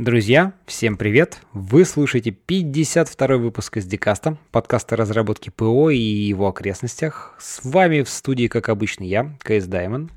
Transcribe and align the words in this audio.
Друзья, 0.00 0.54
всем 0.64 0.96
привет! 0.96 1.42
Вы 1.52 1.84
слушаете 1.84 2.30
52 2.30 3.36
выпуск 3.36 3.76
из 3.76 3.84
Дикаста, 3.84 4.38
подкаста 4.50 4.96
разработки 4.96 5.50
ПО 5.50 5.90
и 5.90 5.98
его 5.98 6.48
окрестностях. 6.48 7.36
С 7.38 7.60
вами 7.62 8.00
в 8.00 8.08
студии, 8.08 8.46
как 8.46 8.70
обычно, 8.70 9.04
я, 9.04 9.36
КС 9.40 9.66
Даймон. 9.66 10.10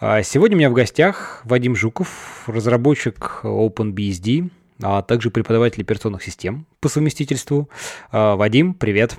А 0.00 0.24
сегодня 0.24 0.56
у 0.56 0.58
меня 0.58 0.70
в 0.70 0.72
гостях 0.72 1.42
Вадим 1.44 1.76
Жуков, 1.76 2.42
разработчик 2.48 3.42
OpenBSD, 3.44 4.50
а 4.82 5.02
также 5.02 5.30
преподаватель 5.30 5.82
операционных 5.82 6.24
систем 6.24 6.66
по 6.80 6.88
совместительству. 6.88 7.68
А, 8.10 8.34
Вадим, 8.34 8.74
привет! 8.74 9.18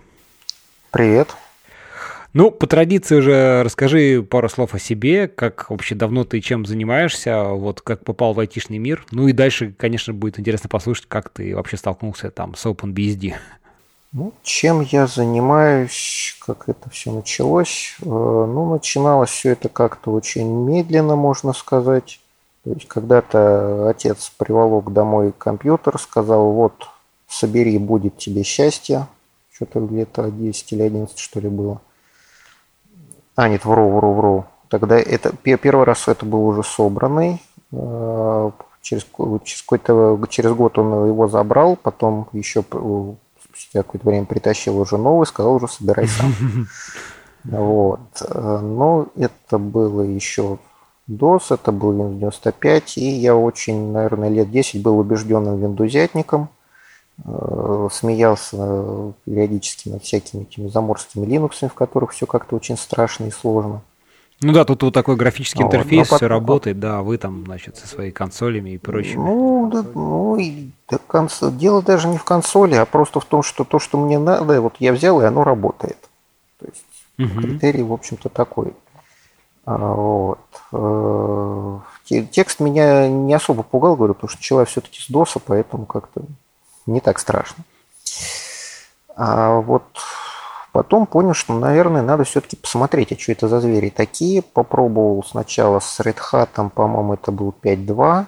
Привет! 0.91 1.29
Ну, 2.34 2.50
по 2.50 2.65
традиции 2.65 3.15
уже 3.15 3.61
расскажи 3.61 4.23
пару 4.27 4.49
слов 4.49 4.73
о 4.73 4.79
себе, 4.79 5.27
как 5.27 5.70
вообще 5.70 5.93
давно 5.93 6.23
ты 6.23 6.41
чем 6.41 6.66
занимаешься, 6.66 7.43
вот 7.43 7.81
как 7.81 8.04
попал 8.04 8.34
в 8.34 8.39
айтишный 8.39 8.79
мир. 8.79 9.05
Ну 9.11 9.27
и 9.27 9.34
дальше, 9.34 9.71
конечно, 9.77 10.13
будет 10.13 10.39
интересно 10.39 10.67
послушать, 10.67 11.05
как 11.07 11.30
ты 11.30 11.55
вообще 11.55 11.77
столкнулся 11.77 12.31
там 12.31 12.55
с 12.55 12.66
OpenBSD. 12.66 13.35
Ну, 14.13 14.34
чем 14.41 14.81
я 14.81 15.05
занимаюсь, 15.05 16.35
как 16.39 16.70
это 16.70 16.89
все 16.89 17.11
началось? 17.11 17.98
Э, 18.02 18.05
ну, 18.05 18.72
начиналось 18.72 19.30
все 19.30 19.52
это 19.52 19.70
как-то 19.70 20.11
очень 20.11 20.47
медленно, 20.47 21.16
можно 21.16 21.53
сказать. 21.53 22.20
То 22.63 22.72
есть 22.72 22.88
когда-то 22.88 23.89
отец 23.89 24.31
приволок 24.38 24.91
домой 24.91 25.34
компьютер, 25.38 26.00
сказал, 26.00 26.52
вот, 26.52 26.88
собери, 27.27 27.77
будет 27.77 28.17
тебе 28.17 28.44
счастье. 28.44 29.08
Что-то 29.52 29.81
где-то 29.81 30.31
10 30.31 30.73
или 30.73 30.81
11, 30.81 31.17
что 31.17 31.39
ли, 31.39 31.50
было. 31.50 31.81
А, 33.36 33.50
нет, 33.50 33.66
вру, 33.66 33.90
вру, 33.90 34.14
вру. 34.14 34.46
Тогда 34.70 34.98
это 34.98 35.34
первый 35.36 35.86
раз 35.86 36.08
это 36.08 36.26
был 36.26 36.46
уже 36.48 36.64
собранный. 36.64 37.42
Э, 37.72 38.52
через, 38.82 39.06
через, 39.44 39.62
какой-то, 39.62 40.20
через 40.30 40.52
год 40.54 40.78
он 40.78 41.08
его 41.08 41.28
забрал, 41.28 41.76
потом 41.76 42.28
еще 42.32 42.62
спустя 42.62 43.84
какое-то 43.84 44.08
время 44.08 44.25
притащил 44.25 44.80
уже 44.80 44.98
новый, 44.98 45.25
сказал 45.25 45.56
уже 45.56 45.67
собирай 45.67 46.08
сам. 46.08 46.34
Вот. 47.44 48.00
Э, 48.22 48.59
но 48.59 49.08
это 49.17 49.58
было 49.58 50.02
еще 50.02 50.59
DOS, 51.09 51.56
это 51.56 51.73
был 51.73 51.92
Windows 51.92 52.20
95, 52.20 52.97
и 52.97 53.09
я 53.09 53.36
очень, 53.36 53.92
наверное, 53.92 54.30
лет 54.30 54.50
10 54.50 54.81
был 54.81 54.97
убежденным 54.97 55.59
виндузятником– 55.59 56.50
смеялся 57.92 59.14
периодически 59.25 59.89
над 59.89 60.03
всякими 60.03 60.44
этими 60.44 60.67
заморскими 60.67 61.25
линуксами, 61.25 61.69
в 61.69 61.73
которых 61.73 62.11
все 62.11 62.25
как-то 62.25 62.56
очень 62.56 62.78
страшно 62.78 63.25
и 63.25 63.31
сложно. 63.31 63.81
Ну 64.42 64.52
да, 64.52 64.66
тут 64.66 64.83
вот 64.83 64.94
такой 64.94 65.16
графический 65.16 65.64
интерфейс, 65.64 66.09
вот, 66.09 66.17
все 66.17 66.28
работает, 66.28 66.80
да, 66.80 67.02
вы 67.02 67.17
там, 67.17 67.45
значит, 67.45 67.78
со 67.78 67.88
своими 67.88 68.11
консолями 68.11 68.72
и 68.72 68.78
прочим. 68.78 69.23
Ну, 69.23 69.69
да, 69.72 69.86
ну 69.95 70.38
и 70.38 70.72
да, 70.89 70.97
конс... 71.08 71.39
дело 71.41 71.81
даже 71.81 72.08
не 72.09 72.17
в 72.17 72.25
консоли, 72.25 72.75
а 72.75 72.86
просто 72.86 73.19
в 73.19 73.25
том, 73.25 73.41
что 73.41 73.64
то, 73.64 73.80
что 73.80 73.97
мне 73.97 74.19
надо, 74.19 74.59
вот 74.59 74.75
я 74.80 74.91
взял, 74.91 75.22
и 75.22 75.25
оно 75.25 75.44
работает. 75.44 75.97
То 76.59 76.66
есть 76.66 76.84
угу. 77.17 77.41
критерий, 77.41 77.84
в 77.84 77.94
общем-то, 77.94 78.30
такой. 78.30 78.73
А, 79.66 79.78
вот. 79.78 80.39
Э, 80.73 81.80
текст 82.31 82.59
меня 82.59 83.08
не 83.08 83.34
особо 83.34 83.64
пугал, 83.64 83.95
говорю, 83.95 84.14
потому 84.14 84.30
что 84.30 84.41
человек 84.41 84.69
все-таки 84.69 85.00
с 85.00 85.09
ДОСа, 85.09 85.39
поэтому 85.39 85.86
как-то 85.86 86.23
не 86.86 87.00
так 87.00 87.20
страшно. 87.20 87.64
А 89.16 89.59
вот 89.59 89.84
потом 90.72 91.06
понял, 91.06 91.34
что, 91.34 91.53
наверное, 91.53 92.02
надо 92.02 92.23
все-таки 92.23 92.56
посмотреть, 92.56 93.12
а 93.12 93.20
что 93.20 93.31
это 93.31 93.48
за 93.48 93.62
звери 93.62 93.90
такие. 93.90 94.42
Попробовал 94.42 95.23
сначала 95.23 95.80
с 95.80 96.00
Red 96.00 96.17
Hat, 96.31 96.70
по-моему, 96.70 97.14
это 97.14 97.31
был 97.31 97.53
5.2. 97.62 98.25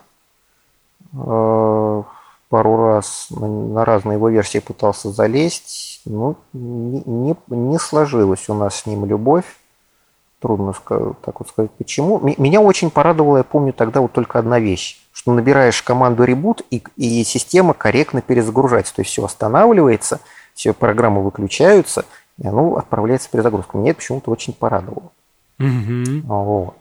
Э, 1.13 2.03
пару 2.49 2.77
раз 2.77 3.27
на 3.29 3.83
разные 3.83 4.15
его 4.15 4.29
версии 4.29 4.59
пытался 4.59 5.11
залезть. 5.11 6.01
Ну, 6.05 6.35
не, 6.53 7.01
не, 7.05 7.35
не 7.47 7.79
сложилась 7.79 8.47
у 8.49 8.53
нас 8.53 8.81
с 8.81 8.85
ним 8.85 9.05
любовь. 9.05 9.45
Трудно 10.39 10.73
так 10.73 11.39
вот 11.39 11.49
сказать, 11.49 11.71
почему. 11.71 12.19
Меня 12.19 12.61
очень 12.61 12.91
порадовала, 12.91 13.37
я 13.37 13.43
помню, 13.43 13.73
тогда 13.73 14.01
вот 14.01 14.11
только 14.11 14.37
одна 14.37 14.59
вещь 14.59 15.04
что 15.25 15.33
набираешь 15.33 15.81
команду 15.81 16.23
reboot, 16.23 16.63
и, 16.69 16.83
и 16.97 17.23
система 17.23 17.73
корректно 17.73 18.21
перезагружается. 18.21 18.93
То 18.93 19.01
есть 19.01 19.11
все 19.11 19.25
останавливается, 19.25 20.19
все 20.53 20.71
программы 20.71 21.23
выключаются, 21.23 22.05
и 22.37 22.45
оно 22.45 22.75
отправляется 22.75 23.27
в 23.27 23.31
перезагрузку. 23.31 23.79
Меня 23.79 23.91
это 23.91 23.97
почему-то 23.97 24.29
очень 24.29 24.53
порадовало. 24.53 25.11
Mm-hmm. 25.57 26.21
Вот. 26.27 26.75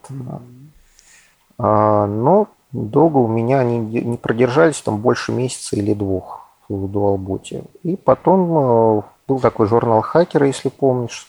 А, 1.56 2.06
но 2.06 2.49
долго 2.72 3.16
у 3.16 3.28
меня 3.28 3.60
они 3.60 3.78
не 3.78 4.19
продержались, 4.19 4.83
там 4.83 4.99
больше 4.99 5.33
месяца 5.33 5.77
или 5.77 5.94
двух 5.94 6.47
в 6.69 6.87
дуалботе. 6.87 7.65
И 7.83 7.97
потом 7.97 8.99
э, 8.99 9.03
был 9.27 9.41
такой 9.41 9.69
журнал 9.69 10.03
хакера, 10.03 10.47
если 10.47 10.69
помнишь. 10.69 11.28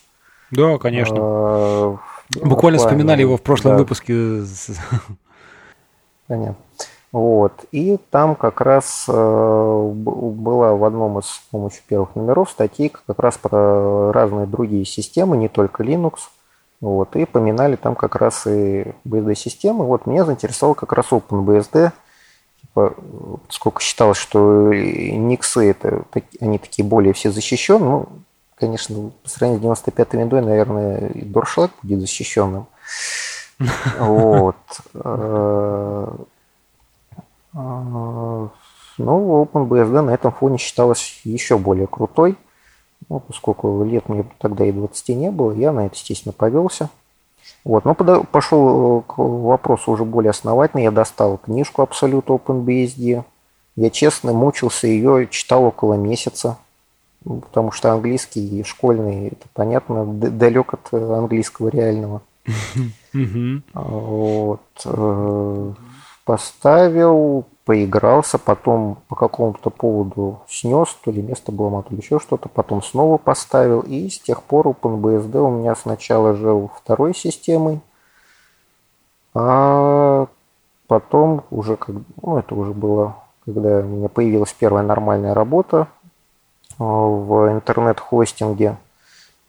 Да, 0.52 0.78
конечно. 0.80 1.16
А, 1.18 1.98
Буквально 2.42 2.80
вспоминали 2.80 3.22
его 3.22 3.38
в 3.38 3.42
прошлом 3.42 3.74
да. 3.74 3.78
выпуске. 3.78 4.42
Понятно. 6.28 6.65
Вот. 7.16 7.64
И 7.72 7.98
там 8.09 8.36
как 8.36 8.59
раз 8.59 9.06
э, 9.08 9.14
была 9.14 10.76
в 10.76 10.84
одном 10.84 11.20
из 11.20 11.28
с 11.28 11.40
помощью 11.50 11.81
первых 11.88 12.14
номеров 12.14 12.50
статейка 12.50 13.00
как 13.08 13.20
раз 13.20 13.38
про 13.38 14.12
разные 14.12 14.46
другие 14.46 14.84
системы, 14.84 15.38
не 15.38 15.48
только 15.48 15.81
Linux. 15.81 16.16
Вот. 16.81 17.16
И 17.16 17.24
поминали 17.24 17.78
там 17.78 17.96
как 17.96 18.18
раз 18.18 18.46
и 18.48 18.94
BSD-системы. 19.06 19.86
Вот 19.86 20.08
меня 20.08 20.25
заинтересовал 20.25 20.75
как 20.75 20.92
раз 20.92 21.06
OpenBSD. 21.12 21.94
Типа, 22.59 22.94
сколько 23.48 23.81
считалось, 23.81 24.18
что 24.18 24.74
Никсы 24.74 25.70
это, 25.70 26.04
они 26.42 26.58
такие 26.58 26.86
более 26.86 27.14
все 27.14 27.31
защищены. 27.31 27.86
Ну, 27.86 28.09
конечно, 28.56 29.12
по 29.24 29.30
сравнению 29.30 29.59
с 29.59 29.62
95 29.62 30.14
виндой, 30.16 30.42
наверное, 30.42 31.08
и 31.08 31.22
Доршлаг 31.22 31.72
будет 31.81 32.02
защищенным. 32.02 32.68
Вот. 34.00 34.58
Э, 37.56 37.58
а, 37.58 38.50
ну, 38.98 39.44
OpenBSD 39.44 40.02
на 40.02 40.12
этом 40.12 40.32
фоне 40.32 40.58
считалась 40.58 41.22
еще 41.24 41.58
более 41.58 41.88
крутой. 41.88 42.36
Ну, 43.10 43.20
поскольку 43.20 43.84
лет 43.84 44.10
мне 44.10 44.26
тогда 44.40 44.66
и 44.66 44.72
20 44.72 45.10
не 45.10 45.32
было, 45.32 45.52
я 45.52 45.72
на 45.72 45.86
это, 45.86 45.96
естественно, 45.96 46.34
повелся. 46.34 46.90
Вот, 47.64 47.86
но 47.86 47.94
пошел 47.96 49.02
к 49.02 49.18
вопросу 49.18 49.92
уже 49.92 50.04
более 50.04 50.32
основательно. 50.32 50.82
Я 50.82 50.92
достал 50.92 51.38
книжку 51.38 51.82
Absolute 51.84 52.26
OpenBSD. 52.26 53.24
Я 53.76 53.90
честно 53.90 54.34
мучился 54.34 54.88
ее, 54.88 55.28
читал 55.28 55.64
около 55.66 55.96
месяца. 55.96 56.58
Потому 57.24 57.72
что 57.72 57.92
английский 57.92 58.64
школьный, 58.64 59.30
это 59.30 59.48
понятно, 59.54 60.06
далек 60.06 60.74
от 60.74 60.94
английского 60.94 61.70
реального. 61.70 62.22
Вот. 63.74 64.86
Поставил, 66.25 67.46
поигрался, 67.66 68.38
потом 68.38 68.97
по 69.08 69.16
какому-то 69.16 69.69
поводу 69.69 70.40
снес, 70.47 70.96
то 71.03 71.12
ли 71.12 71.22
место 71.22 71.52
было, 71.52 71.84
то 71.84 71.91
ли 71.91 71.97
еще 71.97 72.19
что-то, 72.19 72.50
потом 72.50 72.84
снова 72.84 73.18
поставил, 73.18 73.81
и 73.81 74.09
с 74.09 74.19
тех 74.19 74.44
пор 74.44 74.68
OpenBSD 74.68 75.38
у 75.40 75.50
меня 75.50 75.75
сначала 75.75 76.36
жил 76.36 76.72
второй 76.75 77.16
системой, 77.16 77.80
а 79.34 80.28
потом 80.88 81.44
уже, 81.50 81.75
как, 81.75 81.96
ну 82.22 82.38
это 82.38 82.56
уже 82.56 82.74
было, 82.74 83.18
когда 83.44 83.80
у 83.80 83.84
меня 83.84 84.09
появилась 84.09 84.53
первая 84.53 84.84
нормальная 84.84 85.34
работа 85.34 85.88
а, 86.80 86.84
в 86.84 87.52
интернет-хостинге, 87.52 88.78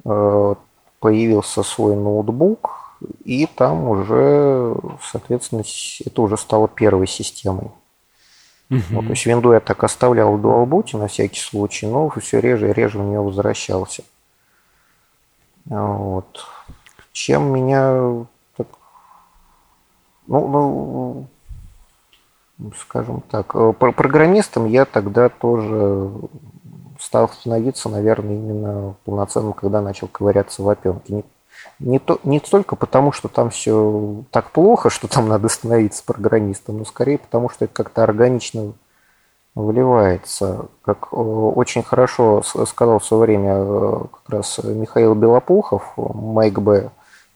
а, 0.04 0.56
появился 1.00 1.62
свой 1.62 1.96
ноутбук, 1.96 2.85
и 3.24 3.46
там 3.46 3.88
уже, 3.88 4.74
соответственно, 5.02 5.62
это 6.04 6.22
уже 6.22 6.36
стало 6.36 6.68
первой 6.68 7.06
системой. 7.06 7.70
Угу. 8.70 8.80
Вот, 8.90 9.04
то 9.04 9.10
есть 9.10 9.26
винду 9.26 9.52
я 9.52 9.60
так 9.60 9.84
оставлял 9.84 10.36
в 10.36 10.40
дуалбуте 10.40 10.96
на 10.96 11.06
всякий 11.06 11.40
случай, 11.40 11.86
но 11.86 12.08
все 12.20 12.40
реже 12.40 12.70
и 12.70 12.72
реже 12.72 12.98
в 12.98 13.02
нее 13.02 13.20
возвращался. 13.20 14.02
Вот. 15.66 16.44
Чем 17.12 17.52
меня 17.52 18.26
так, 18.56 18.66
ну, 20.26 21.28
ну, 22.58 22.72
скажем 22.78 23.22
так, 23.30 23.54
э, 23.54 23.72
программистом 23.72 24.66
я 24.66 24.84
тогда 24.84 25.28
тоже 25.28 26.10
стал 26.98 27.28
становиться, 27.28 27.88
наверное, 27.88 28.34
именно 28.34 28.94
полноценным, 29.04 29.52
когда 29.52 29.80
начал 29.80 30.08
ковыряться 30.08 30.62
в 30.62 30.68
опенке 30.68 31.24
не, 31.78 31.98
то, 31.98 32.18
не 32.24 32.38
столько 32.38 32.76
потому, 32.76 33.12
что 33.12 33.28
там 33.28 33.50
все 33.50 34.24
так 34.30 34.50
плохо, 34.50 34.90
что 34.90 35.08
там 35.08 35.28
надо 35.28 35.48
становиться 35.48 36.02
программистом, 36.04 36.78
но 36.78 36.84
скорее 36.84 37.18
потому, 37.18 37.48
что 37.48 37.66
это 37.66 37.74
как-то 37.74 38.02
органично 38.02 38.72
вливается. 39.54 40.66
Как 40.82 41.08
э, 41.12 41.16
очень 41.16 41.82
хорошо 41.82 42.42
сказал 42.42 42.98
в 42.98 43.04
свое 43.04 43.22
время 43.22 43.54
э, 43.56 43.98
как 44.12 44.28
раз 44.28 44.60
Михаил 44.62 45.14
Белопухов, 45.14 45.92
Майк 45.96 46.60
Б, 46.60 46.90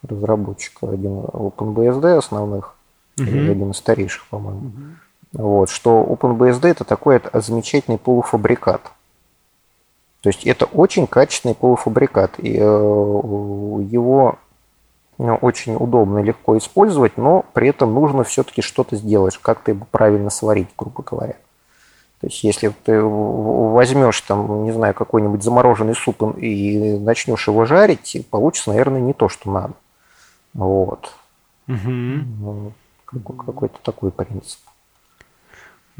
разработчик 0.06 0.78
один 0.82 1.20
OpenBSD 1.20 2.16
основных, 2.16 2.74
mm-hmm. 3.18 3.50
один 3.50 3.70
из 3.70 3.76
старейших, 3.76 4.26
по-моему. 4.28 4.60
Mm-hmm. 4.60 4.92
Вот, 5.32 5.70
что 5.70 6.02
OpenBSD 6.02 6.68
это 6.68 6.84
такой 6.84 7.20
замечательный 7.34 7.98
полуфабрикат. 7.98 8.92
То 10.22 10.28
есть 10.28 10.46
это 10.46 10.66
очень 10.66 11.06
качественный 11.06 11.54
полуфабрикат. 11.54 12.38
И 12.38 12.56
э, 12.56 12.60
его 12.60 14.38
ну, 15.18 15.34
очень 15.36 15.76
удобно 15.76 16.18
и 16.18 16.24
легко 16.24 16.56
использовать, 16.56 17.16
но 17.16 17.44
при 17.52 17.68
этом 17.68 17.92
нужно 17.94 18.24
все-таки 18.24 18.62
что-то 18.62 18.96
сделать, 18.96 19.38
как-то 19.38 19.72
его 19.72 19.86
правильно 19.90 20.30
сварить, 20.30 20.68
грубо 20.76 21.02
говоря. 21.02 21.36
То 22.20 22.26
есть, 22.26 22.44
если 22.44 22.68
ты 22.84 23.02
возьмешь 23.02 24.20
там, 24.22 24.64
не 24.64 24.72
знаю, 24.72 24.92
какой-нибудь 24.92 25.42
замороженный 25.42 25.94
суп 25.94 26.22
и 26.36 26.98
начнешь 26.98 27.48
его 27.48 27.64
жарить, 27.64 28.26
получится, 28.30 28.70
наверное, 28.70 29.00
не 29.00 29.14
то, 29.14 29.30
что 29.30 29.50
надо. 29.50 29.74
Вот. 30.52 31.14
Угу. 31.66 32.72
Какой-то 33.46 33.78
такой 33.82 34.10
принцип. 34.10 34.60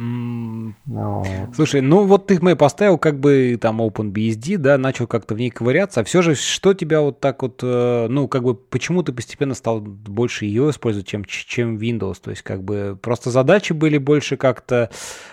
No. 0.01 1.23
Слушай, 1.55 1.83
ну 1.83 2.07
вот 2.07 2.27
ты 2.27 2.39
мы 2.41 2.57
поставил 2.57 2.97
как 2.97 3.21
бы 3.21 3.59
там 3.61 3.83
OpenBSD, 3.83 4.57
да, 4.57 4.79
начал 4.79 5.07
как-то 5.07 5.35
в 5.35 5.39
ней 5.39 5.51
ковыряться, 5.51 6.01
а 6.01 6.05
все 6.05 6.23
же 6.23 6.35
что 6.35 6.73
тебя 6.73 7.03
вот 7.03 7.21
так 7.21 7.43
вот, 7.43 7.61
э, 7.63 8.07
ну 8.09 8.27
как 8.27 8.43
бы 8.43 8.55
почему 8.55 9.03
ты 9.03 9.13
постепенно 9.13 9.55
стал 9.55 9.81
больше 9.81 10.47
ее 10.47 10.71
использовать, 10.71 11.07
чем, 11.07 11.27
чем 11.27 11.77
Windows? 11.77 12.17
То 12.23 12.31
есть 12.31 12.41
как 12.43 12.63
бы 12.63 12.99
просто 13.01 13.31
задачи 13.31 13.75
были 13.75 13.99
больше 13.99 14.39
как-то 14.39 14.89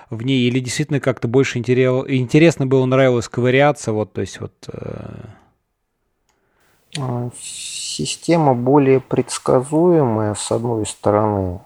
в 0.10 0.24
ней 0.24 0.48
или 0.50 0.60
действительно 0.60 1.00
как-то 1.00 1.30
больше 1.30 1.60
интересно 1.60 2.68
было, 2.68 2.86
нравилось 2.86 3.30
ковыряться, 3.30 3.94
вот, 3.94 4.12
то 4.12 4.22
есть 4.22 4.42
вот... 4.42 4.54
Э... 4.68 5.28
А, 7.00 7.30
система 7.40 8.54
более 8.54 9.00
предсказуемая, 9.00 10.34
с 10.34 10.52
одной 10.52 10.86
стороны, 10.86 11.62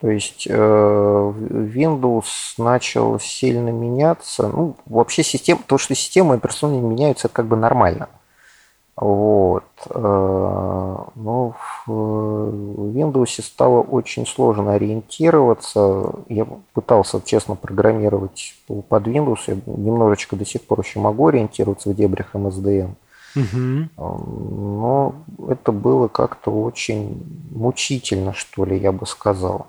то 0.00 0.10
есть 0.10 0.46
э, 0.48 0.52
Windows 0.54 2.26
начал 2.58 3.18
сильно 3.18 3.70
меняться. 3.70 4.48
Ну, 4.48 4.76
вообще 4.84 5.22
система, 5.22 5.62
то, 5.66 5.78
что 5.78 5.94
системы 5.94 6.34
операционные 6.34 6.82
меняются, 6.82 7.28
это 7.28 7.36
как 7.36 7.46
бы 7.46 7.56
нормально. 7.56 8.08
Вот. 8.94 9.64
Э, 9.88 10.96
но 11.14 11.54
в 11.86 11.90
Windows 11.90 13.42
стало 13.42 13.80
очень 13.80 14.26
сложно 14.26 14.74
ориентироваться. 14.74 16.12
Я 16.28 16.46
пытался, 16.74 17.22
честно, 17.24 17.54
программировать 17.54 18.54
под 18.66 19.06
Windows. 19.06 19.38
Я 19.46 19.56
немножечко 19.64 20.36
до 20.36 20.44
сих 20.44 20.62
пор 20.62 20.80
еще 20.80 21.00
могу 21.00 21.28
ориентироваться 21.28 21.88
в 21.88 21.94
дебрях 21.94 22.34
MSDN. 22.34 22.90
Угу. 23.34 23.88
Но 23.96 25.14
это 25.48 25.72
было 25.72 26.08
как-то 26.08 26.50
очень 26.50 27.22
мучительно, 27.50 28.34
что 28.34 28.66
ли, 28.66 28.78
я 28.78 28.92
бы 28.92 29.06
сказал. 29.06 29.66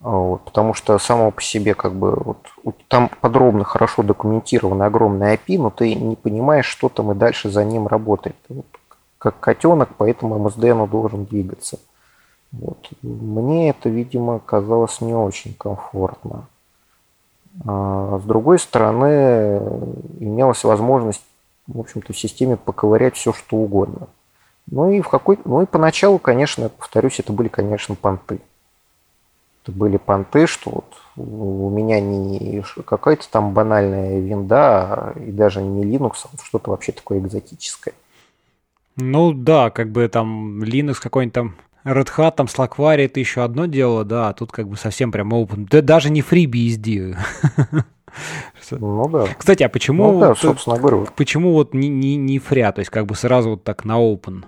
Вот, 0.00 0.42
потому 0.44 0.74
что 0.74 0.98
само 0.98 1.30
по 1.30 1.40
себе 1.40 1.74
как 1.74 1.94
бы 1.94 2.14
вот, 2.14 2.76
там 2.88 3.10
подробно, 3.20 3.64
хорошо 3.64 4.02
документировано 4.02 4.86
огромное 4.86 5.36
API, 5.36 5.58
но 5.58 5.70
ты 5.70 5.94
не 5.94 6.16
понимаешь, 6.16 6.66
что 6.66 6.88
там 6.88 7.12
и 7.12 7.14
дальше 7.14 7.50
за 7.50 7.64
ним 7.64 7.86
работает. 7.86 8.36
Вот, 8.48 8.66
как 9.18 9.40
котенок, 9.40 9.90
поэтому 9.96 10.36
MSDN 10.36 10.86
должен 10.88 11.24
двигаться. 11.24 11.78
Вот. 12.52 12.90
Мне 13.02 13.70
это, 13.70 13.88
видимо, 13.88 14.38
казалось 14.38 15.00
не 15.00 15.14
очень 15.14 15.54
комфортно. 15.54 16.46
А 17.64 18.18
с 18.22 18.26
другой 18.26 18.58
стороны, 18.58 19.58
имелась 20.20 20.62
возможность, 20.62 21.24
в 21.66 21.80
общем-то, 21.80 22.12
в 22.12 22.18
системе 22.18 22.56
поковырять 22.56 23.16
все, 23.16 23.32
что 23.32 23.56
угодно. 23.56 24.08
Ну 24.70 24.90
и 24.90 25.00
в 25.00 25.08
какой, 25.08 25.38
ну 25.44 25.62
и 25.62 25.66
поначалу, 25.66 26.18
конечно, 26.18 26.68
повторюсь, 26.68 27.18
это 27.18 27.32
были, 27.32 27.48
конечно, 27.48 27.94
понты 27.94 28.40
были 29.72 29.96
понты, 29.96 30.46
что 30.46 30.70
вот 30.70 30.94
у 31.16 31.70
меня 31.70 32.00
не 32.00 32.62
какая-то 32.84 33.28
там 33.30 33.52
банальная 33.52 34.20
винда 34.20 35.14
и 35.16 35.30
даже 35.30 35.62
не 35.62 35.84
Linux, 35.84 36.14
а 36.24 36.44
что-то 36.44 36.70
вообще 36.70 36.92
такое 36.92 37.18
экзотическое. 37.18 37.94
Ну 38.96 39.32
да, 39.32 39.70
как 39.70 39.90
бы 39.90 40.08
там 40.08 40.62
Linux 40.62 40.96
какой-нибудь 41.00 41.34
там 41.34 41.56
Red 41.84 42.08
Hat, 42.16 42.36
там 42.36 42.46
Slackware 42.46 43.04
это 43.04 43.20
еще 43.20 43.42
одно 43.42 43.66
дело, 43.66 44.04
да, 44.04 44.30
а 44.30 44.32
тут 44.34 44.50
как 44.52 44.68
бы 44.68 44.76
совсем 44.76 45.12
прям 45.12 45.32
open. 45.32 45.66
Да 45.70 45.82
даже 45.82 46.10
не 46.10 46.20
FreeBSD. 46.22 47.16
Ну 48.70 49.08
да. 49.10 49.26
Кстати, 49.36 49.62
а 49.62 49.68
почему... 49.68 50.12
Ну 50.12 50.20
да, 50.20 50.34
собственно 50.34 50.78
говоря. 50.78 51.04
Почему 51.16 51.52
вот 51.52 51.74
не, 51.74 51.88
не, 51.88 52.16
не 52.16 52.38
фря, 52.38 52.72
то 52.72 52.78
есть 52.78 52.90
как 52.90 53.04
бы 53.04 53.14
сразу 53.14 53.50
вот 53.50 53.64
так 53.64 53.84
на 53.84 54.00
open? 54.00 54.44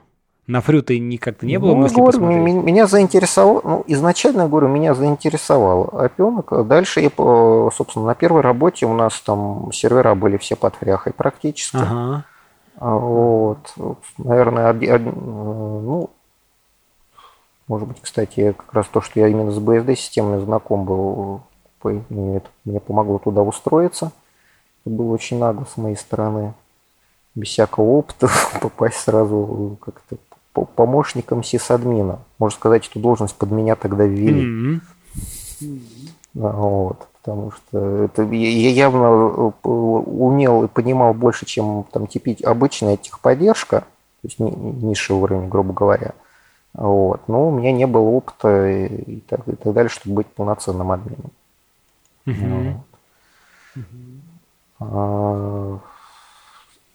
На 0.48 0.62
фрю-то 0.62 0.94
как-то 1.20 1.44
не 1.44 1.58
было 1.58 1.74
ну, 1.74 1.82
мысли 1.82 1.96
говорю, 1.96 2.12
посмотреть? 2.12 2.54
Меня 2.64 2.86
заинтересовало, 2.86 3.60
ну, 3.62 3.84
изначально, 3.86 4.48
говорю, 4.48 4.68
меня 4.68 4.94
заинтересовал 4.94 5.90
опенок. 5.92 6.66
Дальше, 6.66 7.00
я, 7.00 7.10
собственно, 7.10 8.06
на 8.06 8.14
первой 8.14 8.40
работе 8.40 8.86
у 8.86 8.94
нас 8.94 9.20
там 9.20 9.70
сервера 9.72 10.14
были 10.14 10.38
все 10.38 10.56
под 10.56 10.74
фряхой 10.76 11.12
практически. 11.12 11.76
Ага. 11.76 12.24
А 12.78 12.94
вот, 12.94 13.74
наверное, 14.16 14.72
ну, 14.72 16.08
может 17.66 17.88
быть, 17.88 18.00
кстати, 18.00 18.52
как 18.52 18.72
раз 18.72 18.86
то, 18.86 19.02
что 19.02 19.20
я 19.20 19.28
именно 19.28 19.50
с 19.50 19.58
BSD-системой 19.58 20.40
знаком 20.40 20.86
был, 20.86 21.42
это 21.84 22.48
мне 22.64 22.80
помогло 22.80 23.18
туда 23.18 23.42
устроиться. 23.42 24.12
Это 24.86 24.94
было 24.94 25.12
очень 25.12 25.38
нагло 25.38 25.66
с 25.70 25.76
моей 25.76 25.96
стороны. 25.96 26.54
Без 27.34 27.48
всякого 27.48 27.84
опыта 27.84 28.30
попасть 28.62 28.96
сразу 28.96 29.76
как-то 29.82 30.16
помощником 30.64 31.42
сисадмина. 31.42 32.18
Можно 32.38 32.56
сказать, 32.56 32.88
эту 32.88 33.00
должность 33.00 33.34
под 33.34 33.50
меня 33.50 33.76
тогда 33.76 34.04
ввели. 34.04 34.80
Mm-hmm. 35.60 35.80
Вот, 36.34 37.08
потому 37.20 37.50
что 37.50 38.04
это, 38.04 38.22
я 38.22 38.70
явно 38.70 39.04
э, 39.04 39.68
умел 39.68 40.64
и 40.64 40.68
понимал 40.68 41.14
больше, 41.14 41.46
чем 41.46 41.84
там 41.90 42.06
типить 42.06 42.44
обычная 42.44 42.96
техподдержка, 42.96 43.80
то 43.80 43.86
есть 44.22 44.38
низший 44.38 45.16
уровень, 45.16 45.48
грубо 45.48 45.72
говоря. 45.72 46.12
Вот. 46.74 47.22
Но 47.28 47.48
у 47.48 47.50
меня 47.50 47.72
не 47.72 47.86
было 47.86 48.02
опыта 48.02 48.68
и 48.68 49.20
так, 49.20 49.48
и 49.48 49.52
так 49.52 49.72
далее, 49.72 49.90
чтобы 49.90 50.16
быть 50.16 50.26
полноценным 50.28 50.92
админом. 50.92 51.30
Mm-hmm. 52.26 52.74
Вот. 54.78 55.80
Mm-hmm. 55.80 55.80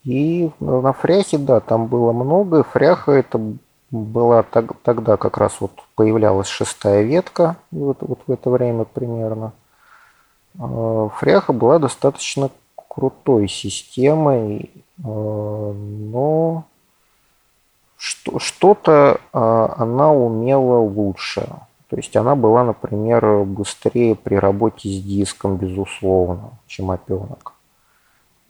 И 0.04 0.52
на 0.60 0.94
фряхе, 0.94 1.38
да, 1.38 1.60
там 1.60 1.88
было 1.88 2.12
много. 2.12 2.64
Фряха 2.64 3.14
это 3.14 3.40
была 3.90 4.44
так, 4.44 4.74
тогда 4.82 5.18
как 5.18 5.38
раз 5.38 5.62
вот 5.62 5.72
появлялась 5.96 6.48
шестая 6.48 7.04
ветка, 7.04 7.58
вот, 7.72 7.98
вот 8.02 8.20
в 8.26 8.32
это 8.32 8.50
время 8.50 8.86
примерно. 8.86 9.54
А, 10.60 11.10
фряха 11.10 11.54
была 11.54 11.80
достаточно 11.80 12.50
крутой 12.76 13.48
системой, 13.48 14.72
а, 15.04 15.74
но 15.74 16.66
что-то 17.98 19.22
а, 19.32 19.76
она 19.78 20.12
умела 20.12 20.80
лучше. 20.80 21.48
То 21.88 21.98
есть 21.98 22.16
она 22.18 22.36
была, 22.36 22.64
например, 22.64 23.44
быстрее 23.44 24.16
при 24.16 24.36
работе 24.36 24.90
с 24.90 25.04
диском, 25.04 25.58
безусловно, 25.58 26.58
чем 26.66 26.90
опенок. 26.90 27.54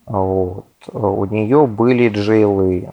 Вот. 0.05 0.65
У 0.91 1.25
нее 1.25 1.67
были 1.67 2.09
джейлы. 2.09 2.91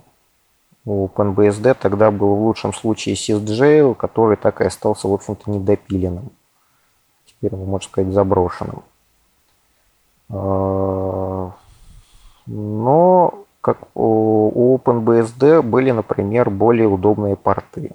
У 0.85 1.07
OpenBSD 1.07 1.77
тогда 1.81 2.11
был 2.11 2.35
в 2.35 2.43
лучшем 2.43 2.73
случае 2.73 3.15
sysjail, 3.15 3.95
который 3.95 4.37
так 4.37 4.61
и 4.61 4.65
остался, 4.65 5.09
в 5.09 5.13
общем-то, 5.13 5.51
недопиленным. 5.51 6.31
Теперь, 7.27 7.55
можно 7.55 7.87
сказать, 7.87 8.13
заброшенным. 8.13 8.83
А, 10.31 11.53
но 12.47 13.45
как 13.61 13.79
у 13.95 14.77
OpenBSD 14.77 15.63
были, 15.63 15.91
например, 15.91 16.51
более 16.51 16.89
удобные 16.89 17.37
порты. 17.37 17.93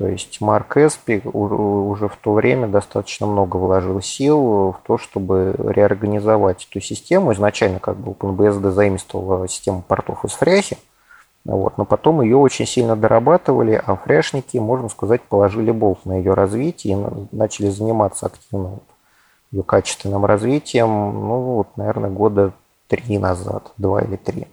То 0.00 0.08
есть 0.08 0.40
Марк 0.40 0.78
Эспи 0.78 1.20
уже 1.30 2.08
в 2.08 2.16
то 2.16 2.32
время 2.32 2.66
достаточно 2.66 3.26
много 3.26 3.58
вложил 3.58 4.00
сил 4.00 4.72
в 4.72 4.80
то, 4.86 4.96
чтобы 4.96 5.54
реорганизовать 5.58 6.66
эту 6.70 6.80
систему. 6.80 7.34
Изначально 7.34 7.80
как 7.80 7.98
бы 7.98 8.12
OpenBSD 8.12 8.70
заимствовала 8.70 9.46
систему 9.46 9.82
портов 9.86 10.24
из 10.24 10.32
фряхи, 10.32 10.78
вот, 11.44 11.76
но 11.76 11.84
потом 11.84 12.22
ее 12.22 12.38
очень 12.38 12.64
сильно 12.64 12.96
дорабатывали, 12.96 13.72
а 13.84 13.94
фряшники, 13.94 14.56
можно 14.56 14.88
сказать, 14.88 15.20
положили 15.20 15.70
болт 15.70 16.06
на 16.06 16.16
ее 16.16 16.32
развитие 16.32 16.94
и 16.96 17.36
начали 17.36 17.68
заниматься 17.68 18.24
активно 18.24 18.78
ее 19.50 19.62
качественным 19.62 20.24
развитием, 20.24 20.88
ну, 20.88 21.40
вот, 21.56 21.76
наверное, 21.76 22.08
года 22.08 22.52
три 22.88 23.18
назад, 23.18 23.70
два 23.76 24.00
или 24.00 24.16
три. 24.16 24.46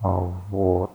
А, 0.00 0.30
вот. 0.50 0.90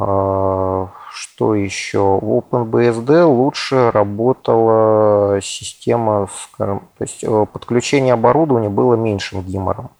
А, 0.00 0.90
что 1.12 1.54
еще? 1.54 2.18
В 2.20 2.38
OpenBSD 2.38 3.24
лучше 3.24 3.90
работала 3.90 5.40
система, 5.40 6.28
скажем, 6.32 6.80
то 6.98 7.04
есть 7.04 7.24
э, 7.24 7.46
подключение 7.52 8.14
оборудования 8.14 8.68
было 8.68 8.94
меньшим 8.94 9.42
гимором. 9.42 9.90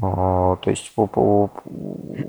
То 0.00 0.58
есть 0.66 0.92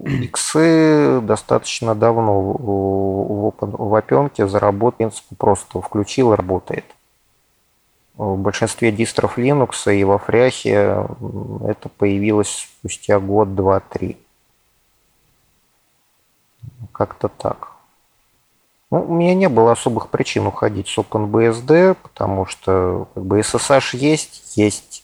иксы 0.05 1.21
достаточно 1.21 1.95
давно 1.95 2.41
в, 2.41 3.47
Open, 3.47 3.75
в 3.75 3.95
опенке 3.95 4.47
заработали, 4.47 5.11
просто 5.39 5.81
включил 5.81 6.33
и 6.33 6.35
работает. 6.35 6.85
В 8.15 8.37
большинстве 8.37 8.91
дистров 8.91 9.39
Linux 9.39 9.91
и 9.91 10.03
во 10.03 10.19
фряхе 10.19 11.07
это 11.65 11.89
появилось 11.89 12.69
спустя 12.79 13.19
год, 13.19 13.55
два, 13.55 13.79
три. 13.79 14.22
Как-то 16.93 17.27
так. 17.27 17.73
Ну, 18.91 19.03
у 19.03 19.13
меня 19.13 19.33
не 19.33 19.49
было 19.49 19.71
особых 19.71 20.09
причин 20.09 20.45
уходить 20.45 20.87
с 20.87 20.97
OpenBSD, 20.97 21.95
потому 21.95 22.45
что 22.45 23.07
как 23.15 23.25
бы 23.25 23.39
SSH 23.39 23.97
есть, 23.97 24.55
есть 24.55 25.03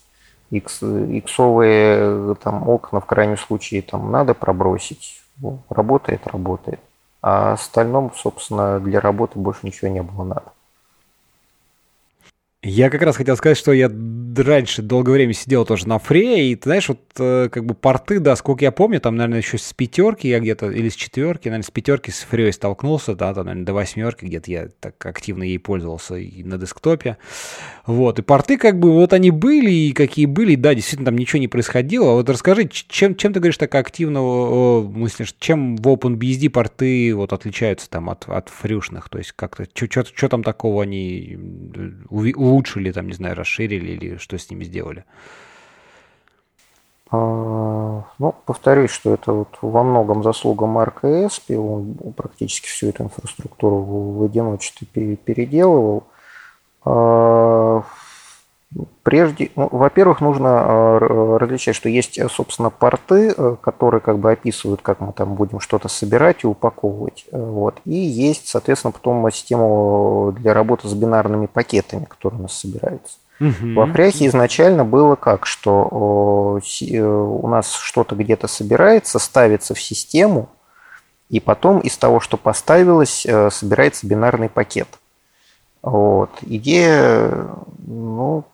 X, 0.50 0.82
иксовые 0.82 2.36
там, 2.36 2.68
окна 2.68 3.00
в 3.00 3.06
крайнем 3.06 3.36
случае 3.36 3.82
там 3.82 4.10
надо 4.12 4.34
пробросить. 4.34 5.20
Ну, 5.38 5.58
работает, 5.68 6.26
работает. 6.26 6.80
А 7.20 7.54
остальном, 7.54 8.12
собственно, 8.14 8.78
для 8.78 9.00
работы 9.00 9.38
больше 9.38 9.60
ничего 9.66 9.88
не 9.88 10.02
было 10.02 10.24
надо. 10.24 10.52
Я 12.62 12.90
как 12.90 13.00
раз 13.00 13.16
хотел 13.16 13.38
сказать, 13.38 13.56
что 13.56 13.72
я 13.72 13.90
раньше 14.36 14.82
долгое 14.82 15.12
время 15.12 15.32
сидел 15.32 15.64
тоже 15.64 15.88
на 15.88 15.98
фре, 15.98 16.50
и 16.50 16.56
ты 16.56 16.68
знаешь, 16.68 16.88
вот 16.88 17.00
э, 17.18 17.48
как 17.50 17.64
бы 17.64 17.72
порты, 17.74 18.20
да, 18.20 18.36
сколько 18.36 18.62
я 18.62 18.70
помню, 18.70 19.00
там, 19.00 19.16
наверное, 19.16 19.38
еще 19.38 19.56
с 19.56 19.72
пятерки 19.72 20.28
я 20.28 20.40
где-то, 20.40 20.70
или 20.70 20.90
с 20.90 20.94
четверки, 20.94 21.48
наверное, 21.48 21.66
с 21.66 21.70
пятерки 21.70 22.10
с 22.10 22.18
фреей 22.20 22.52
столкнулся, 22.52 23.14
да, 23.14 23.32
там, 23.32 23.46
наверное, 23.46 23.64
до 23.64 23.72
восьмерки 23.72 24.26
где-то 24.26 24.50
я 24.50 24.68
так 24.78 25.04
активно 25.06 25.42
ей 25.42 25.58
пользовался 25.58 26.16
и 26.16 26.42
на 26.42 26.58
десктопе. 26.58 27.16
Вот, 27.86 28.18
и 28.18 28.22
порты 28.22 28.58
как 28.58 28.78
бы 28.78 28.92
вот 28.92 29.14
они 29.14 29.30
были, 29.30 29.70
и 29.70 29.92
какие 29.92 30.26
были, 30.26 30.54
да, 30.54 30.74
действительно 30.74 31.06
там 31.06 31.16
ничего 31.16 31.40
не 31.40 31.48
происходило. 31.48 32.12
А 32.12 32.14
вот 32.16 32.28
расскажи, 32.28 32.68
чем, 32.68 33.16
чем 33.16 33.32
ты 33.32 33.40
говоришь 33.40 33.56
так 33.56 33.74
активно, 33.74 34.20
мыслишь, 34.82 35.34
чем 35.38 35.76
в 35.76 35.88
OpenBSD 35.88 36.50
порты 36.50 37.14
вот 37.14 37.32
отличаются 37.32 37.88
там 37.88 38.10
от, 38.10 38.28
от 38.28 38.50
фрюшных, 38.50 39.08
то 39.08 39.16
есть 39.16 39.32
как-то, 39.32 39.66
что 39.74 40.28
там 40.28 40.42
такого 40.42 40.82
они 40.82 41.38
улучшили, 42.50 42.92
там, 42.92 43.06
не 43.06 43.14
знаю, 43.14 43.36
расширили 43.36 43.92
или 43.92 44.16
что 44.16 44.38
с 44.38 44.50
ними 44.50 44.64
сделали? 44.64 45.04
А, 47.12 48.04
ну, 48.18 48.34
повторюсь, 48.46 48.90
что 48.90 49.14
это 49.14 49.32
вот 49.32 49.58
во 49.62 49.82
многом 49.82 50.22
заслуга 50.22 50.66
Марка 50.66 51.26
Эспи, 51.26 51.54
он 51.54 51.94
практически 52.16 52.68
всю 52.68 52.88
эту 52.88 53.04
инфраструктуру 53.04 53.76
в 53.78 54.24
одиночестве 54.24 55.16
переделывал. 55.16 56.04
Прежде, 59.02 59.50
ну, 59.56 59.68
во-первых, 59.72 60.20
нужно 60.20 60.48
а, 60.50 61.38
различать, 61.40 61.74
что 61.74 61.88
есть, 61.88 62.20
собственно, 62.30 62.70
порты, 62.70 63.34
э, 63.36 63.56
которые 63.60 64.00
как 64.00 64.20
бы 64.20 64.30
описывают, 64.30 64.80
как 64.80 65.00
мы 65.00 65.12
там 65.12 65.34
будем 65.34 65.58
что-то 65.58 65.88
собирать 65.88 66.44
и 66.44 66.46
упаковывать. 66.46 67.26
Э, 67.32 67.42
вот. 67.42 67.80
И 67.84 67.96
есть, 67.96 68.46
соответственно, 68.46 68.92
потом 68.92 69.28
система 69.32 70.30
для 70.32 70.54
работы 70.54 70.86
с 70.86 70.94
бинарными 70.94 71.46
пакетами, 71.46 72.04
которые 72.04 72.38
у 72.38 72.42
нас 72.42 72.56
собираются. 72.56 73.18
Угу. 73.40 73.74
В 73.74 73.80
Апряхе 73.80 74.26
изначально 74.28 74.84
было 74.84 75.16
как, 75.16 75.46
что 75.46 76.60
э, 76.62 77.00
у 77.00 77.48
нас 77.48 77.72
что-то 77.74 78.14
где-то 78.14 78.46
собирается, 78.46 79.18
ставится 79.18 79.74
в 79.74 79.80
систему, 79.80 80.48
и 81.28 81.40
потом 81.40 81.80
из 81.80 81.96
того, 81.96 82.20
что 82.20 82.36
поставилось, 82.36 83.26
собирается 83.50 84.06
бинарный 84.06 84.48
пакет. 84.48 84.88
Вот. 85.82 86.30
Идея, 86.42 87.48
ну, 87.78 88.44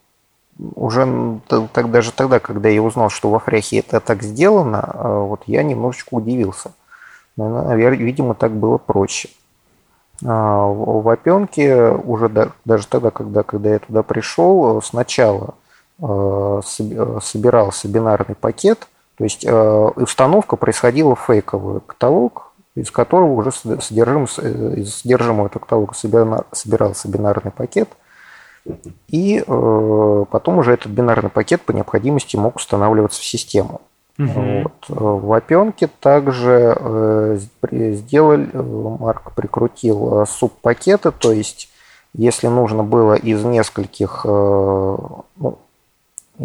уже 0.58 1.40
так, 1.48 1.90
даже 1.90 2.12
тогда, 2.12 2.38
когда 2.38 2.68
я 2.68 2.82
узнал, 2.82 3.10
что 3.10 3.30
во 3.30 3.38
фряхе 3.38 3.80
это 3.80 4.00
так 4.00 4.22
сделано, 4.22 4.80
а, 4.82 5.20
вот 5.20 5.42
я 5.46 5.62
немножечко 5.62 6.14
удивился. 6.14 6.72
Наверное, 7.36 7.98
видимо, 7.98 8.34
так 8.34 8.52
было 8.52 8.78
проще. 8.78 9.28
А, 10.24 10.66
в 10.66 11.08
опенке 11.08 11.90
уже 11.90 12.28
даже 12.64 12.86
тогда, 12.86 13.10
когда, 13.10 13.42
когда 13.42 13.70
я 13.70 13.78
туда 13.78 14.02
пришел, 14.02 14.80
сначала 14.82 15.54
а, 16.00 16.60
собирался 16.62 17.88
бинарный 17.88 18.34
пакет, 18.34 18.88
то 19.16 19.24
есть 19.24 19.46
установка 19.46 20.56
происходила 20.56 21.14
в 21.14 21.20
фейковый 21.20 21.80
каталог, 21.80 22.52
из 22.76 22.90
которого 22.90 23.32
уже 23.32 23.50
содержим, 23.50 24.26
э, 24.38 24.74
из 24.76 24.96
содержимого 24.96 25.46
этого 25.46 25.62
каталога 25.62 25.94
собирался 26.52 27.08
бинарный 27.08 27.50
пакет, 27.50 27.88
и 29.08 29.44
э, 29.46 30.24
потом 30.30 30.58
уже 30.58 30.72
этот 30.72 30.92
бинарный 30.92 31.30
пакет 31.30 31.62
по 31.62 31.72
необходимости 31.72 32.36
мог 32.36 32.56
устанавливаться 32.56 33.20
в 33.20 33.24
систему. 33.24 33.80
Угу. 34.18 34.62
Вот. 34.62 34.84
В 34.88 35.32
опенке 35.32 35.88
также 36.00 36.76
э, 36.78 37.38
сделали, 37.70 38.50
Марк 38.54 39.32
прикрутил 39.34 40.26
субпакеты, 40.26 41.10
то 41.10 41.32
есть 41.32 41.68
если 42.14 42.46
нужно 42.46 42.82
было 42.82 43.14
из 43.14 43.44
нескольких, 43.44 44.24
ну, 44.24 45.58
Э, 46.38 46.42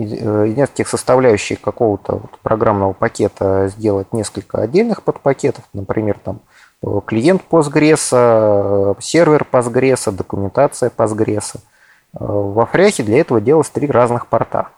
из 0.47 0.57
нескольких 0.57 0.87
составляющих 0.87 1.59
какого-то 1.59 2.13
вот 2.13 2.39
программного 2.41 2.93
пакета 2.93 3.69
сделать 3.75 4.13
несколько 4.13 4.61
отдельных 4.61 5.03
подпакетов, 5.03 5.65
например, 5.73 6.17
там 6.23 6.39
э, 6.81 6.99
клиент 7.05 7.41
Postgres, 7.49 8.09
э, 8.11 8.93
сервер 9.01 9.45
Postgres, 9.51 10.11
документация 10.11 10.89
Postgres. 10.95 11.55
Во 12.13 12.65
фряхе 12.65 13.03
для 13.03 13.19
этого 13.19 13.39
делалось 13.39 13.69
три 13.69 13.87
разных 13.87 14.27
порта. 14.27 14.69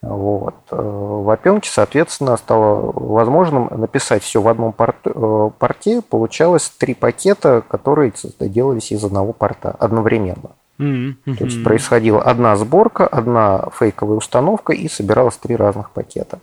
Вот. 0.00 0.54
В 0.70 1.30
опенке, 1.30 1.70
соответственно, 1.70 2.36
стало 2.36 2.92
возможным 2.92 3.68
написать 3.70 4.22
все 4.22 4.42
в 4.42 4.48
одном 4.48 4.72
порте. 4.72 6.02
Получалось 6.02 6.70
три 6.78 6.94
пакета, 6.94 7.62
которые 7.66 8.12
делались 8.38 8.92
из 8.92 9.02
одного 9.04 9.32
порта 9.32 9.74
одновременно. 9.78 10.50
Mm-hmm. 10.78 11.36
То 11.36 11.44
есть 11.44 11.62
происходила 11.62 12.20
одна 12.20 12.56
сборка, 12.56 13.06
одна 13.06 13.68
фейковая 13.78 14.18
установка 14.18 14.72
и 14.72 14.88
собиралось 14.88 15.36
три 15.36 15.56
разных 15.56 15.90
пакета. 15.90 16.38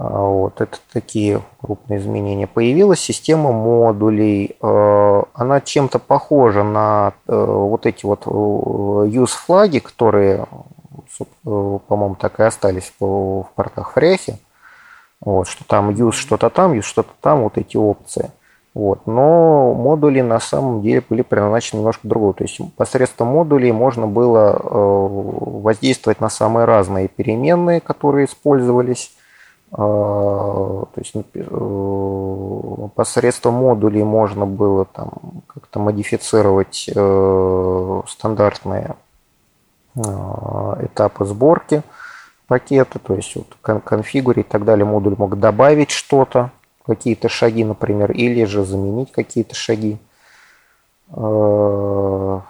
А, 0.00 0.20
вот, 0.20 0.60
это 0.60 0.78
такие 0.92 1.42
крупные 1.60 1.98
изменения. 1.98 2.46
Появилась 2.46 3.00
система 3.00 3.50
модулей. 3.50 4.56
А, 4.62 5.24
она 5.34 5.60
чем-то 5.60 5.98
похожа 5.98 6.62
на 6.62 7.14
э, 7.26 7.34
вот 7.34 7.84
эти 7.84 8.06
вот 8.06 8.22
э, 8.26 8.30
use 8.30 9.26
флаги, 9.26 9.80
которые, 9.80 10.46
э, 11.18 11.24
по-моему, 11.88 12.14
так 12.14 12.38
и 12.38 12.44
остались 12.44 12.92
в 13.00 13.48
портах 13.56 13.94
Фряхи. 13.94 14.38
Вот, 15.20 15.48
что 15.48 15.64
там 15.64 15.90
use 15.90 16.12
что-то 16.12 16.48
там, 16.48 16.74
use 16.74 16.82
что-то 16.82 17.10
там, 17.20 17.42
вот 17.42 17.58
эти 17.58 17.76
опции. 17.76 18.30
Вот. 18.74 19.04
Но 19.08 19.74
модули 19.74 20.20
на 20.20 20.38
самом 20.38 20.80
деле 20.80 21.02
были 21.08 21.22
предназначены 21.22 21.80
немножко 21.80 22.06
другого. 22.06 22.34
То 22.34 22.44
есть 22.44 22.60
посредством 22.76 23.28
модулей 23.28 23.72
можно 23.72 24.06
было 24.06 24.52
э, 24.52 24.68
воздействовать 24.70 26.20
на 26.20 26.28
самые 26.28 26.66
разные 26.66 27.08
переменные, 27.08 27.80
которые 27.80 28.26
использовались. 28.26 29.17
Э, 29.72 29.76
то 29.76 30.88
есть 30.96 31.14
э, 31.14 32.88
посредством 32.94 33.54
модулей 33.54 34.02
можно 34.02 34.46
было 34.46 34.84
там 34.84 35.10
как-то 35.46 35.78
модифицировать 35.78 36.88
стандартные 38.08 38.96
этапы 39.96 41.24
сборки 41.24 41.82
пакета, 42.48 42.98
то 42.98 43.14
есть 43.14 43.36
вот 43.36 43.80
конфигуре 43.84 44.42
и 44.42 44.44
так 44.44 44.64
далее. 44.64 44.84
Модуль 44.84 45.14
мог 45.16 45.38
добавить 45.38 45.90
что-то, 45.90 46.50
какие-то 46.84 47.28
шаги, 47.28 47.64
например, 47.64 48.10
или 48.12 48.44
же 48.44 48.64
заменить 48.64 49.12
какие-то 49.12 49.54
шаги. 49.54 49.98
Э, 51.10 52.40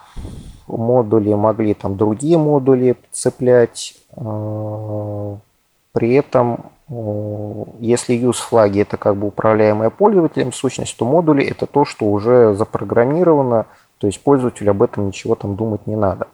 модули 0.69 1.35
могли 1.35 1.75
там 1.75 1.97
другие 1.97 2.39
модули 2.39 2.97
цеплять. 3.11 3.97
Э, 4.17 5.37
при 5.93 6.15
этом, 6.15 6.55
э, 6.55 6.69
если 6.91 8.17
use 8.17 8.41
флаги 8.41 8.81
это 8.81 8.97
как 8.97 9.17
бы 9.17 9.27
управляемая 9.27 9.91
пользователем 9.91 10.53
сущность, 10.53 10.97
то 10.97 11.05
модули 11.05 11.45
это 11.45 11.67
то, 11.67 11.85
что 11.85 12.07
уже 12.07 12.55
запрограммировано, 12.55 13.67
то 13.99 14.07
есть 14.07 14.23
пользователю 14.23 14.71
об 14.71 14.83
этом 14.83 15.09
ничего 15.09 15.35
там 15.35 15.55
думать 15.55 15.87
не 15.87 15.97
надо. 15.97 16.29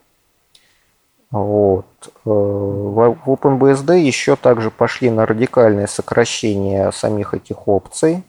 Вот. 1.35 1.87
Э, 2.25 2.31
в 2.31 3.19
OpenBSD 3.27 3.99
еще 3.99 4.37
также 4.37 4.71
пошли 4.71 5.11
на 5.11 5.27
радикальное 5.27 5.89
сокращение 5.89 6.93
самих 6.93 7.35
этих 7.35 7.67
опций 7.67 8.23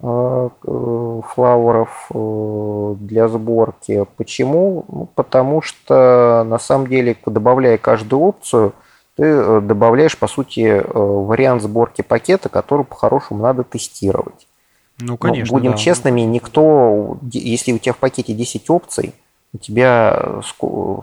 э, 0.00 0.48
флауэров 0.62 2.08
э, 2.14 2.94
для 3.00 3.26
сборки. 3.26 4.06
Почему? 4.16 4.84
Ну, 4.86 5.08
потому 5.16 5.60
что 5.60 6.44
на 6.46 6.60
самом 6.60 6.86
деле, 6.86 7.16
добавляя 7.26 7.78
каждую 7.78 8.22
опцию, 8.22 8.74
ты 9.16 9.60
добавляешь, 9.60 10.16
по 10.16 10.28
сути, 10.28 10.82
вариант 10.92 11.62
сборки 11.62 12.02
пакета, 12.02 12.48
который 12.48 12.84
по-хорошему 12.84 13.42
надо 13.42 13.64
тестировать. 13.64 14.46
Ну, 14.98 15.16
конечно. 15.16 15.52
Но, 15.52 15.58
будем 15.58 15.72
да. 15.72 15.76
честными, 15.78 16.20
никто, 16.22 17.18
если 17.30 17.72
у 17.72 17.78
тебя 17.78 17.92
в 17.92 17.98
пакете 17.98 18.34
10 18.34 18.70
опций, 18.70 19.14
у 19.54 19.58
тебя 19.58 20.42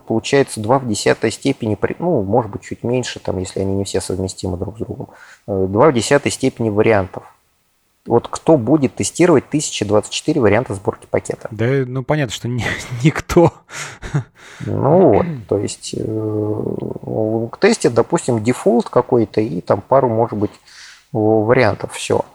получается 0.07 0.59
2 0.59 0.79
в 0.79 0.87
десятой 0.87 1.31
степени, 1.31 1.77
ну, 1.97 2.21
может 2.23 2.51
быть, 2.51 2.61
чуть 2.61 2.83
меньше, 2.83 3.19
там, 3.19 3.39
если 3.39 3.61
они 3.61 3.73
не 3.73 3.83
все 3.83 3.99
совместимы 3.99 4.57
друг 4.57 4.77
с 4.77 4.79
другом, 4.79 5.09
2 5.47 5.89
в 5.89 5.93
десятой 5.93 6.31
степени 6.31 6.69
вариантов. 6.69 7.23
Вот 8.05 8.27
кто 8.27 8.57
будет 8.57 8.95
тестировать 8.95 9.45
1024 9.47 10.41
варианта 10.41 10.73
сборки 10.73 11.07
пакета? 11.09 11.47
Да, 11.51 11.65
ну 11.87 12.03
понятно, 12.03 12.33
что 12.33 12.49
ни, 12.49 12.65
никто. 13.03 13.53
Ну 14.65 15.13
вот, 15.13 15.25
то 15.47 15.57
есть 15.57 15.95
э, 15.97 17.47
к 17.51 17.57
тесте, 17.59 17.89
допустим, 17.89 18.43
дефолт 18.43 18.89
какой-то 18.89 19.39
и 19.39 19.61
там 19.61 19.81
пару, 19.81 20.09
может 20.09 20.37
быть, 20.37 20.51
вариантов, 21.13 21.93
все. 21.93 22.25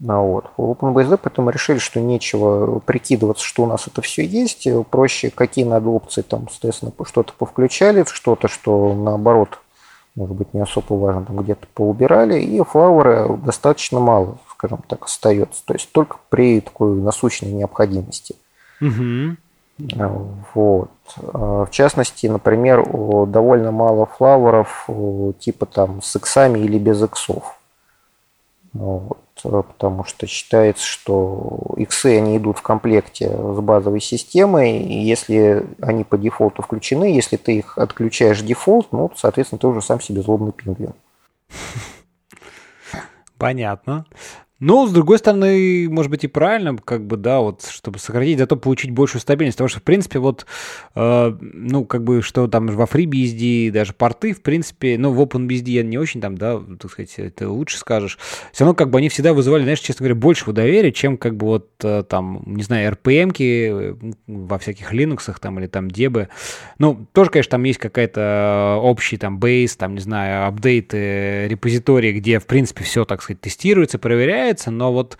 Ну, 0.00 0.26
вот. 0.26 0.50
В 0.56 0.72
OpenBSD 0.72 1.18
поэтому 1.22 1.50
решили, 1.50 1.78
что 1.78 2.00
нечего 2.00 2.80
прикидываться, 2.80 3.44
что 3.44 3.62
у 3.62 3.66
нас 3.66 3.86
это 3.86 4.02
все 4.02 4.24
есть. 4.24 4.66
Проще, 4.90 5.30
какие 5.30 5.64
надо 5.64 5.88
опции, 5.88 6.22
там, 6.22 6.48
соответственно, 6.50 6.92
что-то 7.04 7.32
повключали, 7.38 8.04
что-то, 8.06 8.48
что 8.48 8.94
наоборот, 8.94 9.60
может 10.16 10.34
быть, 10.34 10.52
не 10.52 10.60
особо 10.60 10.94
важно, 10.94 11.24
там 11.24 11.36
где-то 11.36 11.66
поубирали, 11.74 12.40
и 12.40 12.60
флауэра 12.62 13.36
достаточно 13.36 14.00
мало, 14.00 14.38
скажем 14.64 14.84
так, 14.88 15.04
остается. 15.04 15.62
То 15.64 15.74
есть 15.74 15.90
только 15.92 16.16
при 16.30 16.60
такой 16.60 16.94
насущной 16.96 17.52
необходимости. 17.52 18.34
Угу. 18.80 19.36
Вот. 20.54 20.90
В 21.16 21.68
частности, 21.70 22.26
например, 22.26 22.84
довольно 23.26 23.72
мало 23.72 24.06
флауэров 24.06 24.88
типа 25.38 25.66
там 25.66 26.00
с 26.00 26.16
иксами 26.16 26.60
или 26.60 26.78
без 26.78 27.02
иксов. 27.02 27.58
Вот. 28.72 29.18
Э, 29.44 29.62
потому 29.66 30.04
что 30.04 30.26
считается, 30.26 30.84
что 30.84 31.74
иксы 31.76 32.18
они 32.18 32.36
идут 32.36 32.58
в 32.58 32.62
комплекте 32.62 33.28
с 33.28 33.60
базовой 33.60 34.00
системой, 34.00 34.78
и 34.78 35.00
если 35.00 35.66
они 35.80 36.04
по 36.04 36.18
дефолту 36.18 36.62
включены, 36.62 37.04
если 37.04 37.36
ты 37.36 37.58
их 37.58 37.78
отключаешь 37.78 38.40
дефолт, 38.40 38.88
ну, 38.92 39.10
соответственно, 39.14 39.58
ты 39.58 39.66
уже 39.66 39.82
сам 39.82 40.00
себе 40.00 40.22
злобный 40.22 40.52
пингвин. 40.52 40.94
Понятно. 43.38 44.06
Но, 44.64 44.86
с 44.86 44.92
другой 44.92 45.18
стороны, 45.18 45.90
может 45.90 46.10
быть 46.10 46.24
и 46.24 46.26
правильно, 46.26 46.74
как 46.82 47.06
бы, 47.06 47.18
да, 47.18 47.40
вот, 47.40 47.66
чтобы 47.70 47.98
сократить, 47.98 48.38
зато 48.38 48.56
получить 48.56 48.92
большую 48.92 49.20
стабильность. 49.20 49.58
Потому 49.58 49.68
что, 49.68 49.80
в 49.80 49.82
принципе, 49.82 50.18
вот, 50.18 50.46
э, 50.94 51.36
ну, 51.38 51.84
как 51.84 52.02
бы, 52.02 52.22
что 52.22 52.48
там 52.48 52.68
во 52.68 52.84
FreeBSD, 52.86 53.70
даже 53.72 53.92
порты, 53.92 54.32
в 54.32 54.40
принципе, 54.40 54.96
ну, 54.96 55.12
в 55.12 55.20
OpenBSD 55.20 55.68
я 55.68 55.82
не 55.82 55.98
очень 55.98 56.22
там, 56.22 56.38
да, 56.38 56.58
так 56.80 56.90
сказать, 56.90 57.12
это 57.18 57.50
лучше 57.50 57.76
скажешь. 57.76 58.18
Все 58.52 58.64
равно, 58.64 58.74
как 58.74 58.88
бы, 58.88 58.96
они 58.96 59.10
всегда 59.10 59.34
вызывали, 59.34 59.64
знаешь, 59.64 59.80
честно 59.80 60.04
говоря, 60.04 60.14
большего 60.14 60.54
доверия, 60.54 60.92
чем, 60.92 61.18
как 61.18 61.36
бы, 61.36 61.46
вот, 61.46 61.68
э, 61.82 62.02
там, 62.08 62.42
не 62.46 62.62
знаю, 62.62 62.90
RPM-ки 62.90 63.70
э, 63.70 63.94
во 64.26 64.58
всяких 64.58 64.94
Linux 64.94 65.30
там 65.42 65.60
или 65.60 65.66
там 65.66 65.90
дебы. 65.90 66.30
Ну, 66.78 67.06
тоже, 67.12 67.28
конечно, 67.28 67.50
там 67.50 67.64
есть 67.64 67.78
какая-то 67.78 68.78
общий 68.80 69.18
там 69.18 69.38
бейс, 69.38 69.76
там, 69.76 69.92
не 69.94 70.00
знаю, 70.00 70.48
апдейты 70.48 71.48
репозитории, 71.48 72.12
где, 72.12 72.38
в 72.38 72.46
принципе, 72.46 72.82
все, 72.82 73.04
так 73.04 73.20
сказать, 73.20 73.42
тестируется, 73.42 73.98
проверяется, 73.98 74.53
нравится, 74.54 74.70
но 74.70 74.92
вот 74.92 75.18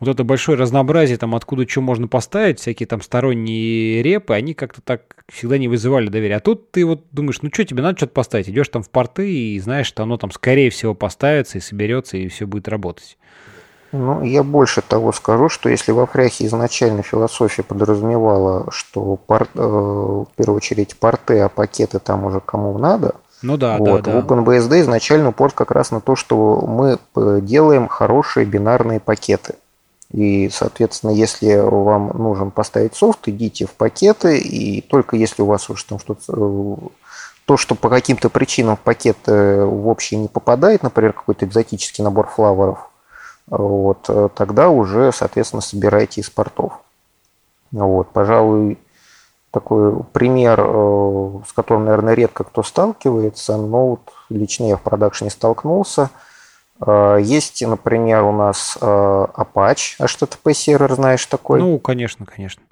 вот 0.00 0.08
это 0.08 0.24
большое 0.24 0.58
разнообразие, 0.58 1.16
там, 1.16 1.32
откуда 1.36 1.68
что 1.68 1.80
можно 1.80 2.08
поставить, 2.08 2.58
всякие 2.58 2.88
там 2.88 3.00
сторонние 3.00 4.02
репы, 4.02 4.34
они 4.34 4.52
как-то 4.52 4.80
так 4.82 5.24
всегда 5.28 5.58
не 5.58 5.68
вызывали 5.68 6.08
доверия. 6.08 6.38
А 6.38 6.40
тут 6.40 6.72
ты 6.72 6.84
вот 6.84 7.04
думаешь, 7.12 7.40
ну 7.40 7.50
что, 7.52 7.64
тебе 7.64 7.84
надо 7.84 7.98
что-то 7.98 8.12
поставить, 8.12 8.48
идешь 8.48 8.68
там 8.68 8.82
в 8.82 8.90
порты 8.90 9.32
и 9.32 9.60
знаешь, 9.60 9.86
что 9.86 10.02
оно 10.02 10.16
там 10.16 10.32
скорее 10.32 10.70
всего 10.70 10.96
поставится 10.96 11.58
и 11.58 11.60
соберется, 11.60 12.16
и 12.16 12.26
все 12.26 12.48
будет 12.48 12.66
работать. 12.66 13.16
Ну, 13.92 14.24
я 14.24 14.42
больше 14.42 14.82
того 14.82 15.12
скажу, 15.12 15.48
что 15.48 15.68
если 15.68 15.92
во 15.92 16.06
фряхе 16.06 16.46
изначально 16.46 17.04
философия 17.04 17.62
подразумевала, 17.62 18.72
что 18.72 19.14
пор, 19.16 19.46
э, 19.54 19.60
в 19.60 20.26
первую 20.34 20.56
очередь 20.56 20.96
порты, 20.96 21.38
а 21.38 21.48
пакеты 21.48 22.00
там 22.00 22.24
уже 22.24 22.40
кому 22.40 22.76
надо, 22.76 23.14
ну 23.42 23.56
да, 23.56 23.76
вот. 23.76 24.02
да, 24.02 24.12
да. 24.12 24.20
В 24.20 24.24
OpenBSD 24.24 24.80
изначально 24.82 25.30
упор 25.30 25.52
как 25.52 25.70
раз 25.70 25.90
на 25.90 26.00
то, 26.00 26.16
что 26.16 26.64
мы 26.66 26.98
э, 27.16 27.40
делаем 27.42 27.88
хорошие 27.88 28.46
бинарные 28.46 29.00
пакеты. 29.00 29.54
И, 30.12 30.50
соответственно, 30.50 31.10
если 31.10 31.56
вам 31.56 32.08
нужен 32.14 32.50
поставить 32.50 32.94
софт, 32.94 33.28
идите 33.28 33.66
в 33.66 33.72
пакеты, 33.72 34.38
и 34.38 34.80
только 34.82 35.16
если 35.16 35.42
у 35.42 35.46
вас 35.46 35.68
уже 35.70 35.84
там 35.86 35.98
что-то 35.98 36.22
э, 36.28 36.88
то, 37.46 37.56
что 37.56 37.74
по 37.74 37.88
каким-то 37.88 38.28
причинам 38.28 38.76
в 38.76 38.80
пакет 38.80 39.16
э, 39.26 39.64
в 39.64 39.88
общий 39.88 40.16
не 40.16 40.28
попадает, 40.28 40.82
например, 40.82 41.12
какой-то 41.12 41.46
экзотический 41.46 42.04
набор 42.04 42.28
флаворов, 42.28 42.90
вот, 43.48 44.08
тогда 44.34 44.68
уже, 44.68 45.12
соответственно, 45.12 45.62
собирайте 45.62 46.20
из 46.20 46.30
портов. 46.30 46.74
Вот, 47.72 48.10
пожалуй, 48.10 48.78
такой 49.52 50.02
пример, 50.12 50.60
э, 50.60 51.30
с 51.46 51.52
которым, 51.52 51.84
наверное, 51.84 52.14
редко 52.14 52.42
кто 52.42 52.62
сталкивается, 52.62 53.56
но 53.56 53.90
вот 53.90 54.00
лично 54.30 54.64
я 54.64 54.76
в 54.76 54.80
продакшене 54.80 55.30
столкнулся. 55.30 56.10
Э, 56.84 57.18
есть, 57.20 57.62
например, 57.64 58.24
у 58.24 58.32
нас 58.32 58.78
э, 58.80 58.84
Apache, 58.84 60.00
HTTP 60.00 60.54
сервер, 60.54 60.94
знаешь 60.94 61.24
такой? 61.26 61.60
Ну, 61.60 61.78
конечно, 61.78 62.26
конечно. 62.26 62.62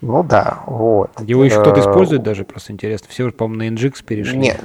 Ну 0.00 0.24
да, 0.24 0.64
вот. 0.66 1.10
Его 1.20 1.44
еще 1.44 1.60
кто-то 1.60 1.80
использует 1.80 2.22
даже, 2.24 2.44
просто 2.44 2.72
интересно. 2.72 3.06
Все 3.08 3.30
по-моему, 3.30 3.76
на 3.76 3.76
Nginx 3.78 4.02
перешли. 4.04 4.36
Нет, 4.36 4.60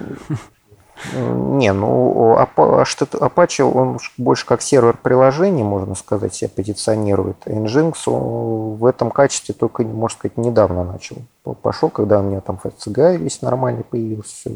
не, 1.13 1.71
ну 1.73 2.35
Apache, 2.37 3.63
он 3.63 3.99
больше 4.17 4.45
как 4.45 4.61
сервер 4.61 4.97
приложений, 4.97 5.63
можно 5.63 5.95
сказать, 5.95 6.33
себя 6.33 6.49
позиционирует. 6.55 7.37
Nginx 7.45 8.77
в 8.77 8.85
этом 8.85 9.11
качестве 9.11 9.53
только, 9.53 9.83
можно 9.83 10.17
сказать, 10.17 10.37
недавно 10.37 10.83
начал. 10.83 11.17
Пошел, 11.61 11.89
когда 11.89 12.19
у 12.19 12.23
меня 12.23 12.41
там 12.41 12.59
FCGI 12.63 13.17
весь 13.17 13.41
нормальный 13.41 13.83
появился. 13.83 14.51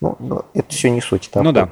Ну, 0.00 0.44
это 0.52 0.68
все 0.68 0.90
не 0.90 1.00
суть. 1.00 1.28
Это 1.28 1.42
ну 1.42 1.52
да. 1.52 1.68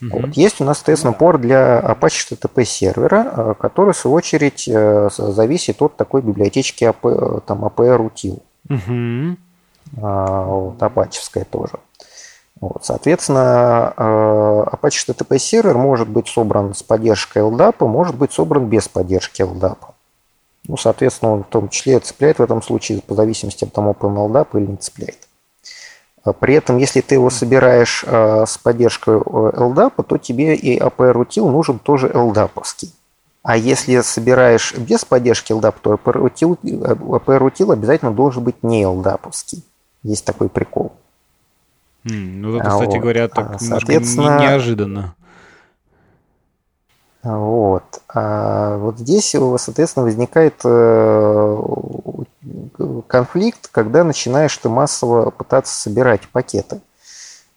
Вот. 0.00 0.36
Есть 0.36 0.60
у 0.60 0.64
нас, 0.64 0.78
соответственно, 0.78 1.12
порт 1.12 1.40
для 1.40 1.80
Apache 1.80 2.36
HTTP 2.38 2.64
сервера, 2.64 3.32
э, 3.36 3.54
который, 3.58 3.92
в 3.94 3.96
свою 3.96 4.16
очередь, 4.16 4.68
э, 4.68 5.08
зависит 5.16 5.80
от 5.80 5.96
такой 5.96 6.20
библиотечки 6.20 6.84
AP, 6.84 7.42
там, 7.46 7.64
APR 7.64 8.10
util. 8.10 8.42
Угу. 8.68 9.36
Вот, 9.92 10.82
апачевская 10.82 11.44
тоже. 11.44 11.74
Вот, 12.60 12.84
соответственно, 12.84 13.92
э, 13.96 14.64
Apache 14.72 15.06
HTTP 15.08 15.38
сервер 15.38 15.76
может 15.76 16.08
быть 16.08 16.28
собран 16.28 16.74
с 16.74 16.82
поддержкой 16.82 17.42
LDAP, 17.42 17.86
может 17.86 18.16
быть 18.16 18.32
собран 18.32 18.66
без 18.66 18.88
поддержки 18.88 19.42
LDAP. 19.42 19.78
Ну, 20.66 20.76
соответственно, 20.76 21.32
он 21.32 21.44
в 21.44 21.48
том 21.48 21.68
числе 21.68 21.98
цепляет 21.98 22.38
в 22.38 22.42
этом 22.42 22.62
случае 22.62 23.02
по 23.02 23.14
зависимости 23.14 23.64
от 23.64 23.72
того, 23.72 23.92
OpenLDAP 23.92 24.48
или 24.54 24.66
не 24.66 24.76
цепляет. 24.76 25.28
А 26.22 26.32
при 26.32 26.54
этом, 26.54 26.78
если 26.78 27.02
ты 27.02 27.16
его 27.16 27.28
собираешь 27.28 28.02
э, 28.06 28.44
с 28.46 28.56
поддержкой 28.56 29.18
LDAP, 29.18 30.02
то 30.02 30.16
тебе 30.16 30.54
и 30.54 30.78
APR 30.78 31.18
утил 31.18 31.50
нужен 31.50 31.78
тоже 31.78 32.08
LDAP. 32.08 32.50
А 33.42 33.58
если 33.58 34.00
собираешь 34.00 34.74
без 34.74 35.04
поддержки 35.04 35.52
LDAP, 35.52 35.74
то 35.82 35.92
APR 35.92 36.18
утил, 36.18 36.54
APR 36.62 37.44
утил 37.44 37.72
обязательно 37.72 38.12
должен 38.12 38.42
быть 38.42 38.62
не 38.62 38.84
LDAP. 38.84 39.30
Есть 40.02 40.24
такой 40.24 40.48
прикол. 40.48 40.92
Mm, 42.04 42.40
ну, 42.40 42.56
это, 42.56 42.68
кстати 42.68 42.92
вот. 42.96 43.00
говоря, 43.00 43.28
так 43.28 43.60
Соответственно, 43.60 44.40
неожиданно. 44.40 45.14
Вот. 47.22 48.02
А 48.12 48.76
вот 48.76 48.98
здесь, 48.98 49.34
соответственно, 49.56 50.04
возникает 50.04 50.60
э, 50.62 51.62
конфликт, 53.06 53.68
когда 53.72 54.04
начинаешь 54.04 54.56
ты 54.58 54.68
массово 54.68 55.30
пытаться 55.30 55.74
собирать 55.74 56.28
пакеты. 56.28 56.80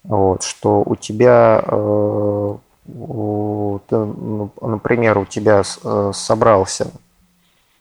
Вот, 0.04 0.42
что 0.42 0.82
у 0.86 0.96
тебя, 0.96 1.62
э, 1.66 2.56
ну, 2.86 3.80
например, 4.62 5.18
у 5.18 5.26
тебя 5.26 5.62
э, 5.84 6.12
собрался 6.14 6.90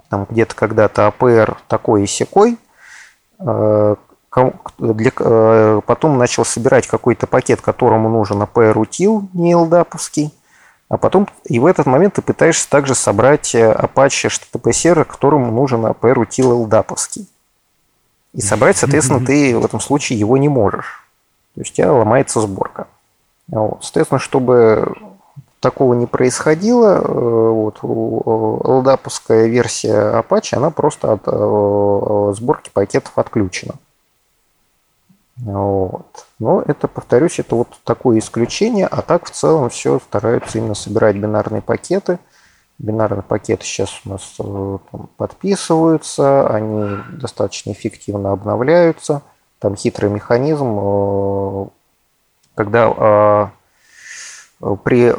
там 0.09 0.27
где-то 0.29 0.55
когда-то 0.55 1.07
АПР 1.07 1.57
такой 1.69 2.03
и 2.03 2.07
секой, 2.07 2.57
для, 4.77 5.11
э, 5.17 5.81
потом 5.85 6.17
начал 6.17 6.45
собирать 6.45 6.87
какой-то 6.87 7.27
пакет, 7.27 7.61
которому 7.61 8.09
нужен 8.09 8.41
APR 8.41 8.77
утил, 8.77 9.27
не 9.33 9.53
LDAP-овский, 9.53 10.31
а 10.89 10.97
потом 10.97 11.27
и 11.45 11.59
в 11.59 11.65
этот 11.65 11.85
момент 11.85 12.15
ты 12.15 12.21
пытаешься 12.21 12.69
также 12.69 12.95
собрать 12.95 13.53
э, 13.55 13.71
Apache 13.71 14.29
HTTP 14.29 14.71
сервер, 14.71 15.05
которому 15.05 15.51
нужен 15.51 15.85
APR 15.85 16.19
утил 16.19 16.65
LDAP-овский. 16.65 17.27
И 18.33 18.41
собрать, 18.41 18.77
соответственно, 18.77 19.25
ты 19.25 19.57
в 19.57 19.65
этом 19.65 19.79
случае 19.79 20.19
его 20.19 20.37
не 20.37 20.49
можешь. 20.49 21.03
То 21.55 21.61
есть 21.61 21.71
у 21.71 21.75
тебя 21.75 21.91
ломается 21.91 22.39
сборка. 22.39 22.87
Вот. 23.47 23.83
Соответственно, 23.83 24.19
чтобы 24.19 24.93
такого 25.59 25.95
не 25.95 26.05
происходило, 26.05 27.01
э, 27.03 27.49
вот, 27.49 27.79
LDAP-овская 27.79 29.47
версия 29.47 30.21
Apache, 30.21 30.55
она 30.55 30.69
просто 30.69 31.13
от 31.13 32.37
сборки 32.37 32.69
пакетов 32.71 33.13
отключена. 33.17 33.75
Вот. 35.37 36.25
Но 36.39 36.61
это, 36.61 36.87
повторюсь, 36.87 37.39
это 37.39 37.55
вот 37.55 37.79
такое 37.83 38.19
исключение, 38.19 38.87
а 38.87 39.01
так 39.01 39.25
в 39.25 39.31
целом 39.31 39.69
все 39.69 39.99
стараются 39.99 40.57
именно 40.57 40.73
собирать 40.73 41.15
бинарные 41.15 41.61
пакеты. 41.61 42.19
Бинарные 42.79 43.23
пакеты 43.23 43.63
сейчас 43.63 44.01
у 44.05 44.09
нас 44.09 44.35
э, 44.39 44.77
там, 44.91 45.09
подписываются, 45.17 46.47
они 46.47 46.97
достаточно 47.13 47.71
эффективно 47.71 48.31
обновляются. 48.31 49.23
Там 49.59 49.75
хитрый 49.75 50.11
механизм, 50.11 50.77
э, 50.79 51.65
когда 52.53 52.93
э, 52.95 53.56
при, 54.83 55.13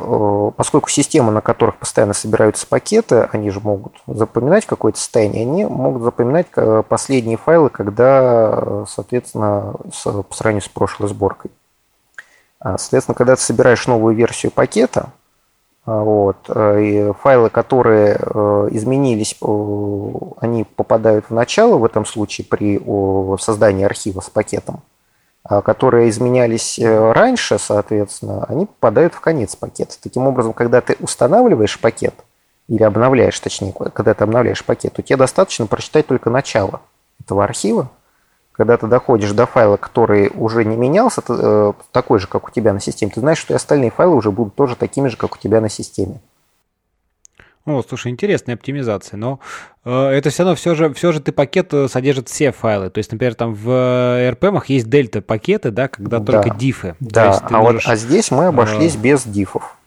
поскольку 0.57 0.89
системы, 0.89 1.31
на 1.31 1.41
которых 1.41 1.77
постоянно 1.77 2.13
собираются 2.13 2.67
пакеты, 2.67 3.29
они 3.33 3.51
же 3.51 3.61
могут 3.61 3.95
запоминать 4.07 4.67
какое-то 4.67 4.99
состояние, 4.99 5.43
они 5.43 5.65
могут 5.65 6.03
запоминать 6.03 6.47
последние 6.89 7.37
файлы, 7.37 7.71
когда, 7.71 8.85
соответственно, 8.89 9.75
по 9.83 10.35
сравнению 10.35 10.63
с 10.63 10.69
прошлой 10.69 11.09
сборкой. 11.09 11.51
А, 12.61 12.79
соответственно, 12.79 13.15
когда 13.15 13.37
ты 13.37 13.43
собираешь 13.43 13.87
новую 13.87 14.17
версию 14.17 14.51
пакета, 14.51 15.11
вот. 15.89 16.37
Э, 16.49 16.81
и 16.83 17.13
файлы, 17.15 17.49
которые 17.49 18.19
э, 18.21 18.69
изменились, 18.73 19.35
они 19.41 20.65
попадают 20.65 21.27
в 21.31 21.35
начало 21.35 21.79
в 21.79 21.85
этом 21.85 22.05
случае 22.05 22.47
при 22.47 22.79
создании 23.41 23.87
архива 23.87 24.21
с 24.21 24.29
пакетом, 24.29 24.83
которые 25.43 26.11
изменялись 26.11 26.79
э, 26.79 27.13
раньше, 27.13 27.59
соответственно, 27.59 28.45
они 28.49 28.67
попадают 28.67 29.15
в 29.15 29.21
конец 29.21 29.57
пакета. 29.57 29.97
Таким 30.03 30.27
образом, 30.27 30.53
когда 30.53 30.81
ты 30.81 30.97
устанавливаешь 31.01 31.79
пакет, 31.81 32.15
или 32.69 32.83
обновляешь, 32.83 33.41
точнее, 33.41 33.73
когда 33.73 34.15
ты 34.15 34.25
обновляешь 34.25 34.65
пакет, 34.65 34.93
то 34.93 35.03
тебе 35.03 35.17
достаточно 35.17 35.67
прочитать 35.67 36.07
только 36.07 36.31
начало 36.31 36.83
этого 37.19 37.43
архива, 37.43 37.91
когда 38.53 38.77
ты 38.77 38.87
доходишь 38.87 39.33
до 39.33 39.47
файла, 39.47 39.77
который 39.77 40.31
уже 40.35 40.65
не 40.65 40.77
менялся, 40.77 41.23
э, 41.27 41.73
такой 41.93 42.19
же, 42.19 42.27
как 42.27 42.49
у 42.49 42.51
тебя 42.51 42.73
на 42.73 42.81
системе, 42.81 43.13
ты 43.15 43.21
знаешь, 43.21 43.39
что 43.39 43.55
и 43.55 43.57
остальные 43.57 43.91
файлы 43.91 44.15
уже 44.15 44.31
будут 44.31 44.55
тоже 44.55 44.77
такими 44.77 45.09
же, 45.09 45.17
как 45.17 45.35
у 45.35 45.39
тебя 45.39 45.61
на 45.61 45.69
системе. 45.69 46.21
О, 47.69 47.83
слушай, 47.87 48.11
интересная 48.11 48.55
оптимизация, 48.55 49.17
но 49.17 49.41
э, 49.85 50.09
это 50.09 50.31
все 50.31 50.43
равно 50.43 50.57
все 50.57 50.75
же, 50.75 50.93
все 50.95 51.13
же 51.13 51.21
ты 51.21 51.33
пакет 51.33 51.73
э, 51.75 51.89
содержит 51.89 52.29
все 52.29 52.51
файлы. 52.51 52.91
То 52.91 52.99
есть, 52.99 53.13
например, 53.13 53.35
там 53.35 53.55
в 53.55 53.69
RPM 53.69 54.63
есть 54.69 54.89
дельта 54.89 55.21
пакеты, 55.21 55.71
да, 55.71 55.89
когда 55.89 56.19
да. 56.19 56.33
только 56.33 56.57
дифы. 56.57 56.97
Да, 57.01 57.39
а, 57.43 57.59
можешь, 57.59 57.85
вот, 57.85 57.93
а 57.93 57.97
здесь 57.97 58.31
мы 58.31 58.47
обошлись 58.47 58.97
э... 58.97 58.99
без 58.99 59.25
дифов. 59.25 59.78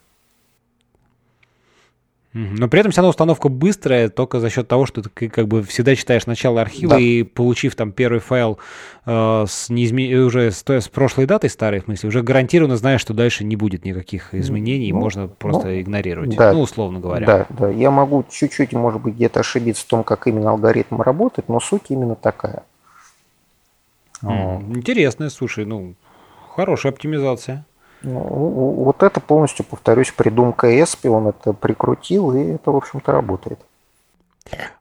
Но 2.33 2.69
при 2.69 2.79
этом 2.79 2.93
вся 2.93 3.01
равно 3.01 3.09
установка 3.09 3.49
быстрая 3.49 4.07
только 4.07 4.39
за 4.39 4.49
счет 4.49 4.67
того, 4.67 4.85
что 4.85 5.01
ты 5.01 5.27
как 5.27 5.47
бы 5.49 5.63
всегда 5.63 5.95
читаешь 5.95 6.25
начало 6.25 6.61
архива 6.61 6.91
да. 6.91 6.99
и 6.99 7.23
получив 7.23 7.75
там 7.75 7.91
первый 7.91 8.19
файл 8.19 8.57
э, 9.05 9.45
с 9.47 9.69
неизме... 9.69 10.17
уже 10.19 10.51
с, 10.51 10.63
с 10.65 10.87
прошлой 10.87 11.25
датой 11.25 11.49
старой, 11.49 11.81
в 11.81 11.85
смысле, 11.85 12.07
уже 12.07 12.21
гарантированно 12.21 12.77
знаешь, 12.77 13.01
что 13.01 13.13
дальше 13.13 13.43
не 13.43 13.57
будет 13.57 13.83
никаких 13.83 14.33
изменений, 14.33 14.93
ну, 14.93 14.99
можно 14.99 15.27
просто 15.27 15.67
ну, 15.67 15.81
игнорировать, 15.81 16.35
да, 16.37 16.53
ну, 16.53 16.61
условно 16.61 17.01
говоря. 17.01 17.25
Да, 17.25 17.47
да, 17.49 17.69
я 17.69 17.91
могу 17.91 18.23
чуть-чуть, 18.29 18.71
может 18.71 19.01
быть, 19.01 19.15
где-то 19.15 19.41
ошибиться 19.41 19.83
в 19.83 19.87
том, 19.87 20.05
как 20.05 20.25
именно 20.27 20.51
алгоритм 20.51 21.01
работает, 21.01 21.49
но 21.49 21.59
суть 21.59 21.83
именно 21.89 22.15
такая. 22.15 22.63
Mm, 24.23 24.77
интересная, 24.77 25.29
слушай, 25.29 25.65
ну, 25.65 25.95
хорошая 26.55 26.93
оптимизация. 26.93 27.65
Ну, 28.03 28.19
вот 28.19 29.03
это 29.03 29.19
полностью, 29.19 29.63
повторюсь, 29.65 30.11
придумка 30.11 30.67
Эспи, 30.81 31.07
он 31.07 31.27
это 31.27 31.53
прикрутил, 31.53 32.33
и 32.35 32.53
это, 32.53 32.71
в 32.71 32.77
общем-то, 32.77 33.11
работает. 33.11 33.59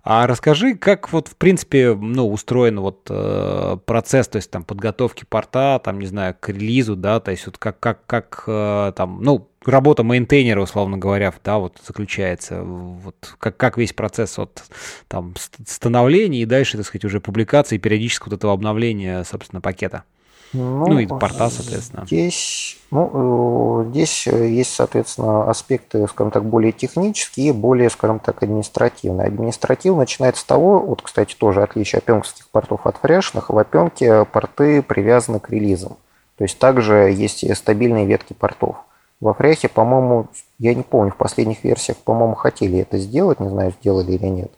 А 0.03 0.27
расскажи, 0.27 0.75
как 0.75 1.13
вот 1.13 1.29
в 1.29 1.37
принципе 1.37 1.95
ну, 1.95 2.31
устроен 2.31 2.81
вот 2.81 3.07
э, 3.11 3.77
процесс, 3.85 4.27
то 4.27 4.37
есть 4.37 4.51
там 4.51 4.65
подготовки 4.65 5.25
порта, 5.29 5.81
там 5.85 6.01
не 6.01 6.07
знаю, 6.07 6.35
к 6.39 6.49
релизу, 6.49 6.97
да, 6.97 7.21
то 7.21 7.31
есть 7.31 7.47
вот 7.47 7.59
как 7.59 7.79
как 7.79 8.07
как 8.07 8.45
э, 8.47 8.93
там, 8.97 9.23
ну 9.23 9.49
работа 9.65 10.03
мейнтейнера, 10.03 10.63
условно 10.63 10.97
говоря, 10.97 11.33
да, 11.45 11.59
вот 11.59 11.79
заключается, 11.87 12.63
вот 12.63 13.37
как 13.39 13.57
как 13.59 13.77
весь 13.77 13.93
процесс 13.93 14.39
от 14.39 14.65
там 15.09 15.35
становления 15.67 16.41
и 16.41 16.47
дальше, 16.47 16.79
так 16.79 16.87
сказать, 16.87 17.05
уже 17.05 17.21
публикации, 17.21 17.79
периодического 17.79 18.31
вот 18.31 18.39
этого 18.39 18.53
обновления, 18.55 19.23
собственно, 19.25 19.61
пакета. 19.61 20.05
Ну, 20.53 20.87
ну 20.87 20.99
и 20.99 21.07
порта, 21.07 21.49
соответственно. 21.49 22.05
Здесь, 22.07 22.79
ну, 22.91 23.83
э, 23.85 23.91
здесь 23.91 24.27
есть, 24.27 24.75
соответственно, 24.75 25.49
аспекты, 25.49 26.07
скажем 26.09 26.33
так, 26.33 26.45
более 26.45 26.73
технические 26.73 27.49
и 27.49 27.53
более, 27.53 27.89
скажем 27.91 28.19
так, 28.19 28.43
административные. 28.43 29.29
Административ 29.29 29.97
начинается 29.97 30.43
с 30.43 30.45
того, 30.45 30.81
вот, 30.81 31.03
кстати, 31.03 31.35
тоже 31.35 31.63
отличие 31.63 31.99
опенковских 31.99 32.49
портов 32.49 32.87
от 32.87 32.97
фрешных. 32.97 33.51
В 33.51 33.59
опенке 33.59 34.25
порты 34.25 34.83
привязаны 34.83 35.39
к 35.39 35.51
релизам. 35.51 35.97
То 36.37 36.45
есть 36.45 36.59
также 36.59 37.13
есть 37.13 37.45
и 37.45 37.55
стабильные 37.55 38.07
ветки 38.07 38.33
портов. 38.33 38.77
Во 39.21 39.35
фряхе, 39.35 39.69
по-моему, 39.69 40.29
я 40.59 40.75
не 40.75 40.83
помню, 40.83 41.13
в 41.13 41.17
последних 41.17 41.63
версиях, 41.63 41.99
по-моему, 41.99 42.35
хотели 42.35 42.79
это 42.79 42.97
сделать, 42.99 43.39
не 43.39 43.51
знаю, 43.51 43.75
сделали 43.79 44.13
или 44.13 44.27
нет. 44.27 44.51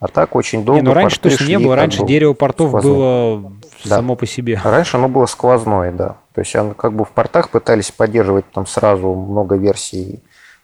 А 0.00 0.06
так 0.06 0.36
очень 0.36 0.64
долго. 0.64 0.80
Не, 0.80 0.86
ну 0.86 0.94
раньше 0.94 1.20
точно 1.20 1.44
не 1.44 1.58
было. 1.58 1.74
Раньше 1.74 2.04
дерево 2.04 2.32
портов 2.32 2.68
сквозное. 2.70 2.92
было 2.92 3.52
да. 3.84 3.96
само 3.96 4.14
по 4.14 4.26
себе. 4.26 4.60
Раньше 4.62 4.96
оно 4.96 5.08
было 5.08 5.26
сквозное, 5.26 5.90
да. 5.90 6.16
То 6.34 6.40
есть 6.40 6.54
оно 6.54 6.74
как 6.74 6.92
бы 6.92 7.04
в 7.04 7.10
портах 7.10 7.50
пытались 7.50 7.90
поддерживать 7.90 8.48
там 8.52 8.66
сразу 8.66 9.12
много 9.12 9.56
версий 9.56 10.22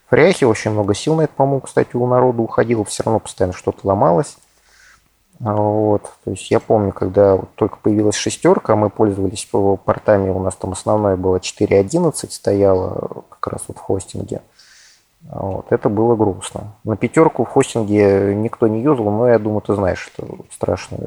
фряхи, 0.09 0.45
очень 0.45 0.71
много 0.71 0.93
сил 0.93 1.15
на 1.15 1.23
это, 1.23 1.33
по-моему, 1.33 1.61
кстати, 1.61 1.95
у 1.95 2.07
народа 2.07 2.41
уходило, 2.41 2.85
все 2.85 3.03
равно 3.03 3.19
постоянно 3.19 3.53
что-то 3.53 3.79
ломалось. 3.83 4.37
А 5.43 5.53
вот. 5.53 6.03
То 6.23 6.31
есть 6.31 6.49
я 6.49 6.61
помню, 6.61 6.93
когда 6.93 7.35
вот 7.35 7.49
только 7.55 7.77
появилась 7.81 8.15
шестерка, 8.15 8.77
мы 8.77 8.89
пользовались 8.89 9.47
портами, 9.83 10.29
у 10.29 10.39
нас 10.39 10.55
там 10.55 10.71
основное 10.71 11.17
было 11.17 11.37
4.11 11.37 12.31
стояло 12.31 13.25
как 13.29 13.47
раз 13.51 13.63
вот 13.67 13.77
в 13.77 13.81
хостинге. 13.81 14.41
Вот, 15.29 15.71
это 15.71 15.89
было 15.89 16.15
грустно. 16.15 16.75
На 16.83 16.95
пятерку 16.95 17.45
в 17.45 17.49
хостинге 17.49 18.35
никто 18.35 18.67
не 18.67 18.81
юзал, 18.81 19.09
но 19.09 19.27
я 19.27 19.39
думаю, 19.39 19.61
ты 19.61 19.73
знаешь, 19.73 19.99
что 19.99 20.45
страшно. 20.51 20.97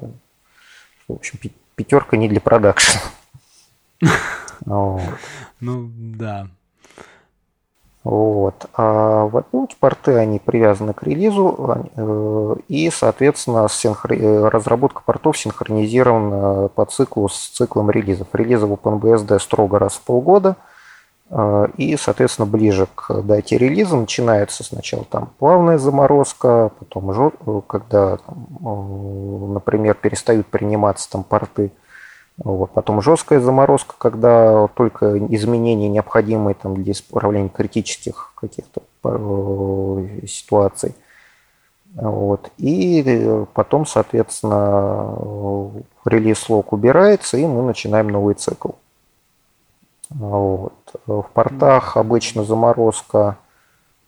В 1.07 1.14
общем, 1.14 1.38
пятерка 1.74 2.16
не 2.16 2.28
для 2.28 2.40
продакшена. 2.40 3.00
Ну, 5.61 5.90
да. 5.90 6.48
Вот. 8.04 8.66
А 8.74 9.24
в 9.24 9.44
ну, 9.52 9.68
порты 9.78 10.14
они 10.16 10.38
привязаны 10.38 10.92
к 10.92 11.04
релизу, 11.04 11.87
э, 11.96 12.57
и, 12.68 12.90
соответственно, 12.90 13.66
э, 13.66 14.48
разработка 14.48 15.02
портов 15.04 15.38
синхронизирована 15.38 16.68
по 16.68 16.85
циклу 16.87 17.28
с 17.28 17.48
циклом 17.48 17.90
релизов. 17.90 18.28
Релизы 18.33 18.66
в 18.66 18.72
OpenBSD 18.72 19.38
строго 19.38 19.78
раз 19.78 19.94
в 19.94 20.02
полгода– 20.02 20.57
и, 21.76 21.96
соответственно, 21.98 22.46
ближе 22.46 22.88
к 22.94 23.22
дате 23.22 23.58
релиза 23.58 23.96
начинается 23.96 24.64
сначала 24.64 25.04
там 25.04 25.30
плавная 25.38 25.76
заморозка, 25.76 26.70
потом, 26.78 27.62
когда, 27.66 28.16
там, 28.16 28.46
э, 28.64 29.52
например, 29.52 29.94
перестают 29.94 30.46
приниматься 30.46 31.10
там 31.10 31.24
порты, 31.24 31.70
вот, 32.38 32.70
потом 32.70 33.02
жесткая 33.02 33.40
заморозка, 33.40 33.94
когда 33.98 34.68
только 34.68 35.18
изменения 35.18 35.88
необходимые 35.88 36.54
там, 36.54 36.82
для 36.82 36.92
исправления 36.92 37.50
критических 37.50 38.32
каких-то 38.34 38.80
э, 39.04 40.26
ситуаций. 40.26 40.94
Вот. 41.94 42.50
И 42.56 43.44
потом, 43.54 43.84
соответственно, 43.84 45.72
релиз-лог 46.06 46.72
убирается, 46.72 47.36
и 47.36 47.44
мы 47.44 47.62
начинаем 47.62 48.08
новый 48.08 48.34
цикл. 48.34 48.70
Вот. 50.10 50.72
В 51.06 51.26
портах 51.34 51.96
обычно 51.96 52.44
заморозка 52.44 53.36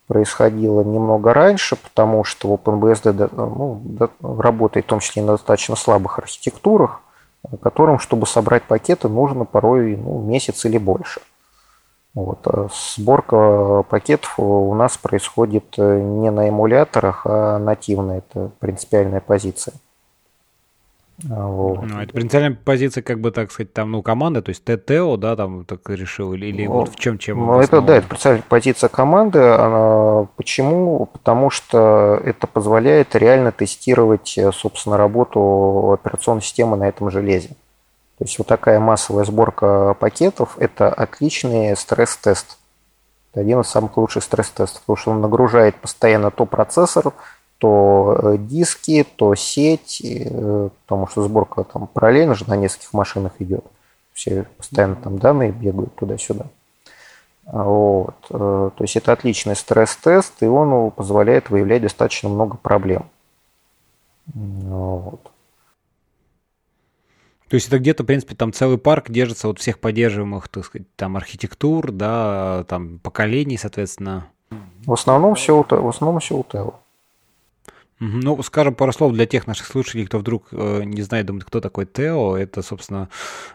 происходила 0.06 0.82
немного 0.82 1.32
раньше, 1.32 1.76
потому 1.76 2.24
что 2.24 2.52
OpenBSD 2.54 3.30
ну, 3.36 3.80
работает 4.20 4.86
в 4.86 4.88
том 4.88 5.00
числе 5.00 5.22
на 5.22 5.32
достаточно 5.32 5.76
слабых 5.76 6.18
архитектурах, 6.18 7.00
которым, 7.62 7.98
чтобы 7.98 8.26
собрать 8.26 8.64
пакеты, 8.64 9.08
нужно 9.08 9.44
порой 9.44 9.96
ну, 9.96 10.20
месяц 10.20 10.64
или 10.64 10.78
больше. 10.78 11.20
Вот. 12.14 12.40
А 12.46 12.68
сборка 12.96 13.84
пакетов 13.88 14.34
у 14.38 14.74
нас 14.74 14.96
происходит 14.96 15.78
не 15.78 16.30
на 16.30 16.48
эмуляторах, 16.48 17.22
а 17.24 17.58
нативно. 17.58 18.12
Это 18.12 18.50
принципиальная 18.58 19.20
позиция. 19.20 19.74
Вот. 21.22 21.82
Ну, 21.82 22.00
это 22.00 22.12
принципиальная 22.12 22.58
позиция, 22.64 23.02
как 23.02 23.20
бы, 23.20 23.30
так 23.30 23.50
сказать, 23.52 23.72
там, 23.72 23.90
ну, 23.90 24.02
команды, 24.02 24.42
то 24.42 24.50
есть 24.50 24.64
ТТО, 24.64 25.16
да, 25.16 25.36
там 25.36 25.64
так 25.64 25.88
решил, 25.90 26.32
или, 26.32 26.46
или 26.46 26.66
ну, 26.66 26.72
вот 26.72 26.90
в 26.90 26.96
чем, 26.96 27.18
чем? 27.18 27.44
Ну, 27.44 27.60
это, 27.60 27.80
да, 27.80 27.96
это 27.96 28.08
принципиальная 28.08 28.44
позиция 28.48 28.88
команды. 28.88 29.38
Она, 29.38 30.28
почему? 30.36 31.06
Потому 31.06 31.50
что 31.50 32.20
это 32.24 32.46
позволяет 32.46 33.14
реально 33.14 33.52
тестировать, 33.52 34.38
собственно, 34.52 34.96
работу 34.96 35.92
операционной 35.92 36.42
системы 36.42 36.76
на 36.76 36.88
этом 36.88 37.10
железе. 37.10 37.50
То 38.18 38.24
есть 38.24 38.38
вот 38.38 38.46
такая 38.46 38.78
массовая 38.80 39.24
сборка 39.24 39.96
пакетов– 39.98 40.56
это 40.58 40.92
отличный 40.92 41.74
стресс-тест. 41.74 42.58
Это 43.32 43.40
один 43.40 43.60
из 43.60 43.68
самых 43.68 43.96
лучших 43.96 44.22
стресс-тестов, 44.22 44.82
потому 44.82 44.96
что 44.96 45.10
он 45.12 45.20
нагружает 45.22 45.76
постоянно 45.76 46.30
то 46.30 46.44
процессор, 46.44 47.14
то 47.60 48.18
э, 48.22 48.38
диски, 48.38 49.06
то 49.16 49.34
сеть, 49.34 50.00
э, 50.02 50.70
потому 50.86 51.06
что 51.06 51.22
сборка 51.22 51.62
там 51.64 51.86
параллельно 51.86 52.34
же 52.34 52.48
на 52.48 52.56
нескольких 52.56 52.92
машинах 52.94 53.32
идет. 53.38 53.64
Все 54.14 54.46
постоянно 54.56 54.96
там 54.96 55.18
данные 55.18 55.52
бегают 55.52 55.94
туда-сюда. 55.94 56.46
Вот. 57.44 58.16
То 58.28 58.72
есть 58.80 58.96
это 58.96 59.12
отличный 59.12 59.56
стресс-тест, 59.56 60.42
и 60.42 60.46
он 60.46 60.90
позволяет 60.90 61.50
выявлять 61.50 61.82
достаточно 61.82 62.28
много 62.28 62.56
проблем. 62.56 63.06
Вот. 64.26 65.20
То 67.48 67.56
есть 67.56 67.66
это 67.66 67.78
где-то, 67.80 68.04
в 68.04 68.06
принципе, 68.06 68.36
там 68.36 68.52
целый 68.52 68.78
парк 68.78 69.10
держится 69.10 69.48
вот 69.48 69.58
всех 69.58 69.80
поддерживаемых, 69.80 70.48
так 70.48 70.64
сказать, 70.64 70.86
там 70.94 71.16
архитектур, 71.16 71.90
да, 71.90 72.64
там 72.68 73.00
поколений, 73.00 73.56
соответственно. 73.56 74.28
В 74.86 74.92
основном 74.92 75.34
все, 75.34 75.66
в 75.68 75.88
основном 75.88 76.20
все 76.20 76.36
у 76.36 76.44
Тео. 76.44 76.74
Ну, 78.00 78.42
скажем 78.42 78.74
пару 78.74 78.92
слов 78.92 79.12
для 79.12 79.26
тех 79.26 79.46
наших 79.46 79.66
слушателей, 79.66 80.06
кто 80.06 80.18
вдруг 80.18 80.44
э, 80.52 80.82
не 80.84 81.02
знает, 81.02 81.26
думает, 81.26 81.44
кто 81.44 81.60
такой 81.60 81.84
Тео. 81.84 82.36
Это, 82.36 82.62
собственно, 82.62 83.10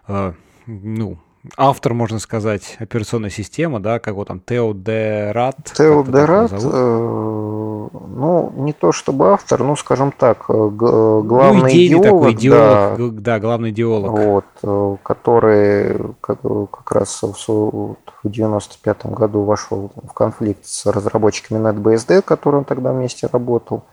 э, 0.08 0.34
ну, 0.68 1.18
автор, 1.58 1.94
можно 1.94 2.20
сказать, 2.20 2.78
операционной 2.80 3.32
системы, 3.32 3.80
да, 3.80 4.00
как 4.00 4.16
вот 4.16 4.28
там 4.28 4.40
Тео 4.40 4.74
де 4.74 5.32
Рат. 5.32 5.58
Тео 5.76 6.04
де 6.04 6.26
Рат, 6.26 6.52
э, 6.54 7.88
ну, 7.92 8.54
не 8.56 8.74
то 8.74 8.92
чтобы 8.92 9.34
автор, 9.34 9.64
ну, 9.64 9.76
скажем 9.76 10.12
так, 10.12 10.46
э, 10.50 10.54
главный 10.54 11.62
ну, 11.62 11.70
идеолог, 11.70 12.04
такой 12.04 12.34
идеолог 12.34 13.16
да, 13.16 13.22
да, 13.22 13.40
главный 13.40 13.70
идеолог. 13.72 14.12
Вот, 14.12 14.46
э, 14.64 14.98
который 15.04 15.98
как, 16.22 16.42
как 16.42 16.92
раз 16.92 17.22
в, 17.24 17.36
в 17.48 17.96
95 18.24 19.06
году 19.08 19.42
вошел 19.42 19.92
в 19.96 20.14
конфликт 20.14 20.66
с 20.66 20.86
разработчиками 20.86 21.60
NetBSD, 21.60 22.22
который 22.22 22.58
он 22.58 22.66
тогда 22.66 22.94
вместе 22.94 23.28
работал. 23.32 23.84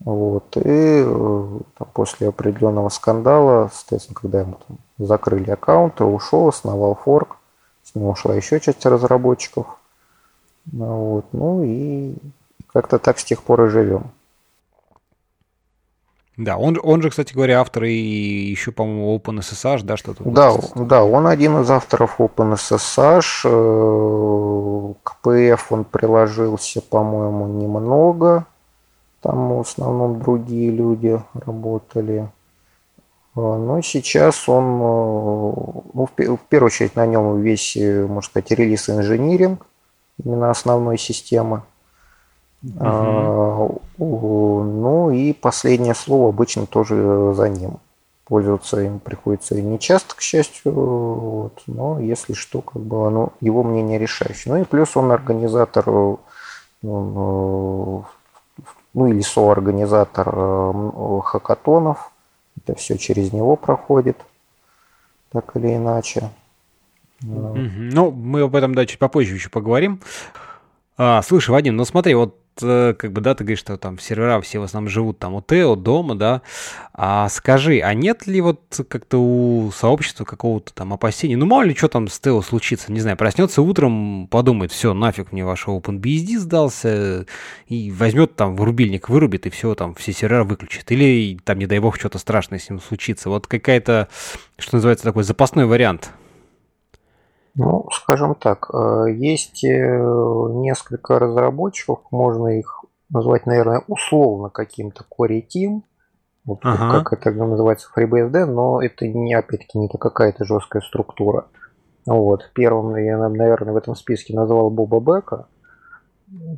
Вот, 0.00 0.56
и 0.56 1.02
там, 1.02 1.88
после 1.94 2.28
определенного 2.28 2.88
скандала, 2.90 3.70
соответственно, 3.72 4.18
когда 4.20 4.40
ему 4.40 4.58
там, 4.66 4.78
закрыли 4.98 5.50
аккаунты, 5.50 6.04
ушел, 6.04 6.48
основал 6.48 6.94
форк, 6.94 7.36
с 7.82 7.94
него 7.94 8.10
ушла 8.10 8.34
еще 8.34 8.60
часть 8.60 8.84
разработчиков. 8.84 9.66
Вот, 10.72 11.26
ну 11.32 11.62
и 11.64 12.14
как-то 12.72 12.98
так 12.98 13.18
с 13.18 13.24
тех 13.24 13.42
пор 13.42 13.64
и 13.64 13.70
живем. 13.70 14.10
Да, 16.36 16.56
он, 16.56 16.78
он 16.82 17.00
же, 17.00 17.10
кстати 17.10 17.32
говоря, 17.32 17.60
автор 17.60 17.84
и 17.84 17.94
еще, 17.94 18.72
по-моему, 18.72 19.16
OpenSSH, 19.16 19.84
да, 19.84 19.96
что-то? 19.96 20.24
Да, 20.24 20.52
да, 20.74 21.04
он 21.04 21.28
один 21.28 21.60
из 21.60 21.70
авторов 21.70 22.20
OpenSSH. 22.20 23.42
Э, 23.44 24.94
к 25.04 25.16
PF 25.22 25.60
он 25.70 25.84
приложился, 25.84 26.80
по-моему, 26.80 27.46
немного. 27.46 28.46
Там 29.24 29.56
в 29.56 29.60
основном 29.60 30.20
другие 30.20 30.70
люди 30.70 31.18
работали. 31.32 32.28
А, 33.34 33.56
но 33.56 33.80
сейчас 33.80 34.46
он, 34.50 34.64
э, 34.64 35.54
ну, 35.94 36.06
в 36.06 36.40
первую 36.50 36.66
очередь 36.66 36.94
на 36.94 37.06
нем 37.06 37.40
весь, 37.40 37.74
э, 37.74 38.06
можно 38.06 38.20
сказать, 38.20 38.50
релиз 38.50 38.90
инжиниринг, 38.90 39.66
именно 40.22 40.50
основной 40.50 40.98
системы. 40.98 41.62
Uh-huh. 42.62 43.80
Ну 43.98 45.10
и 45.10 45.32
последнее 45.32 45.94
слово 45.94 46.28
обычно 46.28 46.66
тоже 46.66 47.32
за 47.34 47.48
ним. 47.48 47.78
Пользоваться 48.26 48.80
им 48.80 49.00
приходится 49.00 49.58
не 49.60 49.78
часто, 49.78 50.16
к 50.16 50.20
счастью, 50.20 50.72
вот, 50.72 51.62
но 51.66 51.98
если 51.98 52.34
что, 52.34 52.60
как 52.60 52.82
бы 52.82 53.06
оно, 53.06 53.32
его 53.40 53.62
мнение 53.62 53.98
решающее. 53.98 54.52
Ну 54.52 54.60
и 54.60 54.64
плюс 54.64 54.98
он 54.98 55.12
организатор, 55.12 55.84
э, 55.88 56.16
ну, 56.82 58.04
ну 58.94 59.08
или 59.08 59.20
соорганизатор 59.20 60.26
хакатонов, 61.22 62.10
это 62.56 62.74
все 62.76 62.96
через 62.96 63.32
него 63.32 63.56
проходит, 63.56 64.16
так 65.30 65.56
или 65.56 65.76
иначе. 65.76 66.30
Ну, 67.20 68.10
мы 68.10 68.42
об 68.42 68.54
этом, 68.54 68.74
да, 68.74 68.86
чуть 68.86 68.98
попозже 68.98 69.34
еще 69.34 69.48
поговорим. 69.48 70.00
А, 70.96 71.22
слушай, 71.22 71.50
Вадим, 71.50 71.76
ну 71.76 71.84
смотри, 71.84 72.14
вот 72.14 72.38
Э, 72.62 72.94
как 72.96 73.12
бы, 73.12 73.20
да, 73.20 73.34
ты 73.34 73.44
говоришь, 73.44 73.60
что 73.60 73.76
там 73.76 73.98
сервера 73.98 74.40
все 74.40 74.58
в 74.58 74.62
основном 74.62 74.88
живут 74.88 75.18
там 75.18 75.34
у 75.34 75.42
Тео, 75.42 75.74
дома, 75.74 76.14
да, 76.14 76.42
а 76.92 77.28
скажи, 77.28 77.80
а 77.80 77.94
нет 77.94 78.26
ли 78.26 78.40
вот 78.40 78.60
как-то 78.88 79.18
у 79.18 79.72
сообщества 79.72 80.24
какого-то 80.24 80.72
там 80.72 80.92
опасения, 80.92 81.36
ну, 81.36 81.46
мало 81.46 81.62
ли 81.62 81.74
что 81.74 81.88
там 81.88 82.08
с 82.08 82.20
Тео 82.20 82.42
случится, 82.42 82.92
не 82.92 83.00
знаю, 83.00 83.16
проснется 83.16 83.62
утром, 83.62 84.28
подумает, 84.28 84.70
все, 84.70 84.94
нафиг 84.94 85.32
мне 85.32 85.44
ваш 85.44 85.66
OpenBSD 85.66 86.38
сдался, 86.38 87.26
и 87.66 87.90
возьмет 87.90 88.36
там 88.36 88.56
рубильник, 88.56 89.08
вырубит, 89.08 89.46
и 89.46 89.50
все, 89.50 89.74
там 89.74 89.94
все 89.94 90.12
сервера 90.12 90.44
выключит, 90.44 90.90
или 90.92 91.38
там, 91.44 91.58
не 91.58 91.66
дай 91.66 91.80
бог, 91.80 91.98
что-то 91.98 92.18
страшное 92.18 92.58
с 92.58 92.70
ним 92.70 92.80
случится, 92.80 93.30
вот 93.30 93.46
какая-то, 93.46 94.08
что 94.58 94.76
называется, 94.76 95.04
такой 95.04 95.24
запасной 95.24 95.66
вариант– 95.66 96.10
ну, 97.56 97.86
скажем 97.92 98.34
так, 98.34 98.68
э, 98.72 99.12
есть 99.12 99.64
э, 99.64 99.68
несколько 99.68 101.18
разработчиков, 101.18 102.00
можно 102.10 102.58
их 102.58 102.84
назвать, 103.10 103.46
наверное, 103.46 103.82
условно 103.86 104.50
каким-то 104.50 105.04
core 105.04 105.42
team, 105.42 105.82
вот 106.44 106.60
ага. 106.62 107.02
как 107.02 107.26
это 107.26 107.30
называется 107.32 107.88
FreeBSD, 107.96 108.44
но 108.46 108.82
это 108.82 109.06
не, 109.06 109.34
опять-таки, 109.34 109.78
не 109.78 109.88
какая-то 109.88 110.44
жесткая 110.44 110.82
структура. 110.82 111.46
Вот. 112.06 112.50
Первым 112.54 112.96
я, 112.96 113.16
наверное, 113.16 113.72
в 113.72 113.76
этом 113.76 113.94
списке 113.94 114.34
назвал 114.34 114.68
Боба 114.70 115.00
Бека, 115.00 115.46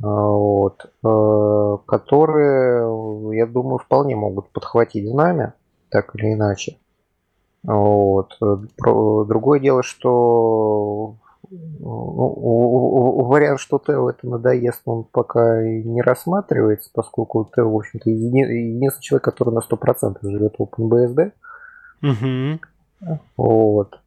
вот, 0.00 0.86
э, 1.04 1.76
которые, 1.86 3.36
я 3.36 3.46
думаю, 3.46 3.78
вполне 3.78 4.16
могут 4.16 4.50
подхватить 4.50 5.08
знамя, 5.08 5.54
так 5.90 6.14
или 6.16 6.32
иначе. 6.32 6.78
Вот. 7.66 8.36
Другое 8.38 9.60
дело, 9.60 9.82
что 9.82 11.16
ну, 11.50 13.24
вариант, 13.24 13.60
что 13.60 13.78
Тео 13.84 14.10
это 14.10 14.26
надоест, 14.26 14.82
он 14.84 15.04
пока 15.04 15.62
не 15.62 16.00
рассматривается, 16.02 16.90
поскольку 16.92 17.50
Тео, 17.54 17.70
в 17.70 17.76
общем-то, 17.76 18.08
единственный 18.10 19.00
человек, 19.00 19.24
который 19.24 19.54
на 19.54 19.60
100% 19.60 20.18
живет 20.22 20.54
в 20.58 20.62
OpenBSD. 20.62 21.32
Угу. 22.02 23.18
Вот. 23.36 23.98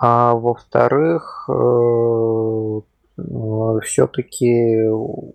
А 0.00 0.34
во-вторых, 0.34 1.48
э, 1.48 2.80
все-таки 3.82 4.88
в 4.88 5.34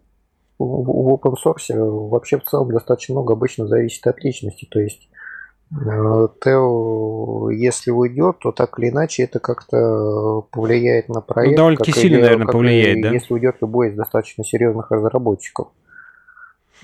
open 0.60 1.36
source 1.44 1.74
вообще 2.10 2.40
в 2.40 2.44
целом 2.44 2.72
достаточно 2.72 3.14
много 3.16 3.34
обычно 3.34 3.68
зависит 3.68 4.06
от 4.08 4.24
личности. 4.24 4.68
То 4.70 4.80
есть 4.80 5.10
Тео, 5.72 7.52
если 7.52 7.92
уйдет, 7.92 8.40
то 8.40 8.52
так 8.52 8.80
или 8.80 8.90
иначе 8.90 9.24
это 9.24 9.40
как-то 9.40 10.42
повлияет 10.52 11.10
на 11.10 11.22
проект. 11.22 11.52
Ну, 11.52 11.58
довольно 11.58 11.86
сильно, 11.86 12.22
наверное, 12.22 12.48
повлияет, 12.48 12.98
и, 12.98 13.02
да? 13.04 13.12
Если 13.12 13.34
уйдет 13.34 13.58
любой 13.62 13.90
из 13.90 13.96
достаточно 13.96 14.44
серьезных 14.44 14.90
разработчиков. 14.90 15.68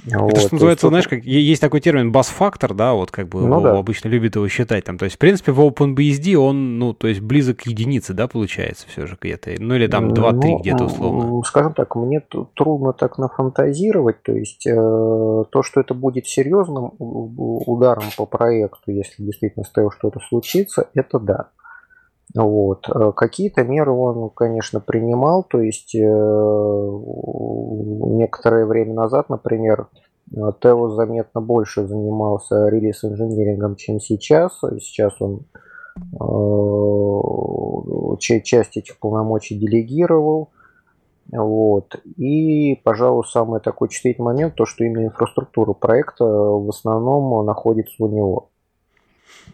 Это 0.08 0.20
вот, 0.20 0.38
что 0.38 0.54
называется, 0.56 0.86
есть, 0.88 0.92
знаешь, 0.92 1.08
как 1.08 1.24
есть 1.24 1.62
такой 1.62 1.80
термин 1.80 2.12
бас-фактор, 2.12 2.74
да, 2.74 2.94
вот 2.94 3.12
как 3.12 3.28
бы 3.28 3.42
ну, 3.42 3.62
да. 3.62 3.78
обычно 3.78 4.10
любят 4.10 4.36
его 4.36 4.48
считать 4.48 4.84
там. 4.84 4.98
То 4.98 5.06
есть, 5.06 5.16
в 5.16 5.20
принципе, 5.20 5.52
в 5.52 5.60
OpenBSD 5.62 6.36
он, 6.36 6.78
ну, 6.80 6.94
то 6.94 7.08
есть 7.08 7.22
близок 7.22 7.58
к 7.58 7.62
единице, 7.64 8.14
да, 8.14 8.28
получается 8.28 8.88
все 8.88 9.08
же 9.08 9.18
где-то. 9.20 9.56
Ну, 9.60 9.76
или 9.76 9.88
там 9.88 10.10
2-3 10.10 10.34
ну, 10.34 10.60
где-то 10.60 10.86
условно. 10.86 11.42
Скажем 11.44 11.74
так, 11.74 11.96
мне 11.96 12.22
трудно 12.56 12.94
так 12.94 13.18
нафантазировать. 13.18 14.22
То 14.22 14.34
есть, 14.34 14.68
э, 14.68 14.74
то, 14.74 15.64
что 15.64 15.80
это 15.80 15.94
будет 15.94 16.28
серьезным 16.28 16.94
ударом 17.00 18.06
по 18.18 18.26
проекту, 18.26 18.92
если 18.92 19.24
действительно 19.24 19.66
с 19.66 19.70
того 19.70 19.92
что-то 19.92 20.20
случится, 20.20 20.90
это 20.94 21.20
да. 21.20 21.50
Вот. 22.36 22.90
Э, 22.90 23.14
какие-то 23.16 23.64
меры 23.64 23.92
он, 23.92 24.30
конечно, 24.30 24.82
принимал, 24.82 25.44
то 25.44 25.62
есть 25.62 25.96
э, 25.96 26.00
некоторое 28.18 28.66
время 28.66 28.94
назад, 28.94 29.30
например, 29.30 29.88
Тео 30.62 30.90
заметно 30.90 31.40
больше 31.40 31.88
занимался 31.88 32.68
релиз-инжинирингом, 32.68 33.76
чем 33.78 34.00
сейчас. 34.02 34.60
Сейчас 34.80 35.14
он 35.22 35.46
э, 36.20 38.18
часть 38.20 38.76
этих 38.76 39.00
полномочий 39.00 39.58
делегировал. 39.58 40.50
Вот. 41.32 41.96
И, 42.18 42.76
пожалуй, 42.84 43.24
самый 43.26 43.62
такой 43.62 43.88
чувствительный 43.90 44.26
момент, 44.26 44.56
то, 44.56 44.66
что 44.66 44.84
именно 44.84 45.06
инфраструктура 45.06 45.74
проекта 45.74 46.26
в 46.26 46.68
основном 46.70 47.46
находится 47.46 47.96
у 48.00 48.08
него. 48.08 48.50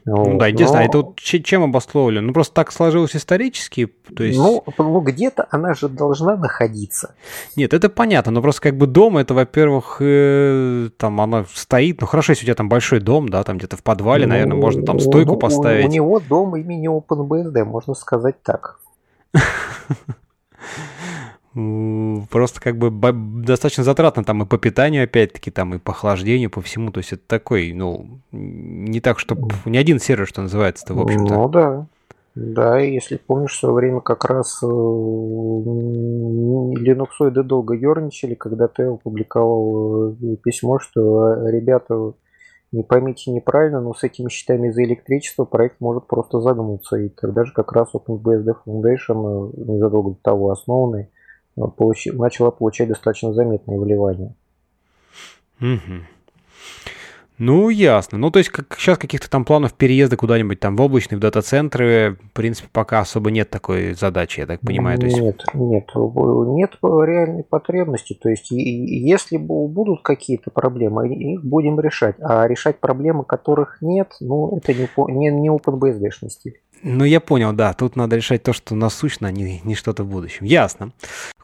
Ну, 0.05 0.37
да, 0.37 0.47
единственное, 0.47 0.85
но... 0.85 0.89
это 0.89 0.97
вот 0.99 1.19
чем 1.19 1.63
обусловлено? 1.63 2.27
Ну, 2.27 2.33
просто 2.33 2.53
так 2.55 2.71
сложилось 2.71 3.15
исторически, 3.15 3.85
то 4.15 4.23
есть... 4.23 4.37
Ну, 4.37 4.63
ну, 4.77 4.99
где-то 5.01 5.47
она 5.51 5.73
же 5.73 5.89
должна 5.89 6.35
находиться. 6.35 7.13
Нет, 7.55 7.73
это 7.73 7.89
понятно, 7.89 8.31
но 8.31 8.41
просто 8.41 8.61
как 8.61 8.77
бы 8.77 8.87
дом, 8.87 9.17
это, 9.17 9.33
во-первых, 9.33 9.97
э, 9.99 10.89
там 10.97 11.21
она 11.21 11.45
стоит, 11.53 12.01
ну, 12.01 12.07
хорошо, 12.07 12.31
если 12.31 12.45
у 12.45 12.47
тебя 12.47 12.55
там 12.55 12.69
большой 12.69 12.99
дом, 12.99 13.29
да, 13.29 13.43
там 13.43 13.57
где-то 13.57 13.77
в 13.77 13.83
подвале, 13.83 14.25
ну, 14.25 14.33
наверное, 14.33 14.57
можно 14.57 14.83
там 14.85 14.99
стойку 14.99 15.33
ну, 15.33 15.39
поставить. 15.39 15.85
У, 15.85 15.87
у 15.87 15.91
него 15.91 16.19
дом 16.19 16.55
имени 16.55 16.89
OpenBSD, 16.89 17.63
можно 17.63 17.93
сказать 17.93 18.41
так. 18.41 18.79
просто 21.53 22.61
как 22.61 22.77
бы 22.77 22.91
достаточно 23.43 23.83
затратно 23.83 24.23
там 24.23 24.43
и 24.43 24.45
по 24.45 24.57
питанию, 24.57 25.03
опять-таки, 25.03 25.51
там 25.51 25.75
и 25.75 25.79
по 25.79 25.91
охлаждению, 25.91 26.49
по 26.49 26.61
всему. 26.61 26.91
То 26.91 26.99
есть 26.99 27.11
это 27.13 27.23
такой, 27.27 27.73
ну, 27.73 28.21
не 28.31 29.01
так, 29.01 29.19
что 29.19 29.37
не 29.65 29.77
один 29.77 29.99
сервер, 29.99 30.27
что 30.27 30.41
называется-то, 30.41 30.93
в 30.93 31.01
общем-то. 31.01 31.33
Ну 31.33 31.49
да. 31.49 31.87
Да, 32.33 32.79
если 32.79 33.17
помнишь, 33.17 33.51
в 33.51 33.59
свое 33.59 33.75
время 33.75 33.99
как 33.99 34.23
раз 34.23 34.61
линуксоиды 34.61 37.43
долго 37.43 37.73
ерничали, 37.73 38.35
когда 38.35 38.69
ты 38.69 38.83
опубликовал 38.83 40.15
письмо, 40.41 40.79
что 40.79 41.49
ребята 41.49 42.13
не 42.71 42.83
поймите 42.83 43.31
неправильно, 43.31 43.81
но 43.81 43.93
с 43.93 44.03
этими 44.03 44.29
счетами 44.29 44.69
за 44.69 44.83
электричество 44.83 45.43
проект 45.43 45.81
может 45.81 46.07
просто 46.07 46.39
загнуться. 46.39 46.95
И 46.97 47.09
тогда 47.09 47.43
же 47.43 47.51
как 47.53 47.73
раз 47.73 47.89
OpenBSD 47.93 48.55
Foundation, 48.65 49.49
э, 49.49 49.51
незадолго 49.57 50.11
до 50.11 50.17
того 50.21 50.51
основанный, 50.51 51.09
э, 51.61 51.67
получи, 51.75 52.11
начала 52.11 52.51
получать 52.51 52.89
достаточно 52.89 53.33
заметные 53.33 53.79
вливания. 53.79 54.33
Угу. 55.59 56.01
Ну, 57.43 57.69
ясно. 57.69 58.19
Ну, 58.19 58.29
то 58.29 58.37
есть 58.37 58.51
как, 58.51 58.75
сейчас 58.77 58.99
каких-то 58.99 59.27
там 59.27 59.45
планов 59.45 59.73
переезда 59.73 60.15
куда-нибудь 60.15 60.59
там 60.59 60.75
в 60.75 60.81
облачные, 60.81 61.17
в 61.17 61.21
дата-центры, 61.21 62.17
в 62.21 62.33
принципе, 62.33 62.69
пока 62.71 62.99
особо 62.99 63.31
нет 63.31 63.49
такой 63.49 63.93
задачи, 63.93 64.41
я 64.41 64.45
так 64.45 64.59
понимаю. 64.59 64.99
То 64.99 65.07
есть... 65.07 65.19
Нет, 65.19 65.43
нет, 65.55 65.89
нет 65.95 66.77
реальной 66.83 67.43
потребности. 67.43 68.13
То 68.13 68.29
есть 68.29 68.51
если 68.51 69.37
будут 69.37 70.03
какие-то 70.03 70.51
проблемы, 70.51 71.11
их 71.15 71.43
будем 71.43 71.79
решать. 71.79 72.15
А 72.19 72.47
решать 72.47 72.79
проблемы, 72.79 73.23
которых 73.23 73.79
нет, 73.81 74.09
ну, 74.19 74.57
это 74.57 74.75
не, 74.75 74.87
не, 75.07 75.31
не 75.31 75.49
OpenBSD-шный 75.49 76.29
стиль. 76.29 76.61
Ну, 76.83 77.03
я 77.03 77.19
понял, 77.19 77.53
да. 77.53 77.73
Тут 77.73 77.95
надо 77.95 78.15
решать 78.15 78.43
то, 78.43 78.53
что 78.53 78.75
насущно, 78.75 79.27
а 79.27 79.31
не, 79.31 79.61
не 79.63 79.75
что-то 79.75 80.03
в 80.03 80.07
будущем. 80.07 80.45
Ясно. 80.45 80.91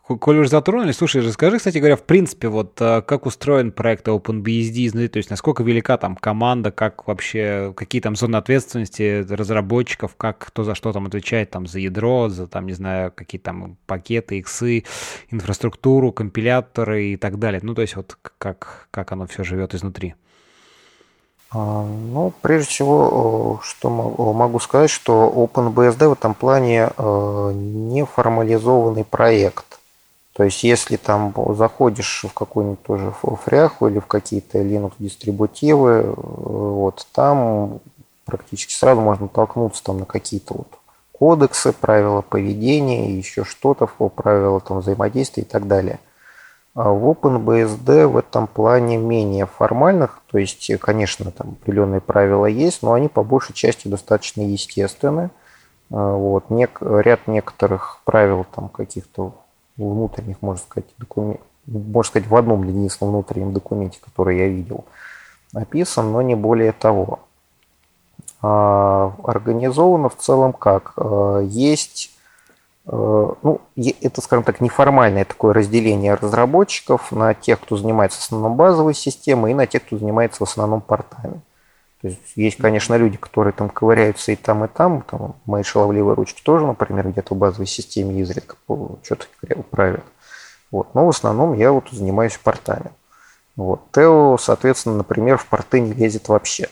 Коль 0.07 0.37
уже 0.37 0.49
затронули, 0.49 0.93
слушай, 0.93 1.21
расскажи, 1.21 1.57
кстати 1.57 1.79
говоря, 1.79 1.97
в 1.97 2.03
принципе, 2.03 2.47
вот 2.47 2.79
э, 2.79 3.01
как 3.01 3.25
устроен 3.25 3.73
проект 3.73 4.07
OpenBSD 4.07 4.87
изнутри, 4.87 5.09
то 5.09 5.17
есть 5.17 5.29
насколько 5.29 5.63
велика 5.63 5.97
там 5.97 6.15
команда, 6.15 6.71
как 6.71 7.05
вообще, 7.07 7.73
какие 7.75 8.01
там 8.01 8.15
зоны 8.15 8.37
ответственности 8.37 9.25
разработчиков, 9.29 10.15
как 10.15 10.37
кто 10.37 10.63
за 10.63 10.75
что 10.75 10.93
там 10.93 11.07
отвечает, 11.07 11.51
там 11.51 11.67
за 11.67 11.79
ядро, 11.79 12.29
за 12.29 12.47
там, 12.47 12.67
не 12.67 12.73
знаю, 12.73 13.11
какие 13.13 13.41
там 13.41 13.75
пакеты, 13.85 14.39
иксы, 14.39 14.85
инфраструктуру, 15.29 16.13
компиляторы 16.13 17.07
и 17.07 17.17
так 17.17 17.37
далее. 17.37 17.59
Ну, 17.61 17.75
то 17.75 17.81
есть 17.81 17.97
вот 17.97 18.17
как, 18.37 18.87
как 18.91 19.11
оно 19.11 19.27
все 19.27 19.43
живет 19.43 19.75
изнутри. 19.75 20.15
А, 21.49 21.83
ну, 21.85 22.33
прежде 22.41 22.69
всего, 22.69 23.59
что 23.63 23.89
могу 23.89 24.59
сказать, 24.59 24.89
что 24.89 25.31
OpenBSD 25.33 26.09
в 26.09 26.13
этом 26.13 26.33
плане 26.33 26.89
э, 26.97 27.51
неформализованный 27.53 29.05
проект. 29.05 29.79
То 30.33 30.43
есть, 30.43 30.63
если 30.63 30.97
там 30.97 31.33
заходишь 31.55 32.25
в 32.29 32.33
какую-нибудь 32.33 32.83
тоже 32.83 33.13
фряху 33.43 33.87
или 33.87 33.99
в 33.99 34.07
какие-то 34.07 34.59
Linux 34.59 34.93
дистрибутивы, 34.99 35.91
э, 35.91 36.13
вот 36.15 37.07
там 37.13 37.79
практически 38.25 38.73
сразу 38.73 39.01
можно 39.01 39.27
толкнуться 39.27 39.83
там 39.83 39.99
на 39.99 40.05
какие-то 40.05 40.53
вот 40.53 40.67
кодексы, 41.13 41.71
правила 41.71 42.21
поведения, 42.21 43.17
еще 43.17 43.45
что-то, 43.45 43.87
правила 43.87 44.59
там 44.59 44.79
взаимодействия 44.79 45.43
и 45.43 45.45
так 45.45 45.67
далее. 45.67 45.99
А 46.77 46.91
в 46.91 47.09
OpenBSD 47.09 48.05
в 48.05 48.17
этом 48.17 48.45
плане 48.45 48.97
менее 48.97 49.47
формальных, 49.47 50.21
то 50.29 50.37
есть, 50.37 50.71
конечно, 50.77 51.31
там 51.31 51.57
определенные 51.59 52.01
правила 52.01 52.45
есть, 52.45 52.83
но 52.83 52.93
они 52.93 53.07
по 53.07 53.23
большей 53.23 53.55
части 53.55 53.87
достаточно 53.87 54.41
естественны. 54.41 55.31
А, 55.89 56.13
вот. 56.13 56.51
Нек- 56.51 57.01
ряд 57.01 57.27
некоторых 57.27 58.01
правил 58.05 58.45
там 58.53 58.69
каких-то 58.69 59.33
внутренних, 59.75 60.39
можно 60.43 60.63
сказать, 60.63 60.87
документ, 60.99 61.41
можно 61.65 62.07
сказать, 62.07 62.29
в 62.29 62.35
одном 62.35 62.61
единственном 62.61 63.13
внутреннем 63.13 63.53
документе, 63.53 63.97
который 63.99 64.37
я 64.37 64.47
видел, 64.47 64.85
описан, 65.55 66.11
но 66.11 66.21
не 66.21 66.35
более 66.35 66.73
того. 66.73 67.21
А, 68.43 69.15
организовано 69.23 70.09
в 70.09 70.17
целом 70.17 70.53
как? 70.53 70.93
А, 70.97 71.39
есть, 71.39 72.11
ну, 72.89 73.61
это, 73.75 74.21
скажем 74.21 74.43
так, 74.43 74.61
неформальное 74.61 75.25
такое 75.25 75.53
разделение 75.53 76.13
разработчиков 76.13 77.11
на 77.11 77.33
тех, 77.33 77.59
кто 77.59 77.75
занимается 77.75 78.19
в 78.19 78.23
основном 78.23 78.55
базовой 78.55 78.93
системой, 78.93 79.51
и 79.51 79.55
на 79.55 79.67
тех, 79.67 79.83
кто 79.83 79.97
занимается 79.97 80.39
в 80.39 80.49
основном 80.49 80.81
портами. 80.81 81.41
То 82.01 82.09
есть 82.09 82.19
есть, 82.35 82.57
конечно, 82.57 82.95
люди, 82.95 83.17
которые 83.17 83.53
там 83.53 83.69
ковыряются 83.69 84.31
и 84.31 84.35
там, 84.35 84.63
и 84.63 84.67
там. 84.67 85.01
там 85.01 85.35
мои 85.45 85.63
шаловливые 85.63 86.15
ручки 86.15 86.41
тоже, 86.41 86.65
например, 86.65 87.09
где-то 87.09 87.33
в 87.33 87.37
базовой 87.37 87.65
системе 87.65 88.21
изредка 88.21 88.55
что-то 89.03 89.25
правят. 89.71 90.03
Вот. 90.71 90.93
Но 90.93 91.05
в 91.05 91.09
основном 91.09 91.53
я 91.53 91.71
вот 91.71 91.89
занимаюсь 91.91 92.37
портами. 92.37 92.91
Вот. 93.55 93.81
Тео, 93.91 94.37
соответственно, 94.37 94.97
например, 94.97 95.37
в 95.37 95.47
порты 95.47 95.79
не 95.79 95.93
лезет 95.93 96.27
вообще. 96.29 96.69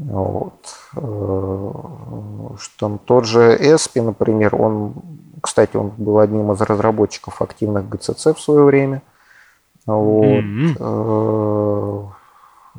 Вот. 0.00 0.54
Э, 0.96 1.72
что 2.58 2.98
тот 3.04 3.26
же 3.26 3.56
Эспи, 3.60 4.00
например, 4.00 4.54
он, 4.60 4.94
кстати, 5.40 5.76
он 5.76 5.92
был 5.96 6.18
одним 6.18 6.50
из 6.52 6.60
разработчиков 6.60 7.40
активных 7.42 7.84
GCC 7.84 8.34
в 8.34 8.40
свое 8.40 8.64
время. 8.64 9.02
Вот. 9.86 10.24
Mm-hmm. 10.24 12.08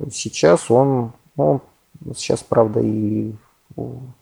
Сейчас 0.09 0.71
он 0.71 1.13
ну, 1.35 1.61
сейчас, 2.15 2.43
правда, 2.43 2.79
и 2.81 3.33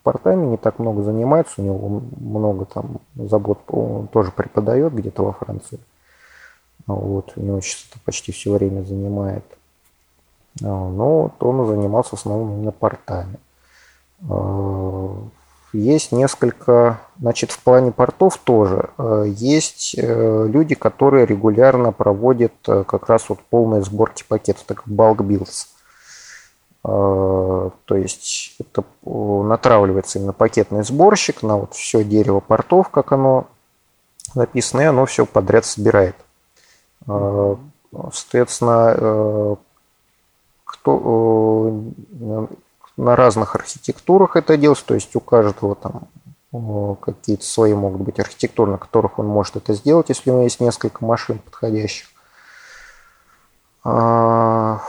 портами 0.02 0.46
не 0.46 0.56
так 0.56 0.78
много 0.78 1.02
занимается, 1.02 1.60
у 1.60 1.64
него 1.64 2.02
много 2.18 2.64
там 2.66 3.00
забот, 3.16 3.58
он 3.68 4.06
тоже 4.08 4.30
преподает 4.30 4.94
где-то 4.94 5.24
во 5.24 5.32
Франции. 5.32 5.80
Вот, 6.86 7.32
у 7.36 7.40
него 7.40 7.60
сейчас 7.60 7.86
это 7.90 8.00
почти 8.04 8.32
все 8.32 8.52
время 8.52 8.82
занимает. 8.84 9.44
А, 10.62 10.64
но 10.64 11.22
вот 11.22 11.42
он 11.42 11.66
занимался 11.66 12.10
в 12.10 12.14
основном 12.14 12.54
именно 12.54 12.72
портами. 12.72 13.38
А, 14.28 15.16
есть 15.72 16.12
несколько, 16.12 17.00
значит, 17.18 17.52
в 17.52 17.60
плане 17.60 17.92
портов 17.92 18.38
тоже 18.38 18.90
а, 18.98 19.22
есть 19.22 19.94
э, 19.96 20.46
люди, 20.48 20.74
которые 20.74 21.26
регулярно 21.26 21.92
проводят 21.92 22.52
э, 22.66 22.84
как 22.84 23.08
раз 23.08 23.28
вот 23.28 23.40
полные 23.40 23.82
сборки 23.82 24.24
пакетов, 24.26 24.64
так 24.64 24.82
bulk 24.86 25.18
builds. 25.18 25.66
То 26.82 27.74
есть 27.90 28.56
это 28.58 28.84
натравливается 29.04 30.18
именно 30.18 30.32
пакетный 30.32 30.82
сборщик 30.82 31.42
на 31.42 31.58
вот 31.58 31.74
все 31.74 32.04
дерево 32.04 32.40
портов, 32.40 32.88
как 32.88 33.12
оно 33.12 33.48
написано, 34.34 34.80
и 34.80 34.84
оно 34.84 35.04
все 35.04 35.26
подряд 35.26 35.66
собирает. 35.66 36.16
Соответственно, 37.06 39.58
кто 40.80 41.70
э, 42.20 42.46
на 42.96 43.16
разных 43.16 43.54
архитектурах 43.54 44.36
это 44.36 44.56
делается, 44.56 44.86
то 44.86 44.94
есть 44.94 45.14
у 45.16 45.20
каждого 45.20 45.74
там 45.74 46.08
э, 46.52 46.94
какие-то 47.00 47.44
свои 47.44 47.74
могут 47.74 48.02
быть 48.02 48.20
архитектуры, 48.20 48.72
на 48.72 48.78
которых 48.78 49.18
он 49.18 49.26
может 49.26 49.56
это 49.56 49.74
сделать, 49.74 50.08
если 50.08 50.30
у 50.30 50.34
него 50.34 50.44
есть 50.44 50.60
несколько 50.60 51.04
машин 51.04 51.38
подходящих. 51.38 52.08
А, 53.84 54.80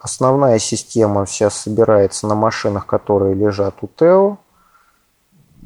Основная 0.00 0.58
система 0.58 1.26
сейчас 1.26 1.54
собирается 1.56 2.26
на 2.26 2.34
машинах, 2.34 2.86
которые 2.86 3.34
лежат 3.34 3.74
у 3.82 3.88
ТЭО. 3.88 4.38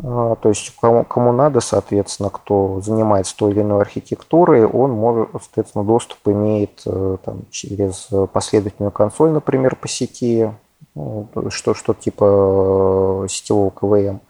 А, 0.04 0.34
то 0.36 0.48
есть 0.48 0.74
кому, 0.80 1.04
кому 1.04 1.32
надо, 1.32 1.60
соответственно, 1.60 2.30
кто 2.30 2.80
занимается 2.80 3.36
той 3.36 3.52
или 3.52 3.60
иной 3.60 3.82
архитектурой, 3.82 4.66
он 4.66 4.92
может, 4.92 5.28
соответственно, 5.32 5.84
доступ 5.84 6.18
имеет 6.26 6.82
э, 6.86 7.16
там, 7.24 7.42
через 7.50 8.08
последовательную 8.32 8.90
консоль, 8.90 9.30
например, 9.30 9.76
по 9.76 9.86
сети, 9.86 10.50
ну, 10.94 11.28
что, 11.50 11.74
что 11.74 11.94
типа 11.94 13.24
э, 13.24 13.28
сетевого 13.28 13.70
КВМ. 13.70 14.20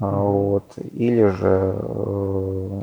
А, 0.00 0.10
вот. 0.10 0.64
Или 0.92 1.26
же 1.26 1.74
э, 1.78 2.80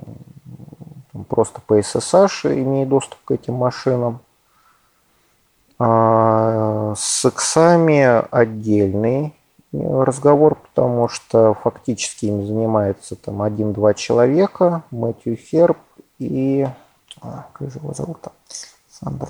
просто 1.28 1.62
по 1.66 1.80
SSH 1.80 2.62
имеет 2.62 2.90
доступ 2.90 3.20
к 3.26 3.32
этим 3.32 3.56
машинам. 3.56 4.20
А, 5.80 6.94
с 6.96 7.26
иксами 7.26 8.24
отдельный 8.32 9.34
разговор, 9.74 10.56
потому 10.56 11.08
что 11.08 11.56
фактически 11.56 12.28
им 12.28 12.46
занимается 12.46 13.16
там 13.16 13.42
один-два 13.42 13.94
человека, 13.94 14.84
Мэтью 14.92 15.36
Херб 15.36 15.78
и... 16.20 16.68
А, 17.22 17.48
как 17.54 17.72
же 17.72 17.80
его 17.80 17.94
зовут 17.94 18.22
там? 18.22 18.34
Сандер. 18.90 19.30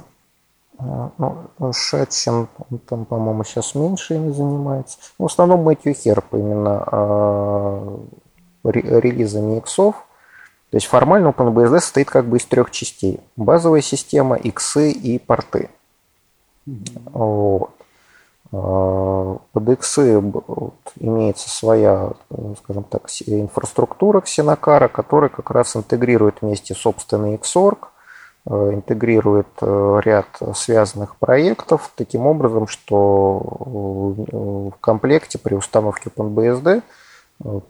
А, 0.80 1.12
ну, 1.18 1.74
Шатчин, 1.74 2.48
он 2.70 2.78
там, 2.80 3.06
по-моему, 3.06 3.44
сейчас 3.44 3.76
меньше 3.76 4.16
ими 4.16 4.32
занимается. 4.32 4.98
Ну, 5.18 5.28
в 5.28 5.32
основном 5.32 5.64
Мэтью 5.64 5.94
Херб 5.94 6.26
именно 6.34 6.84
а, 6.88 8.00
релизами 8.64 9.58
иксов. 9.58 9.96
То 10.72 10.78
есть 10.78 10.88
формально 10.88 11.28
OpenBSD 11.28 11.80
состоит 11.80 12.10
как 12.10 12.26
бы 12.26 12.38
из 12.38 12.46
трех 12.46 12.72
частей. 12.72 13.20
Базовая 13.36 13.82
система, 13.82 14.36
иксы 14.36 14.92
и 14.92 15.20
порты. 15.20 15.70
Вот. 16.66 17.72
А, 18.56 19.38
под 19.52 19.70
X 19.70 19.98
вот, 19.98 20.76
имеется 21.00 21.50
своя, 21.50 22.12
скажем 22.64 22.84
так, 22.84 23.08
инфраструктура 23.26 24.22
Xenokara, 24.22 24.88
которая 24.90 25.30
как 25.30 25.50
раз 25.50 25.76
интегрирует 25.76 26.38
вместе 26.42 26.76
собственный 26.76 27.38
Xorg, 27.38 27.88
а, 28.46 28.72
интегрирует 28.72 29.48
а, 29.60 29.98
ряд 30.00 30.28
связанных 30.56 31.16
проектов 31.16 31.92
таким 31.96 32.28
образом, 32.28 32.68
что 32.68 33.40
в 33.40 34.74
комплекте 34.80 35.40
при 35.40 35.56
установке 35.56 36.12
OpenBSD 36.16 36.84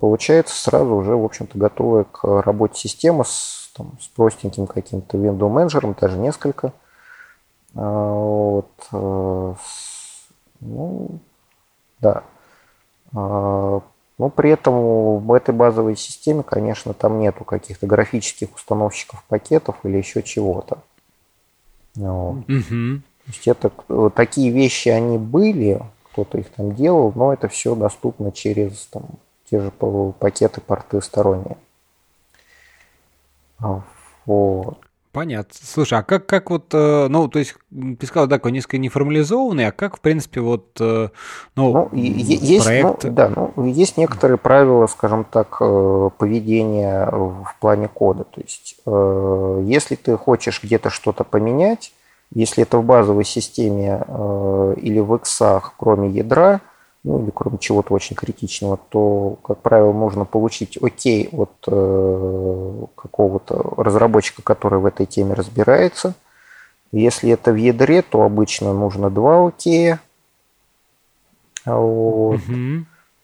получается 0.01 0.61
сразу 0.61 0.95
уже, 0.95 1.15
в 1.15 1.23
общем-то, 1.23 1.57
готовая 1.57 2.03
к 2.03 2.25
работе 2.41 2.77
система 2.77 3.23
с, 3.23 3.71
там, 3.77 3.93
с 4.01 4.07
простеньким 4.09 4.67
каким-то 4.67 5.17
window 5.17 5.47
менеджером, 5.47 5.95
даже 5.97 6.17
несколько. 6.17 6.73
Вот. 7.73 8.67
Ну, 10.65 11.19
да. 11.99 12.23
Но 13.11 14.29
при 14.29 14.51
этом 14.51 15.19
в 15.19 15.33
этой 15.33 15.53
базовой 15.53 15.95
системе, 15.95 16.43
конечно, 16.43 16.93
там 16.93 17.19
нету 17.19 17.43
каких-то 17.43 17.87
графических 17.87 18.53
установщиков 18.55 19.23
пакетов 19.27 19.77
или 19.83 19.97
еще 19.97 20.21
чего-то. 20.23 20.79
Вот. 21.95 22.37
Угу. 22.49 23.01
То 23.01 23.27
есть 23.27 23.47
это 23.47 23.71
такие 24.11 24.51
вещи 24.51 24.89
они 24.89 25.17
были, 25.17 25.81
кто-то 26.11 26.37
их 26.37 26.49
там 26.51 26.75
делал, 26.75 27.11
но 27.15 27.33
это 27.33 27.47
все 27.47 27.75
доступно 27.75 28.31
через 28.31 28.85
там, 28.87 29.03
те 29.49 29.59
же 29.59 29.71
пакеты, 29.71 30.61
порты 30.61 31.01
сторонние. 31.01 31.57
Вот. 34.25 34.77
Понятно. 35.13 35.53
Слушай, 35.61 35.99
а 35.99 36.03
как, 36.03 36.25
как 36.25 36.49
вот, 36.49 36.73
э, 36.73 37.07
ну, 37.07 37.27
то 37.27 37.37
есть, 37.37 37.53
ты 37.99 38.07
сказал, 38.07 38.27
такой 38.27 38.51
несколько 38.51 38.79
неформализованный, 38.79 39.67
а 39.67 39.71
как, 39.71 39.97
в 39.97 39.99
принципе, 39.99 40.41
вот, 40.41 40.75
э, 40.79 41.09
ну, 41.55 41.71
ну 41.71 41.89
есть, 41.93 42.65
проект... 42.65 43.03
Ну, 43.03 43.11
да, 43.11 43.29
ну, 43.29 43.65
есть 43.67 43.95
некоторые 43.95 44.39
правила, 44.39 44.87
скажем 44.87 45.23
так, 45.23 45.57
э, 45.61 46.09
поведения 46.17 47.07
в 47.11 47.55
плане 47.59 47.89
кода. 47.89 48.23
То 48.23 48.41
есть, 48.41 48.77
если 49.69 49.93
ты 49.95 50.17
хочешь 50.17 50.63
где-то 50.63 50.89
что-то 50.89 51.23
поменять, 51.23 51.93
если 52.33 52.63
это 52.63 52.79
в 52.79 52.83
базовой 52.83 53.25
системе 53.25 54.03
или 54.81 54.99
в 54.99 55.13
X, 55.13 55.39
кроме 55.77 56.09
ядра, 56.09 56.61
ну 57.03 57.21
или 57.21 57.31
кроме 57.31 57.57
чего-то 57.57 57.93
очень 57.93 58.15
критичного, 58.15 58.77
то, 58.77 59.37
как 59.43 59.59
правило, 59.59 59.91
можно 59.91 60.23
получить 60.23 60.77
окей 60.81 61.29
от 61.31 61.51
э, 61.67 62.85
какого-то 62.95 63.73
разработчика, 63.77 64.41
который 64.41 64.79
в 64.79 64.85
этой 64.85 65.05
теме 65.05 65.33
разбирается. 65.33 66.13
Если 66.93 67.31
это 67.31 67.51
в 67.51 67.55
ядре, 67.55 68.03
то 68.03 68.21
обычно 68.21 68.73
нужно 68.73 69.09
два 69.09 69.47
окея. 69.47 69.99
Вот. 71.65 72.39
Mm-hmm. 72.39 72.83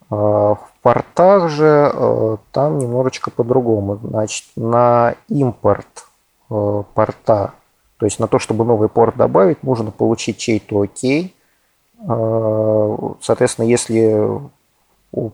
А 0.10 0.56
в 0.56 0.72
портах 0.82 1.50
же 1.50 1.92
э, 1.94 2.38
там 2.52 2.80
немножечко 2.80 3.32
по-другому. 3.32 3.98
Значит, 4.04 4.46
на 4.56 5.16
импорт 5.30 6.08
э, 6.50 6.84
порта, 6.94 7.54
то 7.98 8.06
есть 8.06 8.20
на 8.20 8.28
то, 8.28 8.40
чтобы 8.40 8.66
новый 8.66 8.90
порт 8.90 9.16
добавить, 9.16 9.64
нужно 9.64 9.92
получить 9.92 10.38
чей-то 10.38 10.82
окей. 10.82 11.36
А, 12.08 13.16
соответственно, 13.22 13.66
если 13.66 14.42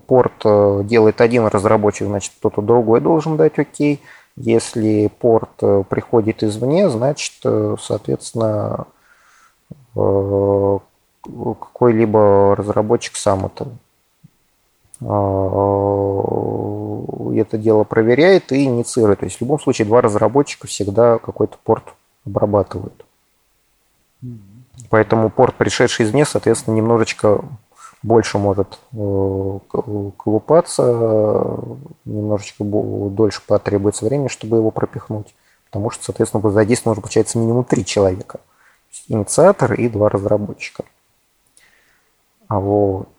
порт 0.07 0.41
э, 0.45 0.82
делает 0.86 1.22
один 1.22 1.47
разработчик, 1.47 2.07
значит 2.07 2.34
кто-то 2.39 2.61
другой 2.61 3.01
должен 3.01 3.38
дать 3.38 3.59
окей. 3.59 4.01
Если 4.36 5.09
порт 5.20 5.51
э, 5.61 5.84
приходит 5.88 6.43
извне, 6.43 6.89
значит, 6.89 7.34
э, 7.43 7.76
соответственно, 7.80 8.88
какой-либо 11.24 12.55
разработчик 12.57 13.16
сам 13.16 13.45
это, 13.45 13.68
это 17.39 17.57
дело 17.57 17.86
проверяет 17.86 18.51
и 18.51 18.66
инициирует. 18.66 19.20
То 19.20 19.26
есть 19.26 19.38
в 19.38 19.41
любом 19.41 19.57
случае 19.59 19.88
два 19.88 20.01
разработчика 20.01 20.68
всегда 20.68 21.18
какой-то 21.18 21.57
порт 21.63 21.86
обрабатывают. 22.26 23.05
Поэтому 24.89 25.29
порт, 25.29 25.55
пришедший 25.55 26.05
извне, 26.05 26.25
соответственно, 26.25 26.75
немножечко 26.75 27.43
больше 28.03 28.38
может 28.38 28.79
э, 28.93 29.59
колупаться, 30.17 30.83
немножечко 32.05 32.63
дольше 32.63 33.41
потребуется 33.45 34.05
времени, 34.05 34.27
чтобы 34.27 34.57
его 34.57 34.71
пропихнуть. 34.71 35.36
Потому 35.65 35.89
что, 35.89 36.03
соответственно, 36.05 36.49
задействовано 36.51 37.01
получается 37.01 37.38
минимум 37.38 37.63
три 37.63 37.83
человека. 37.83 38.39
Инициатор 39.07 39.73
и 39.73 39.89
два 39.89 40.09
разработчика. 40.09 40.86
А 42.47 42.59
вот. 42.59 43.09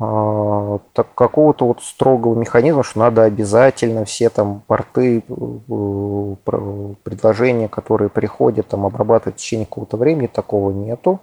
А, 0.00 0.78
так, 0.92 1.12
какого-то 1.14 1.66
вот 1.66 1.82
строгого 1.82 2.38
механизма, 2.38 2.84
что 2.84 3.00
надо 3.00 3.24
обязательно 3.24 4.04
все 4.04 4.30
там 4.30 4.62
порты, 4.66 5.24
э, 5.28 6.94
предложения, 7.02 7.68
которые 7.68 8.08
приходят, 8.08 8.68
там 8.68 8.86
обрабатывать 8.86 9.36
в 9.36 9.42
течение 9.42 9.66
какого-то 9.66 9.96
времени, 9.96 10.28
такого 10.28 10.70
нету. 10.70 11.20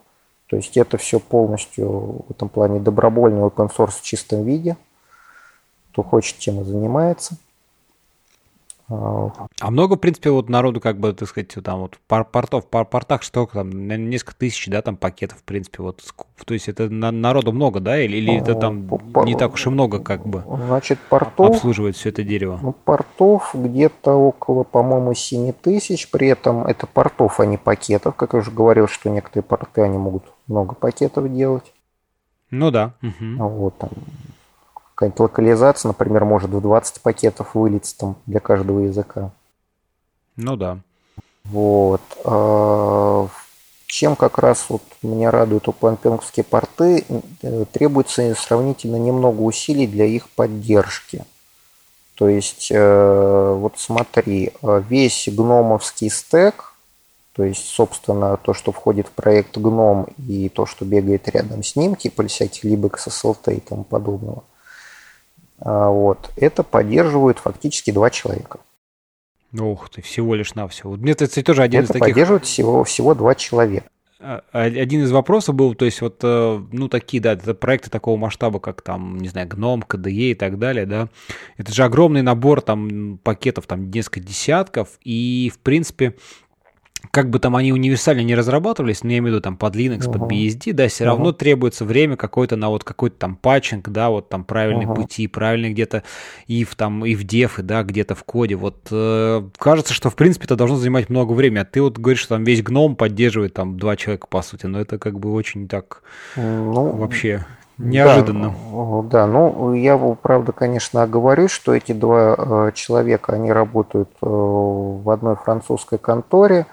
То 0.48 0.58
есть 0.58 0.76
это 0.76 0.98
все 0.98 1.22
полностью 1.22 2.24
в 2.28 2.32
этом 2.32 2.50
плане 2.50 2.82
добровольный 2.82 3.44
open 3.44 3.72
source 3.76 4.00
в 4.00 4.02
чистом 4.02 4.44
виде. 4.44 4.76
Кто 5.92 6.04
хочет, 6.04 6.38
тем 6.40 6.60
и 6.60 6.64
занимается. 6.66 7.36
А 8.88 9.72
много, 9.72 9.96
в 9.96 10.00
принципе, 10.00 10.30
вот 10.30 10.48
народу, 10.48 10.80
как 10.80 11.00
бы, 11.00 11.12
так 11.14 11.28
сказать, 11.28 11.56
там 11.64 11.80
вот 11.80 11.98
пар 12.08 12.24
портов, 12.24 12.68
пар 12.68 12.86
портах 12.86 13.24
что 13.24 13.48
там, 13.48 13.88
несколько 13.88 14.36
тысяч, 14.36 14.68
да, 14.68 14.84
там 14.84 14.96
пакетов, 14.96 15.40
в 15.40 15.44
принципе, 15.44 15.82
вот, 15.82 16.04
то 16.46 16.54
есть 16.54 16.68
это 16.68 16.88
на, 16.90 17.10
народу 17.10 17.52
много, 17.52 17.80
да, 17.80 18.00
или, 18.00 18.18
или 18.18 18.38
это 18.38 18.54
там 18.54 18.88
не 19.26 19.36
так 19.36 19.54
уж 19.54 19.66
и 19.66 19.70
много, 19.70 20.00
как 20.00 20.28
бы, 20.28 20.44
Значит, 20.68 21.00
портов, 21.10 21.56
обслуживает 21.56 21.96
все 21.96 22.10
это 22.10 22.24
дерево? 22.24 22.60
Ну, 22.62 22.74
портов 22.74 23.56
где-то 23.56 24.12
около, 24.12 24.64
по-моему, 24.64 25.16
7 25.16 25.52
тысяч, 25.54 26.12
при 26.12 26.28
этом 26.28 26.68
это 26.68 26.86
портов, 26.86 27.40
а 27.40 27.46
не 27.48 27.58
пакетов, 27.58 28.16
как 28.16 28.34
я 28.34 28.40
уже 28.40 28.52
говорил, 28.52 28.88
что 28.88 29.10
некоторые 29.10 29.44
порты, 29.44 29.82
они 29.82 29.98
могут 29.98 30.26
много 30.48 30.76
пакетов 30.76 31.34
делать. 31.34 31.74
Ну 32.52 32.70
да. 32.70 32.94
Угу. 33.02 33.48
Вот 33.50 33.78
там 33.80 33.90
какая-нибудь 34.96 35.20
локализация, 35.20 35.90
например, 35.90 36.24
может 36.24 36.50
в 36.50 36.62
20 36.62 37.02
пакетов 37.02 37.54
вылиться 37.54 37.98
там 37.98 38.16
для 38.26 38.40
каждого 38.40 38.80
языка. 38.80 39.32
Ну 40.38 40.56
да. 40.56 40.80
Вот. 41.44 42.02
А, 42.24 43.28
чем 43.88 44.16
как 44.16 44.38
раз 44.38 44.66
вот 44.70 44.82
меня 45.04 45.32
радуют 45.32 45.68
опланпенковские 45.68 46.46
порты, 46.46 47.06
э, 47.42 47.66
требуется 47.72 48.34
сравнительно 48.36 48.96
немного 48.96 49.42
усилий 49.42 49.86
для 49.86 50.06
их 50.06 50.30
поддержки. 50.30 51.26
То 52.16 52.30
есть, 52.30 52.70
э, 52.72 53.56
вот 53.58 53.74
смотри, 53.78 54.54
э, 54.62 54.84
весь 54.88 55.28
гномовский 55.30 56.10
стек, 56.10 56.74
то 57.34 57.44
есть, 57.44 57.68
собственно, 57.68 58.38
то, 58.38 58.54
что 58.54 58.72
входит 58.72 59.08
в 59.08 59.12
проект 59.12 59.58
гном 59.58 60.08
и 60.26 60.48
то, 60.48 60.66
что 60.66 60.86
бегает 60.86 61.28
рядом 61.28 61.64
с 61.64 61.76
ним, 61.76 61.98
типа 61.98 62.26
всяких 62.28 62.64
либо 62.64 62.88
SSLT 62.88 63.58
и 63.58 63.60
тому 63.60 63.84
подобного– 63.84 64.46
а, 64.54 64.55
вот, 65.60 66.32
это 66.36 66.64
поддерживают 66.64 67.40
фактически 67.40 67.92
два 67.92 68.10
человека. 68.10 68.60
Ух 69.58 69.90
ты, 69.90 70.02
всего 70.02 70.36
лишь 70.36 70.54
навсего. 70.56 70.96
Мне 70.96 71.14
это 71.14 71.44
тоже 71.44 71.64
один 71.64 71.84
это 71.84 71.92
из 71.92 71.94
таких... 71.94 72.14
поддерживают 72.14 72.46
всего, 72.46 72.84
всего 72.84 73.14
два 73.14 73.36
человека. 73.36 73.88
А, 74.20 74.44
а, 74.54 74.62
один 74.62 75.04
из 75.04 75.12
вопросов 75.12 75.56
был, 75.56 75.76
то 75.76 75.86
есть 75.86 76.02
вот, 76.02 76.20
э, 76.24 76.64
ну, 76.72 76.88
такие, 76.88 77.22
да, 77.22 77.34
это 77.34 77.54
проекты 77.54 77.90
такого 77.90 78.18
масштаба, 78.18 78.60
как 78.60 78.82
там, 78.82 79.18
не 79.18 79.28
знаю, 79.28 79.48
Гном, 79.48 79.82
КДЕ 79.82 80.32
и 80.32 80.34
так 80.34 80.58
далее, 80.58 80.86
да, 80.86 81.10
это 81.58 81.74
же 81.74 81.84
огромный 81.84 82.22
набор 82.22 82.62
там 82.62 83.20
пакетов, 83.22 83.68
там 83.68 83.92
несколько 83.92 84.22
десятков, 84.22 84.98
и, 85.04 85.52
в 85.54 85.60
принципе, 85.60 86.16
как 87.12 87.30
бы 87.30 87.40
там 87.40 87.56
они 87.56 87.72
универсально 87.72 88.22
не 88.22 88.36
разрабатывались, 88.36 89.04
но 89.04 89.12
я 89.12 89.18
имею 89.18 89.34
в 89.34 89.36
виду 89.36 89.42
там 89.42 89.58
под 89.58 89.76
Linux, 89.76 90.00
uh-huh. 90.00 90.14
под 90.14 90.32
BSD, 90.32 90.74
да, 90.74 90.88
все 90.88 91.04
uh-huh. 91.04 91.08
равно 91.08 91.32
требуется 91.32 91.86
время 91.86 92.18
какое-то 92.18 92.56
на 92.56 92.70
вот 92.70 92.84
какой-то 92.84 93.18
там 93.18 93.36
патчинг, 93.36 93.90
да, 93.90 94.10
вот 94.10 94.30
там 94.30 94.44
правильные 94.44 94.88
uh-huh. 94.88 94.96
пути, 94.96 95.28
правильные 95.28 95.72
где-то 95.72 96.04
и 96.48 96.64
в 96.64 96.76
там 96.76 97.06
и 97.06 97.16
в 97.16 97.24
дефы, 97.24 97.64
да, 97.64 97.84
где-то 97.84 98.16
в 98.16 98.24
коде. 98.24 98.56
Вот 98.56 98.88
э, 98.92 99.44
кажется, 99.58 99.94
что 99.94 100.10
в 100.10 100.16
принципе 100.16 100.46
это 100.46 100.56
должно 100.56 100.78
занимать 100.78 101.10
много 101.10 101.34
времени, 101.34 101.60
а 101.60 101.66
ты 101.66 101.82
вот 101.82 101.98
говоришь, 101.98 102.20
что 102.20 102.36
там 102.36 102.44
весь 102.44 102.64
гном 102.64 102.96
поддерживает 102.96 103.54
там 103.54 103.78
два 103.78 103.96
человека 103.96 104.28
по 104.28 104.42
сути, 104.42 104.66
но 104.66 104.80
это 104.80 104.98
как 104.98 105.20
бы 105.20 105.34
очень 105.34 105.68
так 105.68 106.02
ну, 106.36 106.92
вообще 106.92 107.46
неожиданно. 107.78 108.54
Да, 108.72 109.26
да, 109.26 109.28
ну 109.28 109.74
я, 109.74 109.98
правда, 109.98 110.52
конечно, 110.52 111.04
оговорюсь, 111.04 111.52
что 111.52 111.74
эти 111.74 111.92
два 111.92 112.36
э, 112.38 112.72
человека, 112.74 113.34
они 113.34 113.52
работают 113.52 114.10
э, 114.22 114.26
в 114.26 115.10
одной 115.10 115.36
французской 115.36 116.00
конторе, 116.00 116.66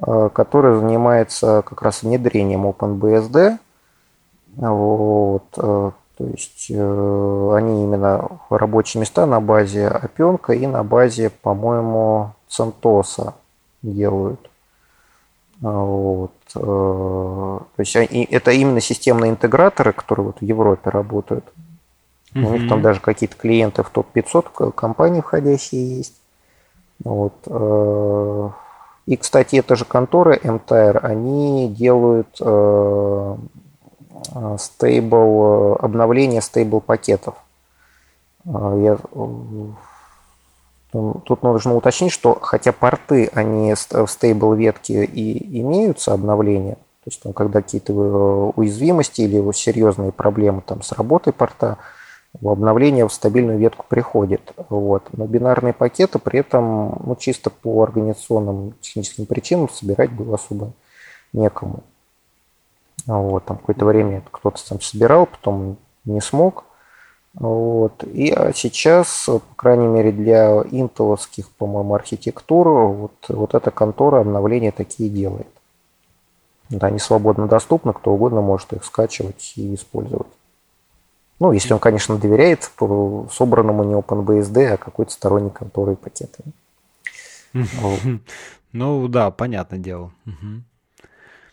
которая 0.00 0.78
занимается 0.78 1.62
как 1.66 1.82
раз 1.82 2.02
внедрением 2.02 2.66
OpenBSD. 2.66 3.58
Вот, 4.56 5.44
э, 5.56 5.90
то 6.16 6.24
есть 6.26 6.66
э, 6.70 7.52
они 7.56 7.84
именно 7.84 8.28
рабочие 8.50 9.00
места 9.00 9.26
на 9.26 9.40
базе 9.40 9.88
Опенка 9.88 10.52
и 10.52 10.66
на 10.66 10.82
базе, 10.82 11.30
по-моему, 11.30 12.32
CentOS 12.48 13.32
делают. 13.82 14.40
Вот. 15.60 16.32
То 16.52 17.66
есть 17.76 17.94
они, 17.94 18.24
это 18.24 18.50
именно 18.50 18.80
системные 18.80 19.30
интеграторы, 19.30 19.92
которые 19.92 20.26
вот 20.26 20.40
в 20.40 20.42
Европе 20.42 20.90
работают. 20.90 21.44
Mm-hmm. 22.34 22.44
У 22.44 22.52
них 22.52 22.68
там 22.68 22.82
даже 22.82 23.00
какие-то 23.00 23.36
клиенты 23.36 23.82
в 23.82 23.90
топ-500 23.90 24.72
компаний 24.72 25.20
входящие 25.20 25.98
есть. 25.98 26.16
Вот. 27.04 27.34
И, 29.10 29.16
кстати, 29.16 29.56
эта 29.56 29.74
же 29.74 29.84
контора 29.84 30.36
MTR, 30.36 30.98
они 30.98 31.68
делают 31.68 32.28
э, 32.40 33.36
стейбл, 34.56 35.78
обновление 35.80 36.40
стейбл 36.40 36.80
пакетов. 36.80 37.34
Я 38.44 38.98
Тут 40.92 41.42
нужно 41.42 41.74
уточнить, 41.74 42.12
что 42.12 42.38
хотя 42.40 42.70
порты, 42.70 43.28
они 43.34 43.74
в 43.74 44.06
стейбл 44.06 44.54
ветке 44.54 45.04
и 45.04 45.60
имеются 45.60 46.12
обновления, 46.12 46.74
то 46.74 47.06
есть 47.06 47.20
там, 47.20 47.32
когда 47.32 47.62
какие-то 47.62 47.92
э, 47.92 48.52
уязвимости 48.54 49.22
или 49.22 49.52
серьезные 49.52 50.12
проблемы 50.12 50.62
там, 50.64 50.82
с 50.82 50.92
работой 50.92 51.32
порта, 51.32 51.78
обновление 52.42 53.06
в 53.06 53.12
стабильную 53.12 53.58
ветку 53.58 53.84
приходит. 53.88 54.52
Вот. 54.68 55.08
Но 55.12 55.26
бинарные 55.26 55.72
пакеты 55.72 56.18
при 56.18 56.40
этом 56.40 57.00
ну, 57.04 57.16
чисто 57.16 57.50
по 57.50 57.82
организационным 57.82 58.74
техническим 58.80 59.26
причинам 59.26 59.68
собирать 59.68 60.12
было 60.12 60.36
особо 60.36 60.72
некому. 61.32 61.82
Вот. 63.06 63.44
Там 63.44 63.58
какое-то 63.58 63.84
время 63.84 64.22
кто-то 64.30 64.66
там 64.66 64.80
собирал, 64.80 65.26
потом 65.26 65.76
не 66.04 66.20
смог. 66.20 66.64
Вот. 67.34 68.04
И 68.04 68.30
а 68.30 68.52
сейчас, 68.52 69.26
по 69.26 69.54
крайней 69.56 69.86
мере, 69.86 70.12
для 70.12 70.62
интеловских, 70.70 71.48
по-моему, 71.50 71.94
архитектур, 71.94 72.68
вот, 72.68 73.12
вот 73.28 73.54
эта 73.54 73.70
контора 73.70 74.20
обновления 74.20 74.72
такие 74.72 75.08
делает. 75.10 75.48
Да, 76.70 76.86
они 76.86 77.00
свободно 77.00 77.48
доступны, 77.48 77.92
кто 77.92 78.12
угодно 78.12 78.40
может 78.40 78.72
их 78.72 78.84
скачивать 78.84 79.54
и 79.56 79.74
использовать. 79.74 80.28
Ну, 81.40 81.52
если 81.52 81.72
он, 81.72 81.78
конечно, 81.78 82.16
доверяет 82.16 82.70
собранному 83.32 83.82
не 83.84 83.94
OpenBSD, 83.94 84.66
а 84.66 84.76
какой-то 84.76 85.10
сторонней 85.10 85.50
конторы 85.50 85.94
и 85.94 85.96
пакетами. 85.96 86.52
Ну 88.72 89.08
да, 89.08 89.32
понятное 89.32 89.80
дело. 89.80 90.12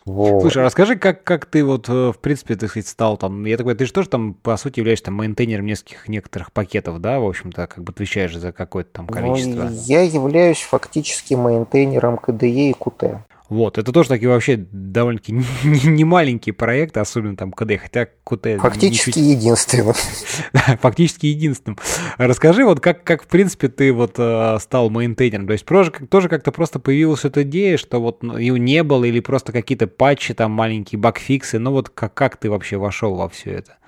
Вот. 0.04 0.40
Слушай, 0.40 0.62
а 0.62 0.66
расскажи, 0.66 0.96
как, 0.96 1.22
как 1.22 1.44
ты 1.44 1.62
вот, 1.62 1.86
э, 1.88 2.12
в 2.12 2.18
принципе, 2.18 2.56
так 2.56 2.70
сказать, 2.70 2.88
стал 2.88 3.18
там, 3.18 3.44
я 3.44 3.58
такой, 3.58 3.74
ты 3.74 3.84
же 3.84 3.92
тоже 3.92 4.08
там, 4.08 4.32
по 4.32 4.56
сути, 4.56 4.78
являешься 4.78 5.06
там 5.06 5.14
мейнтейнером 5.16 5.66
нескольких 5.66 6.08
некоторых 6.08 6.50
пакетов, 6.50 6.98
да, 7.00 7.20
в 7.20 7.26
общем-то, 7.26 7.66
как 7.66 7.84
бы 7.84 7.90
отвечаешь 7.90 8.34
за 8.34 8.52
какое-то 8.52 8.90
там 8.90 9.06
ну, 9.06 9.12
количество. 9.12 9.64
Ну, 9.64 9.70
я 9.84 10.00
являюсь 10.00 10.62
фактически 10.62 11.34
мейнтейнером 11.34 12.14
KDE 12.14 12.70
и 12.70 12.72
Qt. 12.72 13.18
Вот, 13.48 13.78
это 13.78 13.92
тоже 13.92 14.10
такие 14.10 14.28
вообще 14.28 14.56
довольно-таки 14.70 15.32
не, 15.64 15.88
не 15.88 16.04
маленькие 16.04 16.52
проекты, 16.52 17.00
особенно 17.00 17.36
там 17.36 17.50
KDE, 17.50 17.78
хотя 17.78 18.06
QT... 18.26 18.58
Фактически 18.58 19.12
чуть... 19.12 19.16
единственным. 19.16 19.94
Фактически 20.80 21.26
единственным. 21.26 21.78
Расскажи, 22.18 22.64
вот 22.64 22.80
как, 22.80 23.04
как 23.04 23.22
в 23.22 23.26
принципе 23.26 23.68
ты 23.68 23.92
вот 23.92 24.14
э, 24.18 24.58
стал 24.60 24.90
мейнтейнером, 24.90 25.46
то 25.46 25.52
есть 25.54 25.64
тоже, 25.64 25.90
тоже 25.90 26.28
как-то 26.28 26.52
просто 26.52 26.78
появилась 26.78 27.24
эта 27.24 27.42
идея, 27.42 27.78
что 27.78 28.00
вот 28.00 28.22
ну, 28.22 28.36
ее 28.36 28.58
не 28.58 28.82
было, 28.82 29.04
или 29.04 29.20
просто 29.20 29.52
какие-то 29.52 29.86
патчи, 29.86 30.34
там 30.34 30.50
маленькие 30.50 30.98
багфиксы, 30.98 31.58
ну 31.58 31.70
вот 31.70 31.88
как, 31.88 32.12
как 32.12 32.36
ты 32.36 32.50
вообще 32.50 32.76
вошел 32.76 33.14
во 33.14 33.30
все 33.30 33.52
это? 33.52 33.78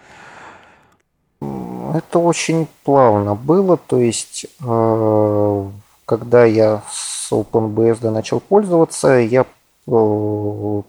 Это 1.94 2.18
очень 2.18 2.66
плавно 2.84 3.34
было, 3.34 3.76
то 3.76 3.98
есть 3.98 4.46
э, 4.60 5.70
когда 6.10 6.44
я 6.44 6.82
с 6.90 7.30
OpenBSD 7.30 8.10
начал 8.10 8.40
пользоваться, 8.40 9.20
я 9.20 9.46
в 9.86 10.82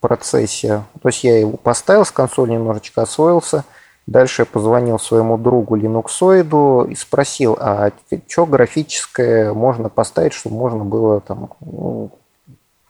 процессе, 0.00 0.84
то 1.02 1.08
есть 1.10 1.24
я 1.24 1.40
его 1.40 1.58
поставил 1.58 2.06
с 2.06 2.10
консоли, 2.10 2.52
немножечко 2.52 3.02
освоился, 3.02 3.64
дальше 4.06 4.42
я 4.42 4.46
позвонил 4.46 4.98
своему 4.98 5.36
другу 5.36 5.76
Linuxоиду 5.76 6.90
и 6.90 6.94
спросил, 6.94 7.58
а 7.60 7.92
что 8.26 8.46
графическое 8.46 9.52
можно 9.52 9.90
поставить, 9.90 10.32
чтобы 10.32 10.56
можно 10.56 10.86
было 10.86 11.20
там 11.20 11.50
ну, 11.60 12.10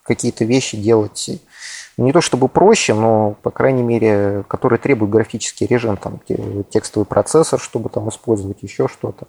какие-то 0.04 0.44
вещи 0.44 0.76
делать 0.76 1.30
не 1.96 2.12
то 2.12 2.20
чтобы 2.20 2.46
проще, 2.46 2.94
но, 2.94 3.34
по 3.42 3.50
крайней 3.50 3.82
мере, 3.82 4.44
которые 4.46 4.78
требуют 4.78 5.10
графический 5.10 5.66
режим, 5.66 5.96
там, 5.96 6.20
текстовый 6.70 7.06
процессор, 7.06 7.58
чтобы 7.58 7.88
там 7.88 8.08
использовать 8.08 8.62
еще 8.62 8.86
что-то. 8.88 9.26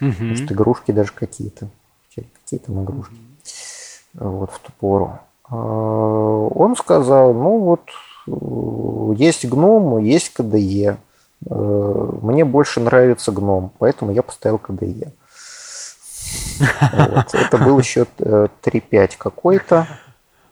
Угу. 0.00 0.24
Может, 0.24 0.52
игрушки 0.52 0.92
даже 0.92 1.12
какие-то. 1.12 1.68
Какие 2.14 2.60
там 2.60 2.84
игрушки. 2.84 3.16
Вот, 4.14 4.50
в 4.50 4.58
ту 4.60 4.72
пору. 4.80 5.18
А, 5.48 5.56
он 5.56 6.76
сказал, 6.76 7.34
ну 7.34 7.58
вот, 7.58 7.82
есть 9.18 9.44
гном, 9.46 9.98
есть 9.98 10.32
КДЕ. 10.32 10.96
Э, 11.48 12.08
мне 12.22 12.44
больше 12.44 12.80
нравится 12.80 13.30
гном, 13.30 13.72
поэтому 13.78 14.12
я 14.12 14.22
поставил 14.22 14.58
КДЕ. 14.58 15.12
Вот. 16.92 17.34
Это 17.34 17.58
был 17.58 17.78
еще 17.78 18.06
3.5 18.18 18.82
э, 18.90 19.08
какой-то. 19.18 19.86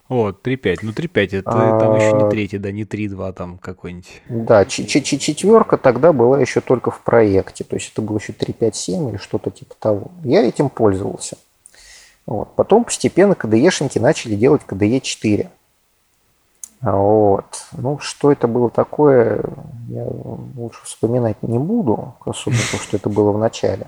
Вот, 0.09 0.47
3.5. 0.47 0.79
Ну, 0.83 0.93
3.5 0.93 1.39
это 1.39 1.51
а, 1.51 1.81
там 1.81 1.97
еще 1.97 2.13
не 2.13 2.31
третий, 2.31 2.59
да, 2.59 2.71
не 2.71 2.85
3.2 2.85 3.33
там 3.33 3.59
какой-нибудь. 3.59 4.23
Да, 4.29 4.65
четверка 4.67 5.79
тогда 5.79 6.13
была 6.13 6.41
еще 6.41 6.61
только 6.61 6.91
в 6.91 7.01
проекте. 7.01 7.65
То 7.65 7.77
есть 7.77 7.93
это 7.93 8.03
было 8.03 8.19
еще 8.19 8.33
3.5.7 8.33 9.11
или 9.11 9.17
что-то 9.17 9.51
типа 9.51 9.75
того. 9.79 10.11
Я 10.23 10.47
этим 10.47 10.69
пользовался. 10.69 11.39
Вот. 12.27 12.55
Потом 12.55 12.85
постепенно 12.85 13.33
KDE-шники 13.33 13.99
начали 13.99 14.35
делать 14.35 14.63
KDE 14.67 15.01
4. 15.01 15.51
Вот. 16.83 17.47
Ну, 17.73 17.99
что 17.99 18.31
это 18.31 18.47
было 18.47 18.69
такое, 18.69 19.43
я 19.89 20.07
лучше 20.55 20.85
вспоминать 20.85 21.43
не 21.43 21.59
буду, 21.59 22.15
особенно 22.25 22.61
то, 22.71 22.77
что 22.77 22.99
это 22.99 23.09
было 23.09 23.33
в 23.33 23.39
начале. 23.39 23.87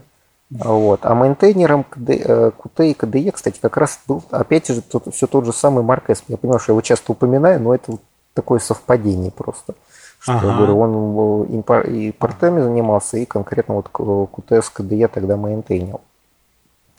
Вот. 0.51 1.01
А 1.03 1.15
мейнтейнером 1.15 1.85
QT 1.91 2.91
и 2.91 2.93
KDE, 2.93 3.33
кстати, 3.33 3.59
как 3.61 3.77
раз 3.77 4.01
был, 4.07 4.23
опять 4.31 4.69
же, 4.69 4.81
тот, 4.81 5.13
все 5.13 5.27
тот 5.27 5.45
же 5.45 5.53
самый 5.53 5.83
Марк 5.83 6.11
Эсп. 6.11 6.25
Я 6.29 6.37
понимаю, 6.37 6.61
что 6.61 6.73
я 6.73 6.75
его 6.75 6.83
часто 6.83 7.13
упоминаю, 7.13 7.61
но 7.61 7.75
это 7.75 7.99
такое 8.33 8.61
совпадение 8.61 9.33
просто. 9.33 9.75
Что 10.19 10.35
ага. 10.35 10.47
я 10.49 10.57
говорю, 10.57 10.79
он 10.79 11.63
и 11.83 12.13
портами 12.13 12.61
занимался, 12.61 13.19
и 13.19 13.25
конкретно 13.25 13.75
вот 13.75 13.89
QT 13.93 14.63
с 14.63 14.73
KDE 14.75 15.09
тогда 15.09 15.37
мейнтейнил. 15.37 16.01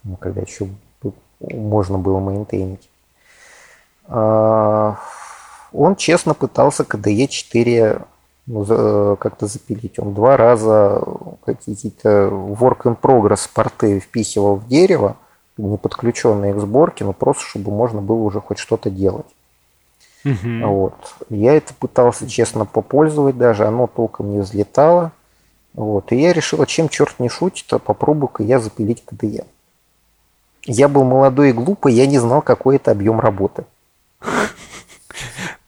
Ну, 0.04 0.18
когда 0.18 0.42
еще 0.42 0.68
можно 1.40 1.98
было 1.98 2.20
мейнтейнить. 2.20 2.90
А, 4.08 4.98
он 5.72 5.96
честно 5.96 6.34
пытался 6.34 6.84
KDE 6.84 7.28
4 7.28 8.02
ну, 8.48 8.66
э, 8.68 9.16
как-то 9.20 9.46
запилить. 9.46 10.00
Он 10.00 10.14
два 10.14 10.38
раза 10.38 11.04
какие-то 11.46 12.30
work 12.32 12.84
in 12.84 13.00
progress 13.00 13.50
порты 13.54 14.00
впихивал 14.00 14.56
в 14.56 14.68
дерево, 14.68 15.18
не 15.58 15.78
подключенные 15.78 16.54
к 16.54 16.60
сборке, 16.60 17.04
но 17.04 17.14
просто 17.14 17.44
чтобы 17.44 17.72
можно 17.72 18.02
было 18.02 18.24
уже 18.24 18.40
хоть 18.40 18.58
что-то 18.58 18.90
делать. 18.90 19.26
Угу. 20.24 20.68
Вот. 20.68 21.16
Я 21.30 21.54
это 21.54 21.74
пытался 21.74 22.28
честно 22.28 22.66
попользовать 22.66 23.38
даже, 23.38 23.66
оно 23.66 23.88
толком 23.88 24.32
не 24.32 24.40
взлетало. 24.40 25.12
Вот. 25.74 26.12
И 26.12 26.16
я 26.16 26.34
решил, 26.34 26.62
а 26.62 26.66
чем 26.66 26.90
черт 26.90 27.20
не 27.20 27.30
шутит, 27.30 27.72
а 27.72 27.80
попробую-ка 27.80 28.44
я 28.44 28.60
запилить 28.60 29.04
KDE. 29.06 29.46
Я 30.66 30.88
был 30.88 31.04
молодой 31.04 31.50
и 31.50 31.54
глупый, 31.54 31.94
я 31.94 32.08
не 32.08 32.20
знал, 32.20 32.42
какой 32.42 32.78
это 32.78 32.92
объем 32.92 33.20
работы. 33.20 33.66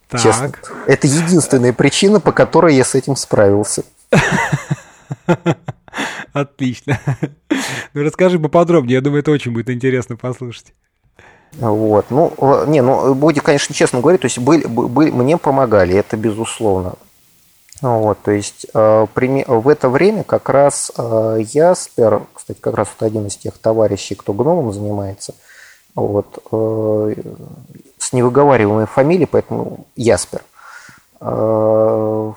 Так. 0.10 0.22
Честно. 0.22 0.51
Это 0.88 1.07
единственная 1.07 1.72
причина, 1.72 2.20
по 2.20 2.32
которой 2.32 2.76
я 2.76 2.84
с 2.84 2.95
этим 2.95 3.16
справился. 3.16 3.84
Отлично. 6.34 6.99
Ну 7.93 8.03
расскажи 8.03 8.39
поподробнее, 8.39 8.95
я 8.95 9.01
думаю, 9.01 9.22
это 9.22 9.32
очень 9.32 9.51
будет 9.51 9.70
интересно 9.70 10.16
послушать. 10.16 10.74
Вот, 11.53 12.05
ну, 12.10 12.34
не, 12.68 12.82
ну, 12.82 13.16
будет, 13.16 13.43
конечно, 13.43 13.74
честно 13.74 13.99
говорить, 13.99 14.22
то 14.22 14.26
есть 14.26 14.38
были, 14.38 14.66
были, 14.68 15.10
мне 15.10 15.38
помогали, 15.38 15.95
это 15.95 16.16
безусловно. 16.16 16.93
Вот, 17.82 18.22
то 18.22 18.32
есть 18.32 18.68
э, 18.74 19.07
в 19.16 19.68
это 19.68 19.89
время 19.89 20.24
как 20.24 20.49
раз 20.49 20.91
э, 20.95 21.39
Яспер, 21.51 22.24
кстати, 22.34 22.60
как 22.60 22.76
раз 22.76 22.89
вот 22.97 23.05
один 23.05 23.26
из 23.26 23.38
тех 23.38 23.57
товарищей, 23.57 24.16
кто 24.16 24.34
гномом 24.34 24.72
занимается, 24.72 25.34
вот, 25.96 26.44
э, 26.52 27.16
с 27.98 28.14
невыговариваемой 28.14 28.86
фамилией, 28.86 29.28
поэтому 29.30 29.86
Яспер. 29.96 30.42
Э, 31.20 32.32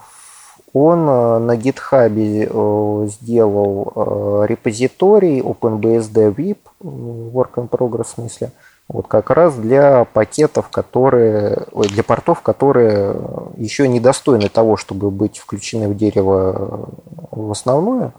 он 0.74 0.98
э, 1.08 1.38
на 1.38 1.56
GitHub 1.56 3.08
сделал 3.08 4.44
репозиторий 4.46 5.40
OpenBSD 5.40 6.34
VIP, 6.34 6.58
work 6.80 7.54
in 7.56 7.68
progress 7.68 8.04
в 8.04 8.14
смысле, 8.14 8.52
вот 8.88 9.06
как 9.06 9.30
раз 9.30 9.54
для 9.54 10.04
пакетов, 10.04 10.68
которые, 10.68 11.66
для 11.72 12.02
портов, 12.02 12.40
которые 12.40 13.16
еще 13.56 13.86
недостойны 13.86 14.48
того, 14.48 14.76
чтобы 14.76 15.10
быть 15.10 15.38
включены 15.38 15.88
в 15.88 15.96
дерево 15.96 16.90
в 17.30 17.50
основное, 17.50 18.12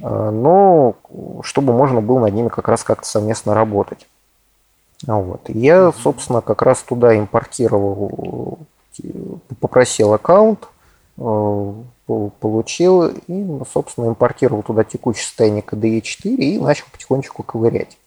но 0.00 0.94
чтобы 1.42 1.72
можно 1.72 2.00
было 2.00 2.20
над 2.20 2.34
ними 2.34 2.48
как 2.48 2.68
раз 2.68 2.84
как-то 2.84 3.06
совместно 3.06 3.54
работать. 3.54 4.06
Вот. 5.06 5.48
Я, 5.48 5.92
собственно, 5.92 6.40
как 6.40 6.62
раз 6.62 6.82
туда 6.82 7.16
импортировал, 7.16 8.58
попросил 9.60 10.12
аккаунт, 10.12 10.68
э, 11.18 11.74
получил 12.40 13.06
и, 13.06 13.60
собственно, 13.70 14.08
импортировал 14.08 14.62
туда 14.62 14.82
текущее 14.84 15.24
состояние 15.24 15.62
KDE 15.62 16.00
4 16.00 16.36
и 16.36 16.58
начал 16.58 16.86
потихонечку 16.90 17.42
ковырять. 17.42 17.98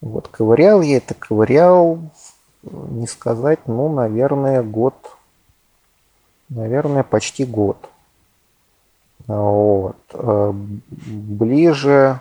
Вот, 0.00 0.28
ковырял 0.28 0.80
я 0.82 0.96
это, 0.96 1.14
ковырял, 1.14 1.98
не 2.62 3.06
сказать, 3.06 3.60
ну, 3.66 3.92
наверное, 3.92 4.62
год, 4.62 4.94
наверное, 6.48 7.02
почти 7.02 7.44
год. 7.44 7.76
Вот. 9.26 9.96
Ближе, 11.06 12.20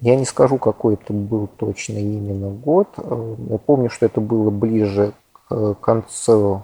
я 0.00 0.16
не 0.16 0.24
скажу, 0.24 0.58
какой 0.58 0.94
это 0.94 1.12
был 1.12 1.46
точно 1.46 1.98
именно 1.98 2.50
год. 2.50 2.88
Я 2.96 3.58
помню, 3.58 3.90
что 3.90 4.06
это 4.06 4.20
было 4.20 4.50
ближе 4.50 5.12
к 5.48 5.74
концу 5.74 6.62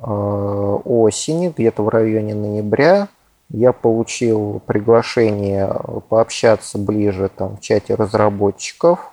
осени, 0.00 1.52
где-то 1.56 1.82
в 1.82 1.88
районе 1.88 2.34
ноября 2.34 3.08
я 3.50 3.72
получил 3.72 4.62
приглашение 4.66 5.70
пообщаться 6.08 6.78
ближе 6.78 7.28
там, 7.28 7.56
в 7.56 7.60
чате 7.60 7.94
разработчиков. 7.94 9.12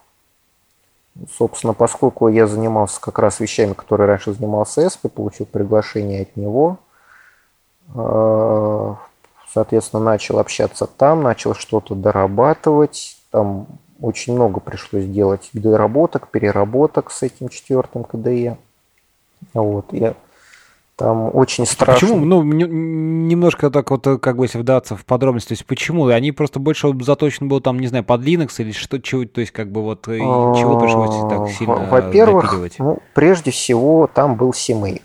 Собственно, 1.37 1.73
поскольку 1.73 2.29
я 2.29 2.47
занимался 2.47 3.01
как 3.01 3.19
раз 3.19 3.41
вещами, 3.41 3.73
которые 3.73 4.07
раньше 4.07 4.33
занимался 4.33 4.81
ESP, 4.85 5.09
получил 5.09 5.45
приглашение 5.45 6.21
от 6.21 6.37
него. 6.37 6.77
А, 9.49 9.53
соответственно, 9.53 10.03
начал 10.03 10.39
общаться 10.39 10.87
там, 10.87 11.23
начал 11.23 11.55
что-то 11.55 11.95
дорабатывать. 11.95 13.17
Там 13.31 13.67
очень 14.01 14.33
много 14.33 14.59
пришлось 14.59 15.05
делать 15.05 15.49
доработок, 15.53 16.29
переработок 16.29 17.11
с 17.11 17.23
этим 17.23 17.49
четвертым 17.49 18.03
КДЕ. 18.03 18.57
Вот, 19.53 19.93
я 19.93 20.15
там 20.95 21.33
очень 21.33 21.65
страшно. 21.65 22.07
Почему? 22.07 22.25
Ну, 22.25 22.43
немножко 22.43 23.69
так 23.69 23.89
вот, 23.89 24.05
как 24.21 24.37
бы, 24.37 24.45
если 24.45 24.57
вдаться 24.57 24.97
в 24.97 25.05
подробности, 25.05 25.49
то 25.49 25.53
есть 25.53 25.65
почему? 25.65 26.07
Они 26.07 26.31
просто 26.31 26.59
больше 26.59 26.93
заточены 27.01 27.47
был 27.47 27.61
там, 27.61 27.79
не 27.79 27.87
знаю, 27.87 28.03
под 28.03 28.21
Linux 28.21 28.55
или 28.57 28.73
что, 28.73 28.99
чего, 28.99 29.25
то 29.25 29.39
есть 29.39 29.51
как 29.51 29.71
бы 29.71 29.81
вот 29.81 30.05
чего 30.05 30.79
пришлось 30.79 31.29
так 31.29 31.49
сильно 31.49 31.75
Во-первых, 31.89 32.79
ну, 32.79 32.99
прежде 33.13 33.51
всего 33.51 34.07
там 34.07 34.35
был 34.35 34.51
CMake. 34.51 35.01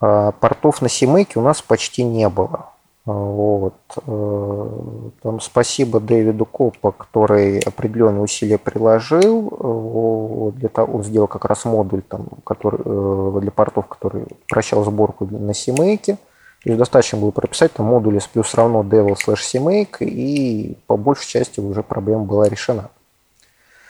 А 0.00 0.32
портов 0.32 0.80
на 0.80 0.86
CMake 0.86 1.32
у 1.34 1.42
нас 1.42 1.60
почти 1.60 2.02
не 2.02 2.28
было. 2.30 2.70
Вот. 3.06 3.74
Э, 4.06 5.10
там 5.22 5.40
спасибо 5.40 6.00
Дэвиду 6.00 6.44
Копа, 6.44 6.92
который 6.92 7.58
определенные 7.60 8.22
усилия 8.22 8.58
приложил. 8.58 10.52
Для 10.56 10.68
того, 10.68 10.96
он 10.96 11.04
сделал 11.04 11.26
как 11.26 11.46
раз 11.46 11.64
модуль 11.64 12.02
там, 12.02 12.26
который, 12.44 12.80
э, 12.84 13.40
для 13.40 13.50
портов, 13.50 13.86
который 13.86 14.26
прощал 14.48 14.84
сборку 14.84 15.26
на 15.26 15.52
CMake. 15.52 16.16
То 16.62 16.68
есть 16.68 16.78
достаточно 16.78 17.18
было 17.18 17.30
прописать 17.30 17.72
там 17.72 17.86
модуль 17.86 18.20
с 18.20 18.26
плюс 18.26 18.54
равно 18.54 18.82
devil 18.82 19.16
slash 19.16 19.40
CMake, 19.54 20.04
и 20.04 20.76
по 20.86 20.98
большей 20.98 21.26
части 21.26 21.58
уже 21.58 21.82
проблема 21.82 22.24
была 22.24 22.48
решена. 22.50 22.90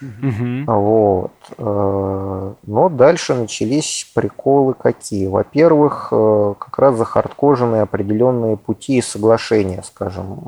Угу. 0.01 0.65
Вот. 0.65 1.31
Э, 1.57 2.53
но 2.63 2.89
дальше 2.89 3.35
начались 3.35 4.09
приколы 4.15 4.73
какие. 4.73 5.27
Во-первых, 5.27 6.07
э, 6.11 6.53
как 6.57 6.79
раз 6.79 6.95
захардкоженные 6.95 7.83
определенные 7.83 8.57
пути 8.57 8.97
и 8.97 9.01
соглашения, 9.01 9.83
скажем, 9.83 10.39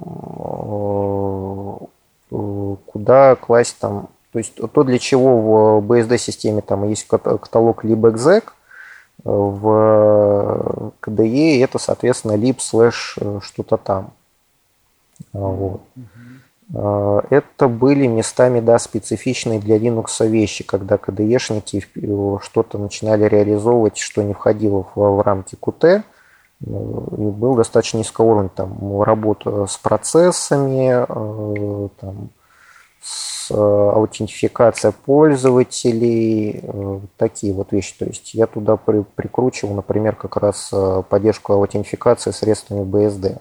э, 2.32 2.76
куда 2.88 3.36
класть 3.36 3.78
там, 3.80 4.10
то 4.32 4.40
есть 4.40 4.56
то, 4.56 4.84
для 4.84 4.98
чего 4.98 5.80
в 5.80 5.86
BSD-системе 5.86 6.62
там 6.62 6.90
есть 6.90 7.06
каталог 7.08 7.86
libexec, 7.86 8.46
в 9.24 10.92
KDE 11.00 11.64
это, 11.64 11.78
соответственно, 11.78 12.34
lib 12.34 12.56
слэш 12.60 13.20
что-то 13.42 13.78
там. 13.78 14.12
Вот. 15.32 15.82
Э, 15.96 16.02
это 16.72 17.68
были 17.68 18.08
местами, 18.08 18.60
да, 18.60 18.80
специфичные 18.80 19.60
для 19.60 19.78
Linux 19.78 20.26
вещи, 20.28 20.64
когда 20.64 20.96
KDE-шники 20.96 22.40
что-то 22.42 22.78
начинали 22.78 23.26
реализовывать, 23.26 23.98
что 23.98 24.24
не 24.24 24.34
входило 24.34 24.84
в, 24.84 24.96
в 24.96 25.22
рамки 25.22 25.56
Qt. 25.56 26.04
Ну, 26.66 27.08
и 27.18 27.32
был 27.32 27.56
достаточно 27.56 27.98
низкий 27.98 28.24
уровень 28.24 28.50
там, 28.50 29.02
работа 29.02 29.66
с 29.66 29.76
процессами, 29.78 31.06
э, 31.08 31.90
там, 32.00 32.30
с 33.02 33.52
э, 33.52 33.56
аутентификация 33.56 34.94
пользователей, 34.94 36.64
такие 37.18 37.54
вот 37.54 37.74
вещи. 37.74 37.96
То 38.00 38.06
есть 38.06 38.34
я 38.34 38.48
туда 38.48 38.78
при, 38.78 39.04
прикручивал, 39.16 39.74
например, 39.74 40.16
как 40.16 40.38
раз 40.38 40.72
поддержку 41.10 41.52
аутентификации 41.54 42.32
средствами 42.32 42.86
BSD. 42.86 43.40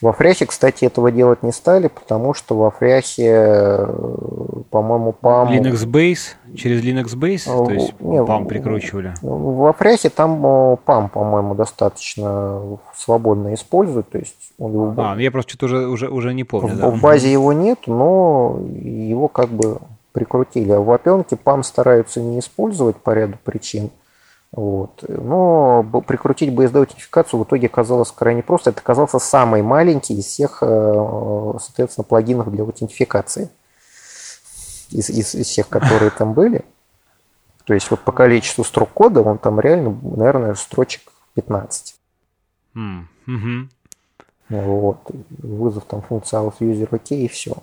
Во 0.00 0.14
фряхе, 0.14 0.46
кстати, 0.46 0.86
этого 0.86 1.12
делать 1.12 1.42
не 1.42 1.52
стали, 1.52 1.88
потому 1.88 2.32
что 2.32 2.56
во 2.56 2.70
фряхе, 2.70 3.28
э, 3.28 3.86
по-моему, 4.70 5.14
PAM... 5.20 5.50
Linux 5.50 5.84
Base? 5.86 6.36
Через 6.56 6.82
Linux 6.82 7.14
Base? 7.16 7.44
То 7.44 7.70
есть 7.70 8.00
не, 8.00 8.18
PAM 8.18 8.46
прикручивали? 8.46 9.12
Во 9.20 9.74
фряхе 9.74 10.08
там 10.08 10.42
PAM, 10.44 11.10
по-моему, 11.10 11.54
достаточно 11.54 12.78
свободно 12.96 13.52
используют. 13.52 14.08
То 14.08 14.18
есть 14.18 14.52
он... 14.58 14.94
А, 14.98 15.16
я 15.18 15.30
просто 15.30 15.50
что-то 15.50 15.66
уже, 15.66 15.86
уже, 15.86 16.08
уже 16.08 16.34
не 16.34 16.44
помню. 16.44 16.74
В, 16.74 16.78
да. 16.78 16.90
в 16.90 17.00
базе 17.00 17.30
его 17.30 17.52
нет, 17.52 17.80
но 17.86 18.58
его 18.82 19.28
как 19.28 19.50
бы 19.50 19.78
прикрутили. 20.12 20.72
А 20.72 20.80
в 20.80 20.90
опенке 20.90 21.36
PAM 21.36 21.62
стараются 21.62 22.22
не 22.22 22.38
использовать 22.38 22.96
по 22.96 23.10
ряду 23.10 23.36
причин. 23.44 23.90
Вот. 24.52 25.04
Но 25.06 25.84
прикрутить 26.06 26.52
BSD-аутентификацию 26.52 27.38
в 27.38 27.44
итоге 27.44 27.68
оказалось 27.68 28.10
крайне 28.10 28.42
просто. 28.42 28.70
Это 28.70 28.80
оказался 28.80 29.18
самый 29.18 29.62
маленький 29.62 30.14
из 30.14 30.26
всех, 30.26 30.58
э, 30.62 31.54
соответственно, 31.60 32.04
плагинов 32.04 32.50
для 32.50 32.64
аутентификации. 32.64 33.50
Из, 34.90 35.08
из, 35.08 35.34
из 35.36 35.46
всех, 35.46 35.68
которые 35.68 36.10
там 36.10 36.32
были. 36.32 36.64
То 37.64 37.74
есть 37.74 37.88
вот 37.92 38.00
по 38.00 38.10
количеству 38.10 38.64
строк 38.64 38.90
кода 38.92 39.22
он 39.22 39.38
там 39.38 39.60
реально, 39.60 39.96
наверное, 40.02 40.54
строчек 40.54 41.12
15. 41.34 41.94
Mm. 42.74 43.04
Mm-hmm. 43.28 43.68
Вот. 44.48 44.98
Вызов 45.38 45.84
там 45.84 46.02
функционалов 46.02 46.54
user 46.60 46.88
OK 46.88 47.16
и 47.16 47.28
все. 47.28 47.54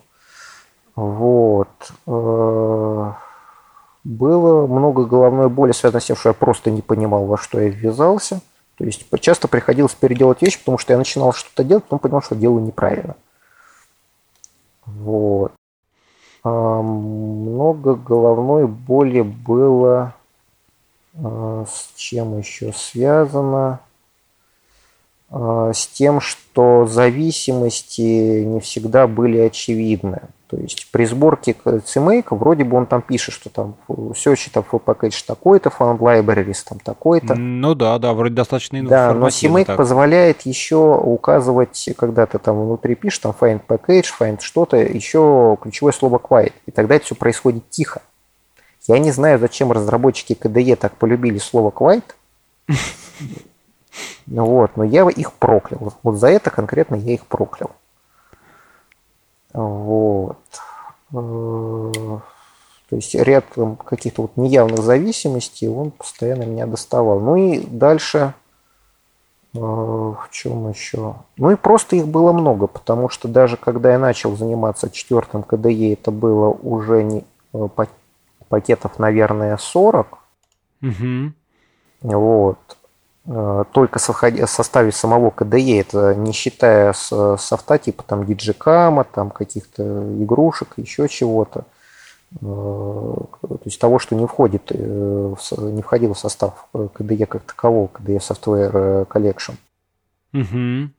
Вот. 0.96 1.92
Было 4.08 4.66
много 4.68 5.04
головной 5.04 5.50
боли, 5.50 5.74
связанной 5.74 6.00
с 6.00 6.06
тем, 6.06 6.16
что 6.16 6.30
я 6.30 6.34
просто 6.34 6.72
не 6.72 6.82
понимал, 6.82 7.26
во 7.26 7.38
что 7.38 7.60
я 7.60 7.68
ввязался. 7.68 8.40
То 8.78 8.86
есть 8.86 9.06
часто 9.20 9.50
приходилось 9.50 9.96
переделать 9.96 10.42
вещи, 10.42 10.60
потому 10.60 10.78
что 10.78 10.94
я 10.94 10.98
начинал 10.98 11.34
что-то 11.34 11.66
делать, 11.66 11.84
потом 11.84 12.00
понял, 12.00 12.22
что 12.22 12.34
делаю 12.34 12.64
неправильно. 12.64 13.18
Вот. 14.86 15.52
А, 16.46 16.82
много 16.82 17.96
головной 17.96 18.66
боли 18.66 19.24
было 19.24 20.14
а, 21.22 21.66
с 21.68 21.92
чем 21.98 22.38
еще 22.38 22.72
связано? 22.72 23.82
А, 25.30 25.74
с 25.74 25.86
тем, 25.86 26.22
что 26.22 26.86
зависимости 26.86 28.44
не 28.46 28.62
всегда 28.62 29.06
были 29.06 29.40
очевидны. 29.40 30.22
То 30.50 30.56
есть 30.56 30.90
при 30.92 31.06
сборке 31.06 31.56
CMake 31.66 32.28
вроде 32.30 32.64
бы 32.64 32.78
он 32.78 32.86
там 32.86 33.02
пишет, 33.02 33.34
что 33.34 33.50
там 33.50 33.76
все 34.14 34.34
там 34.52 34.64
full 34.70 34.82
package 34.82 35.26
такой-то, 35.28 35.70
found 35.70 36.00
libraries 36.00 36.64
там 36.68 36.80
такой-то. 36.80 37.36
Ну 37.36 37.76
да, 37.76 38.00
да, 38.00 38.14
вроде 38.14 38.36
достаточно 38.36 38.82
Да, 38.84 39.14
но 39.14 39.28
CMake 39.28 39.66
так. 39.66 39.78
позволяет 39.78 40.42
еще 40.42 40.96
указывать, 40.96 41.90
когда 41.98 42.26
ты 42.26 42.40
там 42.40 42.64
внутри 42.64 42.96
пишешь, 42.96 43.20
там 43.20 43.36
find 43.38 43.62
package, 43.68 44.06
find 44.18 44.40
что-то, 44.40 44.78
еще 44.78 45.58
ключевое 45.62 45.92
слово 45.92 46.18
quiet. 46.18 46.54
И 46.66 46.72
тогда 46.72 46.96
это 46.96 47.06
все 47.06 47.16
происходит 47.16 47.70
тихо. 47.70 48.02
Я 48.88 49.00
не 49.00 49.12
знаю, 49.12 49.40
зачем 49.40 49.74
разработчики 49.74 50.32
KDE 50.32 50.78
так 50.78 50.96
полюбили 50.96 51.40
слово 51.40 51.72
quiet. 51.72 52.04
Вот, 54.28 54.76
но 54.76 54.84
я 54.84 55.10
их 55.10 55.32
проклял. 55.34 55.94
Вот 56.04 56.18
за 56.18 56.28
это 56.28 56.50
конкретно 56.50 56.96
я 56.96 57.14
их 57.14 57.26
проклял. 57.26 57.72
Вот. 59.58 60.38
Э, 61.12 61.92
то 62.90 62.96
есть 62.96 63.16
ряд 63.16 63.46
каких-то 63.86 64.24
вот 64.24 64.38
неявных 64.38 64.84
зависимостей 64.84 65.68
он 65.68 65.90
постоянно 65.92 66.44
меня 66.44 66.68
доставал. 66.68 67.20
Ну 67.20 67.36
и 67.36 67.60
дальше 67.60 68.36
э, 69.56 69.60
в 69.60 70.28
чем 70.30 70.70
еще? 70.70 71.16
Ну 71.38 71.50
и 71.52 71.56
просто 71.56 71.96
их 71.96 72.08
было 72.08 72.34
много, 72.34 72.68
потому 72.68 73.10
что 73.10 73.28
даже 73.28 73.58
когда 73.58 73.94
я 73.94 74.00
начал 74.00 74.36
заниматься 74.38 74.92
четвертым 74.92 75.42
КДЕ, 75.42 75.94
это 75.94 76.12
было 76.12 76.50
уже 76.50 77.04
не 77.04 77.26
э, 77.54 77.68
пакетов, 78.50 79.00
наверное, 79.00 79.58
40. 79.58 80.20
Угу. 80.84 81.32
Вот. 82.04 82.77
Э, 83.28 83.66
только 83.74 84.00
в 84.00 84.48
составе 84.48 84.92
самого 84.92 85.30
KDE, 85.30 85.82
это 85.82 86.16
не 86.16 86.32
считая 86.32 86.94
софта 86.94 87.78
типа 87.78 88.04
там 88.04 88.26
диджикама, 88.26 89.04
там 89.04 89.32
каких-то 89.32 89.84
игрушек, 90.24 90.70
еще 90.78 91.10
чего-то. 91.10 91.66
Э, 92.36 92.36
то 92.42 93.60
есть 93.66 93.80
того, 93.80 94.00
что 94.00 94.16
не 94.16 94.26
входит, 94.26 94.72
э, 94.72 95.36
не 95.58 95.82
входило 95.82 96.14
в 96.14 96.20
состав 96.20 96.68
KDE 96.74 97.26
как 97.26 97.44
такового, 97.44 97.90
KDE 97.94 98.20
Software 98.20 99.06
Collection. 99.08 99.56
Угу. 100.34 100.92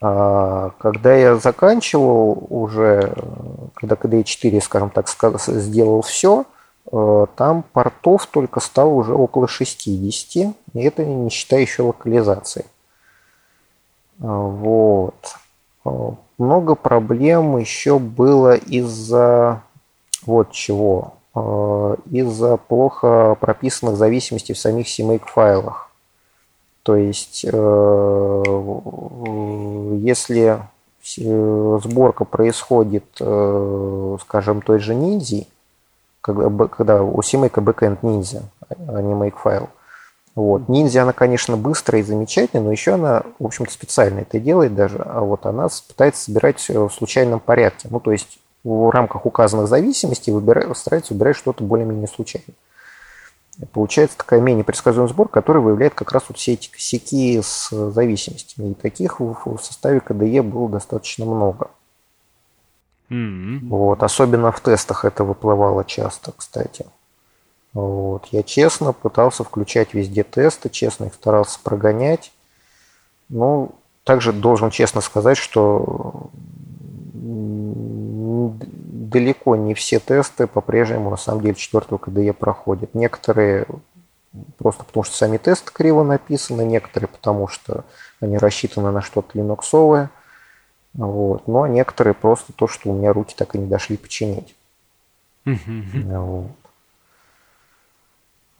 А 0.00 0.70
когда 0.78 1.14
я 1.14 1.36
заканчивал 1.36 2.46
уже, 2.48 3.14
когда 3.74 3.96
KDE 3.96 4.22
4, 4.24 4.60
скажем 4.62 4.90
так, 4.90 5.08
сделал 5.08 6.00
все, 6.02 6.46
там 6.90 7.64
портов 7.72 8.26
только 8.26 8.60
стало 8.60 8.90
уже 8.90 9.14
около 9.14 9.46
60, 9.46 10.54
и 10.72 10.80
это 10.80 11.04
не 11.04 11.28
считая 11.28 11.60
еще 11.60 11.82
локализации. 11.82 12.64
Э, 14.20 14.26
вот. 14.26 15.34
много 16.38 16.74
проблем 16.74 17.58
еще 17.58 17.98
было 17.98 18.54
из-за 18.54 19.62
вот 20.24 20.52
чего. 20.52 21.14
Из-за 22.10 22.56
плохо 22.56 23.36
прописанных 23.40 23.96
зависимостей 23.96 24.54
в 24.54 24.58
самих 24.58 24.86
CMake 24.86 25.26
файлах. 25.26 25.90
То 26.82 26.96
есть, 26.96 27.44
если 30.02 30.60
сборка 31.04 32.24
происходит, 32.24 33.04
скажем, 33.14 34.62
той 34.62 34.80
же 34.80 34.96
ниндзи, 34.96 35.46
когда, 36.20 36.68
когда 36.68 37.02
у 37.02 37.20
CMake 37.20 37.62
backend 37.62 37.98
ниндзя, 38.02 38.42
а 38.68 39.00
не 39.00 39.14
make 39.14 39.36
файл. 39.36 39.68
Вот. 40.34 40.68
Ниндзя, 40.68 41.02
она, 41.02 41.12
конечно, 41.12 41.56
быстрая 41.56 42.00
и 42.00 42.04
замечательная, 42.04 42.64
но 42.64 42.70
еще 42.70 42.94
она, 42.94 43.24
в 43.40 43.46
общем-то, 43.46 43.72
специально 43.72 44.20
это 44.20 44.38
делает 44.38 44.74
даже, 44.74 44.98
а 44.98 45.20
вот 45.20 45.46
она 45.46 45.68
пытается 45.88 46.22
собирать 46.22 46.58
все 46.58 46.86
в 46.86 46.94
случайном 46.94 47.40
порядке. 47.40 47.88
Ну, 47.90 47.98
то 47.98 48.12
есть 48.12 48.38
в 48.62 48.90
рамках 48.90 49.26
указанных 49.26 49.66
зависимостей 49.66 50.30
выбирает, 50.30 50.76
старается 50.76 51.12
выбирать 51.12 51.36
что-то 51.36 51.64
более-менее 51.64 52.06
случайно. 52.06 52.54
И 53.60 53.64
получается 53.64 54.16
такая 54.16 54.40
менее 54.40 54.62
предсказуемый 54.62 55.10
сбор, 55.10 55.28
который 55.28 55.60
выявляет 55.60 55.94
как 55.94 56.12
раз 56.12 56.22
вот 56.28 56.38
все 56.38 56.52
эти 56.52 56.70
косяки 56.70 57.40
с 57.42 57.70
зависимостями. 57.90 58.70
И 58.70 58.74
таких 58.74 59.18
в 59.18 59.58
составе 59.60 59.98
КДЕ 60.00 60.42
было 60.42 60.68
достаточно 60.68 61.24
много. 61.24 61.70
Mm-hmm. 63.10 63.68
Вот, 63.68 64.02
особенно 64.02 64.52
в 64.52 64.60
тестах 64.60 65.04
это 65.04 65.24
выплывало 65.24 65.84
часто, 65.84 66.32
кстати. 66.36 66.86
Вот. 67.72 68.26
Я 68.32 68.42
честно 68.42 68.92
пытался 68.92 69.44
включать 69.44 69.94
везде 69.94 70.22
тесты, 70.24 70.68
честно 70.68 71.06
их 71.06 71.14
старался 71.14 71.58
прогонять. 71.62 72.32
Ну, 73.28 73.72
также 74.04 74.32
должен 74.32 74.70
честно 74.70 75.00
сказать, 75.00 75.36
что 75.36 76.30
далеко 79.08 79.56
не 79.56 79.74
все 79.74 80.00
тесты 80.00 80.46
по-прежнему 80.46 81.10
на 81.10 81.16
самом 81.16 81.42
деле 81.42 81.54
четвертого 81.54 81.98
КДЕ 81.98 82.32
проходят. 82.32 82.94
Некоторые 82.94 83.66
просто 84.58 84.84
потому, 84.84 85.04
что 85.04 85.16
сами 85.16 85.38
тесты 85.38 85.72
криво 85.72 86.02
написаны, 86.02 86.62
некоторые 86.62 87.08
потому, 87.08 87.48
что 87.48 87.84
они 88.20 88.38
рассчитаны 88.38 88.90
на 88.90 89.00
что-то 89.00 89.36
линуксовое. 89.38 90.10
Вот. 90.98 91.46
Ну, 91.46 91.62
а 91.62 91.68
некоторые 91.68 92.12
просто 92.12 92.52
то, 92.52 92.66
что 92.66 92.90
у 92.90 92.92
меня 92.92 93.12
руки 93.12 93.34
так 93.36 93.54
и 93.54 93.58
не 93.58 93.66
дошли 93.66 93.96
починить. 93.96 94.56
Вот. 95.44 96.50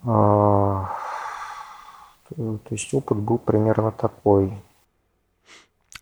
А, 0.05 0.95
то 2.29 2.61
есть 2.71 2.95
опыт 2.95 3.19
был 3.19 3.39
примерно 3.39 3.91
такой. 3.91 4.53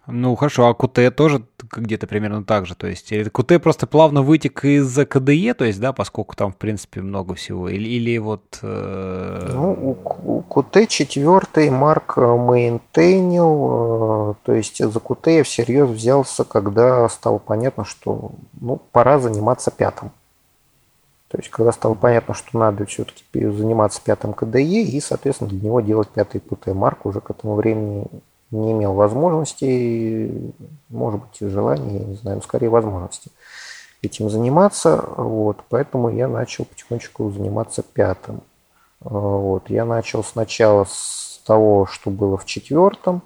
Ну 0.09 0.37
хорошо, 0.37 0.69
а 0.69 0.73
QT 0.73 1.11
тоже 1.11 1.43
где-то 1.59 2.07
примерно 2.07 2.45
так 2.45 2.67
же, 2.67 2.77
то 2.77 2.87
есть 2.87 3.11
QT 3.11 3.59
просто 3.59 3.89
плавно 3.89 4.23
вытек 4.23 4.65
из 4.65 4.97
KDE, 4.97 5.55
то 5.55 5.65
есть, 5.65 5.81
да, 5.81 5.93
поскольку 5.93 6.37
там, 6.37 6.53
в 6.53 6.57
принципе, 6.57 7.01
много 7.01 7.35
всего, 7.35 7.69
или, 7.69 7.89
или 7.89 8.17
вот... 8.19 8.61
Э... 8.63 9.51
Ну, 9.53 9.73
у, 9.73 10.45
QT 10.49 10.87
четвертый 10.87 11.71
Марк 11.71 12.19
мейнтейнил, 12.19 14.31
э, 14.31 14.35
то 14.45 14.53
есть 14.53 14.79
за 14.79 14.99
QT 14.99 15.39
я 15.39 15.43
всерьез 15.43 15.89
взялся, 15.89 16.45
когда 16.45 17.09
стало 17.09 17.39
понятно, 17.39 17.85
что, 17.85 18.31
ну, 18.61 18.81
пора 18.93 19.19
заниматься 19.19 19.73
пятым. 19.73 20.13
То 21.29 21.39
есть, 21.39 21.51
когда 21.51 21.73
стало 21.73 21.95
понятно, 21.95 22.35
что 22.35 22.57
надо 22.57 22.87
все-таки 22.87 23.25
заниматься 23.33 24.01
пятым 24.03 24.33
КДЕ 24.33 24.83
и, 24.83 25.01
соответственно, 25.01 25.51
для 25.51 25.61
него 25.61 25.81
делать 25.81 26.09
пятый 26.09 26.41
ПТ. 26.41 26.69
Марк 26.69 27.05
уже 27.05 27.21
к 27.21 27.31
этому 27.31 27.57
времени 27.57 28.07
не 28.51 28.73
имел 28.73 28.93
возможности, 28.95 30.53
может 30.89 31.21
быть, 31.21 31.41
и 31.41 31.47
желания, 31.47 31.99
я 31.99 32.05
не 32.05 32.15
знаю, 32.15 32.37
но 32.37 32.43
скорее 32.43 32.69
возможности 32.69 33.31
этим 34.03 34.31
заниматься. 34.31 35.05
Вот, 35.17 35.59
поэтому 35.69 36.11
я 36.11 36.29
начал 36.29 36.65
потихонечку 36.65 37.31
заниматься 37.31 37.83
пятым. 37.83 38.41
Вот, 39.01 39.69
я 39.71 39.85
начал 39.85 40.23
сначала 40.25 40.85
с 40.89 41.41
того, 41.47 41.87
что 41.87 42.11
было 42.11 42.37
в 42.37 42.45
четвертом. 42.45 43.23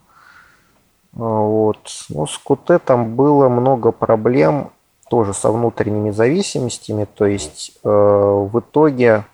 Вот. 1.13 1.79
Ну, 2.09 2.27
с 2.27 2.39
КУТ 2.39 2.83
там 2.85 3.17
было 3.17 3.49
много 3.49 3.91
проблем 3.93 4.71
тоже 5.09 5.35
со 5.35 5.51
внутренними 5.51 6.11
зависимостями. 6.11 7.07
То 7.13 7.27
есть 7.27 7.79
э, 7.83 7.89
в 7.89 8.61
итоге, 8.61 9.25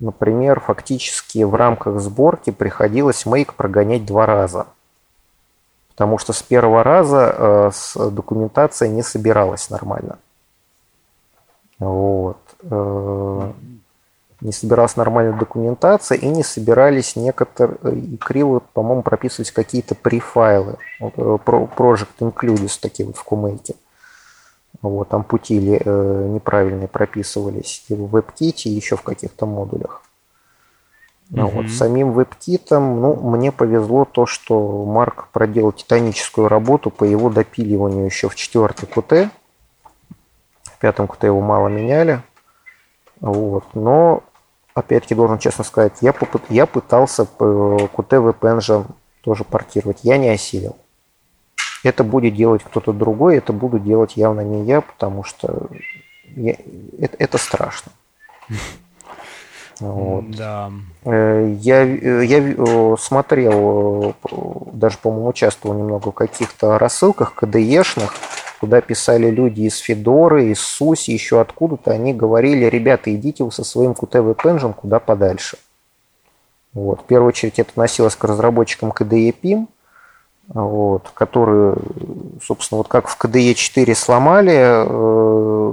например, 0.00 0.60
фактически 0.60 1.44
в 1.44 1.54
рамках 1.54 2.00
сборки 2.00 2.50
приходилось 2.50 3.26
make 3.26 3.52
прогонять 3.56 4.04
два 4.04 4.26
раза. 4.26 4.66
Потому 5.98 6.18
что 6.18 6.32
с 6.32 6.44
первого 6.44 6.84
раза 6.84 7.34
э, 7.36 7.70
с 7.74 8.10
документация 8.10 8.88
не 8.88 9.02
собиралась 9.02 9.68
нормально. 9.68 10.20
Вот. 11.80 12.38
Э, 12.62 13.52
не 14.40 14.52
собиралась 14.52 14.94
нормальная 14.94 15.36
документация 15.36 16.16
и 16.16 16.28
не 16.28 16.44
собирались 16.44 17.16
некоторые, 17.16 17.98
и 17.98 18.16
криво, 18.16 18.62
по-моему, 18.74 19.02
прописывались 19.02 19.50
какие-то 19.50 19.96
префайлы. 19.96 20.76
Э, 21.00 21.04
Project 21.04 22.20
Includes 22.20 22.78
такие 22.80 23.04
вот 23.04 23.16
в 23.16 23.24
Кумейке. 23.24 23.74
Вот, 24.80 25.08
там 25.08 25.24
пути 25.24 25.80
э, 25.84 26.28
неправильные 26.28 26.86
прописывались 26.86 27.84
и 27.88 27.94
в 27.94 28.14
WebKit, 28.14 28.62
и 28.66 28.70
еще 28.70 28.94
в 28.94 29.02
каких-то 29.02 29.46
модулях. 29.46 30.02
Ну, 31.30 31.46
угу. 31.46 31.62
вот, 31.62 31.70
самим 31.70 32.18
WebKit, 32.18 32.78
ну, 32.78 33.14
мне 33.16 33.52
повезло 33.52 34.06
то, 34.06 34.24
что 34.24 34.84
Марк 34.86 35.28
проделал 35.28 35.72
титаническую 35.72 36.48
работу 36.48 36.90
по 36.90 37.04
его 37.04 37.28
допиливанию 37.28 38.06
еще 38.06 38.28
в 38.28 38.34
четвертой 38.34 38.88
QT. 38.88 39.28
В 40.64 40.78
пятом 40.78 41.06
QT 41.06 41.26
его 41.26 41.40
мало 41.40 41.68
меняли. 41.68 42.22
Вот, 43.20 43.64
но, 43.74 44.22
опять-таки, 44.74 45.14
должен 45.14 45.38
честно 45.38 45.64
сказать, 45.64 45.98
я, 46.00 46.14
попыт, 46.14 46.42
я 46.48 46.64
пытался 46.64 47.24
QT 47.38 48.38
Engine 48.40 48.86
тоже 49.20 49.44
портировать. 49.44 49.98
Я 50.04 50.16
не 50.16 50.30
осилил. 50.30 50.76
Это 51.84 52.04
будет 52.04 52.34
делать 52.34 52.62
кто-то 52.64 52.92
другой, 52.92 53.36
это 53.36 53.52
буду 53.52 53.78
делать 53.78 54.16
явно 54.16 54.40
не 54.40 54.64
я, 54.64 54.80
потому 54.80 55.24
что 55.24 55.68
я, 56.34 56.56
это, 56.98 57.16
это 57.18 57.38
страшно. 57.38 57.92
Вот. 59.80 60.30
Да. 60.32 60.72
Э, 61.04 61.54
я, 61.60 61.82
я 61.82 62.96
смотрел, 62.98 64.14
даже, 64.72 64.98
по-моему, 64.98 65.28
участвовал 65.28 65.76
немного 65.76 66.10
в 66.10 66.14
каких-то 66.14 66.78
рассылках 66.78 67.34
КДЕшных, 67.34 68.12
куда 68.60 68.80
писали 68.80 69.30
люди 69.30 69.62
из 69.62 69.76
Федоры, 69.78 70.46
из 70.46 70.60
Суси, 70.60 71.12
еще 71.12 71.40
откуда-то. 71.40 71.92
Они 71.92 72.12
говорили, 72.12 72.64
ребята, 72.64 73.14
идите 73.14 73.44
вы 73.44 73.52
со 73.52 73.64
своим 73.64 73.92
QT 73.92 74.34
Engine 74.36 74.74
куда 74.74 74.98
подальше. 74.98 75.58
Вот. 76.72 77.00
В 77.00 77.04
первую 77.04 77.28
очередь 77.28 77.58
это 77.58 77.72
носилось 77.76 78.16
к 78.16 78.24
разработчикам 78.24 78.90
KDE 78.90 79.34
PIM, 79.40 79.68
вот, 80.48 81.10
которые, 81.14 81.76
собственно, 82.42 82.78
вот 82.78 82.88
как 82.88 83.08
в 83.08 83.18
KDE 83.18 83.54
4 83.54 83.94
сломали 83.94 84.54
э, 84.54 85.68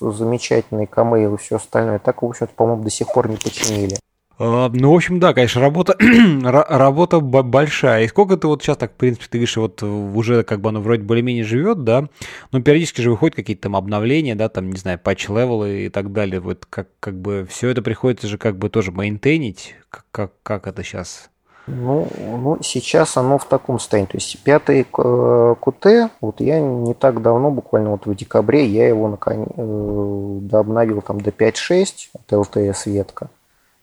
замечательный 0.00 0.86
KMail 0.86 1.34
и 1.34 1.38
все 1.38 1.56
остальное, 1.56 1.98
так, 1.98 2.22
в 2.22 2.26
общем-то, 2.26 2.52
по-моему, 2.54 2.84
до 2.84 2.90
сих 2.90 3.12
пор 3.12 3.28
не 3.28 3.36
починили. 3.36 3.98
А, 4.40 4.70
ну, 4.72 4.92
в 4.92 4.94
общем, 4.94 5.18
да, 5.18 5.34
конечно, 5.34 5.60
работа, 5.60 5.96
работа 6.42 7.18
большая. 7.18 8.04
И 8.04 8.08
сколько 8.08 8.36
ты 8.36 8.46
вот 8.46 8.62
сейчас 8.62 8.76
так, 8.76 8.92
в 8.92 8.94
принципе, 8.94 9.26
ты 9.28 9.38
говоришь, 9.38 9.56
вот 9.56 9.82
уже 9.82 10.44
как 10.44 10.60
бы 10.60 10.68
оно 10.68 10.80
вроде 10.80 11.02
более-менее 11.02 11.44
живет, 11.44 11.82
да, 11.82 12.08
но 12.52 12.62
периодически 12.62 13.00
же 13.00 13.10
выходят 13.10 13.34
какие-то 13.34 13.62
там 13.62 13.76
обновления, 13.76 14.36
да, 14.36 14.48
там, 14.48 14.70
не 14.70 14.78
знаю, 14.78 15.00
патч-левелы 15.02 15.86
и 15.86 15.88
так 15.88 16.12
далее. 16.12 16.40
Вот 16.40 16.66
как, 16.70 16.88
как 17.00 17.20
бы 17.20 17.48
все 17.50 17.68
это 17.68 17.82
приходится 17.82 18.28
же 18.28 18.38
как 18.38 18.56
бы 18.58 18.70
тоже 18.70 18.92
мейнтейнить. 18.92 19.74
Как, 19.90 20.04
как, 20.12 20.32
как 20.44 20.66
это 20.68 20.84
сейчас? 20.84 21.30
Ну, 21.70 22.08
ну, 22.18 22.58
сейчас 22.62 23.16
оно 23.16 23.38
в 23.38 23.44
таком 23.44 23.78
состоянии. 23.78 24.08
То 24.08 24.16
есть 24.16 24.42
пятый 24.42 24.84
КТ, 24.84 26.10
вот 26.20 26.40
я 26.40 26.60
не 26.60 26.94
так 26.94 27.20
давно, 27.20 27.50
буквально 27.50 27.90
вот 27.90 28.06
в 28.06 28.14
декабре, 28.14 28.66
я 28.66 28.88
его 28.88 29.08
наконец, 29.08 29.48
э, 29.56 30.48
обновил 30.52 31.02
там 31.02 31.20
до 31.20 31.30
5.6 31.30 32.10
от 32.14 32.32
ЛТС 32.32 32.86
ветка. 32.86 33.28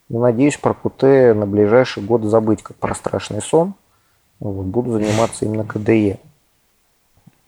И 0.08 0.16
надеюсь 0.16 0.56
про 0.56 0.74
КТ 0.74 1.02
на 1.36 1.46
ближайший 1.46 2.02
год 2.02 2.24
забыть, 2.24 2.62
как 2.62 2.76
про 2.76 2.94
страшный 2.94 3.42
сон. 3.42 3.74
Вот, 4.40 4.66
буду 4.66 4.92
заниматься 4.92 5.44
именно 5.44 5.64
КДЕ. 5.64 6.18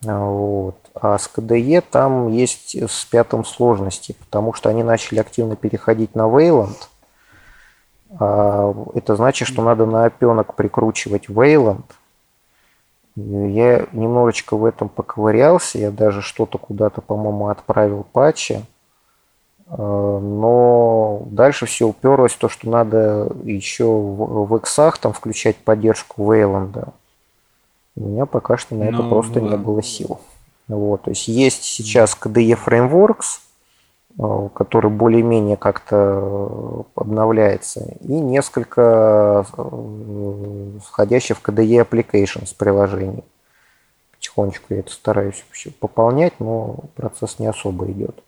Вот. 0.02 0.76
А 0.94 1.18
с 1.18 1.28
КДЕ 1.28 1.80
там 1.80 2.28
есть 2.28 2.76
с 2.76 3.04
пятым 3.04 3.44
сложности, 3.44 4.14
потому 4.18 4.52
что 4.52 4.68
они 4.68 4.82
начали 4.82 5.18
активно 5.18 5.56
переходить 5.56 6.14
на 6.14 6.28
а, 6.28 6.68
это 8.10 9.16
значит, 9.16 9.48
что 9.48 9.62
надо 9.62 9.86
на 9.86 10.04
опенок 10.06 10.54
прикручивать 10.54 11.28
Wayland. 11.28 11.84
Я 13.16 13.86
немножечко 13.92 14.56
в 14.56 14.64
этом 14.64 14.88
поковырялся, 14.88 15.78
я 15.78 15.90
даже 15.90 16.22
что-то 16.22 16.56
куда-то, 16.58 17.00
по-моему, 17.00 17.48
отправил 17.48 18.06
патчи. 18.12 18.64
А, 19.66 20.20
но 20.20 21.22
дальше 21.26 21.66
все 21.66 21.86
уперлось 21.86 22.32
в 22.32 22.38
то, 22.38 22.48
что 22.48 22.70
надо 22.70 23.28
еще 23.44 23.84
в, 23.84 24.56
X 24.56 24.78
там 25.00 25.12
включать 25.12 25.56
поддержку 25.56 26.32
Wayland. 26.32 26.88
У 27.96 28.00
меня 28.00 28.26
пока 28.26 28.56
что 28.56 28.76
на 28.76 28.84
это 28.84 29.02
ну, 29.02 29.08
просто 29.08 29.40
да. 29.40 29.48
не 29.48 29.56
было 29.56 29.82
сил. 29.82 30.20
Вот, 30.68 31.02
то 31.02 31.10
есть 31.10 31.28
есть 31.28 31.64
сейчас 31.64 32.16
KDE 32.18 32.58
Frameworks, 32.64 33.40
который 34.54 34.90
более-менее 34.90 35.56
как-то 35.56 36.86
обновляется, 36.96 37.96
и 38.00 38.12
несколько 38.12 39.46
э, 39.56 40.78
входящих 40.84 41.38
в 41.38 41.48
KDE 41.48 41.88
Applications 41.88 42.52
приложений. 42.56 43.22
Потихонечку 44.10 44.74
я 44.74 44.80
это 44.80 44.90
стараюсь 44.90 45.44
пополнять, 45.78 46.40
но 46.40 46.78
процесс 46.96 47.38
не 47.38 47.46
особо 47.46 47.86
идет. 47.92 48.20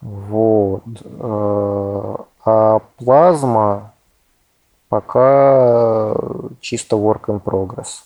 Вот. 0.00 0.84
Э, 1.02 2.16
а 2.44 2.80
плазма 2.96 3.92
пока 4.88 6.14
чисто 6.60 6.94
work 6.94 7.24
in 7.26 7.42
progress. 7.42 8.04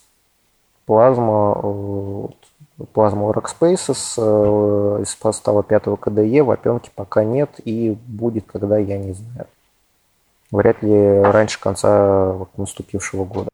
Плазма 0.86 2.30
Plasma 2.79 3.33
Workspaces 3.33 4.14
э, 4.16 5.03
из 5.03 5.11
состава 5.11 5.62
5 5.62 5.85
KDE 5.85 6.43
в 6.43 6.51
опенке 6.51 6.91
пока 6.95 7.24
нет 7.24 7.51
и 7.64 7.97
будет, 8.07 8.47
когда 8.47 8.79
я 8.79 8.99
не 8.99 9.12
знаю. 9.12 9.47
Вряд 10.51 10.83
ли 10.83 11.20
раньше 11.20 11.61
конца 11.61 12.33
вот, 12.33 12.57
наступившего 12.57 13.24
года. 13.24 13.51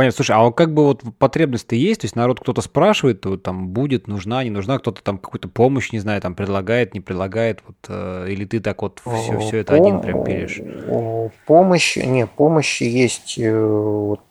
Понятно. 0.00 0.16
Слушай, 0.16 0.36
а 0.38 0.50
как 0.50 0.72
бы 0.72 0.84
вот 0.84 1.02
потребность-то 1.18 1.76
есть? 1.76 2.00
То 2.00 2.06
есть 2.06 2.16
народ 2.16 2.40
кто-то 2.40 2.62
спрашивает, 2.62 3.20
то 3.20 3.36
там 3.36 3.68
будет, 3.68 4.06
нужна, 4.06 4.42
не 4.42 4.48
нужна, 4.48 4.78
кто-то 4.78 5.02
там 5.02 5.18
какую-то 5.18 5.48
помощь, 5.48 5.92
не 5.92 5.98
знаю, 5.98 6.22
там 6.22 6.34
предлагает, 6.34 6.94
не 6.94 7.00
предлагает, 7.00 7.60
вот, 7.66 7.76
э, 7.86 8.28
или 8.30 8.46
ты 8.46 8.60
так 8.60 8.80
вот 8.80 9.02
все, 9.04 9.38
все 9.40 9.58
это 9.58 9.74
Пом- 9.74 9.76
один 9.76 10.00
прям 10.00 10.24
пилишь? 10.24 10.58
Помощь, 11.44 11.98
не, 11.98 12.26
помощь 12.26 12.80
есть 12.80 13.38
э, 13.38 13.62
вот 13.62 14.22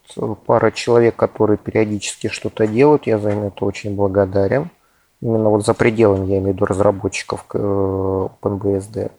пара 0.48 0.72
человек, 0.72 1.16
которые 1.16 1.60
периодически 1.60 2.30
что-то 2.30 2.66
делают, 2.66 3.06
я 3.06 3.20
за 3.20 3.30
это 3.30 3.64
очень 3.64 3.96
благодарен. 3.96 4.72
Именно 5.22 5.52
вот 5.52 5.68
за 5.68 5.76
пределами, 5.76 6.32
я 6.32 6.40
имею 6.40 6.54
в 6.54 6.56
виду 6.56 6.66
разработчиков 6.66 7.46
OpenBSD. 7.54 9.12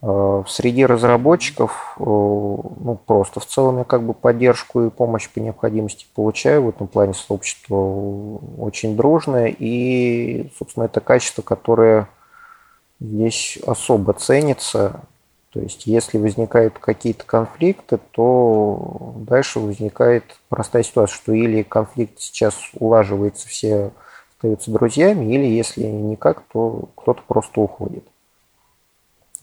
Э, 0.00 0.44
среди 0.46 0.86
разработчиков, 0.86 1.96
э, 1.98 2.02
ну, 2.04 2.98
просто 3.04 3.40
в 3.40 3.46
целом 3.46 3.78
я 3.78 3.84
как 3.84 4.04
бы 4.04 4.14
поддержку 4.14 4.82
и 4.82 4.90
помощь 4.90 5.28
по 5.28 5.40
необходимости 5.40 6.06
получаю. 6.14 6.62
В 6.62 6.68
этом 6.68 6.86
плане 6.86 7.14
сообщество 7.14 8.38
очень 8.58 8.96
дружное. 8.96 9.54
И, 9.58 10.50
собственно, 10.56 10.84
это 10.84 11.00
качество, 11.00 11.42
которое 11.42 12.08
здесь 13.00 13.58
особо 13.66 14.12
ценится. 14.12 15.00
То 15.50 15.60
есть, 15.60 15.86
если 15.86 16.18
возникают 16.18 16.78
какие-то 16.78 17.24
конфликты, 17.24 17.98
то 18.12 19.14
дальше 19.16 19.58
возникает 19.58 20.24
простая 20.48 20.84
ситуация, 20.84 21.16
что 21.16 21.32
или 21.32 21.62
конфликт 21.62 22.20
сейчас 22.20 22.54
улаживается, 22.74 23.48
все 23.48 23.90
остаются 24.36 24.70
друзьями, 24.70 25.34
или 25.34 25.46
если 25.46 25.82
никак, 25.84 26.42
то 26.52 26.90
кто-то 26.94 27.22
просто 27.26 27.60
уходит. 27.60 28.04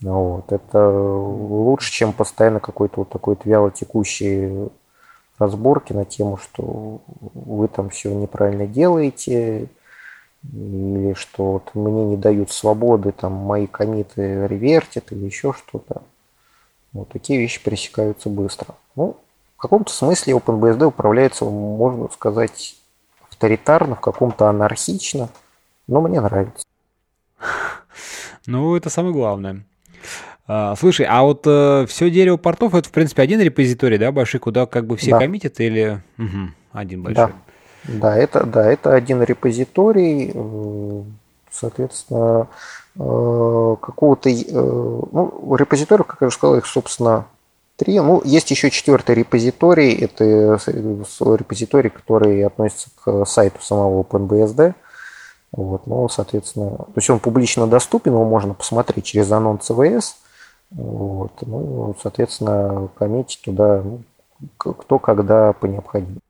Вот. 0.02 0.52
Это 0.52 0.90
лучше, 0.90 1.92
чем 1.92 2.12
постоянно 2.12 2.60
какой-то 2.60 3.00
вот 3.00 3.08
такой 3.08 3.34
вот 3.34 3.44
вяло 3.44 3.70
текущий 3.70 4.68
разборки 5.38 5.92
на 5.92 6.04
тему, 6.04 6.36
что 6.36 7.00
вы 7.34 7.68
там 7.68 7.90
все 7.90 8.12
неправильно 8.14 8.66
делаете, 8.66 9.68
или 10.52 11.14
что 11.14 11.52
вот 11.52 11.74
мне 11.74 12.04
не 12.04 12.16
дают 12.16 12.50
свободы, 12.50 13.12
там 13.12 13.32
мои 13.32 13.66
комиты 13.66 14.46
ревертят 14.46 15.12
или 15.12 15.24
еще 15.24 15.52
что-то. 15.52 16.02
Вот 16.92 17.08
такие 17.08 17.38
вещи 17.38 17.62
пересекаются 17.62 18.28
быстро. 18.28 18.74
Ну, 18.94 19.16
в 19.56 19.60
каком-то 19.60 19.92
смысле 19.92 20.34
OpenBSD 20.34 20.84
управляется, 20.84 21.44
можно 21.44 22.08
сказать, 22.10 22.76
авторитарно, 23.28 23.96
в 23.96 24.00
каком-то 24.00 24.48
анархично, 24.48 25.28
но 25.86 26.00
мне 26.00 26.20
нравится. 26.20 26.64
Ну, 28.46 28.76
это 28.76 28.90
самое 28.90 29.12
главное. 29.12 29.64
А, 30.48 30.76
слушай, 30.76 31.06
а 31.08 31.22
вот 31.22 31.42
э, 31.46 31.86
все 31.88 32.10
дерево 32.10 32.36
портов 32.36 32.74
это 32.74 32.88
в 32.88 32.92
принципе 32.92 33.22
один 33.22 33.40
репозиторий, 33.40 33.98
да, 33.98 34.12
большой, 34.12 34.40
куда 34.40 34.66
как 34.66 34.86
бы 34.86 34.96
все 34.96 35.10
да. 35.10 35.18
коммитят 35.18 35.58
или 35.60 36.00
угу, 36.18 36.50
один 36.72 37.02
большой? 37.02 37.26
Да. 37.26 37.32
Да, 37.88 38.16
это, 38.16 38.44
да, 38.44 38.70
это 38.70 38.94
один 38.94 39.22
репозиторий, 39.22 40.32
э, 40.34 41.02
соответственно, 41.50 42.48
э, 42.96 43.76
какого-то, 43.80 44.28
э, 44.28 44.42
ну, 44.52 45.56
репозиториев, 45.56 46.06
как 46.06 46.20
я 46.20 46.26
уже 46.26 46.36
сказал, 46.36 46.56
их, 46.56 46.66
собственно, 46.66 47.26
три. 47.76 48.00
Ну, 48.00 48.22
есть 48.24 48.50
еще 48.50 48.70
четвертый 48.70 49.14
репозиторий, 49.14 49.94
это 49.94 50.58
репозиторий, 51.36 51.90
который 51.90 52.44
относится 52.44 52.88
к 53.04 53.24
сайту 53.24 53.62
самого 53.62 54.02
OpenBSD. 54.02 54.74
Вот, 55.52 55.86
ну, 55.86 56.08
соответственно, 56.08 56.70
то 56.70 56.92
есть 56.96 57.08
он 57.08 57.18
публично 57.18 57.66
доступен, 57.66 58.12
его 58.12 58.24
можно 58.24 58.54
посмотреть 58.54 59.04
через 59.04 59.30
анонс 59.32 59.70
CVS. 59.70 60.14
Вот, 60.70 61.32
ну, 61.42 61.94
соответственно, 62.02 62.88
коммитить 62.98 63.40
туда 63.42 63.82
ну, 63.84 64.02
кто 64.58 64.98
когда 64.98 65.52
по 65.52 65.66
необходимости. 65.66 66.20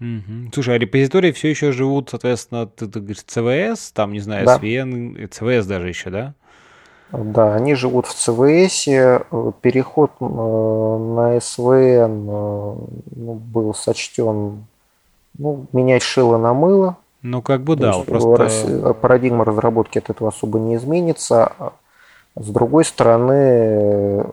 Угу. 0.00 0.50
Слушай, 0.52 0.76
а 0.76 0.78
репозитории 0.78 1.32
все 1.32 1.48
еще 1.50 1.72
живут, 1.72 2.10
соответственно, 2.10 2.66
ты, 2.66 2.86
ты 2.86 3.00
говоришь, 3.00 3.24
CVS, 3.26 3.90
там, 3.92 4.12
не 4.12 4.20
знаю, 4.20 4.46
да. 4.46 4.56
SVN, 4.56 5.28
CVS 5.28 5.64
даже 5.66 5.88
еще, 5.88 6.10
да? 6.10 6.34
Да, 7.12 7.54
они 7.54 7.74
живут 7.74 8.06
в 8.06 8.16
CVS. 8.16 9.52
Переход 9.60 10.10
э, 10.20 10.24
на 10.24 11.36
SVN 11.36 12.26
э, 12.26 12.76
ну, 13.16 13.34
был 13.34 13.72
сочтен 13.74 14.66
ну, 15.38 15.66
менять 15.72 16.02
шило 16.02 16.38
на 16.38 16.54
мыло. 16.54 16.96
Ну, 17.24 17.40
как 17.40 17.62
бы 17.62 17.74
да, 17.74 17.98
просто... 18.00 18.92
Парадигма 18.92 19.46
разработки 19.46 19.96
от 19.96 20.10
этого 20.10 20.28
особо 20.28 20.58
не 20.58 20.76
изменится. 20.76 21.52
С 22.36 22.48
другой 22.48 22.84
стороны, 22.84 24.26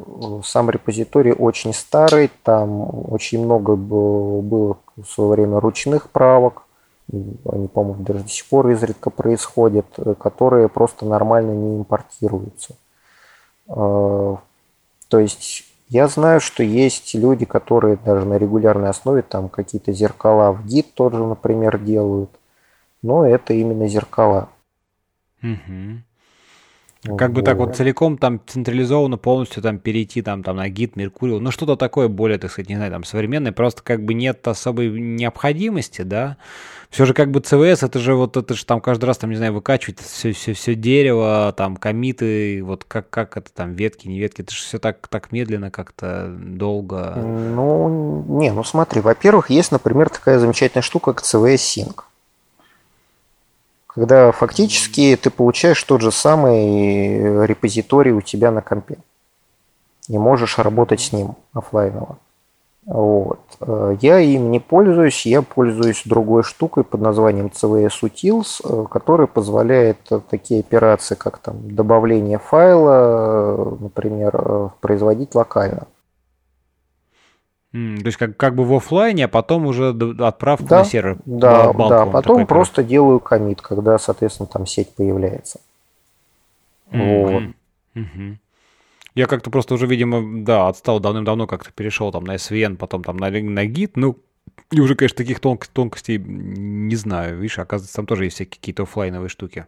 сам 0.44 0.70
репозиторий 0.70 1.32
очень 1.32 1.74
старый, 1.74 2.30
там 2.44 3.12
очень 3.14 3.42
много 3.46 3.78
было 3.78 4.78
в 4.98 5.06
свое 5.06 5.30
время 5.32 5.62
ручных 5.62 6.10
правок, 6.10 6.64
они, 7.10 7.70
по-моему, 7.70 8.04
даже 8.04 8.24
до 8.24 8.30
сих 8.30 8.46
пор 8.48 8.70
изредка 8.70 9.10
происходят, 9.10 9.86
которые 10.20 10.68
просто 10.68 11.06
нормально 11.06 11.52
не 11.52 11.78
импортируются. 11.78 12.76
А, 13.70 14.38
то 15.08 15.20
есть 15.20 15.64
я 15.88 16.08
знаю, 16.08 16.42
что 16.42 16.64
есть 16.64 17.14
люди, 17.14 17.46
которые 17.46 17.98
даже 17.98 18.26
на 18.26 18.38
регулярной 18.38 18.90
основе 18.90 19.22
там 19.22 19.48
какие-то 19.48 19.94
зеркала 19.94 20.52
в 20.52 20.66
гид 20.66 20.94
тоже, 20.94 21.24
например, 21.24 21.78
делают, 21.78 22.32
но 23.02 23.26
это 23.26 23.54
именно 23.54 23.88
зеркала. 23.88 24.50
Угу. 25.44 27.18
Как 27.18 27.34
бы 27.34 27.42
так 27.42 27.58
вот 27.58 27.76
целиком 27.76 28.16
там 28.20 28.40
централизованно 28.46 29.18
полностью 29.18 29.64
там 29.64 29.80
перейти 29.80 30.22
там, 30.22 30.44
там 30.44 30.58
на 30.58 30.70
гид, 30.70 30.96
Меркурий, 30.96 31.40
ну 31.40 31.50
что-то 31.50 31.76
такое 31.76 32.08
более, 32.08 32.38
так 32.38 32.52
сказать, 32.52 32.70
не 32.70 32.76
знаю, 32.76 32.92
там 32.92 33.04
современное, 33.04 33.52
просто 33.52 33.82
как 33.82 34.06
бы 34.06 34.14
нет 34.14 34.48
особой 34.48 34.92
необходимости, 34.92 36.04
да. 36.04 36.38
Все 36.92 37.06
же 37.06 37.16
как 37.16 37.32
бы 37.32 37.40
CVS, 37.40 37.86
это 37.86 37.98
же 37.98 38.14
вот 38.14 38.38
это 38.38 38.54
же 38.54 38.66
там 38.66 38.82
каждый 38.82 39.06
раз 39.06 39.18
там, 39.18 39.32
не 39.32 39.38
знаю, 39.38 39.54
выкачивать 39.54 40.00
все, 40.00 40.34
все, 40.34 40.54
все 40.54 40.76
дерево, 40.76 41.52
там 41.58 41.76
комиты, 41.76 42.62
вот 42.64 42.84
как, 42.84 43.10
как 43.10 43.36
это 43.36 43.52
там, 43.52 43.74
ветки, 43.74 44.08
не 44.08 44.20
ветки, 44.20 44.42
это 44.42 44.54
же 44.54 44.60
все 44.60 44.78
так, 44.78 45.08
так 45.08 45.32
медленно 45.32 45.72
как-то, 45.72 46.28
долго. 46.38 47.16
Ну, 47.16 48.24
не, 48.28 48.52
ну 48.52 48.64
смотри, 48.64 49.02
во-первых, 49.02 49.50
есть, 49.50 49.72
например, 49.72 50.10
такая 50.10 50.38
замечательная 50.38 50.84
штука, 50.84 51.14
как 51.14 51.24
Sync 51.24 52.04
когда 53.94 54.32
фактически 54.32 55.20
ты 55.22 55.30
получаешь 55.30 55.84
тот 55.84 56.02
же 56.02 56.12
самый 56.12 57.46
репозиторий 57.46 58.12
у 58.12 58.22
тебя 58.22 58.52
на 58.52 58.62
компе 58.62 58.98
и 60.08 60.18
можешь 60.18 60.58
работать 60.60 61.02
с 61.02 61.12
ним 61.12 61.36
офлайново. 61.54 62.18
Вот. 62.86 63.40
Я 64.02 64.20
им 64.20 64.50
не 64.50 64.60
пользуюсь, 64.60 65.26
я 65.28 65.44
пользуюсь 65.44 66.02
другой 66.06 66.42
штукой 66.42 66.84
под 66.84 67.02
названием 67.02 67.52
CVS 67.54 68.02
Utils, 68.02 68.88
которая 68.88 69.28
позволяет 69.28 69.98
такие 70.30 70.62
операции, 70.62 71.14
как 71.14 71.38
там 71.38 71.76
добавление 71.76 72.40
файла, 72.40 73.78
например, 73.80 74.72
производить 74.80 75.36
локально. 75.36 75.86
Mm, 77.74 78.02
то 78.02 78.06
есть 78.08 78.18
как, 78.18 78.36
как 78.36 78.56
бы 78.56 78.66
в 78.66 78.74
офлайне, 78.74 79.26
а 79.26 79.28
потом 79.30 79.66
уже 79.66 79.90
отправку 80.20 80.68
да, 80.68 80.80
на 80.80 80.86
сервер. 80.86 81.18
Да, 81.26 81.72
да, 81.74 82.06
потом 82.06 82.46
просто 82.46 82.84
делаю 82.84 83.20
комит, 83.20 83.62
когда, 83.62 83.98
соответственно, 83.98 84.48
там 84.48 84.66
сеть 84.68 84.94
появляется. 84.94 85.62
Mm-hmm. 86.92 87.32
Вот. 87.32 87.44
Mm-hmm. 87.96 88.36
Я 89.16 89.28
как-то 89.28 89.50
просто 89.50 89.74
уже, 89.74 89.88
видимо, 89.88 90.44
да, 90.44 90.68
отстал 90.68 91.00
давным-давно, 91.00 91.48
как-то 91.48 91.72
перешел 91.72 92.12
там 92.12 92.26
на 92.26 92.36
SVN, 92.36 92.76
потом 92.76 93.04
там 93.04 93.18
на, 93.18 93.30
на 93.30 93.66
Git, 93.66 93.92
ну, 93.96 94.18
и 94.72 94.80
уже, 94.80 94.96
конечно, 94.96 95.18
таких 95.18 95.40
тонк- 95.40 95.70
тонкостей 95.72 96.18
не 96.18 96.96
знаю. 96.96 97.38
Видишь, 97.38 97.60
оказывается, 97.60 97.96
там 97.96 98.06
тоже 98.06 98.26
есть 98.26 98.36
всякие 98.36 98.60
какие-то 98.60 98.84
офлайновые 98.84 99.30
штуки. 99.30 99.66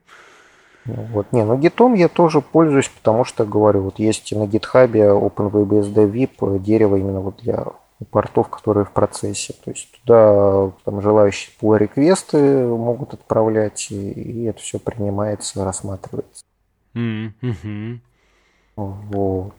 Вот. 0.86 1.32
Не, 1.32 1.46
ну 1.46 1.58
гитом 1.58 1.94
я 1.94 2.10
тоже 2.10 2.42
пользуюсь, 2.42 2.90
потому 2.90 3.24
что, 3.24 3.46
говорю, 3.46 3.84
вот 3.84 4.00
есть 4.00 4.34
на 4.34 4.48
гитхабе 4.48 5.04
OpenVBSD 5.04 6.12
VIP 6.12 6.60
дерево 6.60 6.98
именно 6.98 7.22
вот 7.22 7.38
для 7.42 7.66
портов, 8.06 8.50
которые 8.50 8.86
в 8.86 8.92
процессе. 8.92 9.54
То 9.64 9.72
есть 9.72 9.90
туда 9.92 10.72
там, 10.86 11.02
желающие 11.02 11.52
pull 11.60 11.78
реквесты 11.78 12.38
могут 12.38 13.14
отправлять, 13.14 13.88
и, 13.92 14.12
и 14.12 14.44
это 14.46 14.60
все 14.60 14.80
принимается, 14.80 15.64
рассматривается. 15.64 16.44
Mm-hmm. 16.96 18.00
Вот. 18.76 19.54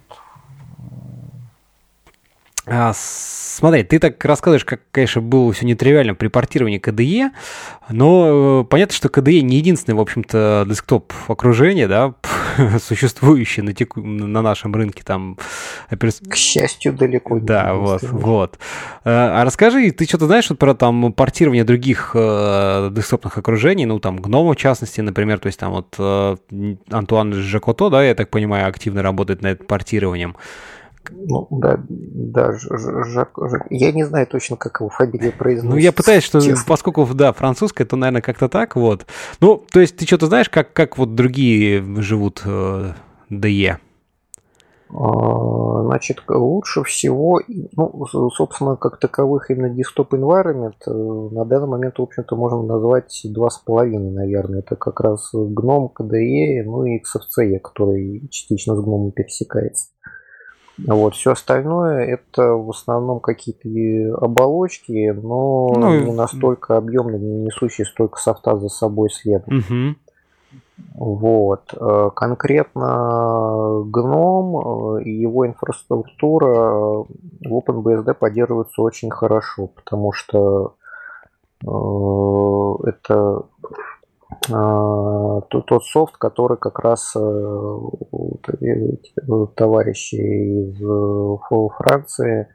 А, 2.66 2.92
смотри, 2.94 3.82
ты 3.82 3.98
так 3.98 4.24
рассказываешь, 4.24 4.64
как, 4.64 4.80
конечно, 4.90 5.20
было 5.20 5.52
все 5.52 5.66
нетривиально 5.66 6.14
при 6.14 6.28
портировании 6.28 6.80
KDE, 6.80 7.30
но 7.90 8.62
э, 8.62 8.64
понятно, 8.64 8.94
что 8.94 9.08
KDE 9.08 9.42
не 9.42 9.58
единственное, 9.58 9.98
в 9.98 10.00
общем-то, 10.00 10.64
десктоп 10.66 11.12
окружение, 11.28 11.86
да, 11.86 12.14
существующее 12.78 13.64
на, 13.64 13.72
теку... 13.72 14.00
на 14.00 14.42
нашем 14.42 14.74
рынке 14.74 15.02
там. 15.04 15.38
К 15.90 16.36
счастью, 16.36 16.92
далеко. 16.92 17.38
Да, 17.40 17.74
вот, 17.74 18.02
вот. 18.02 18.58
А, 19.04 19.40
а 19.40 19.44
расскажи, 19.44 19.90
ты 19.90 20.04
что-то 20.04 20.26
знаешь 20.26 20.50
вот 20.50 20.58
про 20.58 20.74
там 20.74 21.12
портирование 21.12 21.64
других 21.64 22.12
э, 22.14 22.90
десктопных 22.92 23.38
окружений, 23.38 23.86
ну 23.86 23.98
там 23.98 24.18
GNOME 24.18 24.52
в 24.52 24.56
частности, 24.56 25.00
например, 25.00 25.38
то 25.38 25.46
есть 25.46 25.58
там 25.58 25.72
вот 25.72 25.94
э, 25.98 26.36
Антуан 26.90 27.32
Жакото, 27.32 27.90
да, 27.90 28.04
я 28.04 28.14
так 28.14 28.30
понимаю, 28.30 28.68
активно 28.68 29.02
работает 29.02 29.42
над 29.42 29.66
портированием. 29.66 30.36
Ну, 31.10 31.46
да, 31.50 31.80
да, 31.88 32.52
Жак, 32.52 33.30
Жак, 33.36 33.66
я 33.70 33.92
не 33.92 34.04
знаю 34.04 34.26
точно, 34.26 34.56
как 34.56 34.80
его 34.80 34.88
фамилия 34.88 35.32
произносится. 35.32 35.74
Ну, 35.74 35.76
я 35.76 35.92
пытаюсь, 35.92 36.24
что, 36.24 36.40
честно. 36.40 36.64
поскольку, 36.66 37.06
да, 37.14 37.32
французская, 37.32 37.84
то, 37.84 37.96
наверное, 37.96 38.22
как-то 38.22 38.48
так, 38.48 38.76
вот. 38.76 39.06
Ну, 39.40 39.62
то 39.70 39.80
есть 39.80 39.96
ты 39.96 40.06
что-то 40.06 40.26
знаешь, 40.26 40.48
как, 40.48 40.72
как 40.72 40.98
вот 40.98 41.14
другие 41.14 41.82
живут 42.00 42.42
э, 42.44 42.92
DE? 43.30 43.78
А, 44.96 45.82
значит, 45.82 46.22
лучше 46.28 46.84
всего, 46.84 47.40
ну, 47.48 48.06
собственно, 48.30 48.76
как 48.76 49.00
таковых 49.00 49.50
именно 49.50 49.68
десктоп 49.68 50.14
environment 50.14 50.74
э, 50.86 50.90
на 50.90 51.44
данный 51.44 51.66
момент, 51.66 51.98
в 51.98 52.02
общем-то, 52.02 52.36
можно 52.36 52.62
назвать 52.62 53.20
два 53.24 53.50
с 53.50 53.58
половиной, 53.58 54.12
наверное. 54.12 54.60
Это 54.60 54.76
как 54.76 55.00
раз 55.00 55.32
GNOME, 55.34 55.90
KDE, 55.98 56.62
ну 56.64 56.84
и 56.84 57.00
XFCE, 57.00 57.58
который 57.58 58.28
частично 58.30 58.76
с 58.76 58.84
GNOME 58.86 59.10
пересекается. 59.10 59.88
Вот, 60.78 61.14
все 61.14 61.32
остальное 61.32 62.04
это 62.04 62.54
в 62.54 62.70
основном 62.70 63.20
какие-то 63.20 64.16
оболочки, 64.18 65.10
но 65.10 65.68
ну, 65.68 66.00
не 66.00 66.12
настолько 66.12 66.76
объемные, 66.76 67.20
не 67.20 67.44
несущие 67.44 67.86
столько 67.86 68.18
софта 68.18 68.56
за 68.56 68.68
собой 68.68 69.10
следом. 69.10 69.58
Угу. 69.58 69.96
Вот. 70.94 71.72
Э, 71.74 72.10
конкретно 72.14 73.84
GNOME 73.92 74.98
э, 74.98 75.02
и 75.04 75.10
его 75.10 75.46
инфраструктура 75.46 77.04
в 77.04 77.06
OpenBSD 77.44 78.14
поддерживаются 78.14 78.82
очень 78.82 79.10
хорошо, 79.10 79.68
потому 79.68 80.12
что 80.12 80.74
э, 81.62 82.88
это 82.88 83.42
тот 84.42 85.84
софт, 85.84 86.16
который 86.16 86.56
как 86.56 86.78
раз 86.78 87.14
э, 87.16 87.78
товарищи 89.54 90.16
из 90.16 90.80
э, 90.80 91.68
Франции 91.76 92.48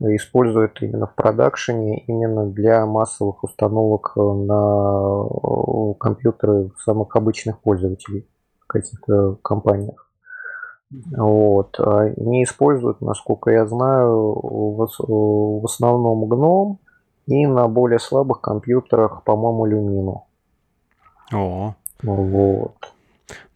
используют 0.00 0.80
именно 0.80 1.06
в 1.06 1.14
продакшене, 1.14 2.04
именно 2.06 2.46
для 2.46 2.86
массовых 2.86 3.42
установок 3.44 4.12
на 4.16 5.26
э, 5.26 5.94
компьютеры 5.98 6.70
самых 6.84 7.14
обычных 7.16 7.60
пользователей 7.60 8.28
в 8.60 8.66
каких-то 8.66 9.38
компаниях. 9.42 10.08
Вот. 10.90 11.78
Не 12.16 12.44
используют, 12.44 13.02
насколько 13.02 13.50
я 13.50 13.66
знаю, 13.66 14.40
в 14.42 15.64
основном 15.64 16.24
GNOME 16.32 16.78
и 17.26 17.46
на 17.46 17.68
более 17.68 17.98
слабых 17.98 18.40
компьютерах, 18.40 19.22
по-моему, 19.24 19.66
Lumino. 19.66 20.27
О. 21.32 21.74
Вот. 22.02 22.74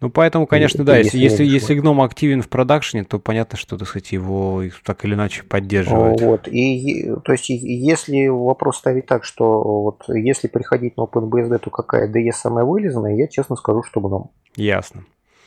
Ну, 0.00 0.10
поэтому, 0.10 0.46
конечно, 0.46 0.82
и, 0.82 0.84
да, 0.84 0.98
если, 0.98 1.16
если, 1.16 1.44
если 1.44 1.74
гном 1.74 2.00
активен 2.00 2.42
в 2.42 2.48
продакшене, 2.48 3.04
то 3.04 3.18
понятно, 3.18 3.56
что, 3.56 3.78
так 3.78 3.88
сказать, 3.88 4.12
его 4.12 4.62
так 4.84 5.04
или 5.04 5.14
иначе 5.14 5.44
поддерживают. 5.44 6.20
Вот, 6.20 6.48
и, 6.48 7.10
то 7.24 7.32
есть, 7.32 7.48
если 7.48 8.26
вопрос 8.26 8.78
ставить 8.78 9.06
так, 9.06 9.24
что 9.24 9.62
вот 9.62 10.04
если 10.08 10.48
приходить 10.48 10.96
на 10.96 11.02
OpenBSD, 11.02 11.58
то 11.58 11.70
какая 11.70 12.12
DE 12.12 12.32
самая 12.32 12.64
вылезанная, 12.64 13.14
я 13.14 13.28
честно 13.28 13.56
скажу, 13.56 13.82
что 13.84 14.00
гном. 14.00 14.30
Ясно. 14.56 15.04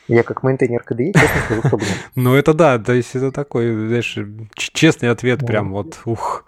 Я 0.08 0.22
как 0.22 0.42
мейнтейнер 0.42 0.84
KDE, 0.88 1.12
честно 1.12 1.40
скажу, 1.44 1.60
что 1.66 1.76
гном. 1.76 1.88
Ну, 2.14 2.34
это 2.34 2.54
да, 2.54 2.78
то 2.78 2.92
есть 2.92 3.16
это 3.16 3.32
такой, 3.32 3.72
знаешь, 3.88 4.16
честный 4.54 5.10
ответ, 5.10 5.44
прям 5.44 5.72
вот, 5.72 6.00
ух, 6.04 6.44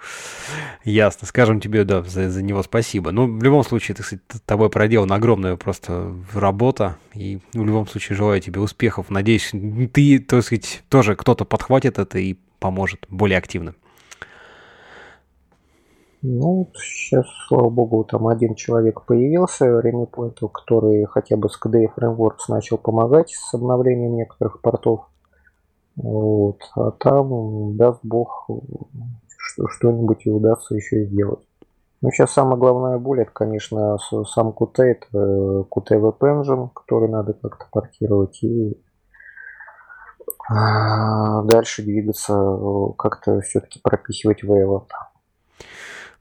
ясно. 0.85 1.27
Скажем 1.27 1.61
тебе, 1.61 1.85
да, 1.85 2.03
за, 2.03 2.31
за 2.31 2.43
него 2.43 2.63
спасибо. 2.63 3.11
Ну, 3.11 3.27
в 3.27 3.43
любом 3.43 3.65
случае, 3.65 3.97
ты, 3.97 4.03
кстати, 4.03 4.23
тобой 4.47 4.71
проделана 4.71 5.17
огромная 5.17 5.57
просто 5.57 6.15
работа, 6.33 6.97
и 7.15 7.41
ну, 7.53 7.65
в 7.65 7.67
любом 7.67 7.89
случае 7.89 8.17
желаю 8.17 8.41
тебе 8.41 8.61
успехов. 8.61 9.11
Надеюсь, 9.11 9.51
ты, 9.93 10.21
так 10.21 10.45
сказать, 10.45 10.83
тоже 10.89 11.17
кто-то 11.17 11.45
подхватит 11.45 11.99
это 11.99 12.19
и 12.19 12.37
поможет 12.61 13.07
более 13.09 13.39
активно. 13.39 13.75
Ну, 16.21 16.71
сейчас, 16.75 17.27
слава 17.47 17.71
богу, 17.71 18.03
там 18.03 18.27
один 18.27 18.57
человек 18.57 19.03
появился, 19.05 19.67
ремипленту, 19.81 20.49
который 20.49 21.05
хотя 21.05 21.37
бы 21.37 21.49
с 21.49 21.61
KDE 21.61 21.95
Frameworks 21.97 22.49
начал 22.49 22.77
помогать 22.77 23.31
с 23.31 23.55
обновлением 23.55 24.17
некоторых 24.17 24.61
портов. 24.61 25.09
Вот. 25.95 26.61
А 26.75 26.91
там, 26.91 27.77
даст 27.77 28.01
бог, 28.03 28.49
что-нибудь 29.69 30.27
и 30.27 30.31
удастся 30.31 30.75
еще 30.75 31.05
сделать. 31.05 31.47
Ну, 32.01 32.11
сейчас 32.11 32.33
самая 32.33 32.57
главная 32.57 32.99
боль, 32.99 33.23
это, 33.23 33.31
конечно, 33.33 33.99
сам 33.99 34.51
Qt, 34.51 34.83
это 34.83 35.67
Qt 35.71 35.91
Web 35.91 36.19
Engine, 36.21 36.71
который 36.75 37.09
надо 37.09 37.33
как-то 37.33 37.67
портировать, 37.71 38.43
и 38.43 38.77
а, 40.49 41.43
дальше 41.43 41.83
двигаться, 41.83 42.35
как-то 42.97 43.41
все-таки 43.41 43.81
пропихивать 43.83 44.45
Wave. 44.45 44.85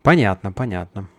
Понятно, 0.03 0.51
понятно. 0.51 1.09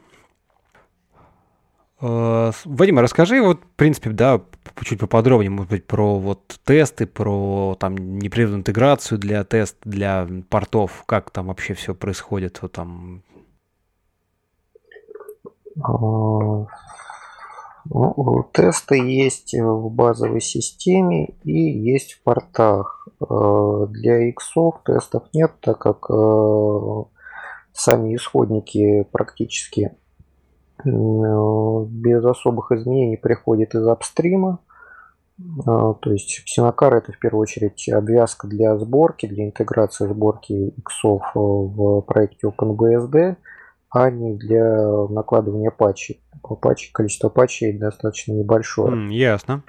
Э, 2.01 2.53
Вадим, 2.65 2.99
расскажи, 2.99 3.43
вот, 3.43 3.61
в 3.63 3.77
принципе, 3.77 4.11
да, 4.11 4.41
чуть 4.83 5.01
поподробнее, 5.01 5.51
может 5.51 5.71
быть, 5.71 5.87
про 5.87 6.19
вот 6.19 6.61
тесты, 6.65 7.07
про 7.07 7.77
там 7.79 8.19
непрерывную 8.19 8.61
интеграцию 8.61 9.19
для 9.19 9.43
тест, 9.45 9.77
для 9.85 10.29
портов, 10.49 11.05
как 11.07 11.31
там 11.31 11.49
вообще 11.49 11.75
все 11.75 11.95
происходит, 11.95 12.63
вот 12.63 12.73
там. 12.73 13.23
А, 15.83 16.67
ну, 17.91 18.51
тесты 18.53 18.97
есть 18.97 19.55
в 19.55 19.91
базовой 19.91 20.41
системе 20.41 21.35
и 21.43 21.53
есть 21.53 22.15
в 22.15 22.23
портах. 22.23 23.09
Э, 23.21 23.87
для 23.91 24.29
иксов 24.29 24.83
тестов 24.85 25.25
нет, 25.33 25.53
так 25.61 25.79
как 25.79 26.07
э, 26.11 27.03
сами 27.79 28.15
исходники 28.17 29.07
практически 29.13 29.93
без 30.85 32.25
особых 32.25 32.73
изменений 32.73 33.17
приходят 33.17 33.75
из 33.75 33.87
апстрима. 33.87 34.61
А, 35.67 35.95
то 35.95 36.13
есть 36.13 36.43
Синокар 36.47 36.95
это 36.95 37.13
в 37.13 37.19
первую 37.19 37.43
очередь 37.43 37.89
обвязка 37.89 38.47
для 38.47 38.77
сборки, 38.77 39.27
для 39.27 39.47
интеграции 39.47 40.07
сборки 40.07 40.53
иксов 40.77 41.23
в 41.35 42.01
проекте 42.03 42.49
OpenBSD, 42.49 43.37
а 43.91 44.11
не 44.11 44.37
для 44.37 44.87
накладывания 45.09 45.71
патчей. 45.71 46.23
Патчи, 46.61 46.93
количество 46.93 47.29
патчей 47.29 47.77
достаточно 47.77 48.33
небольшое. 48.33 48.95
Mm, 48.95 49.13
ясно. 49.13 49.63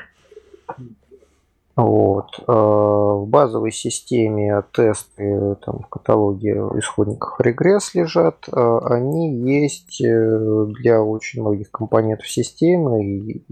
Вот. 1.82 2.40
Э, 2.40 2.52
в 2.52 3.26
базовой 3.28 3.72
системе 3.72 4.64
тесты 4.74 5.56
там, 5.66 5.80
в 5.80 5.88
каталоге 5.88 6.52
исходников 6.76 7.40
регресс 7.40 7.94
лежат. 7.96 8.48
Э, 8.52 8.80
они 8.84 9.34
есть 9.34 10.02
э, 10.02 10.66
для 10.80 11.02
очень 11.02 11.42
многих 11.42 11.72
компонентов 11.72 12.28
системы 12.28 13.06
и 13.06 13.44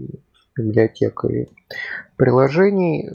библиотек 0.56 1.24
и 1.24 1.48
приложений. 2.16 3.10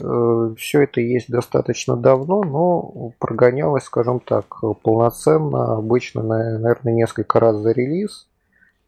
Все 0.56 0.84
это 0.84 1.02
есть 1.02 1.28
достаточно 1.28 1.94
давно, 1.94 2.42
но 2.42 3.12
прогонялось, 3.18 3.84
скажем 3.84 4.18
так, 4.18 4.46
полноценно, 4.82 5.76
обычно, 5.76 6.22
наверное, 6.22 6.94
несколько 6.94 7.38
раз 7.38 7.56
за 7.56 7.72
релиз 7.72 8.26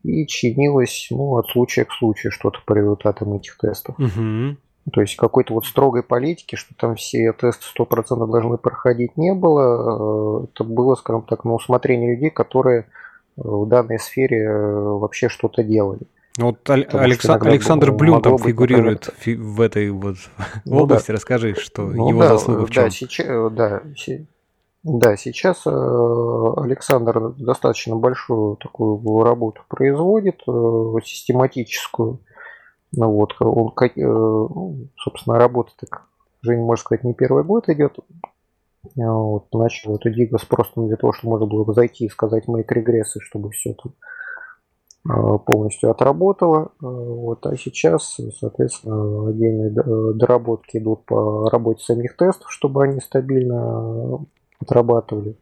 и 0.03 0.27
чинилось 0.27 1.09
ну, 1.11 1.37
от 1.37 1.49
случая 1.49 1.85
к 1.85 1.93
случаю 1.93 2.33
что-то 2.33 2.61
по 2.65 2.73
результатам 2.73 3.35
этих 3.35 3.59
тестов. 3.59 3.97
Угу. 3.99 4.57
То 4.93 5.01
есть 5.01 5.17
какой-то 5.17 5.55
вот 5.55 5.67
строгой 5.67 6.03
политики, 6.03 6.55
что 6.55 6.75
там 6.77 6.95
все 6.95 7.33
тесты 7.33 7.65
100% 7.77 8.31
должны 8.31 8.57
проходить, 8.57 9.17
не 9.17 9.35
было. 9.35 10.43
Э, 10.43 10.45
это 10.45 10.63
было, 10.63 10.95
скажем 10.95 11.23
так, 11.23 11.45
на 11.45 11.55
усмотрение 11.55 12.15
людей, 12.15 12.31
которые 12.31 12.83
э, 12.83 12.85
в 13.37 13.67
данной 13.67 13.99
сфере 13.99 14.45
э, 14.45 14.79
вообще 14.79 15.29
что-то 15.29 15.65
делали. 15.65 16.03
Ну 16.39 16.47
вот 16.47 16.71
Александр, 16.71 17.49
Александр 17.49 17.93
Блюм 17.93 18.23
там 18.23 18.39
фигурирует 18.39 19.09
в 19.25 19.61
этой 19.61 19.91
вот 19.91 20.17
ну, 20.65 20.83
области. 20.83 21.09
Да. 21.09 21.15
Расскажи, 21.15 21.55
что 21.55 21.83
ну, 21.83 22.09
его 22.11 22.21
да, 22.21 22.29
заслуга 22.29 22.67
в 22.67 22.71
чем? 22.71 22.85
Да, 22.85 22.91
сейчас, 22.91 23.53
да, 23.53 23.83
Да, 24.85 25.17
сейчас 25.17 25.67
Александр 25.67 27.31
достаточно 27.39 27.97
большую 27.97 28.57
такую 28.57 29.25
работу 29.25 29.63
производит, 29.67 30.43
систематическую. 31.05 32.21
Ну 32.97 33.11
вот, 33.11 33.35
он, 33.41 33.73
ну, 33.97 34.89
собственно, 34.97 35.39
работа 35.39 35.73
так, 35.79 36.07
уже, 36.43 36.57
можно 36.57 36.81
сказать, 36.81 37.05
не 37.05 37.15
первый 37.15 37.45
год 37.45 37.69
идет. 37.69 37.99
Вот, 38.95 39.53
начал 39.53 39.97
эту 39.97 40.11
Дигас 40.11 40.45
просто 40.45 40.81
для 40.83 40.97
того, 40.97 41.13
чтобы 41.13 41.33
можно 41.33 41.47
было 41.47 41.73
зайти 41.73 42.07
и 42.07 42.11
сказать 42.11 42.49
make 42.49 42.73
регрессы, 42.73 43.21
чтобы 43.21 43.51
все 43.51 43.71
это 43.73 43.91
Э, 45.09 45.39
полностью 45.39 45.91
отработала. 45.91 46.73
Э, 46.83 46.87
вот, 46.87 47.47
а 47.47 47.57
сейчас, 47.57 48.19
соответственно, 48.39 49.29
отдельные 49.29 49.71
доработки 49.71 50.79
идут 50.79 51.05
по 51.05 51.49
работе 51.51 51.85
самих 51.85 52.17
тестов, 52.17 52.51
чтобы 52.51 52.85
они 52.85 53.01
стабильно 53.01 54.25
отрабатывали. 54.61 55.37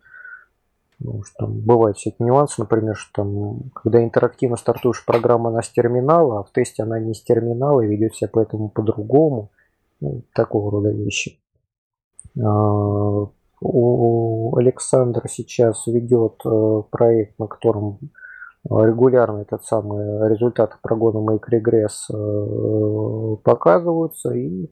Потому 0.99 1.23
что 1.25 1.35
там 1.39 1.61
бывают 1.61 1.97
всякие 1.97 2.27
нюансы, 2.27 2.61
например, 2.61 2.97
что 2.97 3.23
там, 3.23 3.71
когда 3.75 4.03
интерактивно 4.03 4.57
стартуешь 4.57 5.05
программа, 5.05 5.51
она 5.51 5.63
с 5.63 5.71
терминала, 5.71 6.41
а 6.41 6.45
в 6.45 6.53
тесте 6.53 6.83
она 6.83 6.99
не 6.99 7.15
с 7.15 7.23
терминала 7.23 7.81
и 7.81 7.87
ведет 7.87 8.15
себя 8.15 8.31
поэтому 8.33 8.69
по-другому. 8.69 9.51
Ну, 10.01 10.23
такого 10.35 10.71
рода 10.71 10.91
вещи. 10.91 11.41
А, 12.41 13.27
у 13.61 14.57
Александра 14.57 15.27
сейчас 15.29 15.87
ведет 15.87 16.41
э, 16.45 16.83
проект, 16.91 17.39
на 17.39 17.47
котором 17.47 17.99
регулярно 18.69 19.43
этот 19.43 19.65
самый 19.65 20.29
результаты 20.29 20.77
прогона 20.83 21.19
Make 21.19 21.45
Regress 21.51 22.13
э, 22.13 23.37
показываются, 23.43 24.33
и 24.33 24.71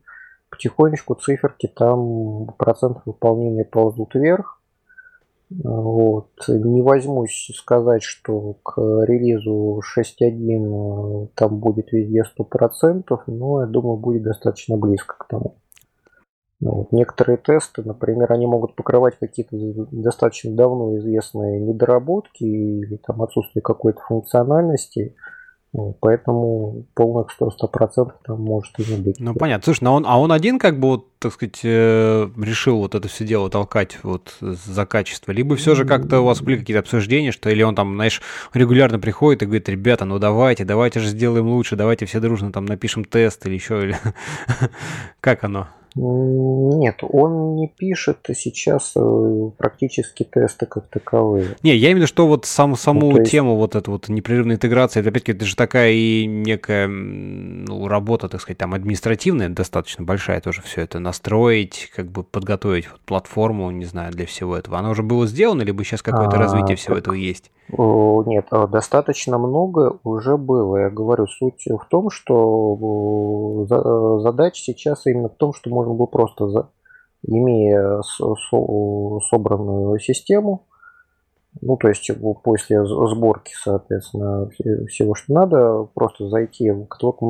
потихонечку 0.50 1.14
циферки 1.14 1.68
там 1.68 2.46
процент 2.58 2.98
выполнения 3.04 3.64
ползут 3.64 4.14
вверх. 4.14 4.61
Вот. 5.64 6.30
Не 6.48 6.82
возьмусь 6.82 7.50
сказать, 7.54 8.02
что 8.02 8.54
к 8.62 8.78
релизу 8.78 9.80
6.1 9.96 11.24
э, 11.24 11.28
там 11.34 11.58
будет 11.58 11.92
везде 11.92 12.22
100%, 12.22 13.02
но 13.26 13.62
я 13.62 13.66
думаю, 13.66 13.96
будет 13.96 14.22
достаточно 14.22 14.76
близко 14.76 15.16
к 15.18 15.28
тому. 15.28 15.56
Ну, 16.60 16.70
вот. 16.70 16.92
Некоторые 16.92 17.38
тесты, 17.38 17.82
например, 17.82 18.32
они 18.32 18.46
могут 18.46 18.76
покрывать 18.76 19.18
какие-то 19.18 19.56
достаточно 19.90 20.54
давно 20.54 20.96
известные 20.98 21.60
недоработки 21.60 22.44
или 22.44 22.96
там 22.96 23.20
отсутствие 23.22 23.62
какой-то 23.62 24.00
функциональности. 24.02 25.16
Поэтому 26.00 26.84
полных 26.94 27.28
100%, 27.40 27.48
100% 27.62 28.12
там 28.24 28.40
может 28.42 28.78
и 28.78 28.84
не 28.84 28.98
быть. 28.98 29.18
Ну, 29.18 29.34
понятно. 29.34 29.64
Слушай, 29.64 29.84
ну 29.84 29.92
он, 29.94 30.04
а 30.06 30.20
он 30.20 30.30
один 30.30 30.58
как 30.58 30.78
бы, 30.78 30.88
вот, 30.88 31.18
так 31.18 31.32
сказать, 31.32 31.60
э, 31.64 32.28
решил 32.36 32.78
вот 32.78 32.94
это 32.94 33.08
все 33.08 33.24
дело 33.24 33.48
толкать 33.48 33.98
вот 34.02 34.36
за 34.40 34.84
качество? 34.84 35.32
Либо 35.32 35.56
все 35.56 35.74
же 35.74 35.86
как-то 35.86 36.20
у 36.20 36.24
вас 36.24 36.42
были 36.42 36.58
какие-то 36.58 36.80
обсуждения, 36.80 37.32
что 37.32 37.48
или 37.48 37.62
он 37.62 37.74
там, 37.74 37.94
знаешь, 37.94 38.20
регулярно 38.52 38.98
приходит 38.98 39.42
и 39.42 39.46
говорит, 39.46 39.68
ребята, 39.70 40.04
ну 40.04 40.18
давайте, 40.18 40.66
давайте 40.66 41.00
же 41.00 41.08
сделаем 41.08 41.46
лучше, 41.46 41.74
давайте 41.74 42.04
все 42.04 42.20
дружно 42.20 42.52
там 42.52 42.66
напишем 42.66 43.06
тест 43.06 43.46
или 43.46 43.54
еще, 43.54 43.82
или 43.82 43.96
как 45.20 45.42
оно? 45.42 45.68
Нет, 45.94 47.00
он 47.02 47.54
не 47.56 47.68
пишет 47.68 48.18
сейчас 48.34 48.92
э, 48.96 49.50
практически 49.58 50.22
тесты 50.24 50.64
как 50.66 50.88
таковые. 50.88 51.56
Не, 51.62 51.76
я 51.76 51.90
именно 51.90 52.06
что 52.06 52.26
вот 52.26 52.46
сам, 52.46 52.76
саму 52.76 53.10
ну, 53.10 53.18
есть... 53.18 53.30
тему 53.30 53.56
вот 53.56 53.74
эту 53.74 53.92
вот 53.92 54.08
непрерывной 54.08 54.54
интеграции, 54.54 55.00
это 55.00 55.10
опять-таки 55.10 55.32
это 55.32 55.44
же 55.44 55.54
такая 55.54 55.92
и 55.92 56.24
некая 56.26 56.88
ну, 56.88 57.88
работа, 57.88 58.28
так 58.28 58.40
сказать, 58.40 58.58
там 58.58 58.72
административная, 58.72 59.50
достаточно 59.50 60.04
большая 60.04 60.40
тоже 60.40 60.62
все 60.62 60.80
это 60.80 60.98
настроить, 60.98 61.90
как 61.94 62.10
бы 62.10 62.22
подготовить 62.22 62.90
вот 62.90 63.00
платформу, 63.00 63.70
не 63.70 63.84
знаю, 63.84 64.12
для 64.12 64.24
всего 64.26 64.56
этого. 64.56 64.78
Оно 64.78 64.90
уже 64.90 65.02
было 65.02 65.26
сделано, 65.26 65.62
либо 65.62 65.84
сейчас 65.84 66.02
какое-то 66.02 66.36
а, 66.36 66.40
развитие 66.40 66.76
всего 66.76 66.94
так... 66.94 67.02
этого 67.02 67.14
есть? 67.14 67.50
Нет, 67.68 68.46
а 68.50 68.66
достаточно 68.66 69.38
много 69.38 69.98
уже 70.04 70.36
было. 70.36 70.76
Я 70.78 70.90
говорю, 70.90 71.26
суть 71.26 71.64
в 71.66 71.86
том, 71.88 72.10
что 72.10 73.66
задача 74.22 74.62
сейчас 74.62 75.06
именно 75.06 75.28
в 75.28 75.36
том, 75.36 75.54
что 75.54 75.70
можно 75.82 75.94
было 75.94 76.06
просто, 76.06 76.68
имея 77.26 78.00
собранную 79.30 79.98
систему, 79.98 80.66
ну, 81.60 81.76
то 81.76 81.88
есть 81.88 82.10
после 82.42 82.84
сборки, 82.86 83.52
соответственно, 83.54 84.48
всего, 84.88 85.14
что 85.14 85.34
надо, 85.34 85.88
просто 85.94 86.28
зайти 86.28 86.70
в 86.70 86.86
каталог 86.86 87.20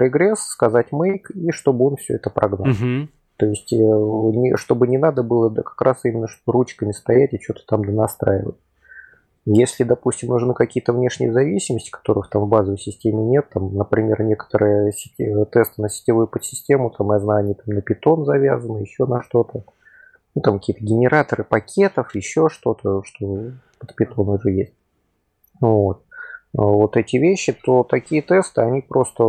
регресс, 0.00 0.40
сказать 0.40 0.88
make, 0.90 1.30
и 1.34 1.50
чтобы 1.50 1.86
он 1.86 1.96
все 1.96 2.14
это 2.14 2.30
прогнал. 2.30 2.70
Угу. 2.70 3.08
То 3.36 3.46
есть, 3.46 3.72
э, 3.72 4.56
чтобы 4.56 4.86
не 4.86 4.98
надо 4.98 5.22
было 5.22 5.50
как 5.50 5.80
раз 5.82 6.04
именно 6.04 6.28
ручками 6.46 6.92
стоять 6.92 7.34
и 7.34 7.42
что-то 7.42 7.62
там 7.66 7.82
настраивать. 7.82 8.56
Если, 9.44 9.82
допустим, 9.82 10.28
нужны 10.28 10.54
какие-то 10.54 10.92
внешние 10.92 11.32
зависимости, 11.32 11.90
которых 11.90 12.30
там 12.30 12.42
в 12.44 12.48
базовой 12.48 12.78
системе 12.78 13.24
нет, 13.24 13.48
там, 13.52 13.74
например, 13.74 14.22
некоторые 14.22 14.92
сети, 14.92 15.34
тесты 15.50 15.82
на 15.82 15.88
сетевую 15.88 16.28
подсистему, 16.28 16.90
там, 16.90 17.10
я 17.10 17.18
знаю, 17.18 17.44
они 17.44 17.54
там 17.54 17.74
на 17.74 17.82
питон 17.82 18.24
завязаны, 18.24 18.78
еще 18.78 19.04
на 19.06 19.20
что-то. 19.22 19.64
Ну, 20.34 20.42
там 20.42 20.58
какие-то 20.60 20.84
генераторы 20.84 21.42
пакетов, 21.42 22.14
еще 22.14 22.48
что-то, 22.48 23.02
что 23.02 23.50
под 23.80 23.96
питон 23.96 24.28
уже 24.28 24.50
есть. 24.52 24.74
Вот. 25.60 26.04
Вот 26.52 26.96
эти 26.96 27.16
вещи, 27.16 27.52
то 27.52 27.82
такие 27.82 28.22
тесты, 28.22 28.60
они 28.60 28.82
просто 28.82 29.24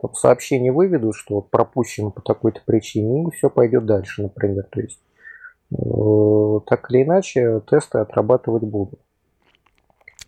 там, 0.00 0.14
сообщение 0.14 0.72
выведут, 0.72 1.14
что 1.14 1.36
вот 1.36 1.50
пропущено 1.50 2.10
по 2.10 2.22
такой-то 2.22 2.60
причине, 2.64 3.24
и 3.24 3.30
все 3.32 3.50
пойдет 3.50 3.84
дальше, 3.84 4.22
например. 4.22 4.64
То 4.70 4.80
есть, 4.80 5.00
э, 5.72 6.60
так 6.66 6.90
или 6.90 7.02
иначе, 7.02 7.60
тесты 7.68 7.98
отрабатывать 7.98 8.62
будут. 8.62 9.00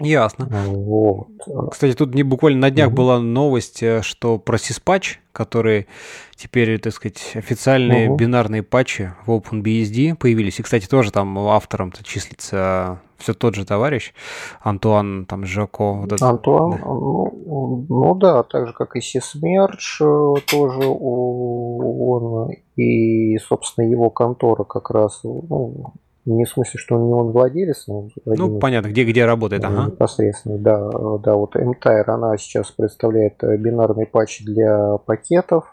Ясно. 0.01 0.49
Вот. 0.67 1.29
Кстати, 1.71 1.95
тут 1.95 2.15
не 2.15 2.23
буквально 2.23 2.61
на 2.61 2.71
днях 2.71 2.89
угу. 2.89 2.97
была 2.97 3.21
новость, 3.21 3.83
э, 3.83 4.03
что 4.03 4.39
про 4.39 4.57
Syspatch, 4.57 5.19
которые 5.33 5.87
теперь, 6.35 6.79
так 6.81 6.93
сказать, 6.93 7.33
официальные 7.35 8.11
угу. 8.11 8.17
бинарные 8.17 8.63
патчи 8.63 9.13
в 9.27 9.31
OpenBSD 9.31 10.17
появились. 10.17 10.59
И, 10.59 10.63
кстати, 10.63 10.87
тоже 10.87 11.13
там 11.13 11.39
автором-то 11.39 12.03
числится 12.03 13.01
все 13.19 13.33
тот 13.33 13.55
же 13.55 13.65
товарищ, 13.65 14.13
Антуан 14.61 15.27
там 15.27 15.47
Жако. 15.47 15.93
Вот 15.93 16.07
этот, 16.07 16.23
Антуан, 16.23 16.73
да. 16.73 16.79
Ну, 16.85 17.87
ну 17.89 18.15
да, 18.17 18.43
так 18.43 18.67
же 18.67 18.73
как 18.73 18.97
и 18.97 19.01
Sysmerge 19.01 20.01
э, 20.01 20.35
тоже 20.51 20.87
он 20.87 22.51
и, 22.77 23.39
собственно, 23.39 23.87
его 23.89 24.11
контора 24.11 24.65
как 24.65 24.91
раз 24.91 25.21
ну, 25.23 25.95
не 26.27 26.45
в 26.45 26.49
смысле, 26.49 26.81
что 26.81 26.97
он 26.97 27.07
не 27.07 27.13
он 27.13 27.33
владелец, 27.33 27.87
но 27.87 28.09
Ну, 28.25 28.59
понятно, 28.59 28.89
где, 28.89 29.05
где 29.05 29.25
работает, 29.25 29.65
ага. 29.65 29.87
Непосредственно, 29.87 30.59
да. 30.59 30.91
Да, 31.19 31.35
вот 31.35 31.55
MTire, 31.57 32.05
она 32.07 32.37
сейчас 32.39 32.71
представляет 32.71 33.43
э, 33.43 33.57
бинарный 33.57 34.07
патч 34.07 34.43
для 34.43 34.97
пакетов. 34.99 35.65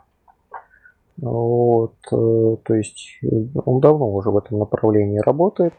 Вот, 1.17 1.95
э, 2.11 2.57
то 2.63 2.73
есть 2.73 3.19
э, 3.23 3.27
он 3.65 3.79
давно 3.79 4.11
уже 4.13 4.29
в 4.29 4.37
этом 4.37 4.59
направлении 4.59 5.19
работает. 5.19 5.73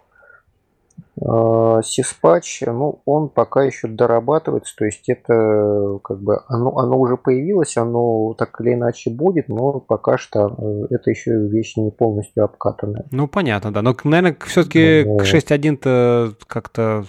Сиспач, 1.84 2.62
ну, 2.66 3.00
он 3.04 3.28
пока 3.28 3.62
еще 3.62 3.86
дорабатывается, 3.86 4.74
то 4.76 4.84
есть 4.84 5.08
это 5.08 5.98
как 6.02 6.20
бы 6.20 6.40
оно, 6.48 6.76
оно 6.78 6.98
уже 6.98 7.16
появилось, 7.16 7.76
оно 7.76 8.34
так 8.34 8.60
или 8.60 8.74
иначе 8.74 9.10
будет, 9.10 9.48
но 9.48 9.78
пока 9.80 10.18
что 10.18 10.56
э, 10.58 10.94
это 10.94 11.10
еще 11.10 11.32
вещь 11.32 11.76
не 11.76 11.90
полностью 11.90 12.44
обкатанная. 12.44 13.04
Ну, 13.10 13.28
понятно, 13.28 13.72
да. 13.72 13.82
Но, 13.82 13.94
наверное, 14.04 14.36
все-таки 14.46 15.04
ну, 15.06 15.18
к 15.18 15.22
6.1-то 15.22 16.34
как-то 16.46 17.04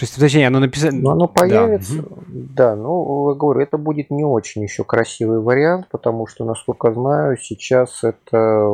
Точнее, 0.00 0.48
оно 0.48 0.60
написано... 0.60 0.98
Ну, 1.00 1.10
оно 1.10 1.28
появится, 1.28 2.02
да. 2.02 2.72
да, 2.72 2.76
ну, 2.76 3.34
говорю, 3.34 3.60
это 3.60 3.78
будет 3.78 4.10
не 4.10 4.24
очень 4.24 4.62
еще 4.62 4.84
красивый 4.84 5.40
вариант, 5.40 5.88
потому 5.90 6.26
что, 6.26 6.44
насколько 6.44 6.92
знаю, 6.92 7.36
сейчас 7.38 8.04
это 8.04 8.68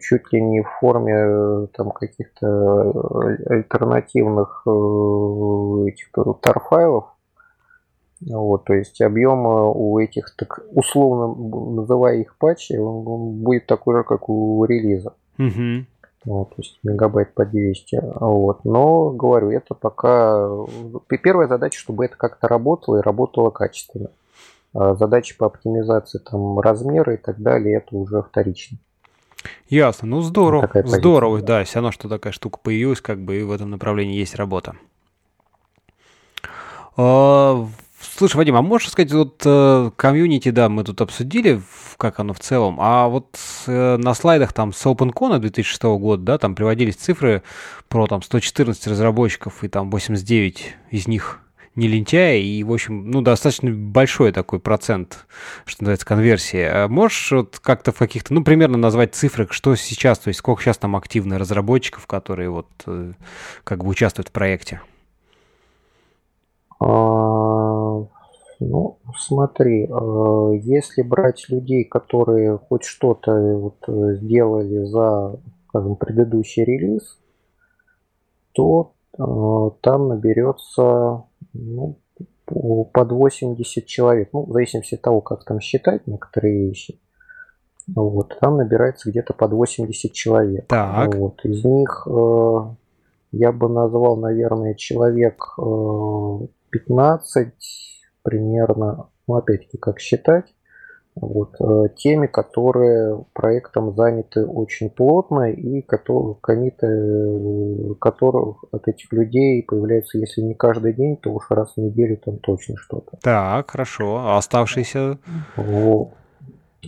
чуть 0.00 0.32
ли 0.32 0.40
не 0.40 0.62
в 0.62 0.68
форме 0.80 1.68
там 1.76 1.90
каких-то 1.90 3.28
альтернативных 3.48 4.62
э, 4.66 5.88
этих 5.88 6.10
tar-файлов. 6.40 7.04
Вот, 8.20 8.64
то 8.64 8.74
есть 8.74 9.00
объем 9.00 9.46
у 9.46 9.98
этих, 9.98 10.34
так 10.36 10.60
условно 10.70 11.34
называя 11.80 12.18
их 12.18 12.36
патчей, 12.38 12.78
он, 12.78 13.06
он 13.06 13.42
будет 13.42 13.66
такой 13.66 13.96
же, 13.96 14.04
как 14.04 14.28
у 14.28 14.64
релиза. 14.64 15.14
Угу. 15.38 15.86
Вот, 16.24 16.50
то 16.50 16.54
есть 16.58 16.78
мегабайт 16.82 17.34
по 17.34 17.44
200. 17.44 18.00
Вот. 18.20 18.64
Но, 18.64 19.10
говорю, 19.10 19.50
это 19.50 19.74
пока... 19.74 20.48
Первая 21.22 21.48
задача, 21.48 21.80
чтобы 21.80 22.04
это 22.04 22.16
как-то 22.16 22.48
работало 22.48 22.98
и 22.98 23.02
работало 23.02 23.50
качественно. 23.50 24.10
А 24.74 24.94
задачи 24.94 25.36
по 25.36 25.46
оптимизации 25.46 26.18
там, 26.18 26.58
размера 26.60 27.14
и 27.14 27.16
так 27.16 27.38
далее, 27.38 27.78
это 27.78 27.96
уже 27.96 28.22
вторично. 28.22 28.78
Ясно. 29.68 30.08
Ну, 30.08 30.22
здорово. 30.22 30.70
Вот 30.72 30.86
здорово, 30.88 31.34
позиция. 31.36 31.58
да. 31.58 31.64
Все 31.64 31.74
равно, 31.76 31.90
что 31.90 32.08
такая 32.08 32.32
штука 32.32 32.58
появилась, 32.62 33.00
как 33.00 33.18
бы 33.18 33.40
и 33.40 33.42
в 33.42 33.50
этом 33.50 33.70
направлении 33.70 34.16
есть 34.16 34.36
работа. 34.36 34.74
А, 38.22 38.24
Слушай, 38.24 38.36
Вадим, 38.36 38.56
а 38.56 38.62
можешь 38.62 38.90
сказать, 38.90 39.12
вот 39.12 39.42
э, 39.44 39.90
комьюнити, 39.96 40.50
да, 40.50 40.68
мы 40.68 40.84
тут 40.84 41.00
обсудили, 41.00 41.60
как 41.96 42.20
оно 42.20 42.32
в 42.32 42.38
целом, 42.38 42.76
а 42.78 43.08
вот 43.08 43.36
э, 43.66 43.96
на 43.96 44.14
слайдах 44.14 44.52
там 44.52 44.72
с 44.72 44.86
OpenCon 44.86 45.40
2006 45.40 45.82
года, 45.82 46.22
да, 46.22 46.38
там 46.38 46.54
приводились 46.54 46.94
цифры 46.94 47.42
про 47.88 48.06
там 48.06 48.22
114 48.22 48.86
разработчиков 48.86 49.64
и 49.64 49.68
там 49.68 49.90
89 49.90 50.76
из 50.92 51.08
них 51.08 51.40
не 51.74 51.88
лентяи, 51.88 52.44
и, 52.44 52.62
в 52.62 52.72
общем, 52.72 53.10
ну, 53.10 53.22
достаточно 53.22 53.72
большой 53.72 54.30
такой 54.30 54.60
процент, 54.60 55.26
что 55.64 55.82
называется, 55.82 56.06
конверсии. 56.06 56.62
А 56.62 56.86
можешь 56.86 57.32
вот 57.32 57.58
как-то 57.60 57.90
в 57.90 57.98
каких-то, 57.98 58.34
ну, 58.34 58.44
примерно 58.44 58.78
назвать 58.78 59.16
цифры, 59.16 59.48
что 59.50 59.74
сейчас, 59.74 60.20
то 60.20 60.28
есть 60.28 60.38
сколько 60.38 60.62
сейчас 60.62 60.78
там 60.78 60.94
активно 60.94 61.40
разработчиков, 61.40 62.06
которые 62.06 62.50
вот 62.50 62.68
э, 62.86 63.14
как 63.64 63.82
бы 63.82 63.90
участвуют 63.90 64.28
в 64.28 64.32
проекте? 64.32 64.80
Ну, 68.68 68.98
смотри, 69.16 69.88
а, 69.90 70.52
если 70.52 71.02
брать 71.02 71.48
людей, 71.48 71.84
которые 71.84 72.58
хоть 72.58 72.84
что-то 72.84 73.32
вот 73.58 73.76
э, 73.88 74.16
сделали 74.16 74.84
за, 74.84 75.38
скажем, 75.68 75.96
предыдущий 75.96 76.64
релиз, 76.64 77.18
то 78.52 78.92
там 79.82 80.08
наберется 80.08 81.24
ну, 81.52 81.98
под 82.46 83.12
80 83.12 83.86
человек, 83.86 84.30
ну, 84.32 84.44
в 84.44 84.52
зависимости 84.52 84.94
от 84.94 85.02
того, 85.02 85.20
как 85.20 85.44
там 85.44 85.60
считать 85.60 86.06
некоторые 86.06 86.68
вещи. 86.68 86.98
Вот, 87.94 88.36
там 88.40 88.58
набирается 88.58 89.10
где-то 89.10 89.34
под 89.34 89.52
80 89.52 90.12
человек. 90.12 90.66
Так. 90.68 91.14
Вот, 91.14 91.44
из 91.44 91.64
них 91.64 92.06
э, 92.08 92.56
я 93.32 93.52
бы 93.52 93.68
назвал, 93.68 94.16
наверное, 94.16 94.74
человек 94.74 95.44
э, 95.58 96.38
15 96.70 97.91
примерно, 98.22 99.08
ну, 99.26 99.34
опять-таки, 99.34 99.78
как 99.78 100.00
считать, 100.00 100.54
вот, 101.14 101.56
э, 101.60 101.88
теми, 101.96 102.26
которые 102.26 103.24
проектом 103.34 103.94
заняты 103.94 104.46
очень 104.46 104.88
плотно 104.88 105.52
и 105.52 105.82
которые, 105.82 106.36
комиты, 106.40 106.86
э, 106.86 107.94
которых 108.00 108.64
от 108.72 108.88
этих 108.88 109.12
людей 109.12 109.62
появляются, 109.62 110.16
если 110.16 110.40
не 110.40 110.54
каждый 110.54 110.94
день, 110.94 111.18
то 111.18 111.30
уж 111.30 111.50
раз 111.50 111.74
в 111.76 111.80
неделю 111.80 112.16
там 112.16 112.38
точно 112.38 112.76
что-то. 112.78 113.18
Так, 113.22 113.70
хорошо. 113.70 114.16
А 114.16 114.38
оставшиеся? 114.38 115.18
Вот. 115.56 116.12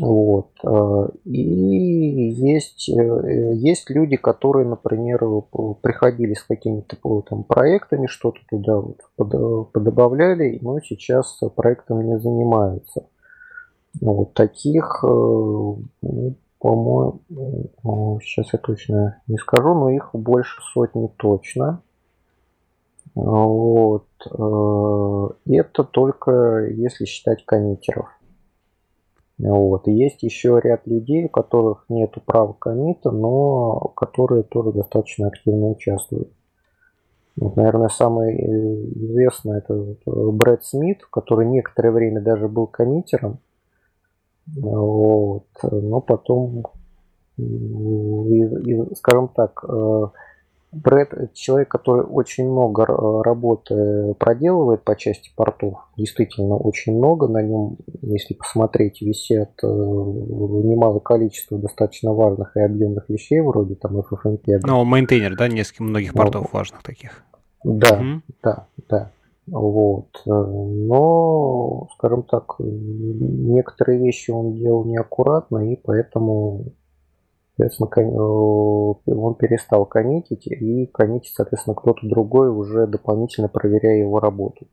Вот. 0.00 0.50
Э, 0.64 1.08
и 1.24 1.40
есть, 2.30 2.88
есть 2.88 3.90
люди, 3.90 4.16
которые, 4.16 4.66
например, 4.66 5.20
приходили 5.80 6.34
с 6.34 6.42
какими-то 6.42 6.96
там 7.22 7.44
проектами, 7.44 8.06
что-то 8.06 8.40
туда 8.50 8.80
вот 8.80 9.00
подобавляли, 9.72 10.58
но 10.60 10.80
сейчас 10.80 11.38
проектом 11.54 12.06
не 12.06 12.18
занимаются. 12.18 13.06
Вот 14.00 14.34
таких, 14.34 15.04
э, 15.04 15.06
ну, 15.06 16.34
по-моему, 16.58 18.20
сейчас 18.22 18.52
я 18.52 18.58
точно 18.58 19.22
не 19.26 19.36
скажу, 19.38 19.74
но 19.74 19.90
их 19.90 20.10
больше 20.12 20.60
сотни 20.72 21.08
точно. 21.16 21.82
Вот. 23.14 24.08
Э, 24.26 25.28
это 25.46 25.84
только 25.84 26.66
если 26.70 27.04
считать 27.04 27.44
коммитеров. 27.44 28.08
Вот. 29.38 29.88
Есть 29.88 30.22
еще 30.22 30.60
ряд 30.62 30.86
людей, 30.86 31.24
у 31.24 31.28
которых 31.28 31.86
нет 31.88 32.14
права 32.24 32.52
комита, 32.52 33.10
но 33.10 33.92
которые 33.96 34.44
тоже 34.44 34.72
достаточно 34.72 35.28
активно 35.28 35.70
участвуют. 35.70 36.30
Вот, 37.36 37.56
наверное, 37.56 37.88
самый 37.88 38.32
э, 38.32 38.84
известный 38.94 39.58
это 39.58 39.96
Брэд 40.06 40.64
Смит, 40.64 41.04
который 41.10 41.46
некоторое 41.46 41.90
время 41.90 42.20
даже 42.20 42.48
был 42.48 42.68
коммитером. 42.68 43.40
Вот. 44.46 45.46
Но 45.62 46.00
потом, 46.00 46.64
скажем 48.94 49.28
так, 49.34 49.64
э, 49.68 50.06
Брэд 50.74 51.32
человек, 51.34 51.68
который 51.68 52.04
очень 52.04 52.50
много 52.50 52.84
работы 52.86 54.14
проделывает 54.18 54.82
по 54.82 54.96
части 54.96 55.30
портов. 55.36 55.78
Действительно, 55.96 56.56
очень 56.56 56.96
много. 56.96 57.28
На 57.28 57.42
нем, 57.42 57.76
если 58.02 58.34
посмотреть, 58.34 59.00
висят 59.00 59.50
э, 59.62 59.66
немало 59.66 60.98
количество 60.98 61.58
достаточно 61.58 62.12
важных 62.12 62.56
и 62.56 62.60
объемных 62.60 63.08
вещей, 63.08 63.40
вроде 63.40 63.76
там 63.76 63.98
FFmpeg. 63.98 64.60
Ну, 64.64 64.84
мейнтейнер, 64.84 65.36
да, 65.36 65.48
несколько 65.48 65.84
многих 65.84 66.12
портов 66.12 66.48
ну, 66.52 66.58
важных 66.58 66.82
таких. 66.82 67.22
Да, 67.62 67.94
угу. 67.94 68.22
да, 68.42 68.66
да. 68.88 69.10
Вот. 69.46 70.22
Э, 70.26 70.30
но, 70.30 71.88
скажем 71.96 72.22
так, 72.24 72.56
некоторые 72.58 74.00
вещи 74.00 74.30
он 74.30 74.54
делал 74.54 74.84
неаккуратно, 74.84 75.72
и 75.72 75.76
поэтому 75.76 76.72
соответственно, 77.56 77.88
э, 77.96 79.12
он 79.12 79.34
перестал 79.34 79.86
коммитить, 79.86 80.46
и 80.46 80.86
коммитить, 80.86 81.34
соответственно, 81.34 81.74
кто-то 81.74 82.06
другой 82.06 82.50
уже 82.50 82.86
дополнительно 82.86 83.48
проверяя 83.48 83.98
его 83.98 84.20
работу. 84.20 84.66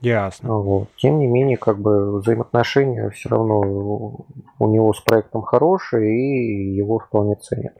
Ясно. 0.00 0.58
Вот. 0.58 0.88
Тем 0.96 1.20
не 1.20 1.28
менее, 1.28 1.56
как 1.56 1.78
бы 1.78 2.18
взаимоотношения 2.18 3.08
все 3.10 3.28
равно 3.28 4.26
у 4.58 4.68
него 4.68 4.92
с 4.92 5.00
проектом 5.00 5.42
хорошие, 5.42 6.10
и 6.10 6.74
его 6.74 6.98
вполне 6.98 7.36
ценят. 7.36 7.74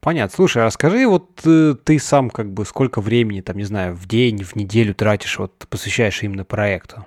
Понятно. 0.00 0.34
Слушай, 0.34 0.66
а 0.66 0.70
скажи, 0.70 1.06
вот 1.06 1.42
э, 1.46 1.74
ты 1.82 1.98
сам 1.98 2.30
как 2.30 2.50
бы 2.50 2.64
сколько 2.64 3.00
времени, 3.00 3.42
там, 3.42 3.56
не 3.56 3.64
знаю, 3.64 3.94
в 3.94 4.06
день, 4.06 4.42
в 4.42 4.56
неделю 4.56 4.94
тратишь, 4.94 5.38
вот 5.38 5.66
посвящаешь 5.68 6.22
именно 6.22 6.44
проекту? 6.44 7.06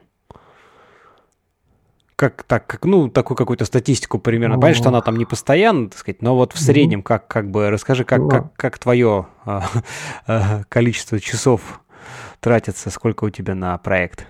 Как 2.18 2.44
так, 2.44 2.65
как, 2.65 2.84
ну, 2.84 3.10
такую 3.10 3.38
какую-то 3.38 3.64
статистику 3.64 4.18
примерно. 4.18 4.56
Ну, 4.56 4.61
Понятно, 4.61 4.81
что 4.81 4.89
она 4.89 5.02
там 5.02 5.15
не 5.18 5.26
постоянно, 5.26 5.89
так 5.89 5.99
сказать, 5.99 6.22
но 6.22 6.35
вот 6.35 6.52
в 6.52 6.60
среднем, 6.60 7.03
как, 7.03 7.27
как 7.27 7.49
бы, 7.49 7.69
расскажи, 7.69 8.03
как, 8.03 8.19
ну, 8.19 8.27
как, 8.27 8.53
как 8.56 8.80
твое 8.80 9.27
а, 9.45 9.64
а, 10.27 10.64
количество 10.68 11.19
часов 11.19 11.81
тратится, 12.39 12.89
сколько 12.89 13.23
у 13.23 13.30
тебя 13.30 13.53
на 13.53 13.77
проект? 13.77 14.26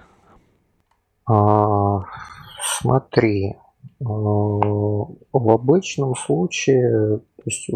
А, 1.30 2.04
смотри, 2.80 3.56
в 4.00 5.16
обычном 5.34 6.16
случае 6.16 7.22
то 7.38 7.50
есть 7.50 7.70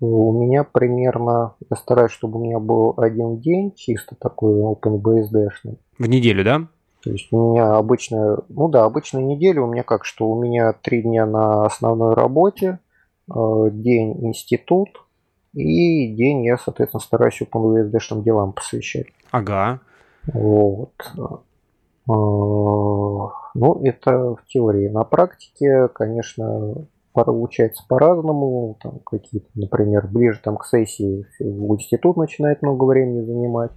у 0.00 0.32
меня 0.42 0.62
примерно, 0.62 1.54
я 1.70 1.76
стараюсь, 1.76 2.12
чтобы 2.12 2.38
у 2.38 2.44
меня 2.44 2.58
был 2.58 2.92
один 2.98 3.40
день 3.40 3.72
чисто 3.74 4.14
такой 4.14 4.60
OpenBSD-шный. 4.60 5.78
В 5.98 6.06
неделю, 6.06 6.44
да? 6.44 6.68
То 7.06 7.12
есть 7.12 7.28
у 7.30 7.52
меня 7.52 7.76
обычная, 7.76 8.38
ну 8.48 8.68
да, 8.68 8.84
обычная 8.84 9.22
неделя 9.22 9.62
у 9.62 9.68
меня 9.68 9.84
как, 9.84 10.04
что 10.04 10.28
у 10.28 10.42
меня 10.42 10.72
три 10.72 11.02
дня 11.02 11.24
на 11.24 11.64
основной 11.64 12.14
работе, 12.14 12.80
э, 13.30 13.34
день 13.70 14.26
институт, 14.26 14.88
и 15.52 16.12
день 16.12 16.44
я, 16.44 16.58
соответственно, 16.58 17.00
стараюсь 17.00 17.40
OpenBSD-шным 17.40 18.24
делам 18.24 18.52
посвящать. 18.52 19.06
Ага. 19.30 19.78
Вот. 20.32 20.94
Э, 21.16 21.30
ну, 22.08 23.30
это 23.84 24.34
в 24.34 24.44
теории. 24.48 24.88
На 24.88 25.04
практике, 25.04 25.86
конечно, 25.94 26.74
получается 27.12 27.84
по-разному. 27.88 28.78
Там 28.82 28.98
какие-то, 28.98 29.46
например, 29.54 30.08
ближе 30.08 30.40
там, 30.42 30.56
к 30.56 30.66
сессии 30.66 31.24
в 31.38 31.72
институт 31.72 32.16
начинает 32.16 32.62
много 32.62 32.84
времени 32.84 33.24
занимать. 33.24 33.70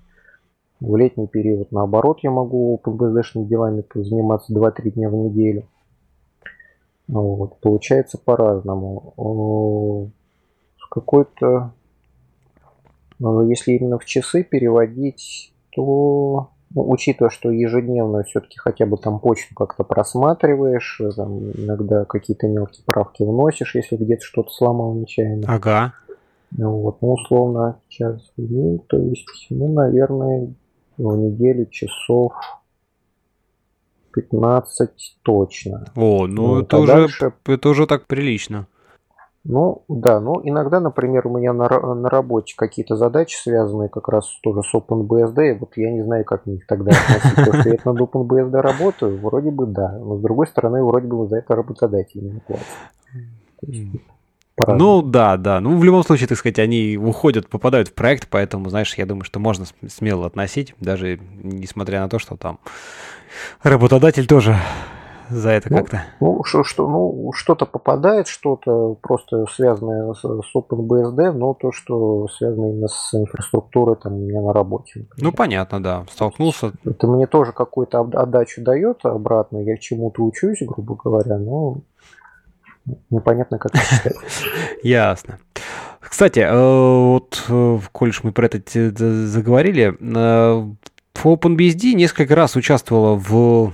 В 0.80 0.96
летний 0.96 1.28
период, 1.28 1.72
наоборот, 1.72 2.20
я 2.24 2.32
могу 2.32 2.80
PBZ-шными 2.84 3.46
делами 3.46 3.84
заниматься 3.94 4.54
2-3 4.54 4.92
дня 4.92 5.10
в 5.10 5.14
неделю. 5.14 5.68
Вот, 7.08 7.60
получается 7.60 8.18
по-разному. 8.18 10.12
С 10.78 10.88
какой-то, 10.90 11.74
если 13.20 13.74
именно 13.74 13.98
в 14.00 14.06
часы 14.06 14.44
переводить, 14.44 15.54
то 15.72 16.50
ну, 16.76 16.90
учитывая, 16.90 17.32
что 17.32 17.50
ежедневно 17.50 18.24
все-таки 18.24 18.58
хотя 18.60 18.86
бы 18.86 18.98
там 18.98 19.20
почту 19.20 19.56
как-то 19.56 19.84
просматриваешь, 19.84 21.02
там, 21.16 21.52
иногда 21.52 22.06
какие-то 22.06 22.48
мелкие 22.48 22.84
правки 22.86 23.24
вносишь, 23.24 23.76
если 23.76 23.98
где-то 23.98 24.24
что-то 24.24 24.52
сломал 24.52 24.94
нечаянно. 24.94 25.46
Ага. 25.48 25.94
Ну, 26.52 26.78
вот, 26.82 27.02
ну, 27.02 27.14
условно, 27.14 27.80
час 27.90 28.22
в 28.38 28.42
день, 28.48 28.80
то 28.88 28.98
есть, 28.98 29.48
ну, 29.50 29.68
наверное, 29.68 30.54
в 31.00 31.18
неделю 31.18 31.66
часов 31.66 32.34
15 34.14 35.18
точно. 35.24 35.86
О, 35.96 36.28
ну, 36.28 36.48
вот, 36.48 36.66
это, 36.66 36.78
а 36.78 36.80
уже, 36.80 36.94
дальше... 36.94 37.34
это 37.46 37.70
уже 37.70 37.88
так 37.88 38.06
прилично. 38.06 38.68
Ну, 39.46 39.84
да, 39.88 40.20
ну, 40.20 40.42
иногда, 40.44 40.82
например, 40.82 41.26
у 41.26 41.38
меня 41.38 41.54
на, 41.54 41.70
на 41.96 42.10
работе 42.10 42.54
какие-то 42.58 42.98
задачи, 42.98 43.38
связанные 43.38 43.88
как 43.88 44.10
раз 44.10 44.28
тоже 44.44 44.62
с 44.64 44.76
OpenBSD, 44.76 45.58
вот 45.60 45.78
я 45.78 45.92
не 45.92 46.04
знаю, 46.04 46.26
как 46.26 46.46
мне 46.46 46.58
их 46.58 46.68
тогда 46.68 46.92
относить, 46.92 47.36
потому 47.36 47.62
что 47.62 47.70
я 47.70 47.78
над 47.86 48.02
OpenBSD 48.02 48.60
работаю, 48.60 49.18
вроде 49.20 49.52
бы 49.52 49.66
да, 49.66 49.98
но 49.98 50.18
с 50.18 50.22
другой 50.22 50.48
стороны, 50.48 50.84
вроде 50.84 51.08
бы 51.08 51.26
за 51.28 51.38
это 51.38 51.56
работодатель 51.56 52.22
не 52.22 52.42
платит. 52.42 52.66
Ну 54.68 55.02
да, 55.02 55.38
да. 55.38 55.60
Ну 55.60 55.78
в 55.78 55.84
любом 55.84 56.04
случае, 56.04 56.28
так 56.28 56.38
сказать, 56.38 56.60
они 56.60 56.98
уходят, 56.98 57.50
попадают 57.50 57.90
в 57.90 57.94
проект, 57.94 58.28
поэтому, 58.30 58.70
знаешь, 58.70 58.94
я 58.96 59.06
думаю, 59.06 59.24
что 59.24 59.40
можно 59.40 59.66
смело 59.88 60.26
относить, 60.26 60.76
даже 60.80 61.20
несмотря 61.44 62.02
на 62.02 62.10
то, 62.10 62.20
что 62.20 62.38
там 62.38 62.60
работодатель 63.64 64.28
тоже 64.28 64.58
за 65.30 65.52
это 65.52 65.72
ну, 65.72 65.78
как-то? 65.78 66.04
Ну, 66.20 66.44
что, 66.44 66.64
что, 66.64 66.88
ну, 66.88 67.32
что-то 67.34 67.66
попадает, 67.66 68.28
что-то 68.28 68.98
просто 69.02 69.46
связанное 69.52 70.14
с, 70.14 70.22
с 70.22 70.56
OpenBSD, 70.56 71.32
но 71.32 71.54
то, 71.54 71.72
что 71.72 72.28
связано 72.28 72.72
именно 72.72 72.88
с 72.88 73.14
инфраструктурой 73.14 73.96
там 73.96 74.14
у 74.14 74.20
меня 74.20 74.42
на 74.42 74.54
работе. 74.54 75.02
Например. 75.02 75.32
Ну, 75.32 75.32
понятно, 75.32 75.84
да. 75.84 76.06
Столкнулся. 76.12 76.74
Это 76.84 77.08
мне 77.08 77.28
тоже 77.28 77.52
какую-то 77.52 78.00
отдачу 78.00 78.64
дает 78.64 79.06
обратно, 79.06 79.60
я 79.60 79.78
чему-то 79.78 80.24
учусь, 80.24 80.62
грубо 80.62 80.96
говоря, 80.96 81.38
но 81.38 81.78
непонятно, 83.10 83.58
как 83.58 83.74
это 83.76 84.16
Ясно. 84.84 85.40
Кстати, 86.00 86.40
э, 86.40 86.52
вот, 86.52 87.46
э, 87.48 87.80
коль 87.92 88.12
мы 88.24 88.32
про 88.32 88.48
это 88.48 88.60
заговорили, 89.28 89.96
э, 90.00 90.72
OpenBSD 91.14 91.94
несколько 91.94 92.36
раз 92.36 92.56
участвовала 92.56 93.16
в 93.16 93.74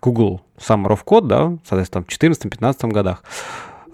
Google 0.00 0.42
Summer 0.58 0.88
of 0.88 1.04
Code, 1.04 1.26
да, 1.26 1.58
соответственно, 1.64 2.04
в 2.04 2.08
2014-2015 2.08 2.90
годах. 2.90 3.22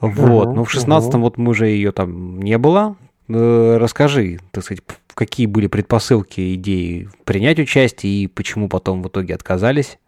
Вот, 0.00 0.54
но 0.54 0.64
в 0.64 0.70
16 0.70 1.14
uh-huh. 1.14 1.18
вот 1.18 1.38
мы 1.38 1.50
уже 1.50 1.66
ее 1.66 1.92
там 1.92 2.40
не 2.40 2.58
было. 2.58 2.96
Расскажи, 3.28 4.38
так 4.50 4.64
сказать, 4.64 4.82
какие 5.14 5.46
были 5.46 5.66
предпосылки, 5.66 6.54
идеи 6.54 7.08
принять 7.24 7.58
участие 7.58 8.24
и 8.24 8.26
почему 8.26 8.68
потом 8.68 9.02
в 9.02 9.08
итоге 9.08 9.34
отказались 9.34 9.98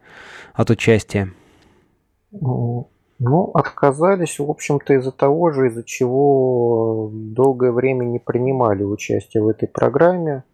от 0.53 0.71
участия? 0.71 1.33
Ну, 2.31 2.91
отказались, 3.55 4.39
в 4.39 4.51
общем-то, 4.51 4.95
из-за 4.95 5.11
того 5.11 5.51
же, 5.51 5.69
из-за 5.69 5.83
чего 5.85 7.11
долгое 7.13 7.73
время 7.73 8.05
не 8.05 8.19
принимали 8.19 8.83
участие 8.83 9.43
в 9.43 9.49
этой 9.49 9.69
программе, 9.69 10.45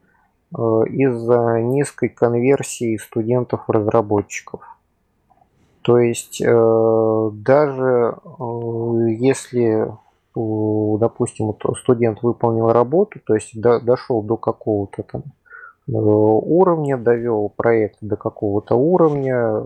э, 0.55 0.59
из-за 0.59 1.61
низкой 1.61 2.09
конверсии 2.09 2.97
студентов-разработчиков. 2.99 4.61
То 5.83 5.99
есть 5.99 6.41
э, 6.41 7.31
даже 7.33 8.17
э, 8.39 9.11
если, 9.19 9.93
допустим, 10.37 11.55
студент 11.81 12.23
выполнил 12.23 12.71
работу, 12.71 13.19
то 13.27 13.35
есть 13.35 13.61
дошел 13.61 14.23
до 14.23 14.37
какого-то 14.37 15.03
там 15.03 15.23
уровня, 15.89 16.97
довел 16.97 17.49
проект 17.49 17.97
до 18.01 18.15
какого-то 18.15 18.77
уровня, 18.77 19.65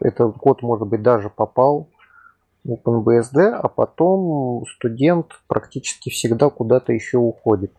этот 0.00 0.36
код, 0.36 0.60
может 0.60 0.86
быть, 0.86 1.00
даже 1.00 1.30
попал 1.30 1.88
OpenBSD, 2.66 3.50
а 3.50 3.68
потом 3.68 4.64
студент 4.66 5.40
практически 5.46 6.10
всегда 6.10 6.50
куда-то 6.50 6.92
еще 6.92 7.18
уходит. 7.18 7.72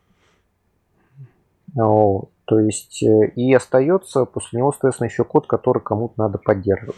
То 1.76 2.60
есть 2.60 3.04
и 3.04 3.54
остается 3.54 4.26
после 4.26 4.60
него, 4.60 4.72
соответственно, 4.72 5.08
еще 5.08 5.24
код, 5.24 5.48
который 5.48 5.82
кому-то 5.82 6.14
надо 6.18 6.38
поддерживать. 6.38 6.96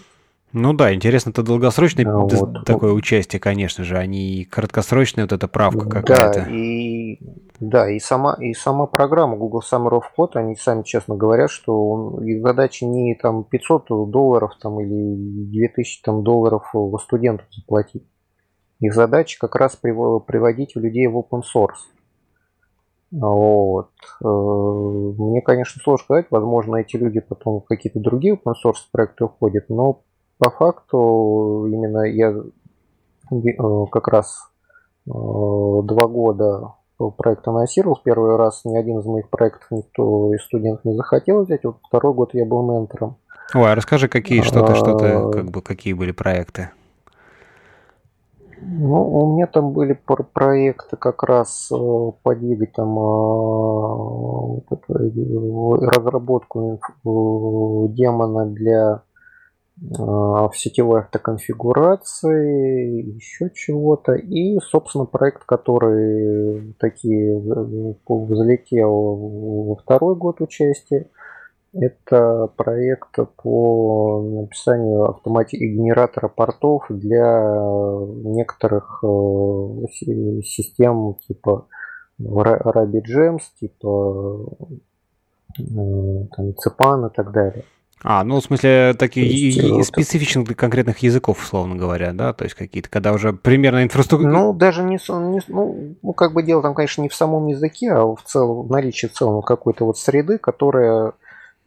Ну 0.52 0.74
да, 0.74 0.94
интересно, 0.94 1.30
это 1.30 1.44
долгосрочное 1.44 2.06
а, 2.08 2.18
вот. 2.18 2.66
такое 2.66 2.92
участие, 2.94 3.40
конечно 3.40 3.84
же, 3.84 3.98
а 3.98 4.06
не 4.08 4.46
краткосрочная 4.46 5.26
вот 5.26 5.32
эта 5.32 5.48
правка 5.48 5.88
какая-то. 5.88 6.42
Да, 6.42 6.48
и, 6.50 7.20
да, 7.60 7.90
и 7.90 8.00
сама, 8.00 8.36
и 8.40 8.54
сама 8.54 8.88
программа 8.88 9.38
Google 9.38 9.62
Summer 9.62 9.92
of 9.92 10.04
Code, 10.18 10.32
они 10.34 10.56
сами 10.56 10.82
честно 10.82 11.16
говорят, 11.16 11.52
что 11.52 12.20
их 12.24 12.42
задача 12.42 12.86
не 12.86 13.14
там 13.14 13.44
500 13.44 14.10
долларов 14.10 14.54
там, 14.60 14.80
или 14.80 15.16
2000 15.52 16.02
там, 16.04 16.24
долларов 16.24 16.74
студентов 17.04 17.46
заплатить. 17.52 18.04
Их 18.80 18.94
задача 18.96 19.38
как 19.40 19.56
раз 19.56 19.76
приводить 19.76 20.76
людей 20.76 21.06
в 21.08 21.18
open 21.18 21.42
source. 21.42 21.90
Вот. 23.12 23.90
Э, 24.24 24.28
мне, 24.28 25.42
конечно, 25.42 25.82
сложно 25.84 26.04
сказать, 26.04 26.28
возможно, 26.30 26.78
эти 26.78 26.96
люди 26.96 27.20
потом 27.20 27.62
в 27.62 27.66
какие-то 27.66 28.00
другие 28.00 28.36
open 28.36 28.54
source 28.64 28.88
проекты 28.92 29.26
уходят, 29.26 29.66
но 29.70 30.04
по 30.40 30.50
факту 30.50 31.68
именно 31.68 32.04
я 32.06 32.34
э, 33.32 33.86
как 33.92 34.08
раз 34.08 34.50
э, 35.06 35.12
два 35.12 36.08
года 36.08 36.74
проект 37.18 37.48
анонсировал. 37.48 38.00
Первый 38.04 38.36
раз 38.38 38.66
ни 38.66 38.76
один 38.76 39.00
из 39.00 39.06
моих 39.06 39.30
проектов 39.30 39.68
никто 39.72 40.34
из 40.34 40.44
студентов 40.44 40.86
не 40.86 40.96
захотел 40.96 41.44
взять. 41.44 41.64
Вот 41.64 41.78
второй 41.86 42.14
год 42.14 42.34
я 42.34 42.46
был 42.46 42.64
ментором. 42.64 43.18
Ой, 43.54 43.72
а 43.72 43.76
расскажи, 43.76 44.08
какие 44.08 44.42
что-то, 44.42 44.76
что-то, 44.76 45.28
а, 45.28 45.32
как 45.32 45.52
бы, 45.52 45.62
какие 45.62 45.94
были 45.94 46.12
проекты? 46.12 46.70
Ну, 48.62 49.10
у 49.10 49.34
меня 49.34 49.48
там 49.48 49.72
были 49.72 49.94
проекты 50.34 50.98
как 50.98 51.24
раз 51.24 51.70
э, 51.72 52.12
подвигать 52.24 52.74
там 52.74 52.98
разработку 55.80 56.80
демона 57.04 58.46
для 58.46 58.92
а, 58.92 59.02
в 59.82 60.52
сетевой 60.56 61.02
автоконфигурации, 61.02 63.16
еще 63.16 63.52
чего-то. 63.54 64.14
И, 64.14 64.58
собственно, 64.60 65.06
проект, 65.06 65.44
который 65.46 66.74
такие 66.80 67.40
взлетел 68.08 69.16
во 69.70 69.76
второй 69.76 70.16
год 70.16 70.42
участия, 70.42 71.08
это 71.74 72.50
проект 72.58 73.16
по 73.38 74.42
написанию 74.42 75.10
автомати 75.10 75.56
генератора 75.56 76.28
портов 76.28 76.86
для 76.90 77.42
некоторых 78.24 79.04
э, 79.04 79.08
систем 80.44 81.16
типа 81.28 81.68
RabbitGems, 82.20 83.42
типа 83.60 84.48
э, 85.60 85.64
там, 86.36 86.50
Cpan 86.50 87.08
и 87.08 87.14
так 87.14 87.32
далее. 87.32 87.64
А, 88.02 88.24
ну, 88.24 88.40
в 88.40 88.44
смысле, 88.44 88.96
такие 88.98 89.28
есть, 89.28 89.88
специфичных 89.88 90.46
для 90.46 90.56
конкретных 90.56 91.00
языков, 91.00 91.44
условно 91.44 91.76
говоря, 91.76 92.14
да? 92.14 92.32
То 92.34 92.46
есть 92.46 92.56
какие-то, 92.56 92.90
когда 92.90 93.12
уже 93.12 93.34
примерно 93.34 93.84
инфраструктура... 93.84 94.32
Ну, 94.32 94.54
даже 94.54 94.84
не, 94.84 94.96
не 94.96 95.42
ну, 95.48 95.96
ну, 96.02 96.14
как 96.14 96.34
бы 96.34 96.44
дело 96.44 96.62
там, 96.62 96.74
конечно, 96.74 97.02
не 97.02 97.10
в 97.10 97.16
самом 97.16 97.48
языке, 97.48 97.92
а 97.92 98.06
в 98.06 98.24
целом, 98.24 98.68
в 98.68 98.72
наличии 98.72 99.08
целом 99.08 99.42
какой-то 99.42 99.86
вот 99.86 99.98
среды, 99.98 100.38
которая 100.38 101.14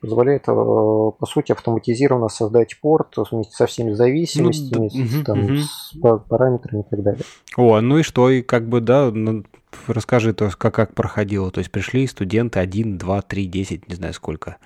позволяет, 0.01 0.43
э, 0.49 0.53
по 0.53 1.27
сути, 1.27 1.53
автоматизированно 1.53 2.29
создать 2.29 2.81
порт 2.81 3.15
вместе 3.31 3.55
со 3.55 3.67
всеми 3.67 3.93
зависимостями, 3.93 4.91
ну, 4.93 5.07
с, 5.07 5.25
там, 5.25 5.45
угу. 5.45 5.57
с 5.59 5.95
параметрами 6.29 6.81
и 6.81 6.85
так 6.91 7.03
далее. 7.03 7.23
О, 7.57 7.81
ну 7.81 7.99
и 7.99 8.03
что, 8.03 8.29
и 8.31 8.43
как 8.43 8.69
бы, 8.69 8.81
да, 8.81 9.11
ну, 9.13 9.45
расскажи, 9.87 10.33
то 10.35 10.47
есть, 10.47 10.57
как, 10.57 10.75
как 10.75 10.95
проходило. 10.95 11.51
То 11.51 11.61
есть 11.61 11.71
пришли 11.71 12.07
студенты 12.07 12.59
1, 12.59 12.99
2, 12.99 13.23
3, 13.23 13.47
10, 13.47 13.89
не 13.89 13.95
знаю 13.95 14.15
сколько. 14.15 14.57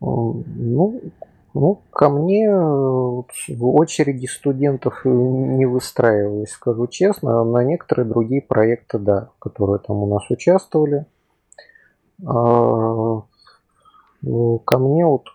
Ну, 0.00 1.00
ну, 1.54 1.80
ко 1.90 2.08
мне 2.08 2.50
в 2.50 3.24
очереди 3.60 4.26
студентов 4.26 5.04
не 5.04 5.66
выстраивалось, 5.66 6.50
скажу 6.50 6.88
честно. 6.88 7.44
На 7.44 7.62
некоторые 7.62 8.06
другие 8.06 8.42
проекты, 8.42 8.98
да, 8.98 9.30
которые 9.38 9.78
там 9.78 10.02
у 10.02 10.06
нас 10.06 10.28
участвовали. 10.30 11.06
А, 12.26 13.22
ну, 14.22 14.58
ко 14.58 14.78
мне 14.78 15.06
вот, 15.06 15.26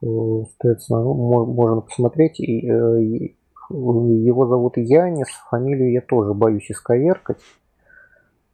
соответственно, 0.00 1.02
ну, 1.02 1.44
можно 1.46 1.80
посмотреть, 1.80 2.38
э, 2.40 3.34
его 3.70 4.46
зовут 4.46 4.76
Янис, 4.76 5.28
фамилию 5.50 5.92
я 5.92 6.02
тоже 6.02 6.34
боюсь 6.34 6.70
исковеркать. 6.70 7.38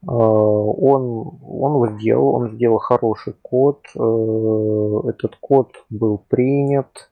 Э, 0.02 0.06
он, 0.06 1.38
он 1.42 1.74
его 1.74 1.88
сделал, 1.98 2.34
он 2.34 2.50
сделал 2.52 2.78
хороший 2.78 3.34
код, 3.42 3.84
э, 3.94 5.08
этот 5.10 5.36
код 5.36 5.72
был 5.90 6.24
принят, 6.28 7.10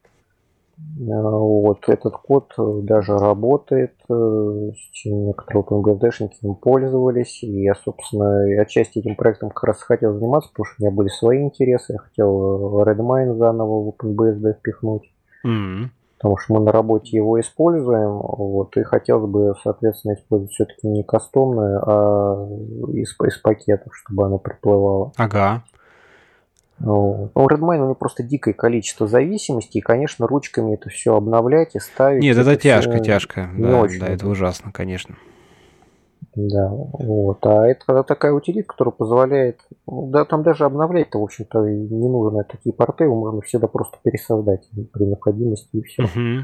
э, 0.79 1.05
вот, 1.05 1.89
этот 1.89 2.15
код 2.17 2.55
даже 2.57 3.19
работает, 3.19 3.95
некоторые 4.09 5.65
OpenGSD-шники 5.65 6.37
им 6.43 6.55
пользовались, 6.55 7.43
и 7.43 7.63
я, 7.63 7.75
собственно, 7.75 8.63
отчасти 8.63 9.01
этим 9.01 9.17
проектом 9.17 9.51
как 9.51 9.65
раз 9.65 9.83
хотел 9.83 10.15
заниматься, 10.15 10.49
потому 10.51 10.65
что 10.65 10.77
у 10.79 10.83
меня 10.87 10.97
были 10.97 11.09
свои 11.09 11.43
интересы, 11.43 11.93
я 11.93 11.99
хотел 11.99 12.81
Redmine 12.83 13.37
заново 13.37 13.83
в 13.83 13.89
OpenBSD 13.91 14.55
впихнуть. 14.61 15.13
Mm-hmm 15.47 15.91
потому 16.19 16.37
что 16.37 16.55
мы 16.55 16.61
на 16.61 16.73
работе 16.73 17.17
его 17.17 17.41
используем, 17.41 18.19
вот, 18.19 18.77
и 18.77 18.83
хотелось 18.83 19.31
бы, 19.31 19.55
соответственно, 19.63 20.15
использовать 20.15 20.53
все-таки 20.53 20.89
не 20.89 21.05
кастомное, 21.05 21.81
а 21.81 22.49
из, 22.93 23.17
из 23.25 23.39
пакетов, 23.39 23.97
чтобы 23.97 24.27
оно 24.27 24.39
приплывало. 24.39 25.13
Ага. 25.17 25.63
Ну, 26.81 27.31
у 27.35 27.49
Redmine 27.49 27.79
у 27.79 27.85
него 27.85 27.95
просто 27.95 28.23
дикое 28.23 28.53
количество 28.53 29.07
зависимостей, 29.07 29.79
и, 29.79 29.83
конечно, 29.83 30.27
ручками 30.27 30.75
это 30.75 30.91
все 30.91 31.15
обновлять 31.15 31.75
и 31.77 31.79
ставить. 31.79 32.23
Нет, 32.23 32.37
это, 32.37 32.51
это 32.51 32.63
тяжко, 32.63 32.99
тяжко. 32.99 33.51
Да, 33.57 33.81
очень. 33.81 34.01
да, 34.01 34.09
это 34.09 34.29
ужасно, 34.29 34.73
конечно. 34.73 35.17
Да, 36.41 36.69
вот. 36.71 37.45
А 37.47 37.67
это 37.67 38.05
такая 38.05 38.33
утилит, 38.33 38.69
которая 38.69 38.93
позволяет, 38.93 39.61
да, 39.89 40.25
там 40.25 40.45
даже 40.45 40.67
обновлять-то, 40.67 41.19
в 41.19 41.25
общем-то, 41.25 41.65
не 41.69 42.09
нужно 42.09 42.45
такие 42.45 42.73
порты, 42.73 43.05
его 43.05 43.17
можно 43.17 43.41
всегда 43.41 43.67
просто 43.67 43.99
пересоздать 44.05 44.69
при 44.93 45.05
необходимости 45.05 45.69
и 45.73 45.83
все. 45.83 46.05
Uh-huh. 46.05 46.43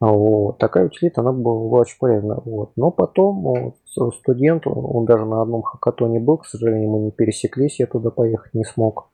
Вот. 0.00 0.56
Такая 0.56 0.86
утилита, 0.86 1.20
она 1.20 1.32
была, 1.32 1.68
была 1.68 1.80
очень 1.80 1.98
полезна. 1.98 2.40
Вот. 2.42 2.72
Но 2.76 2.90
потом 2.90 3.42
вот, 3.42 4.14
студент, 4.14 4.66
он 4.66 5.04
даже 5.04 5.26
на 5.26 5.42
одном 5.42 5.60
хакатоне 5.60 6.18
был, 6.18 6.38
к 6.38 6.46
сожалению, 6.46 6.90
мы 6.90 7.00
не 7.00 7.10
пересеклись, 7.10 7.80
я 7.80 7.86
туда 7.86 8.10
поехать 8.10 8.54
не 8.54 8.64
смог. 8.64 9.10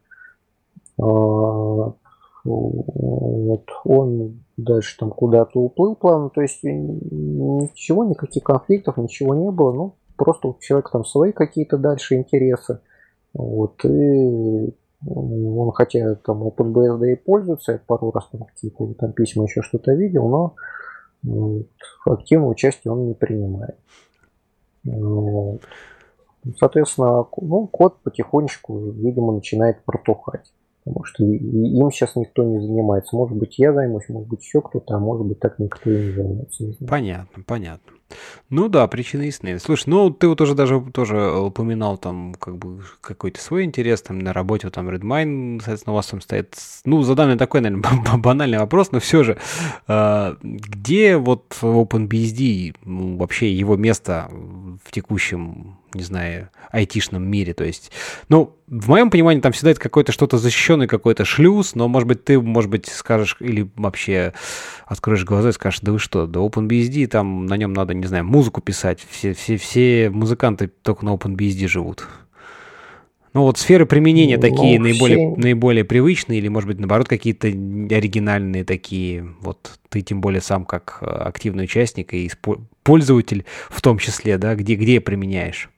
А, 1.03 1.93
вот 2.47 3.65
он 3.85 4.45
дальше 4.57 4.97
там 4.99 5.11
куда-то 5.11 5.61
уплыл 5.61 5.97
плавно, 5.97 6.31
то 6.31 6.41
есть 6.41 6.63
ничего, 6.63 8.05
никаких 8.05 8.43
конфликтов, 8.45 8.97
ничего 8.97 9.35
не 9.35 9.51
было, 9.51 9.73
ну, 9.73 9.95
просто 10.17 10.49
у 10.49 10.57
человека 10.61 10.91
там 10.93 11.05
свои 11.05 11.33
какие-то 11.33 11.79
дальше 11.79 12.15
интересы, 12.17 12.81
вот, 13.35 13.85
и 13.85 14.75
он 15.09 15.73
хотя 15.73 16.15
там 16.17 16.43
OpenBSD 16.43 17.13
и 17.13 17.17
пользуется, 17.17 17.73
я 17.73 17.81
пару 17.87 18.11
раз 18.11 18.29
там 18.29 18.45
какие-то 18.45 18.95
там 18.95 19.13
письма 19.13 19.45
еще 19.45 19.63
что-то 19.63 19.93
видел, 19.93 20.29
но 20.29 20.55
вот, 21.23 21.67
активного 22.07 22.51
участия 22.51 22.91
он 22.91 23.09
не 23.09 23.15
принимает. 23.15 23.77
Вот. 24.85 25.63
Соответственно, 26.59 27.27
ну, 27.41 27.67
код 27.67 27.97
потихонечку, 28.05 28.91
видимо, 28.93 29.33
начинает 29.33 29.85
протухать. 29.85 30.53
Потому 30.87 31.05
что 31.05 31.25
им 31.25 31.91
сейчас 31.91 32.15
никто 32.15 32.45
не 32.45 32.61
занимается. 32.61 33.17
Может 33.17 33.37
быть, 33.37 33.59
я 33.59 33.73
займусь, 33.73 34.09
может 34.09 34.29
быть, 34.29 34.41
еще 34.41 34.63
кто-то, 34.63 34.95
а 34.95 34.99
может 35.01 35.27
быть, 35.27 35.41
так 35.41 35.59
никто 35.59 35.91
и 35.91 35.97
не 35.97 36.13
займется. 36.13 36.65
Не 36.65 36.87
понятно, 36.87 37.43
понятно. 37.45 37.93
Ну 38.51 38.69
да, 38.69 38.87
причины 38.87 39.23
ясны. 39.23 39.59
Слушай, 39.59 39.89
ну 39.89 40.11
ты 40.11 40.29
вот 40.29 40.41
уже 40.41 40.55
даже 40.55 40.81
тоже 40.93 41.29
упоминал 41.41 41.99
там 41.99 42.35
как 42.39 42.57
бы 42.57 42.83
какой-то 43.01 43.41
свой 43.41 43.65
интерес 43.65 44.01
там 44.03 44.21
на 44.21 44.33
работе, 44.33 44.71
там 44.71 44.89
Redmine, 44.89 45.59
соответственно, 45.59 45.95
у 45.95 45.97
вас 45.97 46.07
там 46.07 46.21
стоит, 46.21 46.55
ну, 46.85 47.03
задам 47.03 47.31
я 47.31 47.37
такой, 47.37 47.63
наверное, 47.63 48.17
банальный 48.19 48.59
вопрос, 48.59 48.93
но 48.93 49.01
все 49.01 49.25
же, 49.25 49.39
э, 49.89 50.37
где 50.41 51.17
вот 51.17 51.57
OpenBSD, 51.61 52.77
ну, 52.85 53.17
вообще 53.17 53.53
его 53.53 53.77
место 53.77 54.31
в 54.85 54.93
текущем 54.93 55.79
не 55.95 56.03
знаю, 56.03 56.51
айтишном 56.71 57.23
мире. 57.25 57.55
То 57.55 57.65
есть, 57.65 57.91
ну, 58.29 58.57
в 58.67 58.89
моем 58.89 59.11
понимании 59.11 59.41
там 59.41 59.53
всегда 59.53 59.71
это 59.71 59.81
какой-то 59.81 60.13
что-то 60.13 60.39
защищенный 60.39 60.87
какой-то 60.87 61.25
шлюз, 61.25 61.75
но, 61.75 61.89
может 61.89 62.09
быть, 62.09 62.25
ты, 62.25 62.41
может 62.41 62.71
быть, 62.71 62.87
скажешь 62.87 63.37
или 63.41 63.69
вообще 63.77 64.33
откроешь 64.87 65.25
глаза 65.25 65.51
и 65.51 65.53
скажешь, 65.53 65.81
да 65.83 65.93
вы 65.93 65.99
что, 65.99 66.27
да 66.27 66.41
OpenBSD, 66.41 67.07
там 67.07 67.47
на 67.47 67.57
нем 67.57 67.73
надо, 67.73 67.95
не 67.95 68.07
знаю, 68.07 68.25
музыку 68.25 68.61
писать. 68.61 69.05
Все, 69.11 69.33
все, 69.35 69.57
все 69.57 70.11
музыканты 70.11 70.69
только 70.69 71.05
на 71.05 71.15
OpenBSD 71.15 71.69
живут. 71.69 72.07
Ну 73.37 73.43
вот 73.43 73.59
сферы 73.59 73.85
применения 73.85 74.37
ну, 74.37 74.41
такие 74.41 74.81
наиболее, 74.81 75.33
все... 75.35 75.43
наиболее 75.43 75.85
привычные 75.85 76.39
или, 76.39 76.49
может 76.49 76.69
быть, 76.69 76.79
наоборот, 76.79 77.07
какие-то 77.07 77.49
оригинальные 77.49 78.65
такие. 78.65 79.29
Вот 79.43 79.79
ты 79.91 80.01
тем 80.01 80.23
более 80.23 80.41
сам 80.41 80.65
как 80.65 81.01
э, 81.03 81.05
активный 81.05 81.65
участник 81.65 82.15
и 82.15 82.31
пользователь 82.83 83.45
в 83.69 83.83
том 83.83 83.99
числе, 83.99 84.39
да, 84.39 84.55
где, 84.55 84.75
где 84.75 85.03
применяешь? 85.03 85.69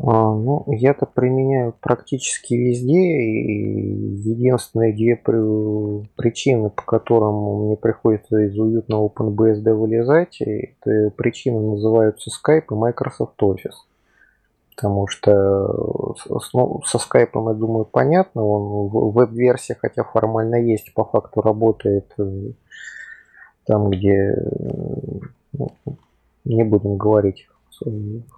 А, 0.00 0.34
ну, 0.34 0.64
я-то 0.66 1.06
применяю 1.06 1.72
практически 1.80 2.54
везде, 2.54 3.00
и 3.00 4.28
единственные 4.28 4.92
две 4.92 5.14
причины, 5.14 6.70
по 6.70 6.82
которым 6.82 7.66
мне 7.66 7.76
приходится 7.76 8.38
из 8.38 8.58
уютного 8.58 9.08
OpenBSD 9.08 9.72
вылезать, 9.72 10.40
это 10.40 11.10
причины 11.16 11.60
называются 11.60 12.30
Skype 12.30 12.66
и 12.70 12.74
Microsoft 12.74 13.40
Office. 13.40 13.86
Потому 14.74 15.06
что 15.06 16.16
ну, 16.52 16.82
со 16.84 16.98
скайпом, 16.98 17.48
я 17.48 17.54
думаю, 17.54 17.84
понятно, 17.84 18.44
он 18.44 18.88
в 18.88 19.12
веб-версии, 19.12 19.76
хотя 19.80 20.02
формально 20.02 20.56
есть, 20.56 20.92
по 20.94 21.04
факту 21.04 21.42
работает 21.42 22.12
э, 22.18 22.50
там, 23.66 23.90
где 23.90 24.34
ну, 25.52 25.70
не 26.44 26.64
будем 26.64 26.96
говорить 26.96 27.46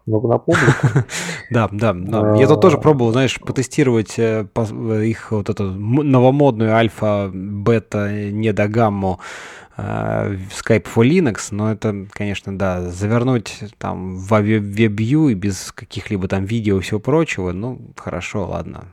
много 0.06 0.28
на 0.28 0.38
публику. 0.38 1.04
Да, 1.50 1.68
да, 1.70 1.92
да. 1.92 2.34
Я 2.36 2.48
тут 2.48 2.60
тоже 2.60 2.78
пробовал, 2.78 3.12
знаешь, 3.12 3.38
потестировать 3.38 4.18
э, 4.18 4.46
их 5.04 5.30
вот 5.30 5.48
эту 5.48 5.64
новомодную 5.70 6.74
альфа, 6.74 7.30
бета, 7.32 8.10
не 8.10 8.52
до 8.52 8.66
гамму 8.66 9.20
э, 9.76 10.36
Skype 10.50 10.86
for 10.92 11.04
Linux, 11.04 11.48
но 11.50 11.70
это, 11.70 12.06
конечно, 12.10 12.58
да, 12.58 12.82
завернуть 12.90 13.60
там 13.78 14.16
в 14.16 14.32
WebView 14.32 15.30
и 15.30 15.34
без 15.34 15.72
каких-либо 15.72 16.26
там 16.28 16.44
видео 16.44 16.78
и 16.78 16.80
всего 16.80 16.98
прочего, 16.98 17.52
ну, 17.52 17.80
хорошо, 17.96 18.48
ладно. 18.48 18.86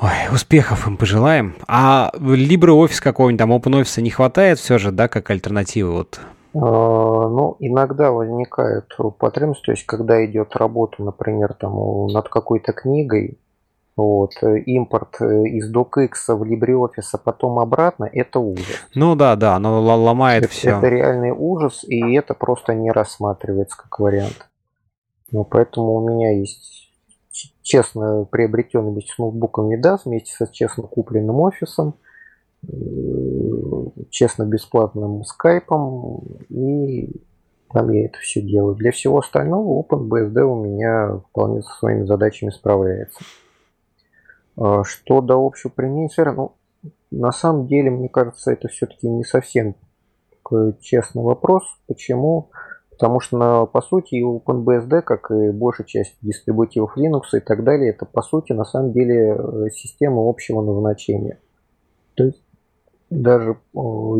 Ой, 0.00 0.10
успехов 0.30 0.86
им 0.86 0.96
пожелаем. 0.96 1.54
А 1.66 2.10
LibreOffice 2.14 3.00
какого-нибудь 3.00 3.38
там 3.38 3.52
OpenOffice 3.52 4.02
не 4.02 4.10
хватает 4.10 4.58
все 4.58 4.78
же, 4.78 4.92
да, 4.92 5.08
как 5.08 5.30
альтернативы 5.30 5.90
вот 5.92 6.20
а, 6.20 6.26
ну, 6.60 7.56
иногда 7.58 8.10
возникает 8.12 8.86
потребность, 9.18 9.62
то 9.62 9.72
есть 9.72 9.84
когда 9.84 10.24
идет 10.24 10.56
работа, 10.56 11.02
например, 11.02 11.54
там 11.54 12.06
над 12.06 12.28
какой-то 12.28 12.72
книгой, 12.72 13.38
вот, 13.96 14.32
импорт 14.42 15.16
э, 15.20 15.44
из 15.48 15.74
DocX 15.74 16.10
в 16.28 16.42
LibreOffice, 16.42 17.14
а 17.14 17.18
потом 17.18 17.58
обратно, 17.58 18.08
это 18.12 18.40
ужас. 18.40 18.86
Ну 18.94 19.16
да, 19.16 19.36
да, 19.36 19.56
оно 19.56 19.80
ломает 19.80 20.44
это, 20.44 20.52
все. 20.52 20.70
Это 20.78 20.88
реальный 20.88 21.30
ужас, 21.30 21.82
и 21.82 22.12
это 22.14 22.34
просто 22.34 22.74
не 22.74 22.90
рассматривается 22.90 23.76
как 23.76 23.98
вариант. 23.98 24.48
Ну, 25.30 25.44
поэтому 25.44 25.94
у 25.94 26.08
меня 26.08 26.38
есть 26.38 26.92
честно 27.62 28.26
приобретенный 28.30 28.92
вместе 28.92 29.12
с 29.14 29.18
ноутбуком 29.18 29.70
Midas, 29.70 30.00
вместе 30.04 30.32
с 30.32 30.50
честно 30.50 30.84
купленным 30.84 31.40
офисом– 31.40 31.94
честно 34.10 34.44
бесплатным 34.44 35.24
скайпом, 35.24 36.22
и 36.48 37.10
там 37.72 37.90
я 37.90 38.06
это 38.06 38.18
все 38.18 38.40
делаю. 38.40 38.74
Для 38.74 38.92
всего 38.92 39.18
остального 39.18 39.82
OpenBSD 39.82 40.40
у 40.42 40.64
меня 40.64 41.20
вполне 41.30 41.62
со 41.62 41.72
своими 41.78 42.04
задачами 42.04 42.50
справляется. 42.50 43.20
А 44.56 44.84
что 44.84 45.20
до 45.20 45.34
общего 45.34 45.70
применения 45.70 46.10
ну, 46.32 46.52
на 47.10 47.32
самом 47.32 47.66
деле, 47.66 47.90
мне 47.90 48.08
кажется, 48.08 48.52
это 48.52 48.68
все-таки 48.68 49.08
не 49.08 49.24
совсем 49.24 49.76
такой 50.30 50.76
честный 50.80 51.22
вопрос. 51.22 51.64
Почему? 51.86 52.50
Потому 52.90 53.20
что, 53.20 53.66
по 53.66 53.82
сути, 53.82 54.24
OpenBSD, 54.24 55.02
как 55.02 55.30
и 55.30 55.50
большая 55.50 55.86
часть 55.86 56.16
дистрибутивов 56.22 56.96
Linux 56.96 57.36
и 57.36 57.40
так 57.40 57.62
далее, 57.62 57.90
это, 57.90 58.06
по 58.06 58.22
сути, 58.22 58.52
на 58.52 58.64
самом 58.64 58.92
деле 58.92 59.36
э, 59.36 59.68
система 59.70 60.26
общего 60.26 60.62
назначения. 60.62 61.38
То 62.14 62.24
есть 62.24 62.42
даже 63.10 63.56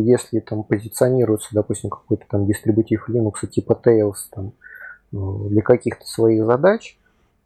если 0.03 0.39
там 0.39 0.63
позиционируется, 0.63 1.49
допустим, 1.51 1.89
какой-то 1.89 2.25
там 2.29 2.45
дистрибутив 2.45 3.09
Linux 3.09 3.47
типа 3.47 3.79
Tails 3.83 4.29
там, 4.31 4.53
для 5.11 5.61
каких-то 5.61 6.05
своих 6.05 6.45
задач, 6.45 6.97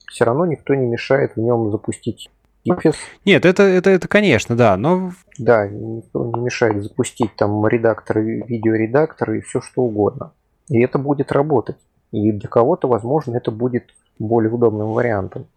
все 0.08 0.26
равно 0.26 0.46
никто 0.46 0.76
не 0.76 0.88
мешает 0.88 1.36
в 1.36 1.40
нем 1.40 1.72
запустить 1.72 2.30
Office. 2.70 2.96
Нет, 3.26 3.46
это, 3.46 3.64
это, 3.64 3.90
это 3.90 4.08
конечно, 4.08 4.56
да, 4.56 4.78
но... 4.78 5.12
Да, 5.40 5.68
никто 5.68 6.26
не 6.26 6.40
мешает 6.42 6.84
запустить 6.84 7.36
там 7.36 7.66
редактор, 7.68 8.20
видеоредактор 8.20 9.34
и 9.34 9.42
все 9.42 9.62
что 9.62 9.82
угодно. 9.82 10.34
И 10.70 10.80
это 10.80 11.00
будет 11.00 11.32
работать. 11.32 11.78
И 12.12 12.32
для 12.32 12.48
кого-то, 12.48 12.88
возможно, 12.88 13.36
это 13.36 13.50
будет 13.52 13.86
более 14.20 14.52
удобным 14.52 14.90
вариантом. 14.90 15.48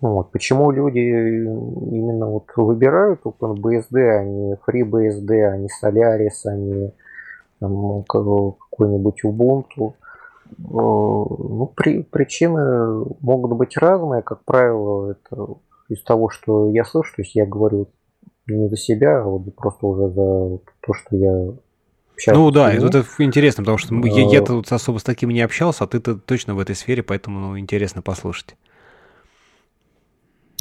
Вот. 0.00 0.30
Почему 0.32 0.70
люди 0.70 0.98
именно 0.98 2.26
вот 2.26 2.50
выбирают 2.56 3.20
OpenBSD, 3.24 3.98
а 3.98 4.24
не 4.24 4.54
FreeBSD, 4.66 5.42
а 5.42 5.56
не 5.56 5.68
Solaris, 5.68 6.46
а 6.46 6.56
не 6.56 6.92
какой-нибудь 7.60 9.24
Ubuntu? 9.24 9.94
Э, 10.50 10.52
ну, 10.58 11.72
при, 11.76 12.02
причины 12.02 13.04
могут 13.20 13.52
быть 13.52 13.76
разные. 13.76 14.22
Как 14.22 14.44
правило, 14.44 15.12
это 15.12 15.46
из 15.88 16.02
того, 16.02 16.30
что 16.30 16.70
я 16.70 16.84
слышу, 16.84 17.16
то 17.16 17.22
есть 17.22 17.34
я 17.34 17.46
говорю 17.46 17.88
не 18.46 18.68
за 18.68 18.76
себя, 18.76 19.20
а 19.20 19.24
вот 19.24 19.54
просто 19.54 19.86
уже 19.86 20.08
за 20.08 20.58
то, 20.80 20.94
что 20.94 21.16
я 21.16 21.52
общаюсь. 22.14 22.38
Ну 22.38 22.50
да, 22.50 22.72
это 22.72 23.04
интересно, 23.18 23.62
потому 23.62 23.78
что 23.78 23.94
я, 23.94 24.26
я 24.26 24.42
тут 24.42 24.70
особо 24.72 24.98
с 24.98 25.02
таким 25.02 25.30
не 25.30 25.40
общался, 25.40 25.84
а 25.84 25.86
ты-то 25.86 26.16
точно 26.16 26.54
в 26.54 26.58
этой 26.58 26.74
сфере, 26.74 27.02
поэтому 27.02 27.40
ну, 27.40 27.58
интересно 27.58 28.02
послушать. 28.02 28.56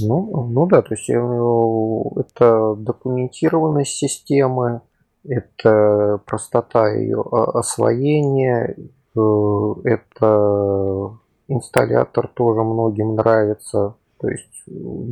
Ну, 0.01 0.47
ну 0.47 0.67
да, 0.67 0.81
то 0.81 0.93
есть 0.93 1.09
э, 1.09 2.19
это 2.19 2.75
документированность 2.75 3.91
системы, 3.91 4.81
это 5.27 6.21
простота 6.25 6.89
ее 6.89 7.21
освоения, 7.31 8.75
э, 8.77 9.73
это 9.83 11.17
инсталлятор 11.47 12.27
тоже 12.27 12.63
многим 12.63 13.15
нравится. 13.15 13.95
То 14.19 14.27
есть 14.27 14.65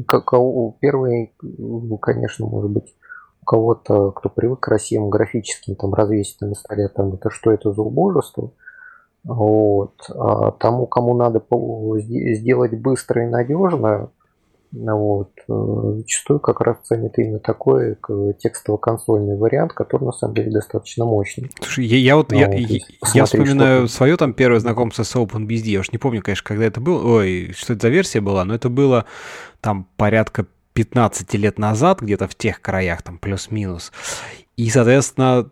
как 0.07 0.33
первый, 0.79 1.33
ну, 1.41 1.97
конечно, 1.97 2.45
может 2.45 2.71
быть, 2.71 2.95
у 3.41 3.45
кого-то, 3.45 4.11
кто 4.11 4.29
привык 4.29 4.59
к 4.59 4.63
красивым 4.63 5.09
графическим 5.09 5.75
там 5.75 5.93
развесить 5.93 6.41
на 6.41 6.47
инсталлятором, 6.47 7.13
это 7.13 7.29
что 7.29 7.51
это 7.51 7.71
за 7.71 7.81
убожество. 7.81 8.51
Вот. 9.23 9.93
А 10.15 10.51
тому, 10.51 10.87
кому 10.87 11.13
надо 11.15 11.43
сделать 11.99 12.79
быстро 12.79 13.25
и 13.25 13.29
надежно, 13.29 14.11
Вот. 14.85 15.31
Зачастую 15.47 16.39
как 16.39 16.61
раз 16.61 16.77
ценит 16.83 17.17
именно 17.17 17.39
такой 17.39 17.97
текстово-консольный 18.39 19.37
вариант, 19.37 19.73
который 19.73 20.05
на 20.05 20.11
самом 20.11 20.35
деле 20.35 20.51
достаточно 20.51 21.05
мощный. 21.05 21.49
Слушай, 21.59 21.85
я, 21.85 21.97
я 21.97 22.15
вот, 22.15 22.31
ну, 22.31 22.37
я, 22.37 22.51
я, 22.53 22.79
я 23.13 23.25
вспоминаю 23.25 23.87
свое 23.87 24.17
там 24.17 24.33
первое 24.33 24.59
знакомство 24.59 25.03
с 25.03 25.15
OpenBSD. 25.15 25.69
Я 25.69 25.79
уж 25.79 25.91
не 25.91 25.97
помню, 25.97 26.21
конечно, 26.21 26.45
когда 26.45 26.65
это 26.65 26.79
было. 26.79 27.03
Ой, 27.17 27.53
что 27.55 27.73
это 27.73 27.83
за 27.83 27.89
версия 27.89 28.21
была, 28.21 28.45
но 28.45 28.53
это 28.53 28.69
было 28.69 29.05
там 29.61 29.87
порядка 29.97 30.45
15 30.73 31.33
лет 31.33 31.57
назад, 31.57 32.01
где-то 32.01 32.27
в 32.27 32.35
тех 32.35 32.61
краях, 32.61 33.01
там 33.01 33.17
плюс-минус. 33.17 33.91
И, 34.57 34.69
соответственно, 34.69 35.49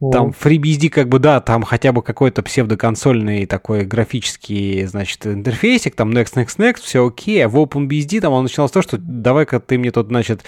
там 0.00 0.28
FreeBSD 0.30 0.90
как 0.90 1.08
бы, 1.08 1.18
да, 1.18 1.40
там 1.40 1.64
хотя 1.64 1.92
бы 1.92 2.02
какой-то 2.02 2.42
псевдоконсольный 2.42 3.46
такой 3.46 3.84
графический, 3.84 4.84
значит, 4.84 5.26
интерфейсик, 5.26 5.96
там 5.96 6.10
next, 6.10 6.34
next, 6.34 6.56
next, 6.58 6.82
все 6.82 7.04
окей, 7.04 7.44
а 7.44 7.48
в 7.48 7.56
OpenBSD 7.56 8.20
там 8.20 8.32
он 8.32 8.44
начинал 8.44 8.68
с 8.68 8.72
того, 8.72 8.82
что 8.82 8.96
давай-ка 8.96 9.58
ты 9.58 9.76
мне 9.76 9.90
тут, 9.90 10.08
значит, 10.08 10.44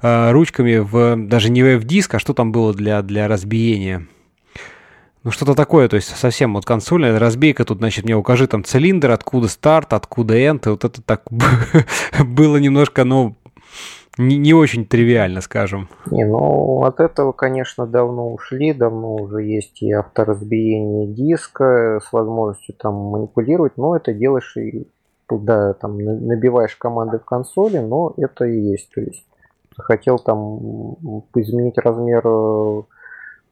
э, 0.00 0.30
ручками 0.30 0.78
в, 0.78 1.16
даже 1.28 1.50
не 1.50 1.62
в 1.76 1.84
диск, 1.84 2.14
а 2.14 2.18
что 2.18 2.32
там 2.32 2.50
было 2.50 2.72
для, 2.72 3.02
для 3.02 3.28
разбиения? 3.28 4.06
Ну, 5.22 5.30
что-то 5.30 5.54
такое, 5.54 5.88
то 5.88 5.96
есть 5.96 6.14
совсем 6.16 6.54
вот 6.54 6.64
консольная 6.64 7.18
разбейка, 7.18 7.66
тут, 7.66 7.78
значит, 7.78 8.04
мне 8.04 8.16
укажи 8.16 8.46
там 8.46 8.64
цилиндр, 8.64 9.10
откуда 9.10 9.48
старт, 9.48 9.92
откуда 9.92 10.38
end, 10.38 10.66
и 10.66 10.68
вот 10.70 10.84
это 10.84 11.02
так 11.02 11.24
было 12.24 12.56
немножко, 12.56 13.04
ну, 13.04 13.36
не, 14.18 14.36
не 14.36 14.54
очень 14.54 14.86
тривиально, 14.86 15.40
скажем. 15.40 15.88
Не, 16.06 16.24
ну 16.24 16.82
от 16.84 17.00
этого, 17.00 17.32
конечно, 17.32 17.86
давно 17.86 18.32
ушли, 18.32 18.72
давно 18.72 19.16
уже 19.16 19.42
есть 19.42 19.82
и 19.82 19.92
авторазбиение 19.92 21.06
диска 21.06 22.00
с 22.04 22.12
возможностью 22.12 22.74
там 22.78 22.94
манипулировать, 22.94 23.76
но 23.76 23.96
это 23.96 24.12
делаешь 24.12 24.56
и 24.56 24.88
туда 25.26 25.72
там 25.74 25.98
набиваешь 25.98 26.76
команды 26.76 27.18
в 27.18 27.24
консоли, 27.24 27.78
но 27.78 28.14
это 28.16 28.44
и 28.44 28.60
есть. 28.60 28.90
То 28.94 29.00
есть 29.00 29.26
хотел 29.76 30.18
там 30.18 30.96
изменить 31.34 31.78
размер 31.78 32.22
э, 32.26 32.82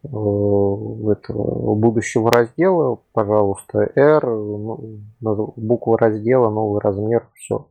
этого 0.05 1.74
будущего 1.74 2.30
раздела, 2.30 2.98
пожалуйста, 3.12 3.90
R, 3.94 4.26
ну, 4.26 5.55
буква 5.56 5.98
раздела, 5.98 6.51
новый 6.51 6.80
размер, 6.80 7.26
все. 7.34 7.66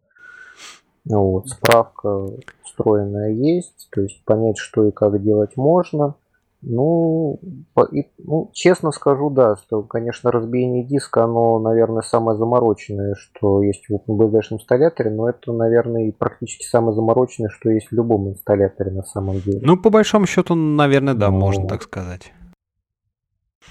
Вот, 1.06 1.50
справка 1.50 2.28
встроенная 2.64 3.32
есть, 3.32 3.90
то 3.92 4.02
есть 4.02 4.24
понять, 4.24 4.58
что 4.58 4.88
и 4.88 4.92
как 4.92 5.22
делать 5.22 5.58
можно. 5.58 6.16
Ну, 6.64 7.40
по, 7.74 7.86
и, 7.86 8.08
ну, 8.20 8.52
честно 8.54 8.92
скажу, 8.92 9.32
да, 9.32 9.56
что, 9.56 9.82
конечно, 9.82 10.32
разбиение 10.32 10.84
диска, 10.84 11.24
оно, 11.24 11.60
наверное, 11.60 12.04
самое 12.04 12.38
замороченное, 12.38 13.16
что 13.16 13.64
есть 13.64 13.90
в 13.90 13.96
OpenBSD 13.96 14.42
инсталляторе, 14.52 15.10
но 15.10 15.28
это, 15.28 15.54
наверное, 15.54 16.10
и 16.10 16.12
практически 16.12 16.66
самое 16.66 16.94
замороченное, 16.94 17.50
что 17.50 17.72
есть 17.72 17.88
в 17.88 17.94
любом 17.94 18.30
инсталляторе 18.30 18.92
на 18.92 19.02
самом 19.02 19.40
деле. 19.40 19.62
Ну, 19.64 19.76
по 19.76 19.90
большому 19.90 20.28
счету, 20.28 20.54
наверное, 20.54 21.16
да, 21.16 21.32
ну, 21.32 21.40
можно 21.40 21.68
так 21.68 21.82
сказать. 21.82 22.32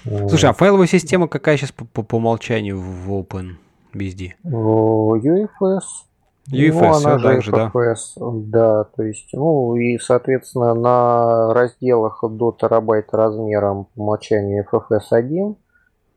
Ну, 0.03 0.27
Слушай, 0.27 0.49
а 0.49 0.53
файловая 0.53 0.87
система 0.87 1.29
какая 1.29 1.55
сейчас 1.55 1.71
по, 1.71 1.85
по, 1.85 2.03
по 2.03 2.15
умолчанию 2.15 2.77
в 2.77 3.09
OpenBSD? 3.13 4.33
UFS. 4.43 5.81
UFS, 6.49 6.71
ну, 6.73 6.93
она 6.93 7.17
же 7.17 7.23
также, 7.23 7.51
FFS, 7.51 7.97
да. 8.17 8.59
да, 8.59 8.83
то 8.83 9.03
есть, 9.03 9.29
ну 9.33 9.75
и, 9.75 9.97
соответственно, 9.99 10.73
на 10.73 11.53
разделах 11.53 12.23
до 12.23 12.51
терабайта 12.51 13.17
размером 13.17 13.85
по 13.85 14.01
умолчанию 14.01 14.65
FFS 14.71 15.07
1, 15.11 15.55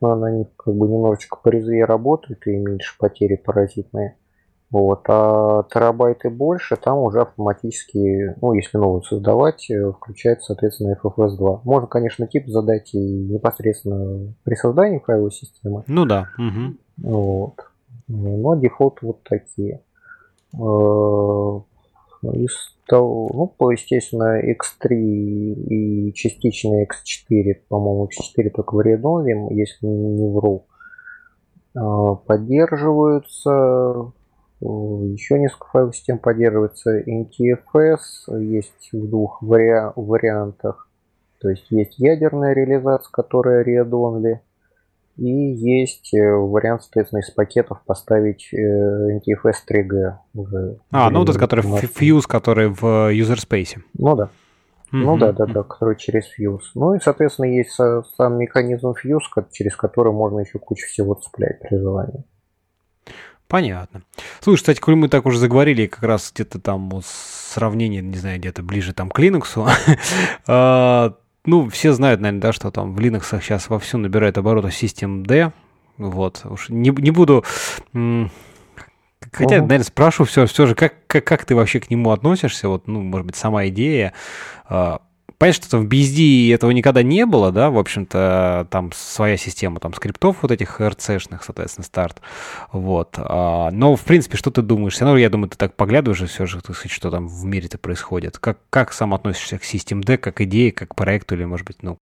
на 0.01 0.31
них 0.31 0.47
как 0.57 0.75
бы 0.75 0.87
немножечко 0.87 1.37
порезвее 1.41 1.85
работает 1.85 2.45
и 2.47 2.55
меньше 2.55 2.95
потери 2.99 3.35
паразитные. 3.35 4.17
Вот, 4.71 5.05
а 5.07 5.63
терабайты 5.71 6.29
больше, 6.29 6.75
там 6.75 6.97
уже 6.97 7.21
автоматически, 7.21 8.35
ну, 8.41 8.53
если 8.53 8.77
новую 8.77 9.03
создавать, 9.03 9.69
э, 9.69 9.91
включается, 9.93 10.47
соответственно, 10.47 10.97
FFS 11.01 11.37
2. 11.37 11.61
Можно, 11.63 11.87
конечно, 11.87 12.27
тип 12.27 12.47
задать 12.47 12.93
и 12.93 12.97
непосредственно 12.97 14.33
при 14.43 14.55
создании 14.55 14.99
файловой 14.99 15.31
системы. 15.31 15.83
Ну 15.87 16.05
да. 16.05 16.27
Угу. 16.37 17.09
Вот. 17.09 17.53
Но 18.07 18.55
дефолт 18.55 19.01
вот 19.01 19.23
такие. 19.23 19.81
Э, 20.59 21.61
из 22.33 22.75
того, 22.87 23.53
ну, 23.59 23.69
естественно, 23.69 24.41
X3 24.41 24.95
и 24.95 26.13
частично 26.13 26.83
X4, 26.83 27.55
по-моему, 27.67 28.07
X4 28.07 28.49
только 28.49 28.75
в 28.75 28.79
Redone, 28.79 29.53
если 29.53 29.85
не 29.85 30.29
вру, 30.29 30.65
э, 31.75 31.79
поддерживаются. 32.25 34.11
Еще 34.61 35.37
несколько 35.37 35.67
файлов 35.67 35.95
систем 35.95 36.17
поддерживается. 36.17 36.99
NTFS 36.99 38.39
есть 38.39 38.89
в 38.93 39.09
двух 39.09 39.43
вари- 39.43 39.91
вариантах. 39.95 40.89
То 41.41 41.49
есть 41.49 41.69
есть 41.69 41.99
ядерная 41.99 42.53
реализация, 42.53 43.11
которая 43.11 43.63
read 43.63 43.89
only, 43.89 44.39
и 45.17 45.29
есть 45.29 46.13
э, 46.13 46.31
вариант, 46.33 46.83
соответственно, 46.83 47.19
из 47.19 47.31
пакетов 47.31 47.81
поставить 47.85 48.49
э, 48.53 48.57
NTFS 48.57 49.55
3G 49.69 50.13
уже. 50.33 50.77
А, 50.91 51.09
ну 51.09 51.19
вот 51.19 51.29
этот, 51.29 51.39
который 51.39 51.65
Fuse, 51.65 52.27
который 52.27 52.69
в 52.69 52.83
user 53.13 53.37
space. 53.37 53.79
Ну 53.97 54.15
да. 54.15 54.29
Mm-hmm. 54.93 54.97
Ну 55.03 55.17
да, 55.17 55.31
да, 55.31 55.45
да, 55.45 55.63
который 55.63 55.95
через 55.97 56.25
Fuse. 56.25 56.71
Ну 56.75 56.95
и, 56.95 56.99
соответственно, 56.99 57.47
есть 57.47 57.71
сам 57.71 58.37
механизм 58.37 58.89
Fuse, 58.89 59.45
через 59.51 59.75
который 59.75 60.11
можно 60.11 60.39
еще 60.39 60.59
кучу 60.59 60.85
всего 60.87 61.15
цеплять 61.15 61.59
при 61.61 61.77
желании. 61.77 62.23
Понятно. 63.47 64.01
Слушай, 64.41 64.61
кстати, 64.61 64.79
коль 64.79 64.95
мы 64.95 65.07
так 65.07 65.25
уже 65.25 65.37
заговорили, 65.37 65.85
как 65.85 66.03
раз 66.03 66.31
где-то 66.33 66.59
там 66.59 66.89
вот 66.89 67.05
сравнение, 67.05 68.01
не 68.01 68.17
знаю, 68.17 68.39
где-то 68.39 68.63
ближе 68.63 68.93
там 68.93 69.09
к 69.09 69.19
Linux, 69.19 69.45
а, 70.47 71.13
ну, 71.45 71.69
все 71.69 71.93
знают, 71.93 72.21
наверное, 72.21 72.41
да, 72.41 72.53
что 72.53 72.71
там 72.71 72.93
в 72.93 72.99
Linux 72.99 73.39
сейчас 73.41 73.69
вовсю 73.69 73.97
набирает 73.97 74.37
обороты 74.37 74.69
System-D. 74.69 75.51
Вот, 75.97 76.41
уж 76.45 76.69
не, 76.69 76.89
не 76.89 77.11
буду... 77.11 77.43
Хотя, 79.31 79.55
наверное, 79.55 79.83
спрошу 79.83 80.23
все, 80.23 80.45
все 80.45 80.65
же, 80.65 80.75
как, 80.75 81.07
как, 81.07 81.25
как 81.25 81.45
ты 81.45 81.55
вообще 81.55 81.79
к 81.79 81.89
нему 81.89 82.11
относишься? 82.11 82.69
Вот, 82.69 82.87
ну, 82.87 83.01
может 83.01 83.27
быть, 83.27 83.35
сама 83.35 83.67
идея. 83.67 84.13
А, 84.67 85.01
понятно, 85.37 85.63
что 85.63 85.77
в 85.79 85.85
BSD 85.85 86.53
этого 86.53 86.71
никогда 86.71 87.03
не 87.03 87.25
было, 87.25 87.51
да, 87.51 87.69
в 87.69 87.77
общем-то, 87.77 88.67
там 88.69 88.91
своя 88.93 89.37
система 89.37 89.79
там 89.79 89.93
скриптов 89.93 90.37
вот 90.41 90.51
этих 90.51 90.79
RC-шных, 90.81 91.43
соответственно, 91.43 91.85
старт, 91.85 92.21
вот. 92.71 93.15
А, 93.17 93.71
но, 93.71 93.95
в 93.95 94.03
принципе, 94.03 94.37
что 94.37 94.51
ты 94.51 94.61
думаешь? 94.61 94.93
Все 94.93 95.05
равно, 95.05 95.19
я 95.19 95.29
думаю, 95.29 95.49
ты 95.49 95.57
так 95.57 95.75
поглядываешь 95.75 96.29
все 96.29 96.45
же, 96.45 96.61
так 96.61 96.75
что 96.75 97.11
там 97.11 97.27
в 97.27 97.45
мире-то 97.45 97.77
происходит. 97.77 98.37
Как, 98.37 98.59
как 98.69 98.93
сам 98.93 99.13
относишься 99.13 99.57
к 99.57 99.63
System-D, 99.63 100.17
как 100.17 100.41
идее, 100.41 100.71
как 100.71 100.95
проекту 100.95 101.35
или, 101.35 101.45
может 101.45 101.65
быть, 101.65 101.81
ну, 101.81 101.97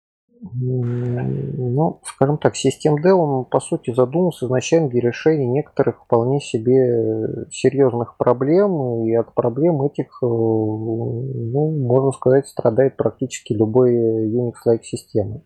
ну, 0.44 2.02
скажем 2.04 2.40
так, 2.40 2.56
систем 2.56 3.00
D, 3.00 3.14
он, 3.14 3.46
по 3.46 3.60
сути, 3.60 3.94
задумался 3.94 4.48
изначально 4.48 4.90
для 4.90 5.02
решения 5.02 5.46
некоторых 5.46 6.04
вполне 6.04 6.40
себе 6.40 7.46
серьезных 7.52 8.18
проблем, 8.18 9.06
и 9.06 9.14
от 9.14 9.34
проблем 9.36 9.84
этих, 9.84 10.08
э, 10.24 10.26
ну, 10.26 11.86
можно 11.86 12.12
сказать, 12.12 12.48
страдает 12.48 12.98
практически 12.98 13.54
любой 13.54 13.94
Unix-like 13.94 14.82
системы 14.82 15.44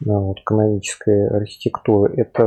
вот, 0.00 0.40
канонической 0.44 1.28
архитектуры. 1.28 2.14
Это 2.16 2.44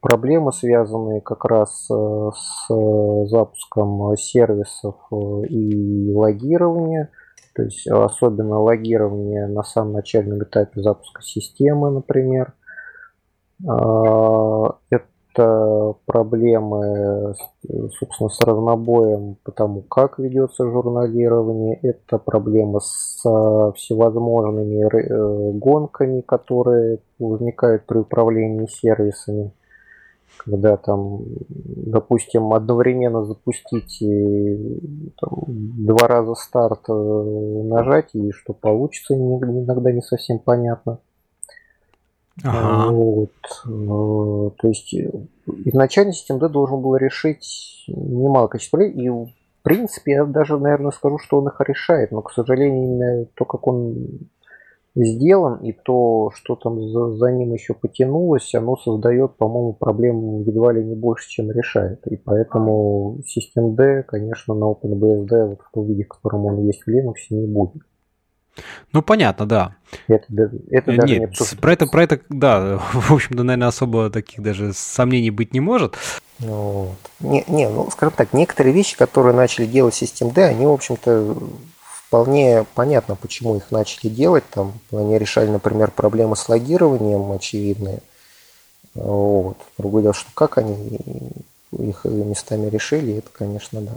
проблемы, 0.00 0.52
связанные 0.52 1.22
как 1.22 1.44
раз 1.44 1.88
э, 1.90 2.30
с 2.36 3.28
запуском 3.28 4.16
сервисов 4.16 4.94
э, 5.10 5.46
и 5.48 6.12
логирования– 6.12 7.10
то 7.60 7.64
есть 7.64 7.86
особенно 7.86 8.58
логирование 8.58 9.46
на 9.46 9.62
самом 9.62 9.92
начальном 9.92 10.42
этапе 10.42 10.80
запуска 10.80 11.20
системы, 11.20 11.90
например. 11.90 12.54
А, 13.68 14.76
это 14.88 15.94
проблемы, 16.06 17.34
собственно, 17.98 18.30
с 18.30 18.40
разнобоем 18.40 19.36
по 19.44 19.52
тому, 19.52 19.82
как 19.82 20.18
ведется 20.18 20.70
журналирование. 20.70 21.78
Это 21.82 22.16
проблемы 22.16 22.80
с 22.80 23.20
всевозможными 23.76 24.82
э, 24.82 25.52
гонками, 25.52 26.22
которые 26.22 27.00
возникают 27.18 27.84
при 27.84 27.98
управлении 27.98 28.66
сервисами 28.66 29.52
когда 30.44 30.76
там, 30.76 31.20
допустим, 31.48 32.52
одновременно 32.54 33.24
запустить 33.24 34.00
и, 34.00 35.12
там, 35.20 35.44
два 35.46 36.08
раза 36.08 36.34
старт 36.34 36.88
э, 36.88 36.92
нажать, 36.92 38.14
и 38.14 38.30
что 38.32 38.54
получится, 38.54 39.14
иногда 39.14 39.92
не 39.92 40.02
совсем 40.02 40.38
понятно. 40.38 40.98
Ага. 42.42 42.90
Вот. 42.90 43.30
Э, 43.66 44.50
то 44.56 44.68
есть 44.68 44.94
изначально 45.66 46.12
система 46.12 46.40
D 46.40 46.48
должен 46.48 46.80
был 46.80 46.96
решить 46.96 47.84
немало 47.88 48.48
количество 48.48 48.78
проблем, 48.78 48.98
и 48.98 49.08
в 49.10 49.32
принципе 49.62 50.12
я 50.12 50.24
даже, 50.24 50.58
наверное, 50.58 50.92
скажу, 50.92 51.18
что 51.18 51.38
он 51.40 51.48
их 51.48 51.60
решает, 51.60 52.12
но, 52.12 52.22
к 52.22 52.32
сожалению, 52.32 52.84
именно 52.84 53.26
то, 53.34 53.44
как 53.44 53.66
он 53.66 54.30
сделан, 54.94 55.60
и 55.64 55.72
то, 55.72 56.32
что 56.34 56.56
там 56.56 56.80
за, 56.88 57.16
за 57.16 57.30
ним 57.30 57.52
еще 57.52 57.74
потянулось, 57.74 58.54
оно 58.54 58.76
создает, 58.76 59.36
по-моему, 59.36 59.72
проблем 59.72 60.42
едва 60.42 60.72
ли 60.72 60.84
не 60.84 60.94
больше, 60.94 61.28
чем 61.28 61.50
решает. 61.50 62.06
И 62.06 62.16
поэтому 62.16 63.20
систем 63.26 63.74
D, 63.76 64.02
конечно, 64.02 64.54
на 64.54 64.64
OpenBSD 64.64 65.48
вот 65.48 65.60
в 65.60 65.70
том 65.72 65.86
виде, 65.86 66.04
в 66.04 66.08
котором 66.08 66.46
он 66.46 66.66
есть 66.66 66.82
в 66.84 66.88
Linux, 66.88 67.14
не 67.30 67.46
будет. 67.46 67.82
Ну, 68.92 69.02
понятно, 69.02 69.46
да. 69.46 69.76
Это, 70.08 70.26
это 70.70 70.96
даже 70.96 71.20
Нет, 71.20 71.30
не 71.30 71.56
про 71.60 71.72
это, 71.72 71.86
про 71.86 72.02
это, 72.02 72.20
да, 72.28 72.78
в 72.92 73.12
общем-то, 73.12 73.42
наверное, 73.42 73.68
особо 73.68 74.10
таких 74.10 74.42
даже 74.42 74.72
сомнений 74.72 75.30
быть 75.30 75.54
не 75.54 75.60
может. 75.60 75.94
Вот. 76.40 76.96
Не, 77.20 77.44
не, 77.48 77.68
ну, 77.68 77.88
скажем 77.90 78.14
так, 78.16 78.32
некоторые 78.32 78.72
вещи, 78.72 78.96
которые 78.96 79.34
начали 79.34 79.66
делать 79.66 79.94
систем 79.94 80.30
D, 80.30 80.42
они, 80.44 80.66
в 80.66 80.72
общем-то, 80.72 81.36
вполне 82.10 82.66
понятно, 82.74 83.14
почему 83.14 83.54
их 83.54 83.70
начали 83.70 84.10
делать. 84.10 84.42
Там 84.50 84.72
они 84.90 85.16
решали, 85.16 85.48
например, 85.48 85.92
проблемы 85.92 86.34
с 86.34 86.48
логированием 86.48 87.30
очевидные. 87.30 88.00
Вот. 88.94 89.56
Другое 89.78 90.02
дело, 90.02 90.14
что 90.14 90.28
как 90.34 90.58
они 90.58 90.98
их 91.70 92.04
местами 92.04 92.68
решили, 92.68 93.18
это, 93.18 93.30
конечно, 93.32 93.80
да. 93.80 93.92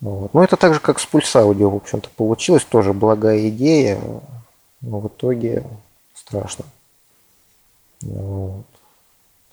Вот. 0.00 0.32
Ну, 0.34 0.40
это 0.40 0.56
так 0.56 0.74
же, 0.74 0.78
как 0.78 1.00
с 1.00 1.06
пульс 1.06 1.34
аудио, 1.34 1.68
в 1.68 1.74
общем-то, 1.74 2.08
получилось. 2.14 2.64
Тоже 2.64 2.92
благая 2.92 3.48
идея, 3.48 4.00
но 4.80 5.00
в 5.00 5.08
итоге 5.08 5.64
страшно. 6.14 6.64
Вот. 8.02 8.66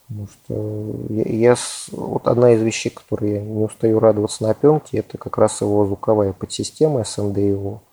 Потому 0.10 0.28
что 0.28 1.14
я, 1.14 1.52
я, 1.52 1.56
вот 1.92 2.28
одна 2.28 2.54
из 2.54 2.62
вещей, 2.64 2.90
которые 2.90 3.36
я 3.36 3.42
не 3.42 3.64
устаю 3.64 4.00
радоваться 4.00 4.42
на 4.44 4.50
опенке, 4.52 4.98
это 4.98 5.20
как 5.20 5.38
раз 5.38 5.62
его 5.62 5.86
звуковая 5.86 6.34
подсистема 6.34 7.02
SND 7.02 7.48
его. 7.48 7.84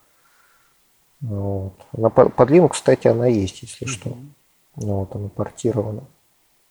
Вот. 1.20 1.74
Она 1.96 2.08
под 2.08 2.50
Linux, 2.50 2.70
кстати, 2.70 3.06
она 3.06 3.26
есть, 3.26 3.62
если 3.62 3.86
mm-hmm. 3.86 3.90
что. 3.90 4.16
Вот, 4.76 5.14
она 5.14 5.28
портирована. 5.28 6.04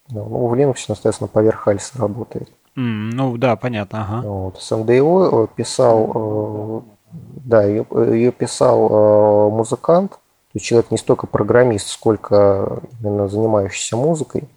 Ну, 0.10 0.48
в 0.48 0.54
Linux, 0.56 0.78
соответственно, 0.88 1.28
поверх 1.28 1.68
Альса 1.68 1.98
работает. 2.00 2.50
Mm, 2.76 3.12
ну 3.14 3.38
да, 3.38 3.56
понятно, 3.56 4.02
ага. 4.02 4.28
Вот. 4.28 4.58
SMDO 4.58 5.48
писал, 5.56 6.12
э, 6.16 6.82
да, 7.46 7.64
ее, 7.64 7.86
ее 7.92 8.32
писал 8.32 8.90
э, 8.90 9.50
музыкант, 9.52 10.12
то 10.12 10.18
есть 10.56 10.66
человек 10.66 10.90
не 10.90 10.98
столько 10.98 11.28
программист, 11.28 11.88
сколько 11.88 12.82
именно 13.00 13.28
занимающийся 13.28 13.96
музыкой. 13.96 14.50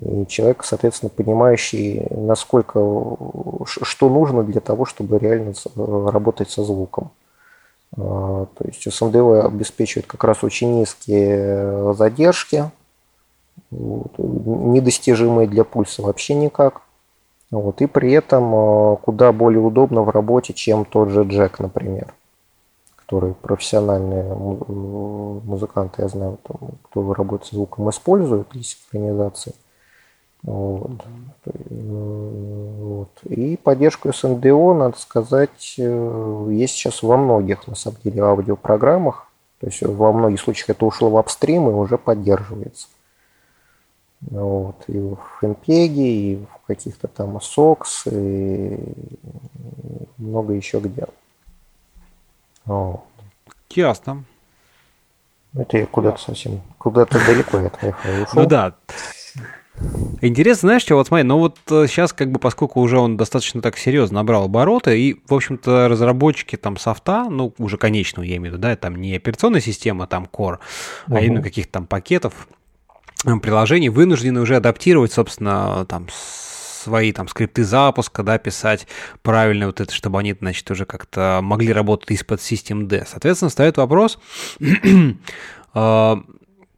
И 0.00 0.26
человек, 0.26 0.64
соответственно, 0.64 1.10
понимающий, 1.10 2.06
насколько, 2.10 2.80
что 3.64 4.08
нужно 4.08 4.42
для 4.42 4.60
того, 4.60 4.86
чтобы 4.86 5.18
реально 5.18 5.54
работать 5.76 6.50
со 6.50 6.64
звуком. 6.64 7.10
А, 7.96 8.46
то 8.56 8.64
есть 8.66 8.86
SMDO 8.86 9.40
обеспечивает 9.42 10.06
как 10.06 10.24
раз 10.24 10.42
очень 10.42 10.80
низкие 10.80 11.94
задержки, 11.94 12.70
недостижимые 13.70 15.46
для 15.46 15.64
пульса 15.64 16.02
вообще 16.02 16.34
никак. 16.34 16.82
Вот, 17.50 17.80
и 17.82 17.86
при 17.86 18.10
этом 18.10 18.52
э, 18.54 18.96
куда 18.96 19.30
более 19.32 19.60
удобно 19.60 20.02
в 20.02 20.10
работе, 20.10 20.52
чем 20.54 20.84
тот 20.84 21.10
же 21.10 21.22
Джек, 21.22 21.60
например, 21.60 22.12
который 22.96 23.34
профессиональные 23.34 24.34
музыканты, 24.34 26.02
я 26.02 26.08
знаю, 26.08 26.38
кто 26.82 27.12
работает 27.12 27.46
с 27.46 27.52
звуком, 27.52 27.88
используют 27.90 28.48
для 28.50 28.62
синхронизации. 28.64 29.54
Вот. 30.44 31.02
Вот. 31.44 33.10
И 33.24 33.56
поддержку 33.56 34.10
SNDO, 34.10 34.74
надо 34.74 34.98
сказать, 34.98 35.74
э, 35.78 36.48
есть 36.52 36.74
сейчас 36.74 37.02
во 37.02 37.16
многих, 37.16 37.66
на 37.66 37.74
самом 37.74 37.98
деле, 38.04 38.22
аудиопрограммах. 38.22 39.26
То 39.60 39.66
есть 39.66 39.82
во 39.82 40.12
многих 40.12 40.40
случаях 40.40 40.70
это 40.70 40.84
ушло 40.84 41.10
в 41.10 41.16
апстрим 41.16 41.68
и 41.68 41.72
уже 41.72 41.96
поддерживается. 41.96 42.88
Вот, 44.20 44.84
и 44.88 44.98
в 44.98 45.16
Хэмпеге, 45.16 46.32
и 46.32 46.36
в 46.36 46.66
каких-то 46.66 47.08
там 47.08 47.36
SOX, 47.36 48.08
и 48.10 48.78
много 50.16 50.54
еще 50.54 50.80
где. 50.80 51.06
Вот. 52.64 53.04
Ясно. 53.70 54.24
Это 55.54 55.78
я 55.78 55.86
куда-то 55.86 56.18
совсем, 56.20 56.62
куда-то 56.78 57.18
далеко 57.26 57.58
я 57.58 57.66
отъехал. 57.66 58.40
Ну 58.40 58.46
да. 58.46 58.74
Интересно, 60.20 60.68
знаешь, 60.68 60.82
что, 60.82 60.94
вот 60.94 61.08
смотри, 61.08 61.24
ну 61.24 61.38
вот 61.38 61.58
сейчас, 61.66 62.12
э, 62.12 62.14
как 62.16 62.30
бы, 62.30 62.38
поскольку 62.38 62.80
уже 62.80 62.98
он 62.98 63.16
достаточно 63.16 63.60
так 63.60 63.76
серьезно 63.76 64.16
набрал 64.16 64.44
обороты, 64.44 64.98
и, 64.98 65.20
в 65.26 65.34
общем-то, 65.34 65.88
разработчики 65.88 66.56
там 66.56 66.76
софта, 66.76 67.24
ну, 67.28 67.52
уже 67.58 67.76
конечного, 67.76 68.24
я 68.24 68.36
имею 68.36 68.52
в 68.52 68.56
виду, 68.56 68.62
да, 68.62 68.76
там 68.76 68.96
не 68.96 69.16
операционная 69.16 69.60
система, 69.60 70.06
там 70.06 70.24
Core, 70.24 70.58
угу. 71.08 71.16
а 71.16 71.20
именно 71.20 71.42
каких-то 71.42 71.72
там 71.72 71.86
пакетов, 71.86 72.48
приложений 73.42 73.88
вынуждены 73.88 74.40
уже 74.40 74.56
адаптировать, 74.56 75.12
собственно, 75.12 75.86
там 75.86 76.06
свои 76.84 77.12
там 77.12 77.28
скрипты 77.28 77.64
запуска, 77.64 78.22
да, 78.22 78.38
писать 78.38 78.86
правильно 79.22 79.66
вот 79.66 79.80
это, 79.80 79.92
чтобы 79.92 80.18
они, 80.18 80.34
значит, 80.38 80.70
уже 80.70 80.84
как-то 80.84 81.40
могли 81.42 81.72
работать 81.72 82.10
из-под 82.10 82.42
систем 82.42 82.86
D. 82.86 83.04
Соответственно, 83.08 83.50
стоит 83.50 83.78
вопрос, 83.78 84.18
а, 85.72 86.20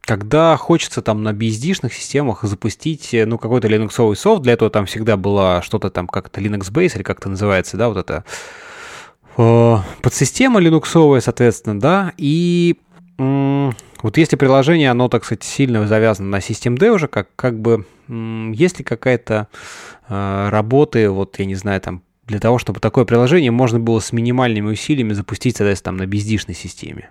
когда 0.07 0.55
хочется 0.55 1.01
там 1.01 1.21
на 1.21 1.33
BSD-шных 1.33 1.91
системах 1.91 2.43
запустить, 2.43 3.09
ну, 3.13 3.37
какой-то 3.37 3.67
линуксовый 3.67 4.15
софт, 4.15 4.41
для 4.41 4.53
этого 4.53 4.71
там 4.71 4.85
всегда 4.85 5.17
было 5.17 5.61
что-то 5.61 5.89
там 5.89 6.07
как-то 6.07 6.39
Linux 6.39 6.71
Base 6.71 6.95
или 6.95 7.03
как 7.03 7.19
это 7.19 7.27
называется, 7.27 7.75
да, 7.75 7.89
вот 7.89 7.97
это 7.97 8.23
а, 9.35 9.83
подсистема 10.01 10.61
линуксовая, 10.61 11.19
соответственно, 11.19 11.77
да, 11.81 12.13
и 12.15 12.77
вот 13.17 14.17
если 14.17 14.37
приложение, 14.37 14.91
оно, 14.91 15.09
так 15.09 15.25
сказать, 15.25 15.43
сильно 15.43 15.85
завязано 15.85 16.29
на 16.29 16.37
System 16.37 16.89
уже, 16.89 17.09
как, 17.09 17.27
как 17.35 17.59
бы, 17.59 17.85
есть 18.07 18.77
ли 18.77 18.85
какая-то 18.85 19.49
э, 20.07 20.49
работа, 20.49 21.11
вот, 21.11 21.37
я 21.39 21.45
не 21.45 21.55
знаю, 21.55 21.81
там, 21.81 22.03
для 22.27 22.39
того, 22.39 22.59
чтобы 22.59 22.79
такое 22.79 23.03
приложение 23.03 23.51
можно 23.51 23.79
было 23.79 23.99
с 23.99 24.13
минимальными 24.13 24.71
усилиями 24.71 25.13
запустить, 25.13 25.57
соответственно, 25.57 25.97
там, 25.97 26.05
на 26.05 26.09
бездишной 26.09 26.55
системе? 26.55 27.09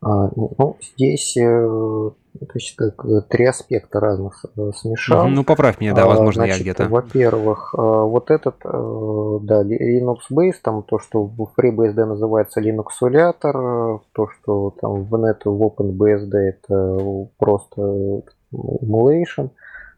А, 0.00 0.30
ну, 0.36 0.76
здесь 0.80 1.36
э, 1.36 1.42
то 1.42 2.54
есть 2.54 2.76
как 2.76 3.04
э, 3.04 3.20
три 3.28 3.46
аспекта 3.46 3.98
разных 3.98 4.44
э, 4.56 4.70
смешал. 4.76 5.26
Ну, 5.26 5.42
поправь 5.42 5.80
меня, 5.80 5.92
да, 5.92 6.06
возможно, 6.06 6.44
Значит, 6.44 6.58
я 6.58 6.62
где-то. 6.62 6.88
Во-первых, 6.88 7.74
вот 7.74 8.30
этот, 8.30 8.56
да, 8.62 9.64
Linux 9.64 10.18
Base, 10.32 10.54
там 10.62 10.84
то, 10.84 11.00
что 11.00 11.24
в 11.24 11.52
FreeBSD 11.58 12.04
называется 12.04 12.60
Linux 12.60 12.86
Emulator, 13.02 14.00
то, 14.12 14.28
что 14.28 14.72
там 14.80 15.02
в 15.02 15.14
.NET 15.16 15.40
в 15.44 15.62
OpenBSD 15.62 16.36
это 16.36 17.28
просто 17.36 18.22
emulation, 18.52 19.50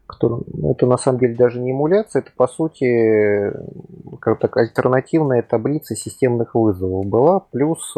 который, 0.07 0.41
ну, 0.51 0.71
это 0.71 0.87
на 0.87 0.97
самом 0.97 1.19
деле 1.19 1.35
даже 1.35 1.59
не 1.59 1.73
эмуляция, 1.73 2.23
это 2.23 2.31
по 2.35 2.47
сути 2.47 3.53
как 4.19 4.39
так 4.39 4.57
альтернативная 4.57 5.43
таблица 5.43 5.95
системных 5.95 6.55
вызовов 6.55 7.05
была, 7.05 7.39
плюс 7.51 7.93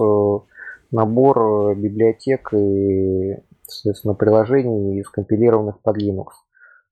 набор 0.94 1.40
э, 1.40 1.76
библиотек 1.76 2.54
и, 2.54 3.36
соответственно, 3.68 4.14
приложений, 4.14 5.04
скомпилированных 5.04 5.82
под 5.82 5.98
Linux. 5.98 6.28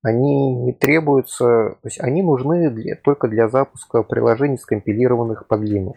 Они 0.03 0.56
не 0.56 0.73
требуются, 0.73 1.78
то 1.82 1.88
есть 1.88 1.99
они 2.02 2.23
нужны 2.23 2.72
для, 2.72 2.95
только 2.95 3.28
для 3.28 3.48
запуска 3.48 4.03
приложений, 4.03 4.57
скомпилированных 4.57 5.48
под 5.48 5.61
Linux. 5.61 5.95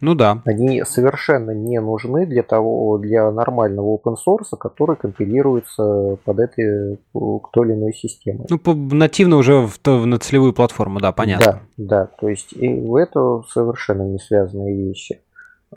Ну 0.00 0.14
да. 0.14 0.42
Они 0.44 0.84
совершенно 0.84 1.52
не 1.52 1.80
нужны 1.80 2.26
для 2.26 2.42
того, 2.42 2.98
для 2.98 3.30
нормального 3.30 3.96
open 3.96 4.14
source, 4.14 4.56
который 4.58 4.94
компилируется 4.96 6.18
под 6.24 6.38
этой 6.38 6.96
к 7.14 7.50
той 7.50 7.66
или 7.66 7.74
иной 7.74 7.94
системе. 7.94 8.44
Ну, 8.48 8.58
по, 8.58 8.74
нативно 8.74 9.36
уже 9.36 9.66
в, 9.66 9.78
в, 9.82 10.06
на 10.06 10.18
целевую 10.18 10.52
платформу, 10.52 11.00
да, 11.00 11.12
понятно. 11.12 11.62
Да, 11.76 12.04
да, 12.04 12.06
то 12.06 12.28
есть 12.28 12.52
и 12.52 12.66
это 12.66 13.42
совершенно 13.48 14.02
не 14.02 14.18
связанные 14.18 14.76
вещи. 14.76 15.20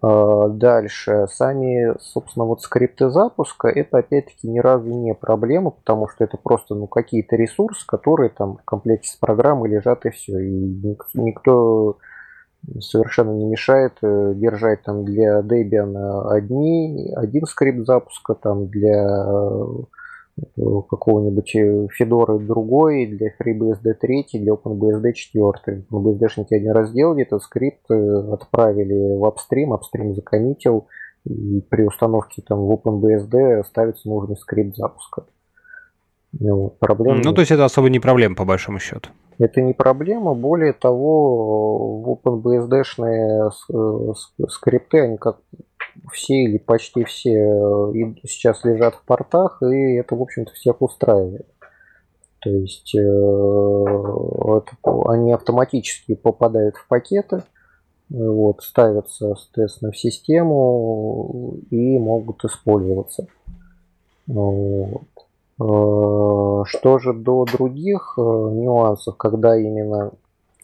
А, 0.01 0.47
дальше, 0.49 1.25
сами, 1.29 1.95
собственно, 1.99 2.45
вот 2.45 2.61
скрипты 2.61 3.09
запуска, 3.09 3.67
это 3.67 3.97
опять-таки 3.97 4.47
ни 4.47 4.59
разу 4.59 4.87
не 4.87 5.13
проблема, 5.15 5.71
потому 5.71 6.07
что 6.07 6.23
это 6.23 6.37
просто 6.37 6.75
ну, 6.75 6.87
какие-то 6.87 7.35
ресурсы, 7.35 7.85
которые 7.87 8.29
там 8.29 8.57
в 8.57 8.63
комплекте 8.63 9.09
с 9.09 9.15
программой 9.15 9.69
лежат 9.69 10.05
и 10.05 10.11
все. 10.11 10.37
И 10.39 10.95
никто 11.15 11.97
совершенно 12.79 13.31
не 13.31 13.45
мешает 13.45 13.93
э, 14.01 14.33
держать 14.35 14.83
там 14.83 15.05
для 15.05 15.39
Debian 15.39 16.29
одни, 16.29 17.11
один 17.15 17.45
скрипт 17.45 17.85
запуска, 17.87 18.35
там 18.35 18.67
для 18.67 19.07
какого-нибудь 20.55 21.55
Fedora 21.99 22.39
другой, 22.39 23.07
для 23.07 23.29
FreeBSD 23.29 23.93
3, 23.93 24.25
для 24.33 24.53
OpenBSD 24.53 25.13
4. 25.13 25.85
OpenBSD-шники 25.91 26.53
один 26.53 26.71
раз 26.71 26.89
сделали 26.89 27.23
этот 27.23 27.41
скрипт, 27.43 27.89
э, 27.89 28.31
отправили 28.31 29.17
в 29.17 29.25
апстрим, 29.25 29.73
апстрим 29.73 30.13
закоммитил, 30.15 30.87
и 31.25 31.61
при 31.69 31.83
установке 31.83 32.41
там 32.47 32.59
в 32.59 32.71
OpenBSD 32.71 33.63
ставится 33.65 34.07
нужный 34.07 34.37
скрипт 34.37 34.75
запуска. 34.75 35.25
Ну, 36.31 36.75
проблема 36.79 37.21
ну, 37.23 37.33
то 37.33 37.41
есть 37.41 37.51
это 37.51 37.65
особо 37.65 37.89
не 37.89 37.99
проблема, 37.99 38.35
по 38.35 38.45
большому 38.45 38.79
счету. 38.79 39.09
Это 39.39 39.61
не 39.61 39.73
проблема. 39.73 40.33
Более 40.35 40.73
того, 40.73 42.01
в 42.01 42.09
OpenBSD-шные 42.11 43.49
э, 43.49 44.47
скрипты, 44.47 44.99
они 44.99 45.17
как 45.17 45.39
все 46.11 46.43
или 46.43 46.57
почти 46.57 47.03
все 47.03 47.33
э, 47.33 48.13
сейчас 48.25 48.63
лежат 48.63 48.95
в 48.95 49.03
портах, 49.03 49.61
и 49.61 49.95
это, 49.95 50.15
в 50.15 50.21
общем-то, 50.21 50.53
всех 50.53 50.81
устраивает. 50.81 51.47
То 52.41 52.49
есть 52.49 52.95
это, 52.95 54.63
они 55.07 55.33
автоматически 55.33 56.15
попадают 56.15 56.77
в 56.77 56.87
пакеты, 56.87 57.43
вот, 58.09 58.63
ставятся, 58.63 59.35
соответственно, 59.35 59.91
в 59.91 59.97
систему 59.97 61.57
и 61.69 61.97
могут 61.97 62.43
использоваться. 62.45 63.27
Вот. 64.25 65.03
Э, 65.59 66.63
что 66.65 66.99
же 66.99 67.13
до 67.13 67.45
других 67.45 68.13
э, 68.17 68.21
нюансов, 68.21 69.17
когда 69.17 69.57
именно 69.57 70.11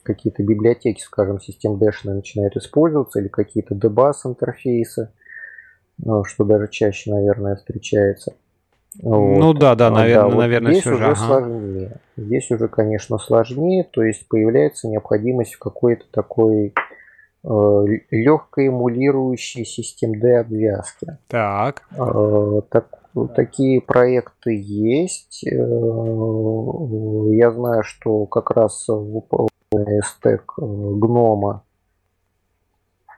какие-то 0.03 0.43
библиотеки, 0.43 1.01
скажем, 1.01 1.41
систем 1.41 1.75
Dash 1.75 2.03
начинают 2.03 2.55
использоваться, 2.55 3.19
или 3.19 3.27
какие-то 3.27 3.75
debug 3.75 4.13
интерфейсы, 4.23 5.11
э, 6.03 6.09
что 6.25 6.43
даже 6.43 6.67
чаще, 6.69 7.11
наверное, 7.11 7.55
встречается. 7.55 8.33
Вот. 9.01 9.39
Ну 9.39 9.53
да, 9.53 9.75
да, 9.75 9.89
наверное, 9.89 10.31
да, 10.31 10.37
наверное, 10.37 10.71
здесь 10.71 10.83
все 10.83 10.93
уже 10.93 11.05
ага. 11.05 11.15
сложнее. 11.15 11.91
Здесь 12.17 12.51
уже, 12.51 12.67
конечно, 12.67 13.17
сложнее, 13.17 13.83
то 13.83 14.03
есть 14.03 14.27
появляется 14.27 14.87
необходимость 14.87 15.55
в 15.55 15.59
какой-то 15.59 16.05
такой 16.11 16.73
э, 17.43 17.85
легкой 18.11 18.67
эмулирующей 18.67 19.65
систем 19.65 20.19
D 20.19 20.39
обвязки. 20.39 21.17
Так. 21.27 21.83
Э, 21.97 22.61
так 22.69 22.87
такие 23.35 23.81
проекты 23.81 24.57
есть. 24.57 25.45
Э, 25.45 25.55
я 27.31 27.51
знаю, 27.51 27.83
что 27.83 28.25
как 28.27 28.51
раз 28.51 28.85
выполненный 28.87 30.01
стек 30.03 30.53
гнома, 30.57 31.64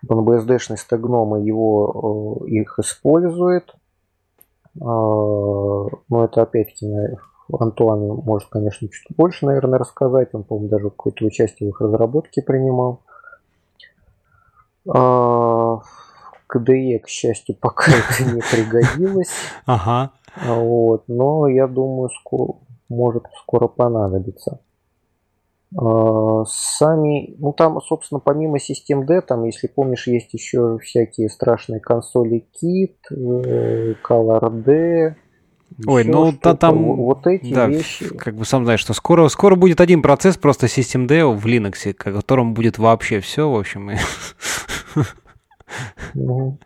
NBSD-шный 0.05 0.77
стек 0.77 0.99
гнома 0.99 1.39
его 1.39 2.43
э, 2.45 2.49
их 2.49 2.79
использует. 2.79 3.73
Но 4.79 5.89
это 6.11 6.43
опять-таки 6.43 6.85
Антуан 7.51 7.99
может, 8.23 8.47
конечно, 8.49 8.87
чуть 8.89 9.15
больше, 9.17 9.47
наверное, 9.47 9.79
рассказать. 9.79 10.29
Он, 10.33 10.43
по-моему, 10.43 10.69
даже 10.69 10.89
какое-то 10.91 11.25
участие 11.25 11.69
в 11.69 11.73
их 11.73 11.81
разработке 11.81 12.43
принимал. 12.43 13.01
КДЕ, 16.47 16.99
к 16.99 17.07
счастью, 17.07 17.55
пока 17.61 17.91
это 17.91 18.23
не 18.23 18.41
пригодилось. 18.41 19.29
Ага. 19.65 20.11
Вот, 20.45 21.03
но 21.07 21.47
я 21.47 21.67
думаю, 21.67 22.09
скоро, 22.09 22.53
может 22.89 23.23
скоро 23.41 23.67
понадобится. 23.67 24.59
А, 25.75 26.45
сами, 26.45 27.35
ну 27.39 27.51
там, 27.51 27.81
собственно, 27.81 28.19
помимо 28.19 28.59
систем 28.59 29.05
D, 29.05 29.21
там, 29.21 29.43
если 29.43 29.67
помнишь, 29.67 30.07
есть 30.07 30.33
еще 30.33 30.77
всякие 30.77 31.29
страшные 31.29 31.81
консоли 31.81 32.45
Kit, 32.61 32.95
э, 33.11 33.95
Color 34.03 34.49
D, 34.63 35.15
Ой, 35.85 36.05
ну 36.05 36.31
та, 36.31 36.55
там 36.55 36.95
вот 36.95 37.27
эти 37.27 37.53
да, 37.53 37.67
вещи. 37.67 38.07
Как 38.15 38.35
бы 38.35 38.45
сам 38.45 38.63
знаешь, 38.63 38.79
что 38.79 38.93
скоро, 38.93 39.27
скоро 39.27 39.55
будет 39.55 39.81
один 39.81 40.01
процесс 40.01 40.37
просто 40.37 40.67
System 40.67 41.07
D 41.07 41.25
в 41.25 41.45
Linux, 41.45 41.93
котором 41.93 42.53
будет 42.53 42.77
вообще 42.77 43.19
все, 43.19 43.49
в 43.49 43.55
общем. 43.55 43.91
И... 43.91 43.97
Ну, 46.13 46.57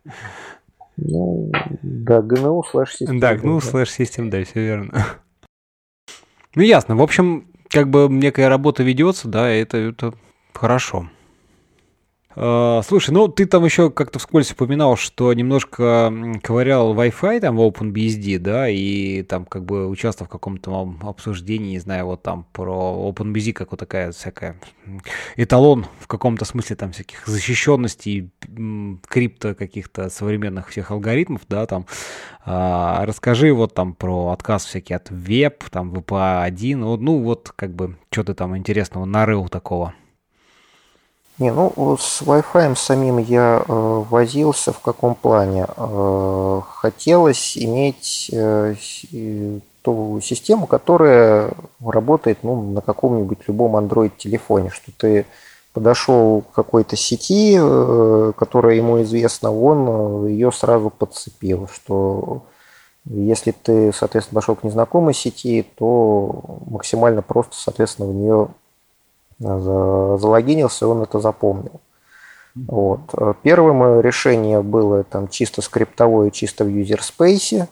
ну, 0.96 1.52
да, 1.82 2.20
GNU 2.20 2.62
слэш 2.70 2.96
систем. 2.96 3.20
Да, 3.20 3.36
GNU 3.36 3.60
слэш 3.60 3.90
систем, 3.90 4.30
да, 4.30 4.44
все 4.44 4.64
верно. 4.64 5.06
Ну, 6.54 6.62
ясно. 6.62 6.96
В 6.96 7.02
общем, 7.02 7.48
как 7.72 7.90
бы 7.90 8.08
некая 8.10 8.50
работа 8.50 8.84
ведется, 8.84 9.28
да, 9.28 9.50
это, 9.50 9.78
это 9.78 10.14
хорошо. 10.54 11.10
А, 12.36 12.82
слушай, 12.84 13.12
ну 13.12 13.28
ты 13.28 13.46
там 13.46 13.66
еще 13.66 13.90
как-то 13.90 14.20
вскользь 14.20 14.52
упоминал, 14.52 14.96
что 14.96 15.34
немножко 15.34 16.14
ковырял 16.42 16.96
Wi-Fi 16.96 17.42
там 17.42 17.58
в 17.58 17.62
OpenBSD, 17.62 18.40
да, 18.40 18.70
и 18.70 19.24
там 19.24 19.46
как 19.46 19.66
бы 19.66 19.88
участвовал 19.88 20.28
в 20.28 20.32
каком-то 20.32 20.96
обсуждении, 21.02 21.72
не 21.72 21.80
знаю, 21.80 22.06
вот 22.06 22.24
там 22.24 22.46
про 22.54 23.14
OpenBSD, 23.14 23.54
как 23.54 23.72
вот 23.72 23.80
такая 23.80 24.12
всякая 24.12 24.60
эталон 25.36 25.86
в 26.00 26.08
каком-то 26.08 26.46
смысле 26.46 26.76
там 26.78 26.94
всяких 26.94 27.28
защищенностей, 27.28 28.32
крипто 29.08 29.54
каких-то 29.54 30.10
современных 30.10 30.70
всех 30.70 30.92
алгоритмов, 30.92 31.42
да, 31.50 31.66
там. 31.66 31.86
А, 32.44 33.06
расскажи 33.06 33.54
вот 33.54 33.74
там 33.74 33.94
про 33.94 34.30
отказ 34.30 34.66
всякий 34.66 34.94
от 34.94 35.10
веб, 35.12 35.64
там 35.70 35.94
VPA1, 35.94 36.76
ну 36.76 37.20
вот 37.20 37.52
как 37.56 37.76
бы 37.76 37.98
что 38.10 38.24
ты 38.24 38.34
там 38.34 38.58
интересного 38.58 39.06
нарыл 39.06 39.48
такого. 39.48 39.94
Не, 41.38 41.52
ну 41.52 41.98
с 41.98 42.22
Wi-Fi 42.22 42.76
самим 42.76 43.18
я 43.18 43.64
э, 43.68 44.04
возился 44.10 44.72
в 44.72 44.80
каком 44.80 45.16
плане? 45.16 45.66
Э, 45.76 46.62
хотелось 46.68 47.58
иметь 47.58 48.30
э, 48.32 48.76
ту 49.82 50.20
систему, 50.22 50.68
которая 50.68 51.52
работает 51.80 52.40
ну, 52.44 52.72
на 52.72 52.82
каком-нибудь 52.82 53.40
любом 53.48 53.76
Android 53.76 54.12
телефоне, 54.18 54.70
что 54.70 54.92
ты 54.96 55.26
подошел 55.74 56.42
к 56.42 56.54
какой-то 56.54 56.96
сети, 56.96 57.58
э, 57.60 58.34
которая 58.38 58.76
ему 58.76 59.02
известна, 59.02 59.52
он 59.52 60.26
э, 60.28 60.32
ее 60.32 60.52
сразу 60.52 60.90
подцепил, 60.90 61.68
что 61.74 62.44
если 63.06 63.52
ты, 63.52 63.92
соответственно, 63.94 64.42
пошел 64.42 64.56
к 64.56 64.64
незнакомой 64.64 65.14
сети, 65.14 65.66
то 65.76 66.60
максимально 66.68 67.22
просто, 67.22 67.56
соответственно, 67.56 68.10
в 68.10 68.14
нее 68.14 68.50
залогинился, 69.42 70.88
он 70.88 71.02
это 71.02 71.20
запомнил. 71.20 71.82
Вот. 72.56 73.02
Первым 73.44 74.02
решение 74.02 74.62
было 74.62 75.04
там 75.04 75.28
чисто 75.28 75.62
скриптовое, 75.62 76.32
чисто 76.32 76.64
в 76.64 76.68
space. 76.68 77.68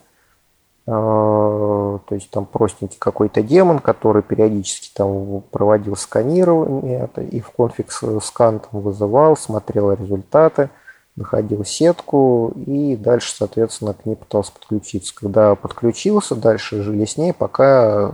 А, 0.91 1.99
то 2.07 2.15
есть 2.15 2.31
там 2.31 2.47
простенький 2.47 2.97
какой-то 2.97 3.43
демон, 3.43 3.77
который 3.77 4.23
периодически 4.23 4.89
там 4.91 5.41
проводил 5.51 5.95
сканирование 5.95 7.07
и 7.29 7.41
в 7.41 7.51
конфиг 7.51 7.91
скан 7.91 8.59
там 8.59 8.81
вызывал, 8.81 9.37
смотрел 9.37 9.93
результаты, 9.93 10.71
находил 11.15 11.63
сетку 11.63 12.53
и 12.55 12.95
дальше, 12.95 13.35
соответственно, 13.35 13.93
к 13.93 14.03
ней 14.07 14.15
пытался 14.15 14.51
подключиться. 14.51 15.13
Когда 15.13 15.53
подключился, 15.53 16.35
дальше 16.35 16.81
жили 16.81 17.05
с 17.05 17.17
ней, 17.17 17.33
пока 17.33 18.11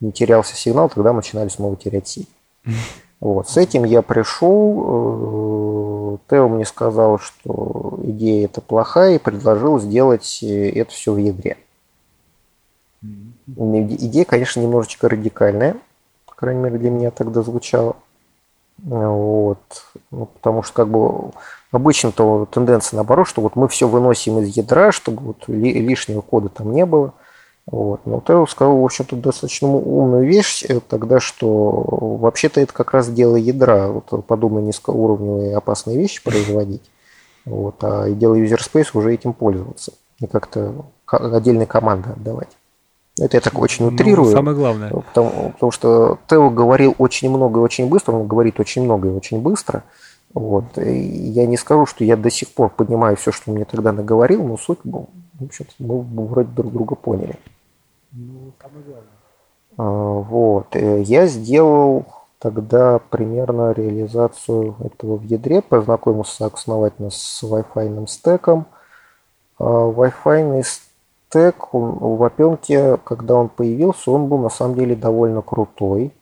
не 0.00 0.10
терялся 0.10 0.56
сигнал, 0.56 0.88
тогда 0.88 1.10
мы 1.12 1.16
начинали 1.16 1.48
снова 1.48 1.76
терять 1.76 2.08
сеть. 2.08 2.30
Вот. 3.20 3.48
С 3.48 3.58
этим 3.58 3.84
я 3.84 4.00
пришел, 4.00 6.14
э, 6.14 6.18
Тео 6.30 6.48
мне 6.48 6.64
сказал, 6.64 7.18
что 7.18 7.98
идея 8.02 8.46
это 8.46 8.62
плохая, 8.62 9.16
и 9.16 9.18
предложил 9.18 9.78
сделать 9.78 10.40
э, 10.42 10.70
это 10.70 10.90
все 10.90 11.12
в 11.12 11.18
ядре. 11.18 11.58
Идея, 13.02 14.24
конечно, 14.24 14.60
немножечко 14.60 15.08
радикальная, 15.08 15.76
по 16.26 16.34
крайней 16.34 16.62
мере, 16.62 16.78
для 16.78 16.90
меня 16.90 17.10
тогда 17.10 17.42
звучала. 17.42 17.96
Вот. 18.78 19.58
Ну, 20.10 20.26
потому 20.26 20.62
что 20.62 20.72
как 20.72 20.88
бы 20.88 21.32
обычно-то 21.72 22.46
тенденция 22.46 22.96
наоборот, 22.96 23.28
что 23.28 23.42
вот 23.42 23.56
мы 23.56 23.68
все 23.68 23.86
выносим 23.86 24.38
из 24.38 24.56
ядра, 24.56 24.92
чтобы 24.92 25.22
вот 25.22 25.48
лишнего 25.48 26.22
кода 26.22 26.48
там 26.48 26.72
не 26.72 26.86
было. 26.86 27.12
Вот. 27.70 28.00
Но 28.04 28.20
Тео 28.26 28.46
сказал, 28.46 28.78
в 28.78 28.84
общем-то, 28.84 29.16
достаточно 29.16 29.68
умную 29.68 30.26
вещь 30.26 30.64
э, 30.68 30.80
тогда, 30.80 31.20
что 31.20 31.84
вообще-то 32.20 32.60
это 32.60 32.72
как 32.72 32.92
раз 32.92 33.08
дело 33.08 33.36
ядра, 33.36 33.88
вот 33.88 34.26
подобные 34.26 34.64
низкоуровневые 34.64 35.56
опасные 35.56 35.96
вещи 35.96 36.22
производить, 36.24 36.82
вот, 37.44 37.76
а 37.82 38.06
и 38.08 38.14
дело 38.14 38.34
space 38.34 38.88
уже 38.94 39.14
этим 39.14 39.32
пользоваться, 39.32 39.92
и 40.18 40.26
как-то 40.26 40.84
отдельной 41.06 41.66
команды 41.66 42.10
отдавать. 42.10 42.48
Это 43.20 43.36
я 43.36 43.40
так 43.40 43.58
очень 43.58 43.84
ну, 43.84 43.92
утрирую. 43.92 44.30
Ну, 44.30 44.36
самое 44.36 44.56
главное. 44.56 44.90
Потому, 44.90 45.50
потому 45.52 45.72
что 45.72 46.18
Тео 46.28 46.50
говорил 46.50 46.94
очень 46.98 47.28
много 47.28 47.60
и 47.60 47.62
очень 47.62 47.88
быстро, 47.88 48.14
он 48.14 48.26
говорит 48.26 48.58
очень 48.58 48.82
много 48.82 49.08
и 49.08 49.12
очень 49.12 49.40
быстро. 49.40 49.84
Вот. 50.32 50.78
И 50.78 50.90
я 50.90 51.46
не 51.46 51.56
скажу, 51.56 51.86
что 51.86 52.04
я 52.04 52.16
до 52.16 52.30
сих 52.30 52.48
пор 52.48 52.70
понимаю 52.70 53.16
все, 53.16 53.30
что 53.30 53.50
мне 53.50 53.64
тогда 53.64 53.92
наговорил, 53.92 54.44
но 54.44 54.56
суть, 54.56 54.78
ну, 54.84 55.08
в 55.38 55.44
общем-то, 55.44 55.72
мы 55.78 56.26
вроде 56.26 56.48
друг 56.50 56.72
друга 56.72 56.94
поняли. 56.94 57.36
Ну, 58.12 58.52
самое 58.60 58.84
главное. 58.84 59.20
А, 59.76 59.82
вот. 59.84 60.74
Э, 60.76 61.00
я 61.02 61.26
сделал 61.26 62.04
тогда 62.38 62.98
примерно 63.10 63.72
реализацию 63.72 64.76
этого 64.80 65.16
в 65.16 65.22
ядре, 65.22 65.62
познакомился 65.62 66.46
основательно 66.46 67.10
с 67.10 67.42
Wi-Fi 67.42 68.06
стеком. 68.06 68.66
А, 69.58 69.64
Wi-Fi 69.64 70.62
стек 70.62 71.74
он, 71.74 71.98
в 71.98 72.22
опенке, 72.24 72.96
когда 73.04 73.34
он 73.34 73.48
появился, 73.48 74.10
он 74.10 74.26
был 74.26 74.38
на 74.38 74.48
самом 74.48 74.74
деле 74.74 74.96
довольно 74.96 75.42
крутой. 75.42 76.12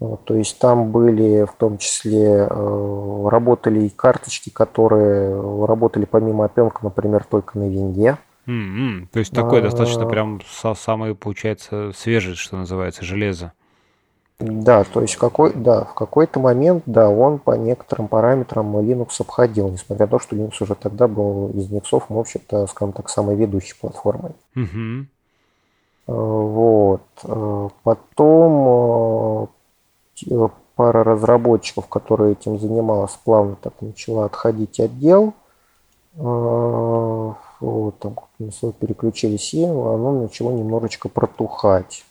А, 0.00 0.16
то 0.24 0.34
есть 0.34 0.58
там 0.58 0.90
были 0.90 1.44
в 1.44 1.52
том 1.52 1.76
числе 1.76 2.46
работали 2.46 3.80
и 3.80 3.90
карточки, 3.90 4.48
которые 4.48 5.66
работали 5.66 6.06
помимо 6.06 6.46
опенка, 6.46 6.80
например, 6.82 7.26
только 7.28 7.58
на 7.58 7.68
винде. 7.68 8.16
Mm-hmm. 8.48 9.08
То 9.12 9.18
есть 9.18 9.32
такой 9.32 9.60
достаточно 9.60 10.06
прям 10.06 10.40
самый, 10.74 11.14
получается, 11.14 11.92
свежий, 11.94 12.34
что 12.34 12.56
называется, 12.56 13.04
железо. 13.04 13.52
Да, 14.38 14.84
то 14.84 15.02
есть 15.02 15.16
какой, 15.16 15.52
да, 15.52 15.84
в 15.84 15.94
какой-то 15.94 16.38
момент, 16.40 16.84
да, 16.86 17.10
он 17.10 17.40
по 17.40 17.56
некоторым 17.56 18.06
параметрам 18.06 18.78
Linux 18.78 19.10
обходил, 19.18 19.68
несмотря 19.68 20.06
на 20.06 20.10
то, 20.10 20.18
что 20.20 20.36
Linux 20.36 20.54
уже 20.60 20.76
тогда 20.76 21.08
был 21.08 21.50
из 21.50 21.70
Nix, 21.70 21.86
в 21.90 22.18
общем-то, 22.18 22.66
скажем 22.68 22.92
так, 22.92 23.10
самой 23.10 23.34
ведущей 23.34 23.74
платформой. 23.78 24.32
Угу. 24.54 25.06
Вот. 26.06 27.02
Э, 27.24 27.68
потом 27.82 29.48
э, 30.30 30.48
пара 30.76 31.04
разработчиков, 31.04 31.88
которые 31.88 32.32
этим 32.32 32.60
занималась, 32.60 33.18
плавно 33.24 33.56
так 33.56 33.74
начала 33.82 34.26
отходить 34.26 34.78
отдел. 34.80 35.34
Там 37.60 38.16
переключились 38.80 39.54
и 39.54 39.64
оно 39.64 40.22
начало 40.22 40.52
немножечко 40.52 41.08
протухать. 41.08 42.04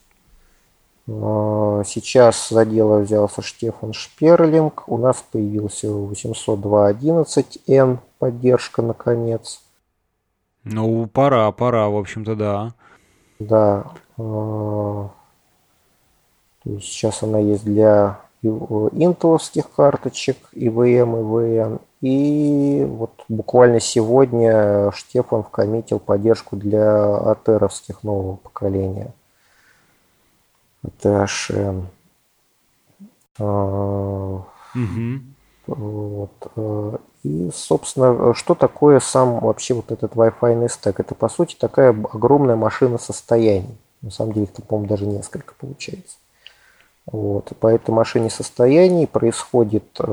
А, 1.10 1.84
сейчас 1.86 2.50
за 2.50 2.66
дело 2.66 3.00
взялся 3.00 3.42
Штефан 3.42 3.94
Шперлинг. 3.94 4.84
У 4.88 4.98
нас 4.98 5.24
появился 5.32 5.88
802.11n 5.88 8.00
поддержка 8.20 8.82
наконец. 8.82 9.62
Ну, 10.64 11.08
пора, 11.08 11.50
пора, 11.54 11.88
в 11.88 11.96
общем-то, 11.96 12.36
да. 12.36 12.74
Да. 13.40 13.94
А, 14.18 15.10
сейчас 16.82 17.24
она 17.24 17.40
есть 17.40 17.64
для 17.64 18.20
интеловских 18.44 19.72
карточек, 19.72 20.36
ИВМ, 20.52 21.16
ИВН. 21.22 21.80
И 22.02 22.86
вот 22.88 23.24
буквально 23.28 23.80
сегодня 23.80 24.92
Штефан 24.92 25.44
вкоммитил 25.44 26.00
поддержку 26.00 26.56
для 26.56 27.16
атеровских 27.16 28.04
нового 28.04 28.36
поколения. 28.36 29.14
THN. 31.02 31.86
А, 33.40 34.44
вот. 35.68 36.52
Э, 36.56 36.98
и, 37.24 37.52
собственно, 37.54 38.34
что 38.34 38.56
такое 38.56 39.00
сам 39.00 39.40
вообще 39.40 39.74
вот 39.74 39.92
этот 39.92 40.14
Wi-Fi 40.14 40.70
стек? 40.70 41.00
Это, 41.00 41.14
по 41.16 41.30
сути, 41.30 41.56
такая 41.60 41.90
огромная 41.90 42.56
машина 42.56 42.98
состояний. 42.98 43.78
На 44.02 44.12
самом 44.12 44.34
деле, 44.34 44.46
их, 44.46 44.54
по-моему, 44.66 44.88
даже 44.88 45.06
несколько 45.06 45.56
получается. 45.56 46.18
Вот. 47.08 47.54
По 47.60 47.68
этой 47.68 47.92
машине 47.92 48.30
состояний 48.30 49.08
происходит 49.08 49.86
э, 50.00 50.04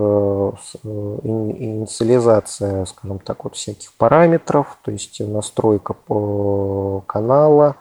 э 0.84 0.88
инициализация, 1.24 2.84
скажем 2.86 3.18
так, 3.18 3.44
вот 3.44 3.56
всяких 3.56 3.92
параметров, 3.94 4.78
то 4.82 4.90
есть 4.90 5.20
настройка 5.20 5.92
по 5.92 7.02
канала, 7.06 7.76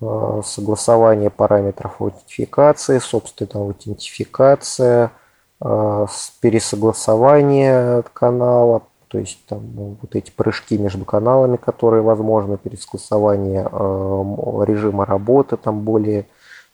Э, 0.00 0.42
согласование 0.44 1.30
параметров 1.30 2.00
аутентификации, 2.00 2.98
собственно, 2.98 3.64
аутентификация, 3.64 5.12
э, 5.60 6.06
пересогласование 6.40 8.02
канала, 8.12 8.82
то 9.08 9.18
есть 9.18 9.38
там 9.46 9.62
ну, 9.74 9.96
вот 10.02 10.14
эти 10.16 10.30
прыжки 10.30 10.76
между 10.78 11.04
каналами, 11.04 11.56
которые 11.56 12.02
возможны, 12.02 12.58
пересогласование 12.58 13.68
э, 13.70 14.64
режима 14.66 15.06
работы, 15.06 15.56
там 15.56 15.80
более 15.80 16.26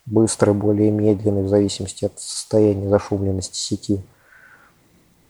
быстрый, 0.06 0.54
более 0.54 0.90
медленный, 0.90 1.42
в 1.42 1.48
зависимости 1.48 2.04
от 2.04 2.18
состояния 2.18 2.88
зашумленности 2.88 3.56
сети. 3.56 4.02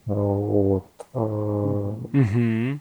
Вот. 0.05 0.85
Угу. 1.13 2.79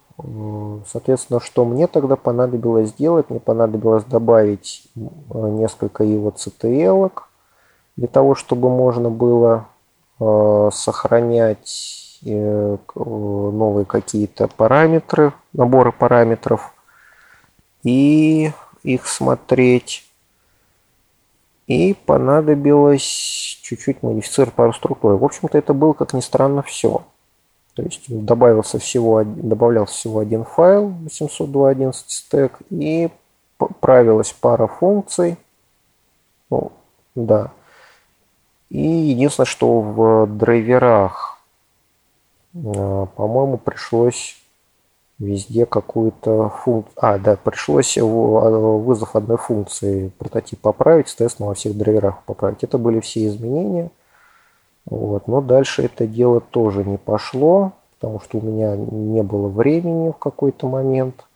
Соответственно, 0.87 1.41
что 1.41 1.65
мне 1.65 1.87
тогда 1.87 2.17
понадобилось 2.17 2.91
сделать? 2.91 3.29
Мне 3.31 3.41
понадобилось 3.41 4.05
добавить 4.05 4.89
несколько 4.97 6.05
его 6.05 6.31
CTL 6.31 7.13
для 7.97 8.07
того, 8.09 8.35
чтобы 8.35 8.71
можно 8.71 9.11
было 9.11 9.67
э, 10.21 10.71
сохранять 10.73 12.21
э, 12.25 12.77
новые 12.95 13.85
какие-то 13.85 14.49
параметры, 14.49 15.33
наборы 15.53 15.93
параметров 15.93 16.75
и 17.83 18.53
их 18.83 19.07
смотреть. 19.07 20.10
И 21.71 21.95
понадобилось 21.95 23.61
чуть-чуть 23.63 24.03
модифицировать 24.03 24.55
пару 24.55 24.73
структур. 24.73 25.15
В 25.15 25.25
общем-то, 25.25 25.57
это 25.57 25.73
было, 25.73 25.93
как 25.93 26.15
ни 26.15 26.21
странно, 26.21 26.63
все. 26.63 27.05
То 27.75 27.85
есть 27.85 28.07
добавился 28.09 28.81
всего, 28.81 29.23
добавлялся 29.23 29.95
всего 29.95 30.19
один 30.19 30.45
файл 30.45 30.93
802.11 31.05 31.95
стек 32.09 32.59
и 32.71 33.09
правилась 33.79 34.33
пара 34.33 34.67
функций. 34.67 35.37
Ну, 36.51 36.73
да. 37.15 37.53
И 38.69 38.83
единственное, 38.83 39.47
что 39.47 39.81
в 39.81 40.27
драйверах, 40.27 41.41
а, 42.53 43.07
по-моему, 43.07 43.59
пришлось 43.59 44.40
везде 45.21 45.67
какую-то 45.67 46.49
функцию... 46.49 46.93
А, 46.97 47.19
да, 47.19 47.37
пришлось 47.37 47.97
а, 47.99 48.03
вызов 48.03 49.15
одной 49.15 49.37
функции 49.37 50.11
прототип 50.19 50.59
поправить, 50.61 51.09
соответственно, 51.09 51.49
во 51.51 51.55
всех 51.55 51.77
драйверах 51.77 52.23
поправить. 52.25 52.65
Это 52.65 52.79
были 52.79 53.01
все 53.01 53.27
изменения. 53.27 53.91
Вот. 54.87 55.29
Но 55.29 55.41
дальше 55.43 55.83
это 55.83 56.07
дело 56.07 56.41
тоже 56.41 56.85
не 56.85 56.97
пошло, 56.97 57.73
потому 57.99 58.21
что 58.21 58.39
у 58.39 58.41
меня 58.41 58.75
не 58.77 59.23
было 59.23 59.49
времени 59.49 60.11
в 60.11 60.17
какой-то 60.17 60.67
момент. 60.67 61.27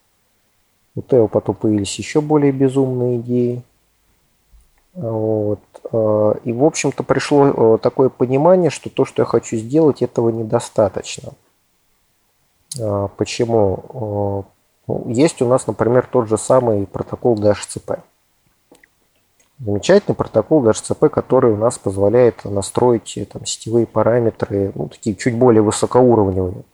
У 0.97 1.03
Тео 1.03 1.29
потом 1.29 1.55
появились 1.55 1.99
еще 1.99 2.21
более 2.21 2.53
безумные 2.53 3.19
идеи. 3.19 3.63
Вот. 4.95 5.61
А, 5.93 6.39
и, 6.43 6.53
в 6.53 6.65
общем-то, 6.65 7.03
пришло 7.03 7.75
э, 7.75 7.79
такое 7.83 8.09
понимание, 8.09 8.71
что 8.71 8.89
то, 8.89 9.05
что 9.05 9.23
я 9.23 9.27
хочу 9.27 9.57
сделать, 9.57 10.01
этого 10.01 10.31
недостаточно. 10.31 11.35
А, 12.81 13.09
почему? 13.09 13.85
А, 13.89 14.45
ну, 14.87 15.11
есть 15.11 15.41
у 15.43 15.49
нас, 15.49 15.67
например, 15.67 16.07
тот 16.11 16.29
же 16.29 16.39
самый 16.39 16.87
протокол 16.87 17.37
DHCP. 17.37 18.01
Замечательный 19.61 20.15
протокол 20.15 20.65
DHCP, 20.65 21.09
который 21.09 21.53
у 21.53 21.57
нас 21.57 21.79
позволяет 21.79 22.45
настроить 22.45 23.17
э, 23.17 23.25
там, 23.25 23.47
сетевые 23.47 23.87
параметры, 23.87 24.73
ну, 24.75 24.89
такие 24.89 25.17
чуть 25.17 25.37
более 25.37 25.63
высокоуровневые. 25.63 26.65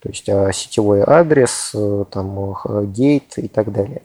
То 0.00 0.08
есть 0.08 0.28
а, 0.28 0.52
сетевой 0.52 1.02
адрес, 1.06 1.72
э, 1.74 2.04
там, 2.10 2.56
гейт 2.92 3.38
и 3.38 3.48
так 3.48 3.72
далее. 3.72 4.02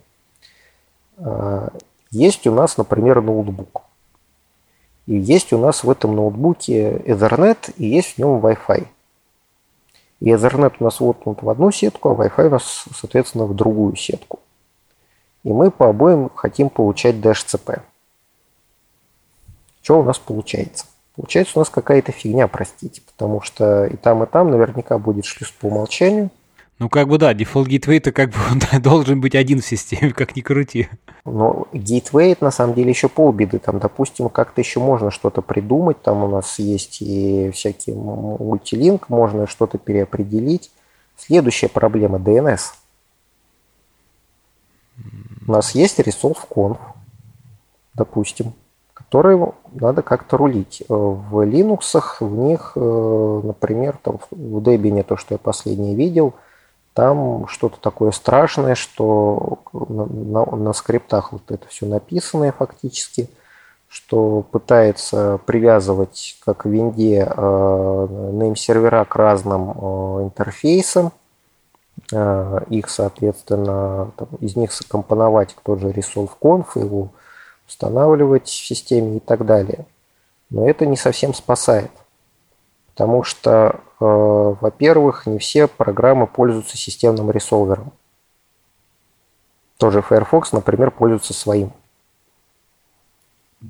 Есть 2.09 2.47
у 2.47 2.51
нас, 2.51 2.77
например, 2.77 3.21
ноутбук. 3.21 3.83
И 5.05 5.15
есть 5.15 5.53
у 5.53 5.57
нас 5.57 5.83
в 5.83 5.89
этом 5.89 6.15
ноутбуке 6.15 6.97
Ethernet 6.97 7.73
и 7.77 7.85
есть 7.85 8.15
в 8.15 8.17
нем 8.17 8.39
Wi-Fi. 8.39 8.87
И 10.21 10.29
Ethernet 10.29 10.75
у 10.79 10.83
нас 10.83 10.99
воткнут 10.99 11.41
в 11.41 11.49
одну 11.49 11.71
сетку, 11.71 12.09
а 12.09 12.13
Wi-Fi 12.13 12.47
у 12.47 12.49
нас, 12.51 12.85
соответственно, 12.95 13.45
в 13.45 13.55
другую 13.55 13.95
сетку. 13.95 14.39
И 15.43 15.51
мы 15.51 15.71
по 15.71 15.89
обоим 15.89 16.29
хотим 16.35 16.69
получать 16.69 17.15
DHCP. 17.15 17.81
Что 19.81 19.99
у 19.99 20.03
нас 20.03 20.19
получается? 20.19 20.85
Получается 21.15 21.53
у 21.57 21.61
нас 21.61 21.71
какая-то 21.71 22.11
фигня, 22.11 22.47
простите, 22.47 23.01
потому 23.01 23.41
что 23.41 23.85
и 23.85 23.97
там, 23.97 24.23
и 24.23 24.27
там 24.27 24.51
наверняка 24.51 24.99
будет 24.99 25.25
шлюз 25.25 25.49
по 25.51 25.65
умолчанию. 25.65 26.29
Ну, 26.81 26.89
как 26.89 27.07
бы 27.07 27.19
да, 27.19 27.35
default 27.35 27.67
gateway 27.67 27.99
это 27.99 28.11
как 28.11 28.31
бы 28.31 28.37
он 28.51 28.81
должен 28.81 29.21
быть 29.21 29.35
один 29.35 29.61
в 29.61 29.65
системе, 29.65 30.11
как 30.11 30.35
ни 30.35 30.41
крути. 30.41 30.89
Но 31.25 31.67
gateway 31.73 32.35
на 32.41 32.49
самом 32.49 32.73
деле 32.73 32.89
еще 32.89 33.07
полбеды. 33.07 33.59
Там, 33.59 33.77
допустим, 33.77 34.29
как-то 34.29 34.61
еще 34.61 34.79
можно 34.79 35.11
что-то 35.11 35.43
придумать. 35.43 36.01
Там 36.01 36.23
у 36.23 36.27
нас 36.27 36.57
есть 36.57 37.03
и 37.03 37.51
всякие 37.51 37.95
multilink, 37.95 39.09
можно 39.09 39.45
что-то 39.45 39.77
переопределить. 39.77 40.71
Следующая 41.17 41.69
проблема 41.69 42.17
DNS. 42.17 42.61
У 45.47 45.51
нас 45.51 45.75
есть 45.75 45.99
resolv 45.99 46.39
conf, 46.49 46.79
допустим 47.93 48.53
которые 48.93 49.51
надо 49.73 50.03
как-то 50.03 50.37
рулить. 50.37 50.83
Э, 50.87 50.93
в 50.93 51.45
Linux, 51.45 52.01
в 52.21 52.37
них, 52.37 52.73
э, 52.75 53.41
например, 53.43 53.99
там 54.01 54.19
в 54.31 54.59
Debian, 54.59 55.03
то, 55.03 55.17
что 55.17 55.33
я 55.33 55.37
последнее 55.37 55.95
видел, 55.95 56.33
там 56.93 57.47
что-то 57.47 57.79
такое 57.79 58.11
страшное, 58.11 58.75
что 58.75 59.59
на, 59.71 60.05
на, 60.05 60.45
на 60.55 60.73
скриптах 60.73 61.31
вот 61.31 61.49
это 61.49 61.67
все 61.67 61.85
написанное 61.85 62.51
фактически, 62.51 63.29
что 63.87 64.41
пытается 64.51 65.39
привязывать, 65.45 66.37
как 66.45 66.65
в 66.65 66.69
винде, 66.69 67.27
э, 67.27 68.07
нейм-сервера 68.33 69.05
к 69.05 69.15
разным 69.15 69.71
интерфейсам, 70.23 71.11
их, 72.69 72.89
соответственно, 72.89 74.11
там, 74.17 74.27
из 74.39 74.55
них 74.55 74.73
скомпоновать 74.73 75.55
тот 75.63 75.79
же 75.79 75.91
ResolveConf, 75.91 76.65
его 76.75 77.09
устанавливать 77.67 78.47
в 78.47 78.67
системе 78.67 79.17
и 79.17 79.19
так 79.19 79.45
далее. 79.45 79.85
Но 80.49 80.69
это 80.69 80.85
не 80.85 80.97
совсем 80.97 81.33
спасает. 81.33 81.91
Потому 83.01 83.23
что, 83.23 83.79
э, 83.99 84.05
во-первых, 84.61 85.25
не 85.25 85.39
все 85.39 85.65
программы 85.65 86.27
пользуются 86.27 86.77
системным 86.77 87.31
ресолвером. 87.31 87.93
Тоже 89.77 90.03
Firefox, 90.03 90.51
например, 90.51 90.91
пользуется 90.91 91.33
своим. 91.33 91.71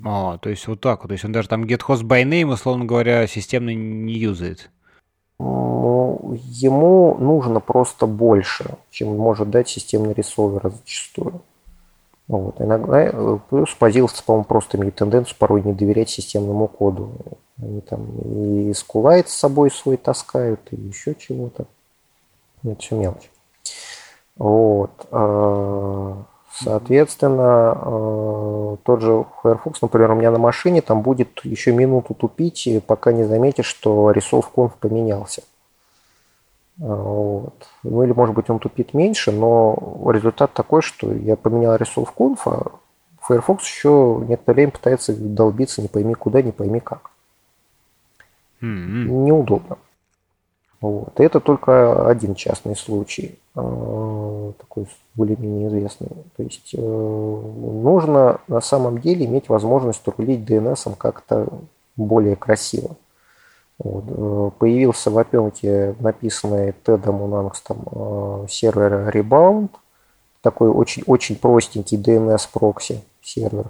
А, 0.04 0.36
то 0.36 0.50
есть 0.50 0.68
вот 0.68 0.82
так 0.82 1.00
вот. 1.00 1.08
То 1.08 1.12
есть 1.12 1.24
он 1.24 1.32
даже 1.32 1.48
там 1.48 1.64
get-host 1.64 2.02
by 2.02 2.24
name, 2.24 2.52
условно 2.52 2.84
говоря, 2.84 3.26
системно 3.26 3.70
не 3.74 4.18
юзает. 4.18 4.68
Ну, 5.38 6.38
ему 6.42 7.16
нужно 7.18 7.60
просто 7.60 8.04
больше, 8.04 8.76
чем 8.90 9.16
может 9.16 9.48
дать 9.48 9.70
системный 9.70 10.12
ресолвер 10.12 10.70
зачастую. 10.70 11.40
Вот. 12.28 12.60
Иногда, 12.60 13.04
э, 13.04 13.38
плюс 13.50 13.74
позиловцы, 13.74 14.24
по-моему, 14.24 14.44
просто 14.44 14.78
имеют 14.78 14.94
тенденцию 14.96 15.36
порой 15.38 15.62
не 15.62 15.72
доверять 15.72 16.10
системному 16.10 16.68
коду. 16.68 17.12
Они 17.60 17.80
там 17.80 18.06
и 18.18 18.70
SQLite 18.70 19.26
с 19.26 19.36
собой 19.36 19.70
свой 19.70 19.96
таскают, 19.96 20.60
и 20.70 20.76
еще 20.76 21.14
чего-то. 21.14 21.66
Это 22.64 22.80
все 22.80 22.96
мелочь. 22.96 23.30
Вот. 24.36 24.90
А, 25.10 26.22
соответственно, 26.52 27.72
а, 27.76 28.76
тот 28.82 29.00
же 29.02 29.24
Firefox, 29.42 29.82
например, 29.82 30.12
у 30.12 30.14
меня 30.14 30.30
на 30.30 30.38
машине 30.38 30.80
там 30.80 31.02
будет 31.02 31.44
еще 31.44 31.72
минуту 31.72 32.14
тупить, 32.14 32.68
пока 32.86 33.12
не 33.12 33.24
заметишь, 33.24 33.66
что 33.66 34.10
Resolve 34.10 34.46
Conf 34.54 34.72
поменялся. 34.80 35.42
Вот. 36.78 37.68
Ну 37.82 38.02
или, 38.02 38.12
может 38.12 38.34
быть, 38.34 38.48
он 38.50 38.58
тупит 38.58 38.94
меньше, 38.94 39.30
но 39.30 39.76
результат 40.10 40.52
такой, 40.52 40.82
что 40.82 41.12
я 41.12 41.36
поменял 41.36 41.76
Resolve 41.76 42.08
Conf, 42.16 42.40
а 42.46 42.72
Firefox 43.20 43.64
еще 43.64 44.24
некоторое 44.26 44.54
время 44.54 44.72
пытается 44.72 45.14
долбиться 45.14 45.82
не 45.82 45.88
пойми 45.88 46.14
куда, 46.14 46.42
не 46.42 46.52
пойми 46.52 46.80
как. 46.80 47.10
Mm-hmm. 48.60 49.06
Неудобно. 49.06 49.78
Вот. 50.80 51.20
И 51.20 51.22
это 51.22 51.38
только 51.38 52.08
один 52.08 52.34
частный 52.34 52.74
случай, 52.74 53.38
а, 53.54 54.52
такой 54.58 54.86
более-менее 55.14 55.68
известный. 55.68 56.08
То 56.36 56.42
есть 56.42 56.74
э, 56.74 56.80
нужно 56.80 58.40
на 58.48 58.60
самом 58.60 58.98
деле 58.98 59.26
иметь 59.26 59.48
возможность 59.48 60.02
рулить 60.06 60.40
DNS 60.40 60.96
как-то 60.96 61.46
более 61.96 62.34
красиво. 62.34 62.96
Вот. 63.82 64.04
Э, 64.08 64.50
появился 64.58 65.10
в 65.10 65.18
опенке 65.18 65.94
написанный 66.00 66.72
Тедом 66.84 67.22
Унангстом 67.22 67.82
э, 67.90 68.46
сервер 68.48 69.10
Rebound, 69.14 69.70
такой 70.40 70.70
очень, 70.70 71.02
очень 71.06 71.36
простенький 71.36 71.98
DNS 71.98 72.48
прокси 72.52 73.02
сервер, 73.22 73.66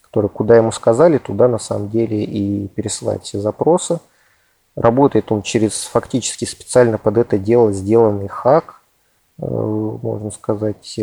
который 0.00 0.30
куда 0.30 0.56
ему 0.56 0.72
сказали, 0.72 1.18
туда 1.18 1.48
на 1.48 1.58
самом 1.58 1.88
деле 1.90 2.22
и 2.22 2.68
пересылать 2.68 3.24
все 3.24 3.38
запросы– 3.40 4.00
Работает 4.76 5.32
он 5.32 5.40
через 5.40 5.84
фактически 5.84 6.44
специально 6.44 6.98
под 6.98 7.16
это 7.16 7.38
дело 7.38 7.72
сделанный 7.72 8.28
хак, 8.28 8.82
э, 9.38 9.46
можно 9.46 10.30
сказать, 10.30 11.00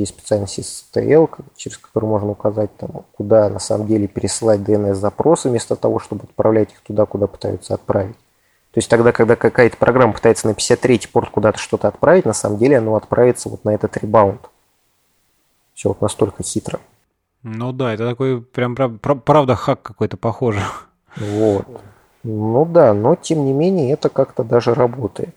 есть 0.00 0.12
специальность 0.12 0.58
STL, 0.58 1.28
через 1.56 1.78
который 1.78 2.04
можно 2.04 2.30
указать, 2.30 2.76
там, 2.76 3.04
куда 3.12 3.48
на 3.48 3.58
самом 3.58 3.86
деле 3.86 4.06
пересылать 4.06 4.60
DNS-запросы, 4.60 5.48
вместо 5.48 5.76
того, 5.76 5.98
чтобы 5.98 6.24
отправлять 6.24 6.72
их 6.72 6.80
туда, 6.80 7.06
куда 7.06 7.26
пытаются 7.26 7.74
отправить. 7.74 8.16
То 8.72 8.78
есть 8.78 8.90
тогда, 8.90 9.12
когда 9.12 9.36
какая-то 9.36 9.76
программа 9.78 10.12
пытается 10.12 10.46
на 10.46 10.54
53 10.54 11.08
порт 11.10 11.30
куда-то 11.30 11.58
что-то 11.58 11.88
отправить, 11.88 12.26
на 12.26 12.34
самом 12.34 12.58
деле 12.58 12.76
оно 12.78 12.94
отправится 12.94 13.48
вот 13.48 13.64
на 13.64 13.70
этот 13.70 13.96
ребаунд. 13.96 14.50
Все 15.72 15.88
вот 15.88 16.02
настолько 16.02 16.42
хитро. 16.42 16.78
Ну 17.42 17.72
да, 17.72 17.94
это 17.94 18.08
такой 18.08 18.42
прям 18.42 18.74
правда 18.74 19.54
хак 19.54 19.80
какой-то 19.80 20.16
похожий. 20.16 20.62
Вот. 21.16 21.66
Ну 22.22 22.64
да, 22.66 22.92
но 22.92 23.14
тем 23.14 23.44
не 23.44 23.52
менее 23.52 23.92
это 23.92 24.08
как-то 24.08 24.44
даже 24.44 24.74
работает. 24.74 25.34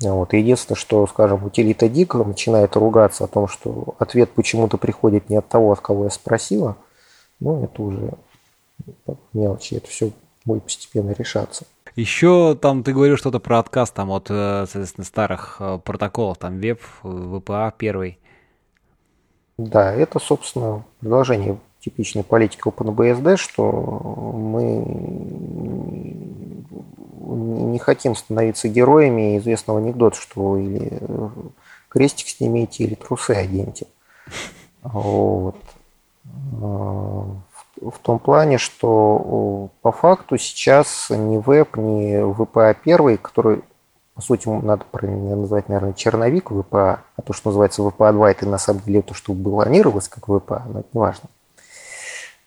Вот. 0.00 0.32
Единственное, 0.32 0.76
что, 0.76 1.06
скажем, 1.06 1.44
утилита 1.44 1.88
Дик 1.88 2.14
начинает 2.14 2.76
ругаться 2.76 3.24
о 3.24 3.28
том, 3.28 3.48
что 3.48 3.94
ответ 3.98 4.30
почему-то 4.30 4.76
приходит 4.76 5.30
не 5.30 5.36
от 5.36 5.48
того, 5.48 5.72
от 5.72 5.80
кого 5.80 6.04
я 6.04 6.10
спросила, 6.10 6.76
ну, 7.40 7.64
это 7.64 7.82
уже 7.82 8.10
мелочи, 9.32 9.74
это 9.74 9.88
все 9.88 10.10
будет 10.44 10.64
постепенно 10.64 11.12
решаться. 11.12 11.64
Еще 11.96 12.56
там 12.60 12.82
ты 12.82 12.92
говорил 12.92 13.16
что-то 13.16 13.38
про 13.38 13.60
отказ 13.60 13.90
там 13.92 14.10
от, 14.10 14.26
э, 14.28 14.66
соответственно, 14.66 15.04
старых 15.04 15.56
э, 15.60 15.78
протоколов, 15.84 16.38
там 16.38 16.58
веб, 16.58 16.80
VPA 17.04 17.72
первый. 17.76 18.18
Да, 19.56 19.92
это, 19.92 20.18
собственно, 20.18 20.84
предложение 20.98 21.58
типичной 21.84 22.24
политики 22.24 22.62
OpenBSD, 22.66 23.36
что 23.36 23.70
мы 23.70 24.84
не 27.26 27.78
хотим 27.78 28.14
становиться 28.14 28.68
героями 28.68 29.36
известного 29.38 29.80
анекдота, 29.80 30.16
что 30.16 30.56
или 30.56 30.98
крестик 31.88 32.28
снимите, 32.28 32.84
или 32.84 32.94
трусы 32.94 33.32
оденьте. 33.32 33.86
Вот. 34.82 35.56
В 36.54 37.98
том 38.02 38.18
плане, 38.18 38.58
что 38.58 39.68
по 39.82 39.92
факту 39.92 40.38
сейчас 40.38 41.10
ни 41.10 41.36
веб, 41.36 41.76
ни 41.76 42.16
VPA 42.34 42.74
первый, 42.82 43.18
который, 43.18 43.62
по 44.14 44.22
сути, 44.22 44.48
надо 44.48 44.84
назвать, 45.02 45.68
наверное, 45.68 45.92
черновик 45.92 46.50
VPA, 46.50 47.00
а 47.16 47.22
то, 47.22 47.32
что 47.32 47.50
называется 47.50 47.82
VPA 47.82 48.12
2, 48.12 48.30
это 48.30 48.46
на 48.46 48.58
самом 48.58 48.80
деле 48.80 49.02
то, 49.02 49.12
что 49.12 49.34
баллонировалось 49.34 50.08
как 50.08 50.28
VPA, 50.28 50.62
но 50.66 50.80
это 50.80 50.88
не 50.92 51.00
важно. 51.00 51.28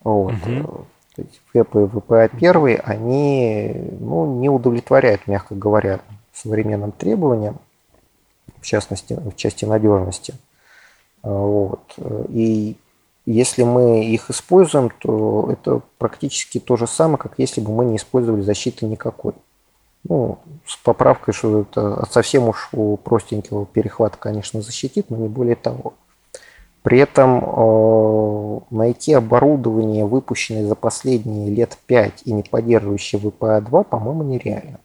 Вот. 0.02 0.34
Угу. 0.34 0.86
То 1.16 1.22
есть 1.22 1.40
ВП 1.48 1.76
и 1.76 1.98
ВПА 1.98 2.28
первый, 2.28 2.76
они 2.76 3.74
ну, 3.98 4.38
не 4.38 4.48
удовлетворяют, 4.48 5.26
мягко 5.26 5.54
говоря, 5.54 6.00
современным 6.32 6.92
требованиям, 6.92 7.58
в 8.60 8.64
частности, 8.64 9.14
в 9.14 9.34
части 9.34 9.64
надежности. 9.64 10.34
А, 11.22 11.30
вот. 11.30 11.94
И 12.28 12.76
если 13.26 13.62
мы 13.62 14.06
их 14.06 14.30
используем, 14.30 14.90
то 14.90 15.50
это 15.50 15.82
практически 15.98 16.60
то 16.60 16.76
же 16.76 16.86
самое, 16.86 17.18
как 17.18 17.34
если 17.36 17.60
бы 17.60 17.72
мы 17.72 17.84
не 17.84 17.96
использовали 17.96 18.42
защиты 18.42 18.86
никакой. 18.86 19.34
Ну, 20.04 20.38
с 20.64 20.76
поправкой, 20.76 21.34
что 21.34 21.62
это 21.62 22.06
совсем 22.10 22.48
уж 22.48 22.68
у 22.72 22.96
простенького 22.96 23.66
перехвата, 23.66 24.16
конечно, 24.16 24.62
защитит, 24.62 25.10
но 25.10 25.16
не 25.16 25.28
более 25.28 25.56
того. 25.56 25.94
При 26.82 26.98
этом 27.00 27.42
э, 27.44 28.60
найти 28.70 29.12
оборудование, 29.12 30.04
выпущенное 30.04 30.66
за 30.66 30.74
последние 30.74 31.50
лет 31.50 31.76
5 31.86 32.22
и 32.24 32.32
не 32.32 32.42
поддерживающее 32.42 33.20
VPA-2, 33.20 33.84
по-моему, 33.84 34.22
нереально. 34.22 34.78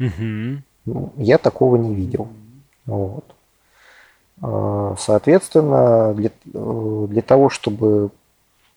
Угу. 0.00 1.12
Я 1.16 1.38
такого 1.38 1.76
не 1.76 1.94
видел. 1.94 2.28
Вот. 2.86 3.24
Э, 4.42 4.94
соответственно, 4.98 6.14
для, 6.14 6.30
э, 6.52 7.06
для 7.10 7.22
того, 7.22 7.50
чтобы 7.50 8.10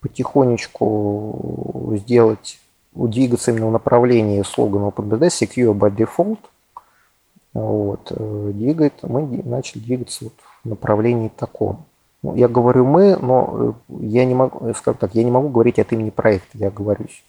потихонечку 0.01 1.93
сделать, 1.97 2.59
двигаться 2.93 3.51
именно 3.51 3.67
в 3.67 3.71
направлении 3.71 4.41
слогана 4.43 4.89
OpenBD 4.89 5.27
Secure 5.27 5.73
by 5.73 5.95
Default, 5.95 6.39
вот, 7.53 8.11
двигает, 8.11 9.01
мы 9.01 9.25
начали 9.43 9.79
двигаться 9.81 10.25
вот 10.25 10.33
направлении 10.68 11.31
таком. 11.35 11.85
Ну, 12.23 12.35
я 12.35 12.48
говорю 12.48 12.85
мы, 12.85 13.15
но 13.18 13.76
э, 13.89 13.95
я 14.02 14.26
не 14.26 14.34
могу, 14.34 14.68
э, 14.68 14.73
скажем 14.76 14.98
так, 14.99 15.15
я 15.15 15.23
не 15.23 15.31
могу 15.31 15.49
говорить 15.49 15.80
от 15.80 15.91
имени 15.94 16.10
проекта, 16.10 16.57
я 16.57 16.72
говорюсь. 16.72 17.23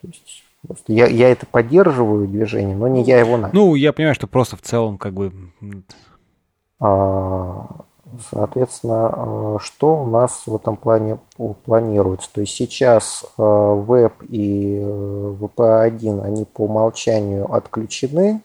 То 0.00 0.08
есть 0.08 0.44
просто 0.66 0.92
я, 0.92 1.06
я 1.06 1.30
это 1.30 1.44
поддерживаю 1.46 2.28
движение, 2.28 2.76
но 2.76 2.88
не 2.88 3.02
я 3.02 3.18
его 3.18 3.36
на. 3.36 3.50
Ну, 3.52 3.74
я 3.74 3.92
понимаю, 3.92 4.14
что 4.14 4.26
просто 4.26 4.56
в 4.56 4.62
целом 4.62 4.96
как 4.96 5.12
бы... 5.12 5.32
А, 6.80 7.66
соответственно, 8.30 9.10
а, 9.12 9.56
что 9.60 10.02
у 10.02 10.06
нас 10.06 10.44
в 10.46 10.54
этом 10.54 10.76
плане 10.76 11.18
планируется? 11.64 12.30
То 12.32 12.40
есть 12.40 12.54
сейчас 12.54 13.24
а, 13.36 13.74
веб 13.74 14.14
и 14.28 14.78
VP1, 14.80 16.22
они 16.24 16.44
по 16.44 16.62
умолчанию 16.62 17.52
отключены. 17.52 18.40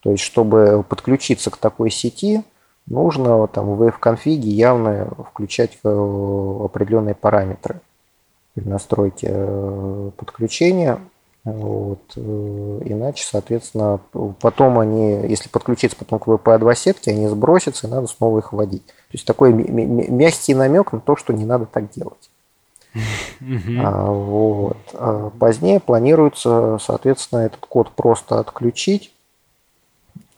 То 0.00 0.10
есть, 0.10 0.22
чтобы 0.22 0.84
подключиться 0.88 1.50
к 1.50 1.56
такой 1.56 1.90
сети, 1.90 2.44
нужно 2.88 3.46
там 3.48 3.74
в 3.76 3.98
конфиге 3.98 4.50
явно 4.50 5.08
включать 5.30 5.78
э, 5.84 5.88
определенные 5.88 7.14
параметры 7.14 7.80
при 8.54 8.64
настройке 8.64 9.28
э, 9.30 10.10
подключения. 10.16 10.98
Вот. 11.44 12.00
Э, 12.16 12.80
иначе, 12.84 13.24
соответственно, 13.24 14.00
потом 14.40 14.78
они, 14.78 15.28
если 15.28 15.48
подключиться 15.48 15.96
потом 15.96 16.18
к 16.18 16.26
VPA2 16.26 16.74
сетке, 16.74 17.10
они 17.12 17.28
сбросятся, 17.28 17.86
и 17.86 17.90
надо 17.90 18.06
снова 18.06 18.38
их 18.38 18.52
вводить. 18.52 18.86
То 18.86 19.12
есть 19.12 19.26
такой 19.26 19.52
мягкий 19.52 20.54
намек 20.54 20.92
на 20.92 21.00
то, 21.00 21.16
что 21.16 21.32
не 21.32 21.44
надо 21.44 21.66
так 21.66 21.90
делать. 21.90 22.30
А, 23.80 24.10
вот. 24.10 24.78
А 24.94 25.30
позднее 25.38 25.78
планируется, 25.80 26.78
соответственно, 26.80 27.40
этот 27.40 27.60
код 27.60 27.90
просто 27.90 28.40
отключить 28.40 29.12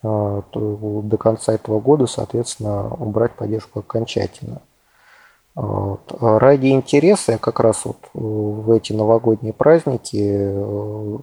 до 0.03 1.17
конца 1.19 1.53
этого 1.53 1.81
года, 1.81 2.07
соответственно, 2.07 2.89
убрать 2.95 3.33
поддержку 3.33 3.81
окончательно. 3.81 4.63
А, 5.55 5.63
вот. 5.63 6.17
А 6.21 6.39
ради 6.39 6.69
интереса 6.69 7.33
я 7.33 7.39
как 7.39 7.61
раз 7.61 7.85
вот 7.85 7.99
в 8.15 8.71
эти 8.71 8.93
новогодние 8.93 9.53
праздники 9.53 10.23
э, 10.23 11.19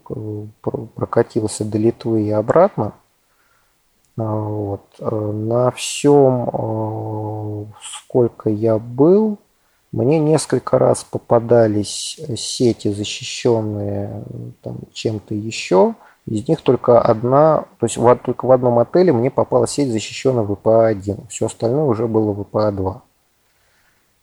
прокатился 0.95 1.65
до 1.65 1.77
Литвы 1.77 2.23
и 2.23 2.31
обратно. 2.31 2.93
Вот. 4.15 4.81
На 4.99 5.71
всем, 5.71 7.69
сколько 7.81 8.49
я 8.49 8.77
был, 8.79 9.37
Мне 9.91 10.19
несколько 10.19 10.77
раз 10.77 11.03
попадались 11.03 12.19
сети, 12.35 12.91
защищенные 12.91 14.23
чем-то 14.93 15.33
еще. 15.33 15.95
Из 16.27 16.47
них 16.47 16.61
только 16.61 17.01
одна, 17.01 17.65
то 17.79 17.85
есть 17.85 17.95
в, 17.95 18.15
только 18.17 18.45
в 18.45 18.51
одном 18.51 18.79
отеле 18.79 19.13
мне 19.13 19.31
попала 19.31 19.65
сеть, 19.65 19.89
защищенная 19.89 20.43
VPA-1. 20.43 21.27
Все 21.29 21.45
остальное 21.45 21.85
уже 21.85 22.05
было 22.05 22.33
VPA-2. 22.33 23.01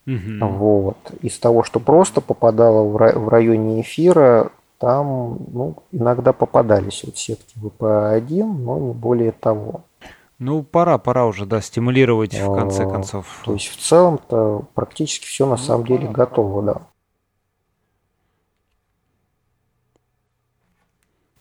Угу. 0.07 0.47
Вот. 0.47 0.99
Из 1.23 1.39
того, 1.39 1.63
что 1.63 1.81
просто 1.81 2.21
попадало 2.21 2.85
в 2.85 3.29
районе 3.29 3.81
эфира, 3.81 4.53
там 4.79 5.39
ну, 5.51 5.77
иногда 5.93 6.35
попадались 6.35 7.05
вот 7.05 7.17
сетки 7.17 7.57
VPA-1, 7.59 8.45
но 8.45 8.79
не 8.79 8.93
более 8.93 9.33
того. 9.33 9.81
Ну, 10.39 10.63
пора, 10.63 10.99
пора 10.99 11.25
уже, 11.25 11.47
да, 11.47 11.63
стимулировать 11.63 12.35
в 12.39 12.55
конце 12.55 12.85
а, 12.85 12.91
концов. 12.91 13.41
То 13.47 13.55
есть 13.55 13.69
в 13.69 13.77
целом-то 13.79 14.65
практически 14.75 15.25
все 15.25 15.47
на 15.47 15.53
ну, 15.53 15.57
самом 15.57 15.87
деле 15.87 16.09
готово, 16.09 16.63
да. 16.63 16.83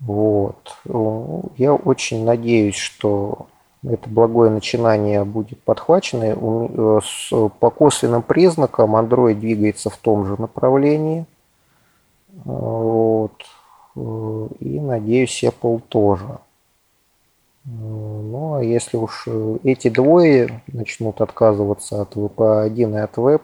Вот. 0.05 0.75
Ну, 0.83 1.51
я 1.57 1.73
очень 1.73 2.25
надеюсь, 2.25 2.75
что 2.75 3.47
это 3.87 4.09
благое 4.09 4.51
начинание 4.51 5.23
будет 5.23 5.61
подхвачено. 5.63 6.25
Э, 6.25 6.99
по 7.59 7.69
косвенным 7.69 8.21
признакам 8.21 8.95
Android 8.95 9.35
двигается 9.35 9.89
в 9.89 9.97
том 9.97 10.25
же 10.25 10.39
направлении. 10.39 11.25
Вот. 12.43 13.45
Э, 13.95 14.47
и 14.59 14.79
надеюсь, 14.79 15.43
Apple 15.43 15.81
тоже. 15.87 16.39
Э, 17.65 17.69
ну, 17.69 18.55
а 18.55 18.63
если 18.63 18.97
уж 18.97 19.27
эти 19.63 19.89
двое 19.89 20.61
начнут 20.67 21.21
отказываться 21.21 22.01
от 22.01 22.15
VP1 22.15 22.93
и 22.93 22.99
от 22.99 23.17
Web, 23.17 23.41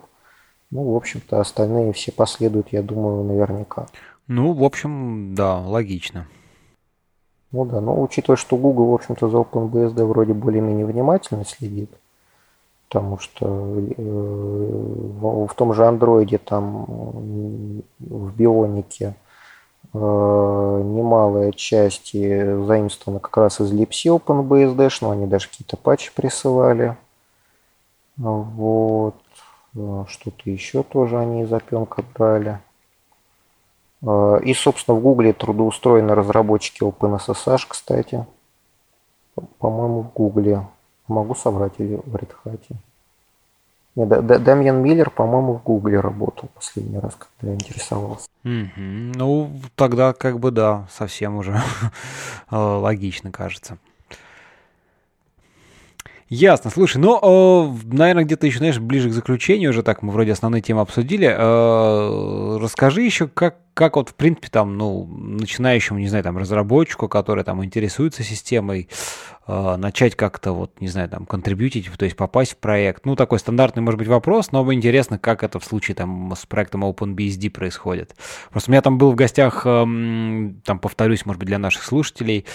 ну, 0.72 0.91
в 0.91 0.95
общем-то, 0.95 1.40
остальные 1.40 1.94
все 1.94 2.11
последуют, 2.11 2.68
я 2.72 2.81
думаю, 2.81 3.23
наверняка. 3.23 3.88
Ну, 4.27 4.53
в 4.53 4.64
общем, 4.64 5.34
да, 5.36 5.57
логично. 5.57 6.27
Ну 7.51 7.65
да, 7.65 7.81
но 7.81 7.99
учитывая, 7.99 8.38
что 8.38 8.57
Google, 8.57 8.91
в 8.91 8.93
общем-то, 8.93 9.27
за 9.30 9.38
OpenBSD 9.38 10.05
вроде 10.05 10.34
более-менее 10.34 10.85
внимательно 10.85 11.45
следит, 11.45 11.89
потому 12.88 13.17
что 13.17 13.45
э, 13.47 13.93
в 13.97 15.53
том 15.55 15.73
же 15.73 15.88
андроиде 15.88 16.38
там 16.38 16.85
в 17.97 18.35
бионике 18.35 19.15
э, 19.93 19.97
немалая 19.97 21.51
часть 21.53 22.11
заимствована 22.13 23.19
как 23.19 23.35
раз 23.38 23.59
из 23.61 23.73
Lipsy 23.73 24.15
OpenBSD, 24.15 24.91
но 25.01 25.11
они 25.11 25.26
даже 25.26 25.49
какие-то 25.49 25.76
патчи 25.76 26.11
присылали. 26.13 26.95
Вот. 28.17 29.15
Э, 29.76 30.05
что-то 30.07 30.49
еще 30.49 30.84
тоже 30.84 31.17
они 31.17 31.43
из 31.43 31.53
опенка 31.53 32.03
брали. 32.15 32.59
Э, 34.01 34.39
и, 34.43 34.53
собственно, 34.53 34.97
в 34.97 35.01
Гугле 35.01 35.34
трудоустроены 35.34 36.15
разработчики 36.15 36.84
OpenSSH, 36.84 37.65
кстати. 37.67 38.26
По-моему, 39.59 40.01
в 40.01 40.13
Гугле. 40.13 40.67
Могу 41.07 41.35
соврать 41.35 41.73
или 41.77 41.95
в 41.95 42.15
Red 42.15 42.31
Hat. 42.45 42.61
Нет, 43.95 44.43
Дамьян 44.43 44.81
Миллер, 44.81 45.09
по-моему, 45.09 45.53
в 45.53 45.63
Гугле 45.63 45.99
работал 45.99 46.49
последний 46.53 46.99
раз, 46.99 47.15
когда 47.15 47.51
я 47.51 47.55
интересовался. 47.55 48.27
Mm-hmm. 48.45 49.13
Ну, 49.15 49.51
тогда 49.76 50.13
как 50.13 50.39
бы 50.39 50.51
да, 50.51 50.88
совсем 50.91 51.38
уже 51.38 51.59
логично 52.51 53.31
кажется. 53.31 53.77
Ясно. 56.30 56.69
Слушай, 56.69 56.97
ну, 56.97 57.17
э, 57.19 57.77
наверное, 57.91 58.23
где-то 58.23 58.45
еще, 58.45 58.59
знаешь, 58.59 58.77
ближе 58.77 59.09
к 59.09 59.13
заключению 59.13 59.71
уже 59.71 59.81
так, 59.81 60.03
мы 60.03 60.13
вроде 60.13 60.31
основные 60.31 60.61
темы 60.61 60.81
обсудили. 60.81 61.27
Э, 61.27 62.57
расскажи 62.61 63.01
еще, 63.01 63.27
как, 63.27 63.57
как 63.80 63.95
вот, 63.95 64.10
в 64.10 64.15
принципе, 64.15 64.49
там, 64.51 64.77
ну, 64.77 65.06
начинающему, 65.06 65.99
не 65.99 66.10
знаю, 66.10 66.22
там, 66.22 66.38
разработчику, 66.38 67.07
который 67.07 67.45
там 67.45 67.64
интересуется 67.64 68.23
системой, 68.23 68.89
э, 69.47 69.76
начать 69.77 70.18
как-то, 70.18 70.51
вот, 70.51 70.81
не 70.81 70.89
знаю, 70.89 71.07
там, 71.07 71.26
контрибьютить, 71.26 71.89
то 71.97 72.03
есть 72.03 72.18
попасть 72.18 72.51
в 72.51 72.57
проект. 72.57 73.06
Ну, 73.06 73.15
такой 73.15 73.39
стандартный, 73.39 73.81
может 73.81 73.97
быть, 73.97 74.10
вопрос, 74.10 74.51
но 74.51 74.73
интересно, 74.73 75.18
как 75.18 75.43
это 75.43 75.60
в 75.60 75.64
случае, 75.64 75.95
там, 75.95 76.34
с 76.35 76.45
проектом 76.45 76.84
OpenBSD 76.84 77.49
происходит. 77.51 78.18
Просто 78.51 78.69
у 78.69 78.73
меня 78.73 78.81
там 78.81 78.97
был 78.97 79.14
в 79.14 79.15
гостях, 79.15 79.65
эм, 79.65 80.61
там, 80.65 80.80
повторюсь, 80.80 81.26
может 81.26 81.39
быть, 81.39 81.47
для 81.47 81.57
наших 81.57 81.84
слушателей, 81.84 82.45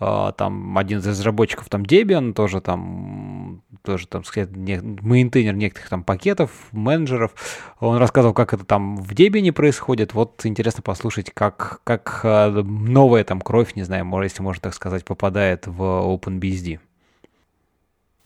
э, 0.00 0.32
там, 0.36 0.76
один 0.76 0.98
из 0.98 1.06
разработчиков, 1.06 1.66
там, 1.70 1.82
Debian, 1.82 2.34
тоже 2.34 2.60
там, 2.60 3.62
тоже, 3.82 4.06
там, 4.06 4.24
сказать, 4.24 4.50
мейнтейнер 4.50 5.54
некоторых 5.54 5.90
там 5.90 6.04
пакетов, 6.04 6.50
менеджеров. 6.72 7.34
Он 7.80 7.96
рассказывал, 7.98 8.34
как 8.34 8.54
это 8.54 8.64
там 8.64 8.96
в 8.96 9.12
Debian 9.12 9.52
происходит. 9.52 10.14
Вот 10.14 10.40
интересно 10.44 10.73
послушать, 10.82 11.30
как, 11.32 11.80
как 11.84 12.20
э, 12.24 12.48
новая 12.50 13.24
там 13.24 13.40
кровь, 13.40 13.74
не 13.74 13.82
знаю, 13.82 14.06
если 14.22 14.42
можно 14.42 14.62
так 14.62 14.74
сказать, 14.74 15.04
попадает 15.04 15.66
в 15.66 15.80
OpenBSD. 15.82 16.78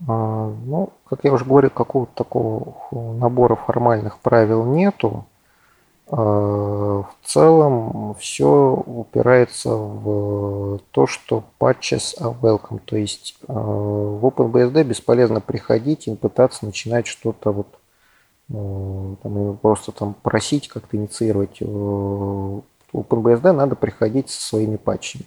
А, 0.07 0.55
ну, 0.65 0.93
как 1.09 1.25
я 1.25 1.33
уже 1.33 1.45
говорил, 1.45 1.70
какого-то 1.70 2.12
такого 2.15 2.75
набора 3.19 3.57
формальных 3.57 4.19
правил 4.19 4.65
нету. 4.65 5.27
А, 6.11 7.03
в 7.03 7.09
целом 7.25 8.15
все 8.19 8.83
упирается 8.87 9.70
в 9.70 10.79
то, 10.93 11.07
что 11.07 11.45
patches 11.61 12.19
are 12.20 12.35
welcome. 12.41 12.81
То 12.85 12.97
есть 12.97 13.37
а, 13.49 13.53
в 13.53 14.25
OpenBSD 14.25 14.85
бесполезно 14.85 15.41
приходить 15.41 16.07
и 16.07 16.15
пытаться 16.15 16.65
начинать 16.65 17.07
что-то 17.07 17.51
вот 17.51 17.77
там, 18.49 19.59
просто 19.61 19.93
там 19.93 20.15
просить 20.15 20.69
как-то 20.69 20.97
инициировать. 20.97 21.61
OpenBSD 21.61 23.53
надо 23.53 23.75
приходить 23.77 24.31
со 24.31 24.41
своими 24.41 24.77
патчами. 24.77 25.25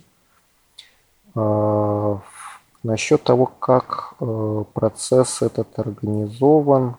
Насчет 2.83 3.23
того, 3.23 3.45
как 3.45 4.15
э, 4.19 4.63
процесс 4.73 5.43
этот 5.43 5.77
организован, 5.77 6.95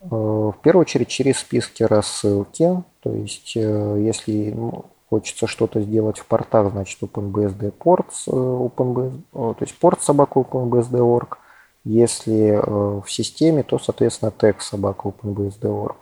э, 0.00 0.06
в 0.10 0.56
первую 0.62 0.82
очередь 0.82 1.08
через 1.08 1.38
списки 1.38 1.84
рассылки. 1.84 2.82
То 3.02 3.10
есть, 3.10 3.56
э, 3.56 3.98
если 4.00 4.50
ну, 4.50 4.86
хочется 5.08 5.46
что-то 5.46 5.80
сделать 5.80 6.18
в 6.18 6.26
портах, 6.26 6.72
значит 6.72 7.00
OpenBSD 7.02 7.72
ports, 7.78 8.26
OpenBSD, 8.26 9.22
то 9.32 9.56
есть 9.60 9.78
порт 9.78 10.02
собака 10.02 10.40
OpenBSD.org. 10.40 11.38
Если 11.84 12.60
в 12.64 13.04
системе, 13.08 13.62
то, 13.62 13.78
соответственно, 13.78 14.30
тег 14.30 14.62
собака 14.62 15.08
OpenBSD.org. 15.08 15.96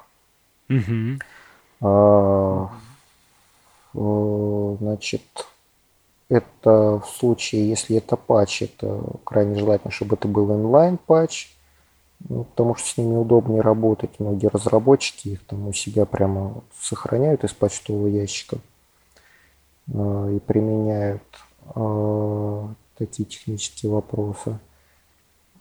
Угу. 0.69 1.19
А, 1.83 2.71
значит, 3.95 5.23
это 6.29 7.01
в 7.01 7.07
случае, 7.07 7.69
если 7.69 7.97
это 7.97 8.17
патч, 8.17 8.63
это 8.63 9.03
крайне 9.25 9.59
желательно, 9.59 9.91
чтобы 9.91 10.15
это 10.15 10.29
был 10.29 10.55
инлайн 10.55 10.97
патч, 10.97 11.49
ну, 12.29 12.45
потому 12.45 12.77
что 12.77 12.87
с 12.87 12.97
ними 12.99 13.17
удобнее 13.17 13.63
работать. 13.63 14.21
Многие 14.21 14.49
разработчики 14.49 15.31
их 15.31 15.45
там 15.45 15.67
у 15.67 15.73
себя 15.73 16.05
прямо 16.05 16.63
сохраняют 16.79 17.43
из 17.45 17.53
почтового 17.53 18.07
ящика 18.07 18.59
э, 19.93 20.35
и 20.37 20.39
применяют 20.39 21.23
э, 21.75 22.69
такие 22.97 23.25
технические 23.25 23.91
вопросы. 23.91 24.59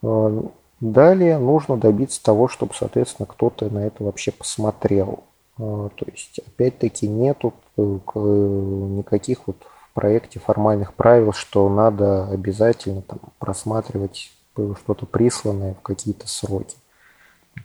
Э, 0.01 0.41
далее 0.79 1.37
нужно 1.37 1.77
добиться 1.77 2.23
того, 2.23 2.47
чтобы, 2.47 2.73
соответственно, 2.73 3.25
кто-то 3.25 3.69
на 3.69 3.79
это 3.79 4.03
вообще 4.03 4.31
посмотрел. 4.31 5.23
Э, 5.57 5.89
то 5.95 6.05
есть, 6.11 6.39
опять-таки, 6.39 7.07
нету 7.07 7.53
э, 7.77 7.81
никаких 7.81 9.47
вот 9.47 9.57
проекте 9.93 10.39
формальных 10.39 10.93
правил, 10.93 11.33
что 11.33 11.67
надо 11.69 12.27
обязательно 12.29 13.01
там, 13.01 13.19
просматривать 13.37 14.31
что-то 14.53 15.05
присланное 15.05 15.73
в 15.73 15.81
какие-то 15.81 16.27
сроки 16.27 16.77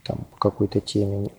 там, 0.05 0.19
по 0.33 0.39
какой-то 0.39 0.81
теме. 0.81 1.31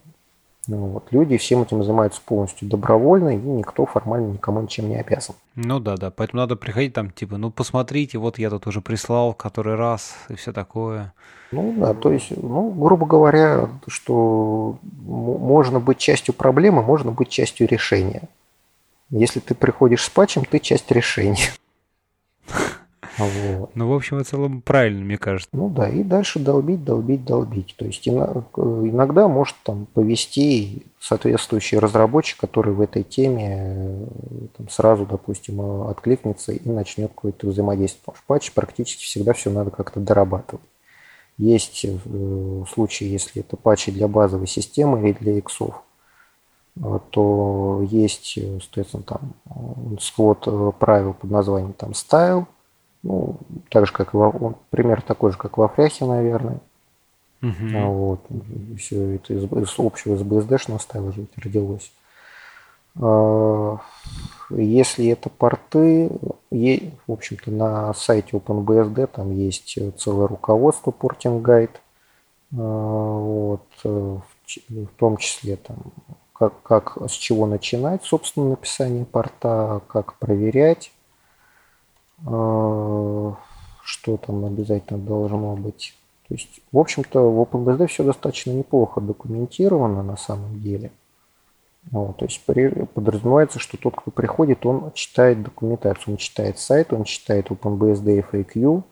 Ну, 0.67 0.77
вот. 0.87 1.07
Люди 1.11 1.37
всем 1.37 1.61
этим 1.63 1.83
занимаются 1.83 2.21
полностью 2.23 2.67
добровольно, 2.67 3.29
и 3.29 3.37
никто 3.37 3.85
формально 3.85 4.33
никому 4.33 4.61
ничем 4.61 4.89
не 4.89 4.95
обязан. 4.95 5.35
Ну 5.55 5.79
да, 5.79 5.95
да. 5.95 6.11
Поэтому 6.11 6.41
надо 6.41 6.55
приходить 6.55 6.93
там, 6.93 7.11
типа, 7.11 7.37
ну 7.37 7.51
посмотрите, 7.51 8.17
вот 8.17 8.39
я 8.39 8.49
тут 8.49 8.67
уже 8.67 8.81
прислал 8.81 9.33
который 9.33 9.75
раз 9.75 10.15
и 10.29 10.35
все 10.35 10.51
такое. 10.51 11.13
Ну 11.51 11.73
да, 11.77 11.93
то 11.93 12.11
есть, 12.11 12.31
ну, 12.35 12.71
грубо 12.71 13.05
говоря, 13.05 13.69
что 13.87 14.79
можно 15.03 15.79
быть 15.79 15.99
частью 15.99 16.33
проблемы, 16.33 16.81
можно 16.81 17.11
быть 17.11 17.29
частью 17.29 17.67
решения. 17.67 18.23
Если 19.09 19.39
ты 19.39 19.53
приходишь 19.53 20.03
с 20.03 20.09
патчем, 20.09 20.43
ты 20.45 20.59
часть 20.59 20.91
решения. 20.91 21.51
Вот. 23.17 23.71
Ну, 23.75 23.87
в 23.87 23.93
общем 23.93 24.19
и 24.19 24.23
целом, 24.23 24.61
правильно, 24.61 25.03
мне 25.03 25.17
кажется. 25.17 25.49
Ну 25.53 25.69
да, 25.69 25.87
и 25.87 26.03
дальше 26.03 26.39
долбить, 26.39 26.83
долбить, 26.83 27.23
долбить. 27.23 27.75
То 27.77 27.85
есть 27.85 28.07
иногда 28.07 29.27
может 29.27 29.55
там 29.63 29.85
повести 29.93 30.83
соответствующий 30.99 31.79
разработчик, 31.79 32.39
который 32.39 32.73
в 32.73 32.81
этой 32.81 33.03
теме 33.03 33.57
э, 33.57 34.05
там, 34.57 34.69
сразу, 34.69 35.05
допустим, 35.05 35.61
откликнется 35.87 36.51
и 36.51 36.69
начнет 36.69 37.11
какое-то 37.11 37.47
взаимодействие. 37.47 38.01
Потому 38.01 38.17
что 38.17 38.25
патч 38.27 38.51
практически 38.51 39.03
всегда 39.03 39.33
все 39.33 39.49
надо 39.49 39.71
как-то 39.71 39.99
дорабатывать. 39.99 40.65
Есть 41.37 41.85
э, 41.85 42.63
случаи, 42.73 43.05
если 43.05 43.41
это 43.41 43.55
патчи 43.55 43.91
для 43.91 44.07
базовой 44.07 44.47
системы 44.47 45.01
или 45.01 45.17
для 45.17 45.37
иксов, 45.37 45.81
то 47.11 47.87
есть, 47.89 48.37
соответственно, 48.59 49.03
там 49.03 49.97
свод 49.97 50.77
правил 50.77 51.13
под 51.13 51.31
названием 51.31 51.71
там 51.71 51.91
style, 51.91 52.47
ну, 53.05 53.37
так 53.69 53.85
же, 53.85 53.93
как 53.93 54.13
и 54.13 54.17
во, 54.17 54.55
пример 54.71 55.03
такой 55.03 55.31
же, 55.31 55.37
как 55.37 55.57
во 55.57 55.67
фряхе, 55.67 56.05
наверное. 56.05 56.57
Uh-huh. 57.41 57.85
Вот. 57.85 58.21
Все 58.79 59.15
это 59.15 59.33
из, 59.33 59.43
из 59.43 59.75
общего 59.77 60.15
из 60.15 60.21
BSD-шного 60.21 60.79
стайла 60.79 61.11
же 61.11 61.27
родилось. 61.37 61.91
А, 62.99 63.77
если 64.49 65.07
это 65.09 65.29
порты, 65.29 66.09
в 66.49 67.11
общем-то 67.11 67.51
на 67.51 67.93
сайте 67.93 68.37
OpenBSD 68.37 69.07
там 69.07 69.31
есть 69.31 69.77
целое 69.97 70.27
руководство 70.27 70.91
а, 72.57 72.57
вот, 72.57 73.67
в 73.83 74.23
том 74.97 75.17
числе 75.17 75.57
там 75.57 75.77
как, 76.33 76.59
как 76.63 76.97
с 77.07 77.11
чего 77.11 77.45
начинать, 77.45 78.03
собственно, 78.03 78.49
написание 78.49 79.05
порта, 79.05 79.81
как 79.87 80.15
проверять, 80.15 80.91
что 82.23 83.37
там 84.17 84.45
обязательно 84.45 84.99
должно 84.99 85.55
быть. 85.55 85.95
То 86.27 86.33
есть, 86.33 86.61
в 86.71 86.79
общем-то, 86.79 87.19
в 87.19 87.41
OpenBSD 87.41 87.87
все 87.87 88.03
достаточно 88.03 88.51
неплохо 88.51 88.99
документировано 88.99 90.01
на 90.01 90.17
самом 90.17 90.59
деле. 90.59 90.91
Вот, 91.91 92.17
то 92.17 92.25
есть 92.25 92.43
подразумевается, 92.43 93.59
что 93.59 93.77
тот, 93.77 93.95
кто 93.95 94.09
приходит, 94.09 94.65
он 94.65 94.91
читает 94.93 95.43
документацию, 95.43 96.13
он 96.13 96.17
читает 96.17 96.57
сайт, 96.57 96.91
он 96.91 97.03
читает 97.03 97.51
OpenBSD 97.51 98.25
FAQ, 98.31 98.65
он 98.65 98.83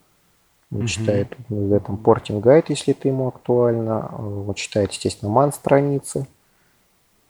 mm-hmm. 0.70 0.86
читает 0.86 1.36
OpenBSD 1.50 1.80
там, 1.80 1.96
Porting 1.96 2.40
Guide, 2.40 2.66
если 2.70 2.94
это 2.94 3.08
ему 3.08 3.30
актуально, 3.30 4.46
он 4.48 4.54
читает, 4.54 4.92
естественно, 4.92 5.32
ман 5.32 5.52
страницы. 5.52 6.28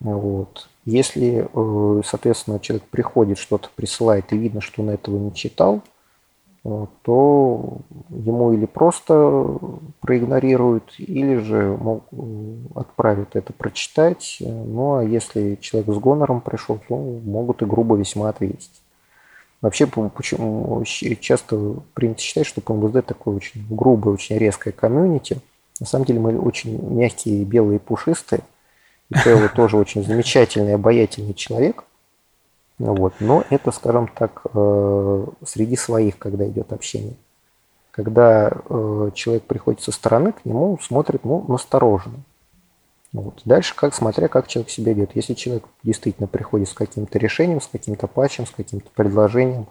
Вот. 0.01 0.67
Если, 0.85 1.47
э, 1.51 2.01
соответственно, 2.05 2.59
человек 2.59 2.83
приходит, 2.89 3.37
что-то 3.37 3.69
присылает 3.73 4.33
и 4.33 4.37
видно, 4.37 4.59
что 4.59 4.81
он 4.81 4.89
этого 4.89 5.17
не 5.17 5.33
читал, 5.33 5.81
э, 6.65 6.85
то 7.03 7.77
ему 8.09 8.51
или 8.51 8.65
просто 8.65 9.59
проигнорируют, 10.01 10.95
или 10.97 11.37
же 11.37 11.79
отправят 12.75 13.35
это 13.35 13.53
прочитать. 13.53 14.37
Ну 14.41 14.95
а 14.95 15.03
если 15.03 15.55
человек 15.61 15.93
с 15.93 15.97
гонором 15.99 16.41
пришел, 16.41 16.79
то 16.87 16.95
могут 16.95 17.61
и 17.61 17.65
грубо 17.65 17.95
весьма 17.95 18.29
ответить. 18.29 18.71
Вообще, 19.61 19.87
почему 19.87 20.83
часто 21.21 21.77
принято 21.93 22.19
считать, 22.19 22.45
что 22.45 22.59
ПМВД 22.59 23.05
такое 23.05 23.37
очень 23.37 23.65
грубое, 23.69 24.13
очень 24.13 24.37
резкое 24.37 24.73
комьюнити. 24.73 25.39
На 25.79 25.85
самом 25.85 26.03
деле 26.03 26.19
мы 26.19 26.37
очень 26.37 26.77
мягкие, 26.93 27.45
белые, 27.45 27.79
пушистые. 27.79 28.41
И 29.09 29.15
Тео 29.23 29.47
тоже 29.49 29.77
очень 29.77 30.03
замечательный, 30.03 30.75
обаятельный 30.75 31.33
человек. 31.33 31.83
Вот. 32.79 33.13
Но 33.19 33.43
это, 33.49 33.71
скажем 33.71 34.07
так, 34.07 34.41
э, 34.53 35.25
среди 35.45 35.75
своих, 35.75 36.17
когда 36.17 36.47
идет 36.47 36.73
общение. 36.73 37.15
Когда 37.91 38.49
э, 38.51 39.11
человек 39.13 39.43
приходит 39.43 39.81
со 39.81 39.91
стороны, 39.91 40.31
к 40.31 40.45
нему 40.45 40.79
смотрит 40.81 41.23
ну, 41.23 41.45
настороженно. 41.47 42.23
Вот. 43.11 43.41
Дальше, 43.45 43.75
как, 43.75 43.93
смотря 43.93 44.27
как 44.27 44.47
человек 44.47 44.71
себя 44.71 44.93
ведет. 44.93 45.11
Если 45.15 45.35
человек 45.35 45.65
действительно 45.83 46.27
приходит 46.27 46.69
с 46.69 46.73
каким-то 46.73 47.19
решением, 47.19 47.61
с 47.61 47.67
каким-то 47.67 48.07
патчем, 48.07 48.47
с 48.47 48.51
каким-то 48.51 48.89
предложением, 48.95 49.67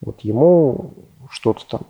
вот 0.00 0.20
ему 0.20 0.94
что-то 1.28 1.66
там 1.66 1.82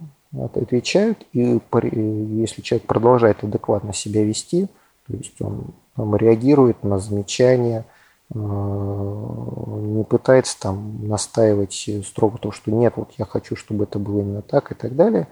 отвечают, 0.42 1.26
и 1.32 1.60
если 1.72 2.62
человек 2.62 2.86
продолжает 2.86 3.44
адекватно 3.44 3.92
себя 3.92 4.24
вести, 4.24 4.68
то 5.06 5.14
есть 5.14 5.40
он 5.40 5.74
реагирует 5.96 6.82
на 6.84 6.98
замечания, 6.98 7.84
э, 8.34 8.38
не 8.38 10.04
пытается 10.04 10.58
там 10.60 11.06
настаивать 11.08 11.88
строго 12.06 12.38
то, 12.38 12.52
что 12.52 12.70
нет, 12.70 12.94
вот 12.96 13.10
я 13.18 13.24
хочу, 13.24 13.56
чтобы 13.56 13.84
это 13.84 13.98
было 13.98 14.20
именно 14.20 14.42
так 14.42 14.72
и 14.72 14.74
так 14.74 14.96
далее, 14.96 15.28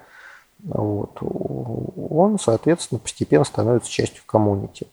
вот, 0.63 1.19
он, 1.21 2.39
соответственно, 2.39 2.99
постепенно 2.99 3.45
становится 3.45 3.91
частью 3.91 4.23
коммунити. 4.27 4.87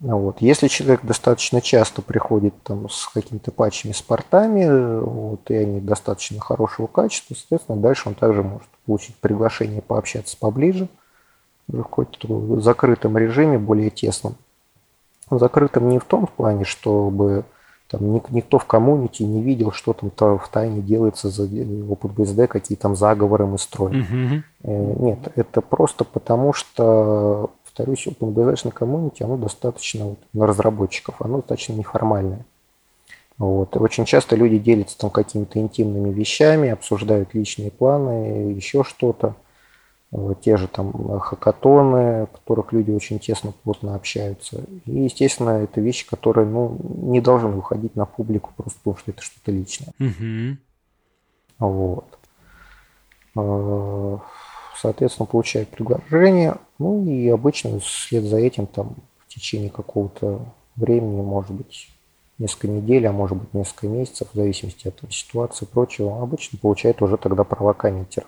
Вот. 0.00 0.40
Если 0.40 0.68
человек 0.68 1.00
достаточно 1.02 1.60
часто 1.60 2.02
приходит 2.02 2.54
там, 2.62 2.88
с 2.88 3.08
какими-то 3.08 3.50
патчами, 3.50 3.92
с 3.92 4.00
портами, 4.00 5.00
вот, 5.00 5.50
и 5.50 5.54
они 5.54 5.80
достаточно 5.80 6.40
хорошего 6.40 6.86
качества, 6.86 7.34
соответственно, 7.34 7.80
дальше 7.80 8.08
он 8.08 8.14
также 8.14 8.42
может 8.44 8.68
получить 8.86 9.16
приглашение 9.16 9.82
пообщаться 9.82 10.36
поближе, 10.36 10.88
в 11.66 11.82
какой-то 11.82 12.60
закрытом 12.60 13.18
режиме, 13.18 13.58
более 13.58 13.90
тесном. 13.90 14.36
Закрытым 15.30 15.88
не 15.88 15.98
в 15.98 16.04
том 16.04 16.26
плане, 16.26 16.64
чтобы 16.64 17.44
там 17.90 18.20
никто 18.30 18.58
в 18.58 18.66
коммунити 18.66 19.22
не 19.22 19.42
видел, 19.42 19.72
что 19.72 19.94
там 19.94 20.10
-то 20.14 20.38
в 20.38 20.48
тайне 20.48 20.82
делается 20.82 21.30
за 21.30 21.44
опыт 21.90 22.12
BSD, 22.12 22.46
какие 22.46 22.76
там 22.76 22.96
заговоры 22.96 23.46
мы 23.46 23.58
строим. 23.58 24.44
Mm-hmm. 24.62 25.02
Нет, 25.02 25.18
это 25.36 25.62
просто 25.62 26.04
потому, 26.04 26.52
что, 26.52 27.50
повторюсь, 27.64 28.06
OpenBSD 28.06 28.72
коммунити, 28.72 29.22
оно 29.22 29.38
достаточно 29.38 30.04
вот, 30.04 30.18
на 30.34 30.46
разработчиков, 30.46 31.14
оно 31.20 31.38
достаточно 31.38 31.72
неформальное. 31.72 32.44
Вот. 33.38 33.74
И 33.76 33.78
очень 33.78 34.04
часто 34.04 34.36
люди 34.36 34.58
делятся 34.58 34.98
там 34.98 35.10
какими-то 35.10 35.58
интимными 35.58 36.12
вещами, 36.12 36.68
обсуждают 36.68 37.34
личные 37.34 37.70
планы, 37.70 38.52
еще 38.52 38.84
что-то 38.84 39.34
те 40.40 40.56
же 40.56 40.68
там 40.68 41.18
хакатоны, 41.20 42.26
в 42.26 42.30
которых 42.32 42.72
люди 42.72 42.90
очень 42.90 43.18
тесно, 43.18 43.52
плотно 43.62 43.94
общаются. 43.94 44.64
И, 44.86 45.00
естественно, 45.02 45.50
это 45.50 45.80
вещи, 45.80 46.08
которые 46.08 46.46
ну, 46.46 46.78
не 47.02 47.20
должны 47.20 47.50
выходить 47.50 47.94
на 47.94 48.06
публику 48.06 48.52
просто 48.56 48.78
потому, 48.78 48.96
что 48.96 49.10
это 49.10 49.22
что-то 49.22 49.52
личное. 49.52 49.92
Угу. 49.98 50.56
Вот. 51.58 52.18
А, 53.36 54.20
соответственно, 54.80 55.26
получают 55.26 55.68
приглашение. 55.68 56.56
Ну 56.78 57.04
и 57.04 57.28
обычно 57.28 57.78
вслед 57.80 58.24
за 58.24 58.38
этим 58.38 58.66
там 58.66 58.96
в 59.18 59.28
течение 59.28 59.68
какого-то 59.68 60.40
времени, 60.76 61.20
может 61.20 61.50
быть, 61.50 61.90
несколько 62.38 62.68
недель, 62.68 63.06
а 63.06 63.12
может 63.12 63.36
быть 63.36 63.52
несколько 63.52 63.88
месяцев, 63.88 64.28
в 64.32 64.36
зависимости 64.36 64.88
от 64.88 65.12
ситуации 65.12 65.66
и 65.66 65.68
прочего, 65.68 66.22
обычно 66.22 66.58
получает 66.58 67.02
уже 67.02 67.16
тогда 67.18 67.44
права 67.44 67.74
комментера. 67.74 68.26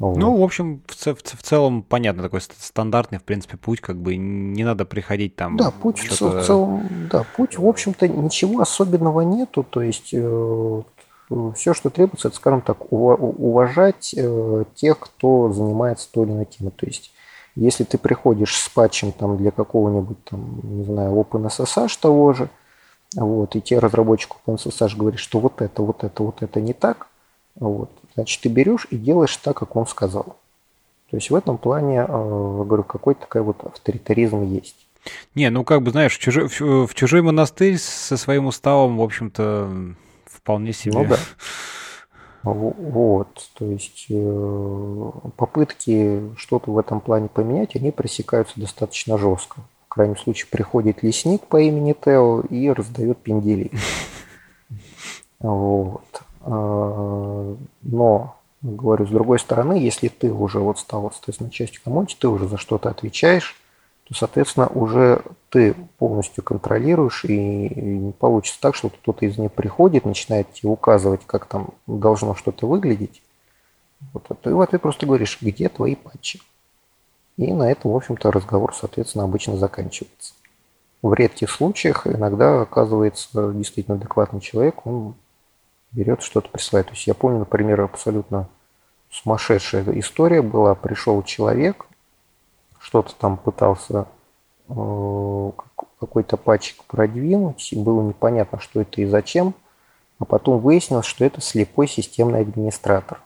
Вот. 0.00 0.16
Ну, 0.16 0.34
в 0.34 0.42
общем, 0.42 0.82
в, 0.86 0.94
в, 0.96 1.22
в 1.22 1.42
целом 1.42 1.82
понятно, 1.82 2.22
такой 2.22 2.40
стандартный, 2.40 3.18
в 3.18 3.22
принципе, 3.22 3.58
путь, 3.58 3.82
как 3.82 3.98
бы 3.98 4.16
не 4.16 4.64
надо 4.64 4.86
приходить 4.86 5.36
там. 5.36 5.58
Да, 5.58 5.70
путь 5.70 5.98
в, 5.98 6.16
целом, 6.16 6.88
да, 7.10 7.26
путь, 7.36 7.58
в 7.58 7.66
общем-то, 7.66 8.08
ничего 8.08 8.62
особенного 8.62 9.20
нету, 9.20 9.62
то 9.62 9.82
есть 9.82 10.14
э, 10.14 10.82
все, 11.54 11.74
что 11.74 11.90
требуется, 11.90 12.28
это, 12.28 12.36
скажем 12.38 12.62
так, 12.62 12.90
уважать 12.90 14.14
э, 14.16 14.64
тех, 14.74 14.98
кто 14.98 15.52
занимается 15.52 16.08
той 16.10 16.24
или 16.24 16.32
иной 16.32 16.46
темой. 16.46 16.72
То 16.74 16.86
есть, 16.86 17.12
если 17.54 17.84
ты 17.84 17.98
приходишь 17.98 18.56
с 18.56 18.70
патчем 18.70 19.12
там 19.12 19.36
для 19.36 19.50
какого-нибудь 19.50 20.24
там, 20.24 20.60
не 20.62 20.84
знаю, 20.84 21.12
OpenSSH 21.12 21.98
того 22.00 22.32
же, 22.32 22.48
вот, 23.16 23.54
и 23.54 23.60
те 23.60 23.78
разработчик 23.78 24.36
OpenSSH 24.46 24.96
говорит, 24.96 25.20
что 25.20 25.40
вот 25.40 25.60
это, 25.60 25.82
вот 25.82 26.04
это, 26.04 26.22
вот 26.22 26.42
это 26.42 26.58
не 26.62 26.72
так, 26.72 27.08
вот, 27.56 27.90
Значит, 28.14 28.40
ты 28.42 28.48
берешь 28.48 28.86
и 28.90 28.96
делаешь 28.96 29.36
так, 29.36 29.56
как 29.56 29.76
он 29.76 29.86
сказал. 29.86 30.36
То 31.10 31.16
есть 31.16 31.30
в 31.30 31.34
этом 31.34 31.58
плане, 31.58 32.00
э, 32.00 32.06
говорю, 32.06 32.84
какой-то 32.84 33.22
такой 33.22 33.42
вот 33.42 33.62
авторитаризм 33.64 34.42
есть. 34.42 34.76
Не, 35.34 35.50
ну 35.50 35.64
как 35.64 35.82
бы, 35.82 35.90
знаешь, 35.90 36.16
в 36.16 36.20
чужой, 36.20 36.48
в, 36.48 36.86
в 36.86 36.94
чужой 36.94 37.22
монастырь 37.22 37.78
со 37.78 38.16
своим 38.16 38.46
уставом, 38.46 38.98
в 38.98 39.02
общем-то, 39.02 39.94
вполне 40.26 40.72
себе. 40.72 40.92
Ну 40.98 41.06
да. 41.06 41.16
Вот, 42.42 43.50
то 43.58 43.66
есть 43.66 44.06
э, 44.08 45.10
попытки 45.36 46.22
что-то 46.38 46.70
в 46.70 46.78
этом 46.78 47.02
плане 47.02 47.28
поменять, 47.28 47.76
они 47.76 47.90
пресекаются 47.90 48.58
достаточно 48.58 49.18
жестко. 49.18 49.60
В 49.84 49.90
крайнем 49.90 50.16
случае 50.16 50.46
приходит 50.50 51.02
лесник 51.02 51.42
по 51.46 51.60
имени 51.60 51.92
Тео 51.92 52.40
и 52.48 52.70
раздает 52.70 53.18
пенделей. 53.18 53.70
Вот. 55.38 56.22
А, 56.40 57.56
но, 57.82 58.36
говорю, 58.62 59.06
с 59.06 59.10
другой 59.10 59.38
стороны, 59.38 59.74
если 59.74 60.08
ты 60.08 60.32
уже 60.32 60.58
вот 60.58 60.78
стал, 60.78 61.10
соответственно, 61.12 61.50
частью 61.50 61.82
команды, 61.82 62.14
ты 62.18 62.28
уже 62.28 62.48
за 62.48 62.56
что-то 62.56 62.90
отвечаешь, 62.90 63.56
то, 64.04 64.14
соответственно, 64.14 64.66
уже 64.66 65.22
ты 65.50 65.74
полностью 65.98 66.42
контролируешь, 66.42 67.24
и 67.24 67.38
не 67.38 68.12
получится 68.12 68.60
так, 68.60 68.74
что 68.74 68.90
кто-то 68.90 69.24
из 69.24 69.38
них 69.38 69.52
приходит, 69.52 70.04
начинает 70.04 70.52
тебе 70.52 70.70
указывать, 70.70 71.20
как 71.26 71.46
там 71.46 71.68
должно 71.86 72.34
что-то 72.34 72.66
выглядеть. 72.66 73.22
Вот, 74.12 74.24
а 74.28 74.34
ты 74.34 74.54
в 74.54 74.60
ответ 74.60 74.82
просто 74.82 75.06
говоришь, 75.06 75.38
где 75.40 75.68
твои 75.68 75.94
патчи. 75.94 76.40
И 77.36 77.52
на 77.52 77.70
этом, 77.70 77.92
в 77.92 77.96
общем-то, 77.96 78.32
разговор, 78.32 78.74
соответственно, 78.74 79.24
обычно 79.24 79.56
заканчивается. 79.56 80.34
В 81.02 81.14
редких 81.14 81.50
случаях 81.50 82.06
иногда 82.06 82.62
оказывается 82.62 83.52
действительно 83.52 83.96
адекватный 83.96 84.40
человек, 84.40 84.86
он 84.86 85.14
берет 85.92 86.22
что-то 86.22 86.48
присылает. 86.48 86.88
То 86.88 86.92
есть 86.92 87.06
я 87.06 87.14
помню, 87.14 87.40
например, 87.40 87.80
абсолютно 87.80 88.48
сумасшедшая 89.10 89.84
история 89.98 90.42
была. 90.42 90.74
Пришел 90.74 91.22
человек, 91.22 91.86
что-то 92.78 93.14
там 93.14 93.36
пытался, 93.36 94.06
э, 94.68 95.50
какой-то 95.98 96.36
патчик 96.36 96.82
продвинуть, 96.84 97.72
и 97.72 97.78
было 97.78 98.02
непонятно, 98.02 98.58
что 98.60 98.80
это 98.80 99.00
и 99.00 99.06
зачем, 99.06 99.54
а 100.18 100.24
потом 100.24 100.60
выяснилось, 100.60 101.06
что 101.06 101.24
это 101.24 101.40
слепой 101.40 101.88
системный 101.88 102.40
администратор. 102.40 103.20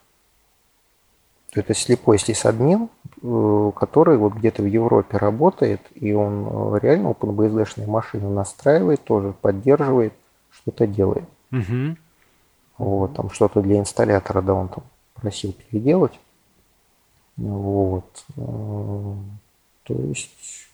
Это 1.52 1.72
слепой 1.72 2.18
сисадмин, 2.18 2.88
э, 3.22 3.72
который 3.76 4.16
вот 4.16 4.32
где-то 4.34 4.62
в 4.62 4.66
Европе 4.66 5.18
работает, 5.18 5.80
и 5.94 6.12
он 6.12 6.46
э, 6.74 6.78
реально 6.82 7.08
OpenBSD-шные 7.08 7.86
машины 7.86 8.28
настраивает 8.28 9.04
тоже, 9.04 9.34
поддерживает, 9.40 10.14
что-то 10.50 10.86
делает. 10.86 11.24
Угу. 11.52 11.96
Вот, 12.78 13.14
там 13.14 13.30
что-то 13.30 13.60
для 13.60 13.78
инсталлятора, 13.78 14.42
да, 14.42 14.54
он 14.54 14.68
там 14.68 14.84
просил 15.14 15.52
переделать. 15.52 16.18
Вот. 17.36 18.24
Э, 18.36 19.14
то 19.84 19.94
есть 19.94 20.68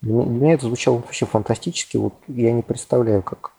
для 0.00 0.12
меня, 0.12 0.24
для 0.26 0.40
меня 0.40 0.54
это 0.54 0.66
звучало 0.66 0.96
вообще 0.96 1.26
фантастически. 1.26 1.96
Вот 1.96 2.14
я 2.26 2.52
не 2.52 2.62
представляю, 2.62 3.22
как 3.22 3.52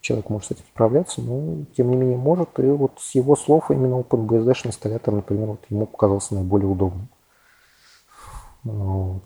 человек 0.00 0.28
может 0.28 0.48
с 0.48 0.50
этим 0.52 0.64
справляться, 0.64 1.20
но 1.22 1.64
тем 1.76 1.90
не 1.90 1.96
менее 1.96 2.18
может. 2.18 2.58
И 2.58 2.62
вот 2.62 2.92
с 3.00 3.14
его 3.14 3.36
слов 3.36 3.70
именно 3.70 4.00
OpenBSD 4.00 4.66
инсталлятор, 4.66 5.14
например, 5.14 5.46
вот 5.46 5.60
ему 5.68 5.86
показался 5.86 6.34
наиболее 6.34 6.68
удобным. 6.68 7.08
Вот. 8.64 9.22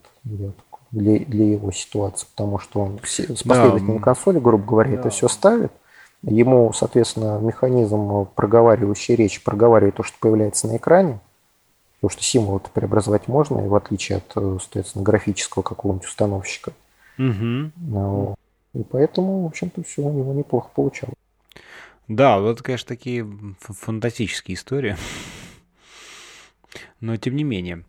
Для, 0.91 1.19
для 1.19 1.53
его 1.53 1.71
ситуации, 1.71 2.27
потому 2.35 2.59
что 2.59 2.81
он 2.81 3.01
с 3.05 3.43
последовательной 3.43 3.99
да. 3.99 4.05
консоли, 4.05 4.39
грубо 4.39 4.65
говоря, 4.65 4.91
да. 4.93 4.97
это 5.01 5.11
все 5.11 5.29
ставит. 5.29 5.71
Ему, 6.23 6.73
соответственно, 6.73 7.39
механизм 7.39 8.27
проговаривающей 8.35 9.15
речи 9.15 9.43
проговаривает 9.43 9.97
то, 9.97 10.03
что 10.03 10.17
появляется 10.19 10.67
на 10.67 10.77
экране, 10.77 11.21
потому 11.97 12.11
что 12.11 12.23
символы 12.25 12.59
это 12.59 12.71
преобразовать 12.71 13.29
можно, 13.29 13.61
и 13.65 13.69
в 13.69 13.75
отличие 13.75 14.19
от, 14.19 14.33
соответственно, 14.61 15.05
графического 15.05 15.63
какого-нибудь 15.63 16.07
установщика. 16.07 16.73
Угу. 17.19 18.37
И 18.75 18.83
поэтому, 18.85 19.45
в 19.45 19.47
общем-то, 19.47 19.83
все 19.85 20.03
у 20.03 20.13
него 20.13 20.33
неплохо 20.33 20.71
получалось. 20.75 21.15
Да, 22.09 22.41
вот, 22.41 22.63
конечно, 22.63 22.89
такие 22.89 23.27
фантастические 23.61 24.57
истории. 24.57 24.97
Но 27.01 27.17
тем 27.17 27.37
не 27.37 27.45
менее. 27.45 27.85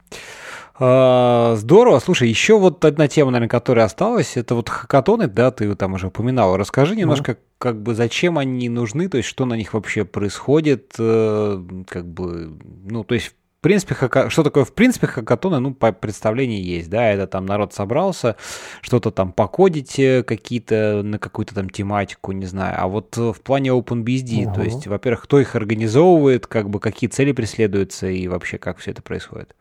А, 0.79 1.55
здорово. 1.57 1.99
Слушай, 1.99 2.29
еще 2.29 2.57
вот 2.57 2.83
одна 2.85 3.09
тема, 3.09 3.31
наверное, 3.31 3.49
которая 3.49 3.85
осталась, 3.85 4.37
это 4.37 4.55
вот 4.55 4.69
хакатоны, 4.69 5.27
да, 5.27 5.51
ты 5.51 5.75
там 5.75 5.93
уже 5.93 6.07
упоминал. 6.07 6.55
Расскажи 6.55 6.95
немножко, 6.95 7.33
mm. 7.33 7.37
как 7.57 7.81
бы, 7.81 7.93
зачем 7.93 8.37
они 8.37 8.69
нужны, 8.69 9.09
то 9.09 9.17
есть, 9.17 9.27
что 9.27 9.45
на 9.45 9.55
них 9.55 9.73
вообще 9.73 10.05
происходит, 10.05 10.95
э, 10.97 11.63
как 11.87 12.07
бы, 12.07 12.57
ну, 12.85 13.03
то 13.03 13.13
есть, 13.13 13.27
в 13.27 13.61
принципе, 13.61 13.93
хака... 13.93 14.29
что 14.29 14.41
такое 14.41 14.63
в 14.63 14.71
принципе 14.71 15.07
хакатоны, 15.07 15.59
ну, 15.59 15.73
по 15.73 15.91
представлению 15.91 16.63
есть, 16.63 16.89
да, 16.89 17.09
это 17.09 17.27
там 17.27 17.45
народ 17.45 17.73
собрался, 17.73 18.37
что-то 18.81 19.11
там 19.11 19.33
покодить 19.33 19.99
какие-то 20.25 21.01
на 21.03 21.19
какую-то 21.19 21.55
там 21.55 21.69
тематику, 21.69 22.31
не 22.31 22.45
знаю, 22.45 22.77
а 22.79 22.87
вот 22.87 23.17
в 23.17 23.41
плане 23.43 23.71
OpenBSD, 23.71 24.45
uh-huh. 24.45 24.55
то 24.55 24.61
есть, 24.61 24.87
во-первых, 24.87 25.23
кто 25.23 25.41
их 25.41 25.55
организовывает, 25.55 26.47
как 26.47 26.69
бы 26.69 26.79
какие 26.79 27.09
цели 27.09 27.33
преследуются 27.33 28.07
и 28.07 28.29
вообще 28.29 28.57
как 28.57 28.77
все 28.77 28.91
это 28.91 29.01
происходит? 29.01 29.53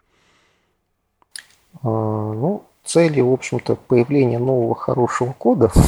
А, 1.82 1.88
ну, 1.88 2.62
цели, 2.84 3.20
в 3.20 3.32
общем-то, 3.32 3.76
появления 3.76 4.38
нового 4.38 4.74
хорошего 4.74 5.34
кода. 5.36 5.70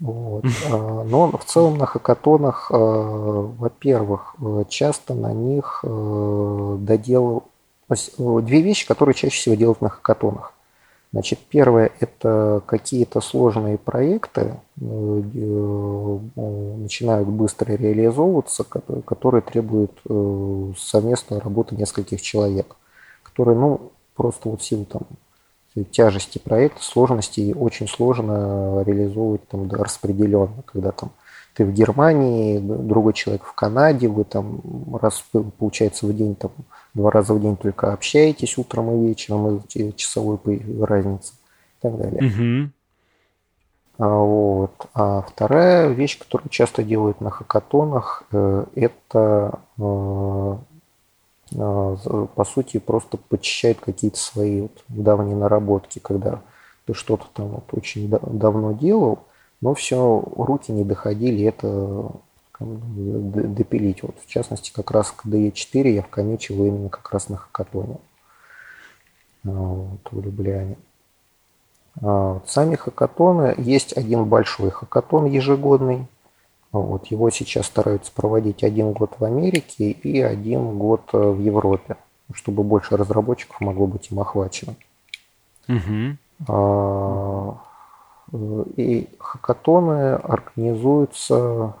Вот. 0.00 0.44
А, 0.68 1.04
но 1.04 1.30
в 1.30 1.44
целом 1.44 1.78
на 1.78 1.86
хакатонах, 1.86 2.72
а, 2.72 2.76
во-первых, 2.76 4.34
часто 4.68 5.14
на 5.14 5.32
них 5.32 5.84
доделал 5.84 7.44
две 7.88 8.62
вещи, 8.62 8.84
которые 8.84 9.14
чаще 9.14 9.36
всего 9.36 9.54
делают 9.54 9.80
на 9.80 9.90
хакатонах. 9.90 10.54
Значит, 11.12 11.38
первое– 11.48 11.92
это 12.00 12.62
какие-то 12.66 13.20
сложные 13.20 13.78
проекты 13.78 14.56
начинают 16.34 17.28
быстро 17.28 17.72
реализовываться, 17.72 18.64
которые 19.04 19.42
требуют 19.42 19.92
совместной 20.76 21.38
работы 21.38 21.76
нескольких 21.76 22.20
человек, 22.22 22.74
которые, 23.22 23.56
ну, 23.56 23.92
просто 24.14 24.48
вот 24.48 24.62
силу 24.62 24.84
там 24.84 25.02
тяжести 25.90 26.38
проекта, 26.38 26.82
сложности 26.82 27.54
очень 27.58 27.88
сложно 27.88 28.82
реализовывать 28.84 29.46
там 29.48 29.68
да, 29.68 29.78
распределенно, 29.78 30.62
когда 30.66 30.92
там 30.92 31.12
ты 31.54 31.64
в 31.64 31.72
Германии, 31.72 32.58
другой 32.58 33.12
человек 33.12 33.44
в 33.44 33.52
Канаде, 33.54 34.08
вы 34.08 34.24
там 34.24 34.62
раз, 34.96 35.24
получается, 35.58 36.06
в 36.06 36.16
день, 36.16 36.34
там, 36.34 36.50
два 36.94 37.10
раза 37.10 37.34
в 37.34 37.40
день 37.40 37.56
только 37.56 37.92
общаетесь 37.92 38.56
утром 38.56 38.90
и 38.90 39.08
вечером 39.08 39.58
из 39.58 39.94
часовой 39.94 40.38
разницы 40.80 41.34
и 41.34 41.82
так 41.82 41.98
далее. 41.98 42.70
Угу. 43.98 44.08
Вот. 44.08 44.86
А 44.94 45.22
вторая 45.22 45.88
вещь, 45.88 46.18
которую 46.18 46.48
часто 46.48 46.82
делают 46.82 47.20
на 47.20 47.30
хакатонах, 47.30 48.24
э, 48.32 48.64
это 48.74 49.60
э, 49.78 50.56
по 51.54 52.44
сути, 52.44 52.78
просто 52.78 53.16
почищает 53.16 53.80
какие-то 53.80 54.18
свои 54.18 54.62
вот 54.62 54.84
давние 54.88 55.36
наработки, 55.36 55.98
когда 55.98 56.40
ты 56.86 56.94
что-то 56.94 57.26
там 57.32 57.48
вот 57.48 57.64
очень 57.72 58.08
давно 58.08 58.72
делал, 58.72 59.20
но 59.60 59.74
все, 59.74 60.22
руки 60.36 60.72
не 60.72 60.84
доходили 60.84 61.44
это 61.44 62.12
допилить. 62.60 64.02
Вот, 64.02 64.16
в 64.24 64.28
частности, 64.28 64.72
как 64.72 64.90
раз 64.90 65.10
к 65.12 65.26
DE4 65.26 65.88
я 65.90 66.02
вкомичивал 66.02 66.66
именно 66.66 66.88
как 66.88 67.10
раз 67.12 67.28
на 67.28 67.36
хакатоне 67.36 67.98
а, 69.44 69.50
вот, 69.50 70.00
в 70.10 70.20
Любляне. 70.20 70.76
А, 72.00 72.40
сами 72.46 72.76
хакатоны, 72.76 73.54
есть 73.58 73.96
один 73.96 74.24
большой 74.24 74.70
хакатон 74.70 75.26
ежегодный, 75.26 76.06
вот, 76.80 77.06
его 77.08 77.30
сейчас 77.30 77.66
стараются 77.66 78.10
проводить 78.12 78.64
один 78.64 78.92
год 78.92 79.12
в 79.18 79.24
Америке 79.24 79.90
и 79.90 80.20
один 80.20 80.78
год 80.78 81.02
э, 81.12 81.18
в 81.18 81.38
Европе, 81.38 81.96
чтобы 82.32 82.62
больше 82.62 82.96
разработчиков 82.96 83.60
могло 83.60 83.86
быть 83.86 84.10
им 84.10 84.20
охвачено. 84.20 84.74
Угу. 85.68 86.16
И 88.76 89.08
хакатоны 89.18 90.14
организуются, 90.14 91.74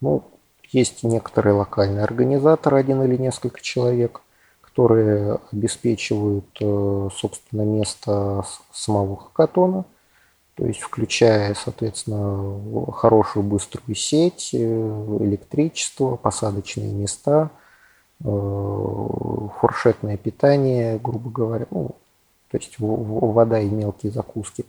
ну, 0.00 0.24
есть 0.70 1.02
некоторые 1.02 1.54
локальные 1.54 2.02
организаторы, 2.02 2.78
один 2.78 3.02
или 3.02 3.16
несколько 3.16 3.60
человек, 3.60 4.22
которые 4.62 5.38
обеспечивают, 5.52 6.46
э, 6.60 7.08
собственно, 7.14 7.62
место 7.62 8.44
самого 8.72 9.16
хакатона– 9.18 9.84
то 10.60 10.66
есть 10.66 10.80
включая, 10.80 11.54
соответственно, 11.54 12.92
хорошую 12.92 13.42
быструю 13.42 13.94
сеть, 13.94 14.50
э, 14.52 14.58
электричество, 15.20 16.16
посадочные 16.16 16.92
места, 16.92 17.48
э, 18.22 18.24
фуршетное 19.58 20.18
питание, 20.18 20.98
грубо 21.02 21.30
говоря, 21.30 21.66
ну, 21.70 21.96
то 22.50 22.58
есть 22.58 22.74
вода 22.78 23.58
и 23.58 23.70
мелкие 23.70 24.12
закуски, 24.12 24.66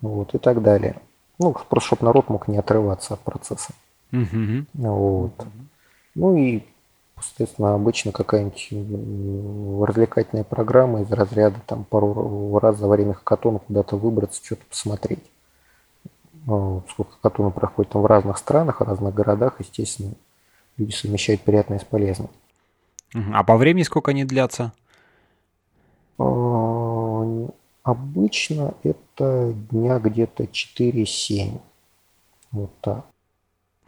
вот, 0.00 0.36
и 0.36 0.38
так 0.38 0.62
далее. 0.62 1.00
Ну, 1.40 1.52
просто 1.68 1.88
чтобы 1.88 2.04
народ 2.04 2.28
мог 2.28 2.46
не 2.46 2.56
отрываться 2.56 3.14
от 3.14 3.20
процесса. 3.20 3.72
Mm-hmm. 4.12 4.66
Вот. 4.74 5.32
Ну 6.14 6.36
и 6.36 6.62
Соответственно, 7.22 7.74
обычно 7.74 8.12
какая-нибудь 8.12 8.68
развлекательная 9.88 10.44
программа 10.44 11.02
из 11.02 11.10
разряда 11.10 11.60
там 11.66 11.84
пару 11.84 12.58
раз 12.58 12.78
за 12.78 12.88
время 12.88 13.14
хакатона 13.14 13.58
куда-то 13.58 13.96
выбраться, 13.96 14.44
что-то 14.44 14.64
посмотреть. 14.68 15.24
Ну, 16.46 16.82
сколько 16.88 17.12
хакатона 17.12 17.50
проходит 17.50 17.92
там 17.92 18.02
в 18.02 18.06
разных 18.06 18.38
странах, 18.38 18.80
в 18.80 18.84
разных 18.84 19.14
городах, 19.14 19.56
естественно, 19.58 20.12
люди 20.76 20.92
совмещают 20.92 21.42
приятное 21.42 21.78
с 21.78 21.84
полезным. 21.84 22.30
А 23.14 23.44
по 23.44 23.56
времени 23.56 23.82
сколько 23.82 24.10
они 24.10 24.24
длятся? 24.24 24.72
А, 26.18 27.48
обычно 27.82 28.74
это 28.82 29.54
дня 29.70 29.98
где-то 29.98 30.44
4-7. 30.44 31.60
Вот 32.52 32.70
так. 32.80 33.04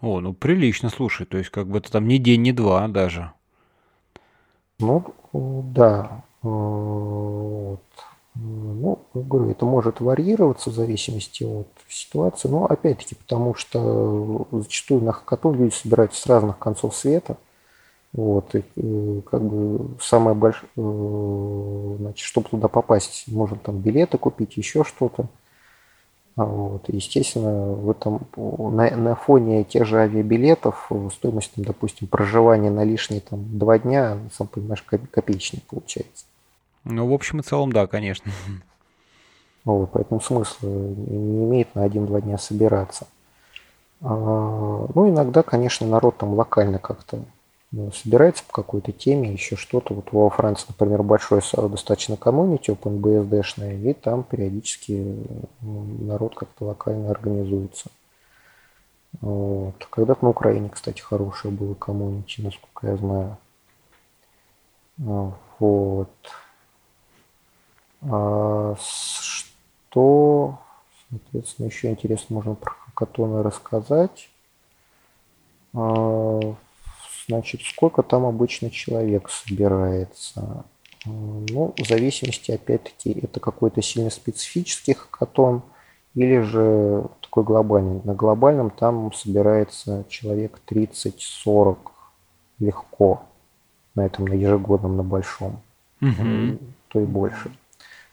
О, 0.01 0.21
ну 0.21 0.33
прилично, 0.33 0.89
слушай, 0.89 1.27
то 1.27 1.37
есть 1.39 1.51
как 1.51 1.69
бы 1.69 1.79
это 1.79 1.91
там 1.93 2.09
не 2.09 2.19
день, 2.19 2.43
не 2.43 2.53
два 2.53 2.89
даже. 2.89 3.33
Ну, 4.79 5.05
да. 5.33 6.25
Э, 6.43 6.47
вот. 6.47 7.81
Ну, 8.35 8.99
говорю, 9.13 9.51
это 9.51 9.67
может 9.67 10.01
варьироваться 10.01 10.71
в 10.71 10.73
зависимости 10.73 11.45
от 11.45 11.69
ситуации, 11.89 12.49
но 12.49 12.65
опять-таки 12.65 13.15
потому 13.15 13.55
что 13.55 14.47
зачастую 14.53 15.03
на 15.03 15.13
хакатон 15.13 15.57
люди 15.57 15.75
собираются 15.75 16.23
с 16.23 16.27
разных 16.27 16.59
концов 16.59 16.97
света. 16.97 17.37
Вот, 18.13 18.55
и, 18.55 18.65
и 18.77 19.21
как 19.21 19.43
бы 19.43 19.97
самое 20.01 20.35
большое, 20.35 20.71
э, 20.77 21.97
значит, 21.99 22.25
чтобы 22.27 22.49
туда 22.49 22.69
попасть, 22.69 23.25
можно 23.29 23.57
там 23.57 23.79
билеты 23.79 24.17
купить, 24.19 24.57
еще 24.57 24.83
что-то. 24.83 25.29
А 26.37 26.45
вот. 26.45 26.85
Естественно, 26.89 27.73
в 27.73 27.91
этом, 27.91 28.27
на, 28.37 28.91
на 28.97 29.15
фоне 29.15 29.65
тех 29.65 29.87
же 29.87 29.99
авиабилетов 29.99 30.87
э, 30.91 31.09
стоимость, 31.13 31.53
там, 31.55 31.65
допустим, 31.65 32.09
проживания 32.09 32.71
на 32.71 32.85
лишние 32.85 33.21
там, 33.21 33.59
два 33.59 33.79
дня, 33.79 34.19
сам 34.33 34.47
понимаешь, 34.47 34.83
копеечный 34.83 35.63
получается. 35.69 36.25
Ну, 36.85 37.07
в 37.07 37.13
общем 37.13 37.41
и 37.41 37.43
целом, 37.43 37.73
да, 37.73 37.87
конечно. 37.87 38.31
Вот, 39.65 39.91
поэтому 39.93 40.21
смысла 40.21 40.69
не 40.69 41.45
имеет 41.45 41.75
на 41.75 41.83
один-два 41.83 42.23
дня 42.23 42.39
собираться. 42.39 43.07
А, 44.01 44.87
ну, 44.95 45.11
иногда, 45.11 45.43
конечно, 45.43 45.87
народ 45.87 46.17
там 46.17 46.33
локально 46.33 46.79
как-то 46.79 47.19
ну, 47.19 47.25
собирается 47.73 48.45
по 48.45 48.53
какой-то 48.53 48.93
теме, 48.93 49.33
еще 49.33 49.55
что-то. 49.57 49.95
Вот 49.95 50.13
во 50.13 50.29
Франции, 50.29 50.67
например, 50.69 51.03
большой 51.03 51.41
достаточно 51.69 52.17
комьюнити 52.17 52.71
OpenBSD-шное, 52.71 53.81
и 53.81 53.93
там 53.95 54.25
периодически 54.25 55.17
ну, 55.61 55.85
народ 56.01 56.35
как-то 56.35 56.65
локально 56.65 57.11
организуется. 57.11 57.91
Вот. 59.21 59.85
Когда-то 59.91 60.25
на 60.25 60.31
Украине, 60.31 60.69
кстати, 60.69 61.01
хорошее 61.01 61.55
было 61.55 61.75
комьюнити, 61.75 62.41
насколько 62.41 62.89
я 62.89 62.97
знаю. 62.97 63.37
Вот. 65.59 66.11
А 68.03 68.75
что, 68.81 70.59
соответственно, 71.09 71.67
еще 71.67 71.91
интересно 71.91 72.35
можно 72.35 72.55
про 72.55 72.71
хакатоны 72.71 73.43
рассказать. 73.43 74.29
Значит, 77.29 77.63
сколько 77.63 78.03
там 78.03 78.25
обычно 78.25 78.71
человек 78.71 79.29
собирается? 79.29 80.65
Ну, 81.07 81.75
в 81.77 81.87
зависимости, 81.87 82.51
опять-таки, 82.51 83.11
это 83.23 83.41
какой-то 83.41 83.81
сильно 83.83 84.11
специфический 84.11 84.95
хакатон 84.95 85.63
или 86.15 86.41
же 86.41 87.07
такой 87.21 87.45
глобальный. 87.45 88.01
На 88.05 88.15
глобальном 88.15 88.71
там 88.71 89.13
собирается 89.13 90.05
человек 90.09 90.61
30-40 90.69 91.79
легко 92.59 93.23
на 93.95 94.07
этом, 94.07 94.27
на 94.27 94.35
ежегодном, 94.35 94.97
на 94.97 95.03
большом, 95.03 95.61
угу. 96.01 96.59
то 96.89 97.01
и 97.01 97.05
больше. 97.05 97.51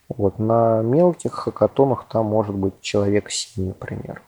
Вот. 0.08 0.38
На 0.38 0.82
мелких 0.82 1.32
хакатонах 1.32 2.06
там 2.08 2.26
может 2.26 2.54
быть 2.54 2.80
человек 2.80 3.30
7, 3.30 3.68
например. 3.68 4.22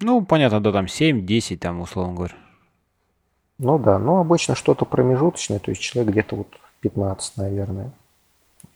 Ну, 0.00 0.24
понятно, 0.24 0.60
да, 0.60 0.72
там 0.72 0.84
7-10, 0.84 1.56
там, 1.56 1.80
условно 1.80 2.14
говоря. 2.14 2.34
Ну 3.58 3.78
да, 3.78 3.98
ну 3.98 4.18
обычно 4.18 4.54
что-то 4.54 4.84
промежуточное, 4.84 5.58
то 5.58 5.70
есть 5.70 5.80
человек 5.80 6.12
где-то 6.12 6.36
вот 6.36 6.48
15, 6.80 7.36
наверное. 7.36 7.92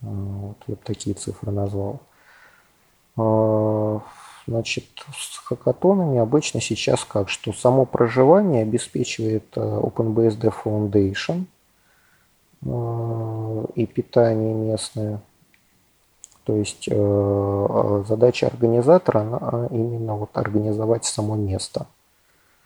А, 0.02 0.06
вот 0.06 0.56
я 0.66 0.74
бы 0.74 0.80
такие 0.84 1.14
цифры 1.14 1.50
назвал. 1.50 2.00
А, 3.16 4.00
значит, 4.46 4.84
с 5.16 5.38
хакатонами 5.38 6.18
обычно 6.18 6.60
сейчас 6.60 7.04
как, 7.04 7.28
что 7.28 7.52
само 7.52 7.84
проживание 7.86 8.62
обеспечивает 8.62 9.46
а, 9.56 9.80
OpenBSD 9.80 10.52
Foundation– 10.64 11.44
Э, 12.64 13.64
и 13.74 13.86
питание 13.86 14.54
местное. 14.54 15.20
То 16.44 16.56
есть 16.56 16.88
э, 16.90 18.04
задача 18.08 18.46
организатора 18.46 19.20
она 19.20 19.66
именно 19.70 20.14
вот 20.14 20.30
организовать 20.32 21.04
само 21.04 21.36
место. 21.36 21.86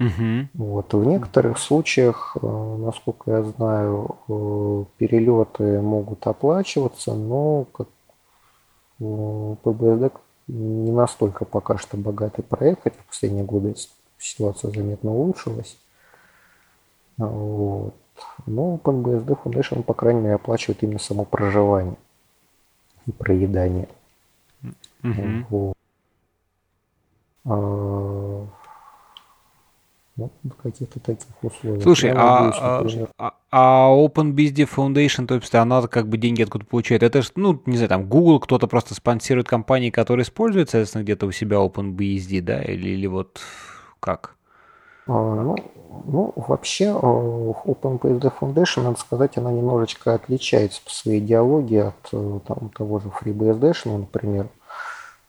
Угу. 0.03 0.49
Вот. 0.55 0.95
В 0.95 1.05
некоторых 1.05 1.59
случаях, 1.59 2.37
э, 2.41 2.77
насколько 2.79 3.31
я 3.31 3.43
знаю, 3.43 4.16
перелеты 4.97 5.81
могут 5.81 6.27
оплачиваться, 6.27 7.15
но 7.15 7.66
как 7.73 7.89
ПБСД 8.99 10.12
не 10.49 10.91
настолько 10.93 11.45
пока 11.45 11.79
что 11.79 11.97
богатый 11.97 12.43
проект, 12.43 12.83
хотя 12.83 12.97
в 13.01 13.07
последние 13.07 13.45
годы 13.45 13.74
ситуация 14.19 14.70
заметно 14.70 15.12
улучшилась. 15.12 15.79
Вот. 17.16 17.95
Но 18.47 18.74
OpenBSD 18.77 19.39
Foundation, 19.43 19.83
по 19.83 19.95
крайней 19.95 20.20
мере, 20.20 20.35
оплачивает 20.35 20.83
именно 20.83 20.99
само 20.99 21.24
проживание 21.24 21.97
и 23.07 23.12
проедание. 23.12 23.89
Mm-hmm. 25.03 25.45
Вот. 25.49 25.77
А, 30.18 30.22
вот 30.22 30.32
в 30.44 30.62
каких-то 30.62 31.01
таких 31.01 31.26
условиях. 31.43 31.82
Слушай, 31.82 32.12
а, 32.14 32.80
надеюсь, 32.82 33.09
а, 33.18 33.34
а 33.51 33.89
OpenBSD 33.90 34.68
Foundation, 34.68 35.26
то 35.26 35.34
есть 35.36 35.55
она 35.55 35.82
как 35.82 36.09
бы 36.09 36.18
деньги 36.18 36.43
откуда 36.43 36.66
получает? 36.66 37.02
Это 37.02 37.22
же, 37.22 37.30
ну, 37.36 37.60
не 37.66 37.76
знаю, 37.76 37.89
там 37.89 38.09
Google 38.09 38.40
кто-то 38.40 38.66
просто 38.66 38.94
спонсирует 38.94 39.48
компании, 39.48 39.90
которые 39.90 40.24
используют, 40.24 40.70
соответственно, 40.70 41.02
где-то 41.02 41.26
у 41.26 41.32
себя 41.32 41.59
OpenBSD, 41.59 42.40
да, 42.43 42.62
или, 42.62 42.90
или 42.90 43.06
вот 43.06 43.40
как? 44.01 44.36
А, 45.06 45.12
ну, 45.12 45.56
ну, 46.05 46.32
вообще, 46.36 46.84
э, 46.84 46.90
OpenBSD 46.90 48.32
Foundation, 48.40 48.82
надо 48.82 48.98
сказать, 48.98 49.36
она 49.39 49.51
немножечко 49.51 50.14
отличается 50.14 50.82
по 50.84 50.90
своей 50.90 51.20
идеологии 51.20 51.78
от 51.78 52.09
э, 52.12 52.40
там, 52.47 52.70
того 52.76 52.98
же 52.98 53.09
FreeBSD, 53.09 53.74
ну, 53.86 53.98
например, 53.98 54.48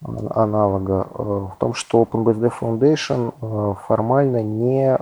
аналога, 0.04 1.08
э, 1.10 1.24
в 1.24 1.56
том, 1.58 1.74
что 1.74 2.04
OpenBSD 2.04 2.52
Foundation 2.60 3.76
формально 3.88 4.44
не 4.44 4.98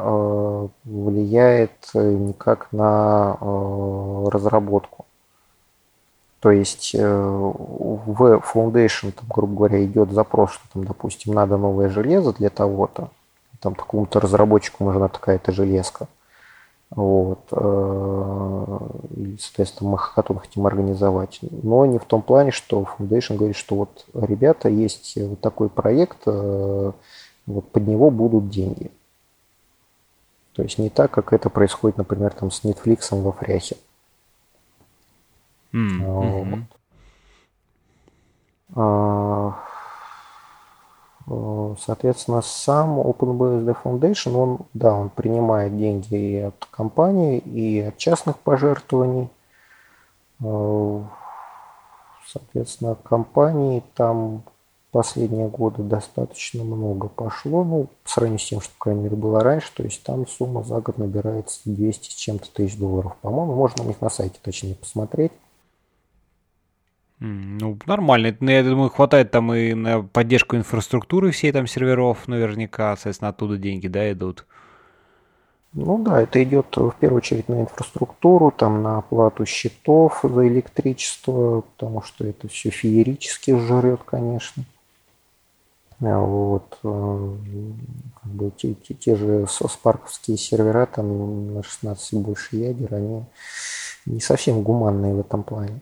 влияет 0.86 1.72
никак 1.94 2.68
на 2.72 3.38
разработку. 4.30 5.06
То 6.40 6.52
есть 6.52 6.94
в 6.96 8.44
Foundation, 8.54 9.12
там, 9.12 9.26
грубо 9.30 9.56
говоря, 9.56 9.84
идет 9.86 10.12
запрос, 10.12 10.52
что 10.52 10.64
там, 10.74 10.84
допустим, 10.86 11.34
надо 11.34 11.58
новое 11.58 11.90
железо 11.90 12.34
для 12.34 12.50
того-то, 12.50 13.10
там 13.60 13.76
какому-то 13.76 14.20
разработчику 14.20 14.84
нужна 14.84 15.08
такая-то 15.08 15.52
железка. 15.52 16.08
Вот. 16.92 17.48
Э, 17.52 18.78
и, 19.16 19.38
соответственно, 19.40 19.92
мы 19.92 19.98
хакатон 19.98 20.40
хотим 20.40 20.68
организовать. 20.68 21.40
Но 21.42 21.86
не 21.86 21.98
в 21.98 22.06
том 22.06 22.22
плане, 22.22 22.52
что 22.52 22.86
Foundation 22.98 23.38
говорит, 23.38 23.56
что 23.56 23.76
вот, 23.76 24.06
ребята, 24.14 24.68
есть 24.70 25.18
вот 25.18 25.40
такой 25.40 25.70
проект, 25.70 26.20
э, 26.26 26.92
вот 27.46 27.72
под 27.72 27.88
него 27.88 28.12
будут 28.12 28.50
деньги. 28.50 28.92
То 30.54 30.64
есть 30.64 30.78
не 30.78 30.90
так, 30.90 31.12
как 31.12 31.32
это 31.32 31.50
происходит, 31.50 31.98
например, 31.98 32.34
там 32.34 32.52
с 32.52 32.64
Netflix 32.64 33.08
во 33.12 33.32
фряхе. 33.32 33.78
Mm-hmm. 35.72 36.04
Вот. 36.04 36.81
Соответственно, 41.80 42.42
сам 42.42 43.00
OpenBSD 43.00 43.76
Foundation, 43.84 44.36
он, 44.36 44.60
да, 44.74 44.94
он 44.94 45.10
принимает 45.10 45.78
деньги 45.78 46.16
и 46.16 46.38
от 46.38 46.66
компании, 46.72 47.40
и 47.40 47.82
от 47.82 47.98
частных 47.98 48.38
пожертвований. 48.38 49.30
Э, 50.44 51.02
соответственно, 52.26 52.96
компании 52.96 53.84
там 53.96 54.44
последние 54.92 55.48
годы 55.48 55.84
достаточно 55.84 56.64
много 56.64 57.08
пошло, 57.08 57.64
ну, 57.64 57.88
по 58.04 58.10
сравнению 58.10 58.40
с 58.40 58.48
тем, 58.48 58.62
что, 58.62 58.74
по 58.74 58.86
крайней 58.86 59.04
мере, 59.04 59.16
было 59.16 59.42
раньше, 59.42 59.74
то 59.74 59.84
есть 59.84 60.04
там 60.04 60.28
сумма 60.28 60.64
за 60.64 60.82
год 60.82 60.98
набирается 60.98 61.62
200 61.66 62.10
с 62.10 62.16
чем-то 62.16 62.52
тысяч 62.52 62.78
долларов, 62.78 63.16
по-моему, 63.22 63.56
можно 63.56 63.84
у 63.84 63.88
них 63.88 64.02
на 64.02 64.10
сайте 64.10 64.40
точнее 64.42 64.76
посмотреть. 64.76 65.32
Ну, 67.24 67.78
нормально. 67.86 68.36
Ну, 68.40 68.50
я 68.50 68.64
думаю, 68.64 68.90
хватает 68.90 69.30
там 69.30 69.54
и 69.54 69.76
на 69.76 70.02
поддержку 70.02 70.56
инфраструктуры 70.56 71.30
всей 71.30 71.52
там 71.52 71.68
серверов 71.68 72.28
наверняка, 72.28 72.96
соответственно, 72.96 73.30
оттуда 73.30 73.58
деньги, 73.58 73.88
да, 73.88 74.12
идут. 74.12 74.48
Ну 75.74 76.04
да, 76.04 76.24
это 76.24 76.44
идет 76.44 76.76
в 76.76 76.94
первую 77.00 77.18
очередь 77.20 77.48
на 77.48 77.62
инфраструктуру, 77.62 78.50
там 78.50 78.82
на 78.82 78.98
оплату 78.98 79.46
счетов 79.46 80.22
за 80.24 80.48
электричество, 80.48 81.62
потому 81.62 82.02
что 82.02 82.26
это 82.26 82.48
все 82.48 82.72
феерически 82.72 83.56
жрет, 83.56 84.02
конечно. 84.04 84.64
А 86.02 86.20
вот, 86.20 86.80
э, 86.84 87.36
как 88.24 88.32
бы 88.32 88.52
те, 88.58 88.74
те, 88.74 88.96
те 88.96 89.16
же 89.16 89.46
спарковские 89.48 90.38
сервера, 90.38 90.88
там 90.88 91.54
на 91.54 91.62
16 91.62 92.16
больше 92.16 92.56
ядер, 92.56 92.96
они 92.96 93.24
не 94.06 94.20
совсем 94.20 94.62
гуманные 94.62 95.14
в 95.14 95.20
этом 95.20 95.44
плане. 95.44 95.82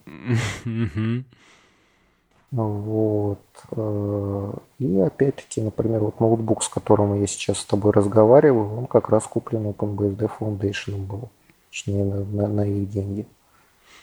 Вот. 2.51 3.39
Э, 3.71 4.53
и 4.79 4.99
опять-таки, 4.99 5.61
например, 5.61 5.99
вот 5.99 6.19
ноутбук, 6.19 6.63
с 6.63 6.69
которым 6.69 7.19
я 7.21 7.27
сейчас 7.27 7.59
с 7.59 7.65
тобой 7.65 7.91
разговариваю, 7.91 8.75
он 8.75 8.87
как 8.87 9.09
раз 9.09 9.25
куплен 9.25 9.67
OpenBSD 9.67 10.31
Foundation 10.39 11.05
был, 11.05 11.29
точнее 11.69 12.03
на, 12.03 12.25
на, 12.25 12.47
на 12.47 12.65
их 12.65 12.89
деньги. 12.89 13.27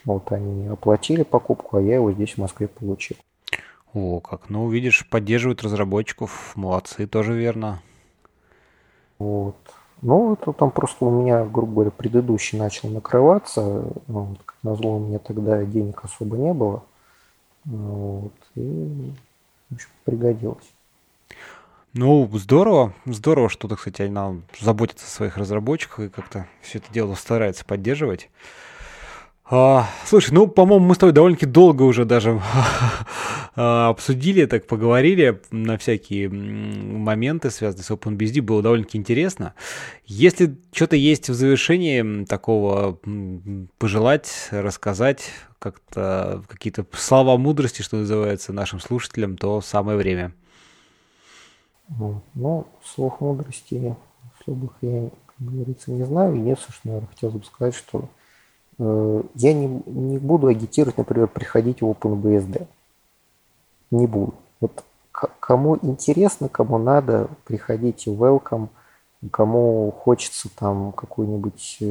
Вот 0.05 0.31
они 0.31 0.69
оплатили 0.69 1.25
покупку, 1.25 1.79
а 1.79 1.83
я 1.83 1.97
его 1.97 2.13
здесь 2.13 2.35
в 2.35 2.39
Москве 2.39 2.69
получил. 2.69 3.17
О, 3.93 4.21
как. 4.21 4.49
Ну, 4.49 4.69
видишь, 4.69 5.09
поддерживают 5.09 5.65
разработчиков. 5.65 6.53
Молодцы, 6.55 7.09
тоже 7.09 7.35
верно. 7.35 7.81
Вот. 9.19 9.57
Ну, 10.02 10.35
это 10.35 10.52
там 10.52 10.70
просто 10.70 11.05
у 11.05 11.10
меня, 11.10 11.44
грубо 11.44 11.73
говоря, 11.73 11.90
предыдущий 11.90 12.59
начал 12.59 12.89
накрываться. 12.89 13.85
Ну, 14.09 14.36
как 14.44 14.56
назло, 14.62 14.97
у 14.97 15.01
меня 15.01 15.18
тогда 15.18 15.64
денег 15.64 16.05
особо 16.05 16.36
не 16.36 16.52
было. 16.52 16.82
Вот, 17.64 18.32
и, 18.55 19.12
в 19.70 19.74
общем, 19.74 19.89
пригодилось. 20.05 20.73
Ну, 21.94 22.28
здорово. 22.35 22.93
Здорово, 23.06 23.48
что, 23.48 23.68
так 23.68 23.81
сказать, 23.81 24.01
она 24.02 24.36
заботится 24.60 25.06
о 25.06 25.09
своих 25.09 25.39
разработчиках 25.39 26.01
и 26.01 26.09
как-то 26.10 26.47
все 26.60 26.78
это 26.78 26.93
дело 26.93 27.14
старается 27.14 27.64
поддерживать. 27.64 28.28
А, 29.48 29.89
слушай, 30.05 30.32
ну, 30.32 30.48
по-моему, 30.48 30.86
мы 30.86 30.97
с 30.97 30.98
тобой 30.98 31.12
довольно-таки 31.12 31.47
долго 31.47 31.85
уже 31.85 32.05
даже 32.05 32.43
а, 33.55 33.90
обсудили, 33.90 34.44
так 34.47 34.66
поговорили 34.66 35.40
на 35.52 35.78
всякие 35.78 36.28
моменты, 36.28 37.52
связанные 37.52 37.85
с 37.85 37.90
OpenBSD. 37.93 38.43
Было 38.43 38.60
довольно-таки 38.60 38.98
интересно. 38.98 39.55
Если 40.05 40.56
что-то 40.73 40.97
есть 40.97 41.31
в 41.31 41.35
завершении 41.35 42.24
такого 42.24 42.98
пожелать, 43.78 44.48
рассказать, 44.51 45.31
как-то 45.60 46.43
какие-то 46.48 46.85
слова 46.93 47.36
мудрости, 47.36 47.82
что 47.82 47.98
называется, 47.98 48.52
нашим 48.52 48.81
слушателям, 48.81 49.36
то 49.36 49.60
самое 49.60 49.97
время. 49.97 50.32
Ну, 52.35 52.66
слов 52.85 53.20
мудрости 53.20 53.94
особых 54.40 54.73
я, 54.81 55.09
как 55.27 55.47
говорится, 55.47 55.93
не 55.93 56.02
знаю. 56.02 56.35
Единственное, 56.35 56.74
что, 56.74 56.89
наверное, 56.89 57.09
хотел 57.09 57.31
бы 57.31 57.44
сказать, 57.44 57.77
что 57.77 58.09
я 58.78 59.55
не, 59.55 59.82
не 59.86 60.19
буду 60.19 60.48
агитировать, 60.48 60.98
например, 60.98 61.28
приходить 61.28 61.81
в 61.81 61.86
OpenBSD. 61.86 62.66
Не 63.90 64.07
буду. 64.07 64.35
Вот 64.61 64.85
кому 65.40 65.78
интересно, 65.81 66.48
кому 66.48 66.78
надо, 66.78 67.28
приходите 67.44 68.11
Welcome. 68.11 68.69
Кому 69.31 69.90
хочется 69.90 70.51
там 70.55 70.93
какой-нибудь 70.93 71.78
э, 71.81 71.85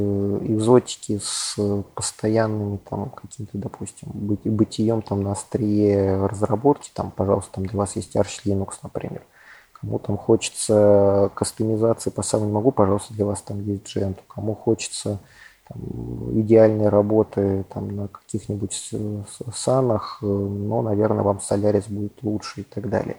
экзотики 0.44 1.20
с 1.22 1.58
постоянными 1.96 2.78
там 2.78 3.10
каким-то, 3.10 3.58
допустим, 3.58 4.10
бытием 4.14 5.02
там 5.02 5.24
на 5.24 5.32
острие 5.32 6.24
разработки, 6.28 6.92
там, 6.94 7.12
пожалуйста, 7.12 7.54
там 7.54 7.66
для 7.66 7.80
вас 7.80 7.96
есть 7.96 8.16
Arch 8.16 8.44
Linux, 8.46 8.74
например. 8.84 9.24
Кому 9.74 9.98
там 10.00 10.18
хочется 10.18 11.32
кастомизации 11.34 12.12
по 12.12 12.22
самому 12.22 12.50
не 12.50 12.54
могу, 12.54 12.72
пожалуйста, 12.72 13.14
для 13.14 13.26
вас 13.26 13.42
там 13.42 13.62
есть 13.64 13.96
Gentoo. 13.96 14.22
Кому 14.28 14.54
хочется 14.54 15.20
там, 15.68 16.40
идеальной 16.40 16.90
работы 16.90 17.66
там, 17.74 17.96
на 17.96 18.08
каких-нибудь 18.08 18.94
санах, 19.54 20.20
э, 20.22 20.26
но, 20.26 20.82
наверное, 20.82 21.24
вам 21.24 21.40
Солярис 21.40 21.88
будет 21.88 22.14
лучше 22.22 22.62
и 22.62 22.64
так 22.64 22.90
далее. 22.90 23.18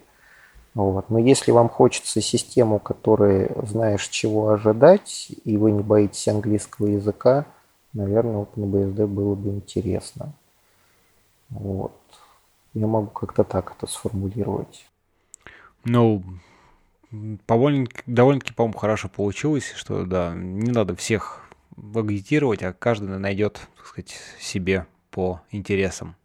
Вот. 0.73 1.09
Но 1.09 1.17
если 1.17 1.51
вам 1.51 1.69
хочется 1.69 2.21
систему, 2.21 2.79
которой 2.79 3.51
знаешь, 3.65 4.07
чего 4.07 4.49
ожидать, 4.49 5.31
и 5.43 5.57
вы 5.57 5.71
не 5.71 5.81
боитесь 5.81 6.27
английского 6.27 6.87
языка, 6.87 7.45
наверное, 7.93 8.45
OpenBSD 8.45 9.07
было 9.07 9.35
бы 9.35 9.49
интересно. 9.49 10.33
Вот. 11.49 11.93
Я 12.73 12.85
могу 12.85 13.07
как-то 13.07 13.43
так 13.43 13.73
это 13.75 13.91
сформулировать. 13.91 14.87
Ну, 15.83 16.21
довольно-таки 17.11 18.53
по-моему, 18.53 18.77
хорошо 18.77 19.09
получилось, 19.09 19.71
что, 19.75 20.05
да, 20.05 20.33
не 20.35 20.71
надо 20.71 20.95
всех 20.95 21.46
агитировать, 21.95 22.63
а 22.63 22.73
каждый 22.73 23.19
найдет, 23.19 23.61
так 23.77 23.85
сказать, 23.85 24.17
себе 24.39 24.87
по 25.11 25.41
интересам. 25.51 26.15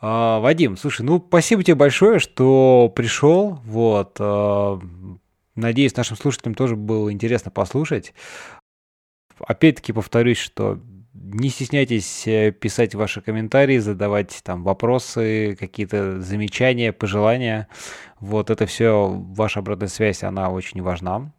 А, 0.00 0.40
Вадим, 0.40 0.76
слушай, 0.76 1.02
ну 1.02 1.24
спасибо 1.26 1.62
тебе 1.62 1.74
большое, 1.74 2.18
что 2.18 2.92
пришел. 2.94 3.60
Вот, 3.64 4.16
а, 4.20 4.80
надеюсь, 5.54 5.96
нашим 5.96 6.16
слушателям 6.16 6.54
тоже 6.54 6.76
было 6.76 7.12
интересно 7.12 7.50
послушать. 7.50 8.12
Опять-таки 9.38 9.92
повторюсь, 9.92 10.38
что 10.38 10.80
не 11.14 11.48
стесняйтесь 11.48 12.26
э, 12.26 12.52
писать 12.52 12.94
ваши 12.94 13.20
комментарии, 13.20 13.78
задавать 13.78 14.40
там 14.44 14.62
вопросы, 14.62 15.56
какие-то 15.58 16.20
замечания, 16.20 16.92
пожелания. 16.92 17.68
Вот 18.20 18.50
это 18.50 18.66
все, 18.66 19.08
ваша 19.08 19.60
обратная 19.60 19.88
связь, 19.88 20.22
она 20.22 20.50
очень 20.50 20.82
важна. 20.82 21.32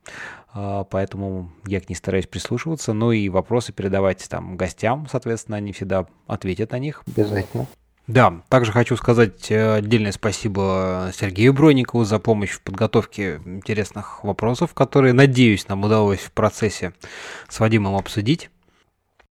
А, 0.59 0.85
поэтому 0.85 1.51
я 1.67 1.79
к 1.79 1.87
ней 1.87 1.95
стараюсь 1.95 2.25
прислушиваться. 2.25 2.93
Ну 2.93 3.11
и 3.11 3.29
вопросы 3.29 3.73
передавать 3.73 4.27
там 4.27 4.57
гостям, 4.57 5.07
соответственно, 5.09 5.57
они 5.57 5.71
всегда 5.71 6.07
ответят 6.25 6.71
на 6.71 6.79
них. 6.79 7.03
Обязательно. 7.05 7.67
Да, 8.07 8.41
также 8.49 8.71
хочу 8.71 8.95
сказать 8.95 9.51
э, 9.51 9.75
отдельное 9.75 10.13
спасибо 10.13 11.11
Сергею 11.13 11.53
Бронникову 11.53 12.05
за 12.05 12.19
помощь 12.19 12.51
в 12.51 12.61
подготовке 12.61 13.41
интересных 13.45 14.23
вопросов, 14.23 14.73
которые, 14.73 15.13
надеюсь, 15.13 15.67
нам 15.67 15.83
удалось 15.83 16.21
в 16.21 16.31
процессе 16.31 16.93
с 17.49 17.59
Вадимом 17.59 17.95
обсудить. 17.95 18.49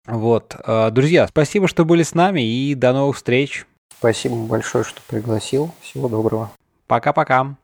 Вот, 0.07 0.57
э, 0.67 0.91
друзья, 0.91 1.29
спасибо, 1.29 1.69
что 1.69 1.85
были 1.85 2.03
с 2.03 2.15
нами 2.15 2.41
и 2.41 2.75
до 2.75 2.95
новых 2.95 3.17
встреч. 3.17 3.67
Спасибо 3.97 4.37
большое, 4.37 4.83
что 4.85 5.01
пригласил. 5.07 5.73
Всего 5.83 6.09
доброго. 6.09 6.51
Пока-пока. 6.89 7.57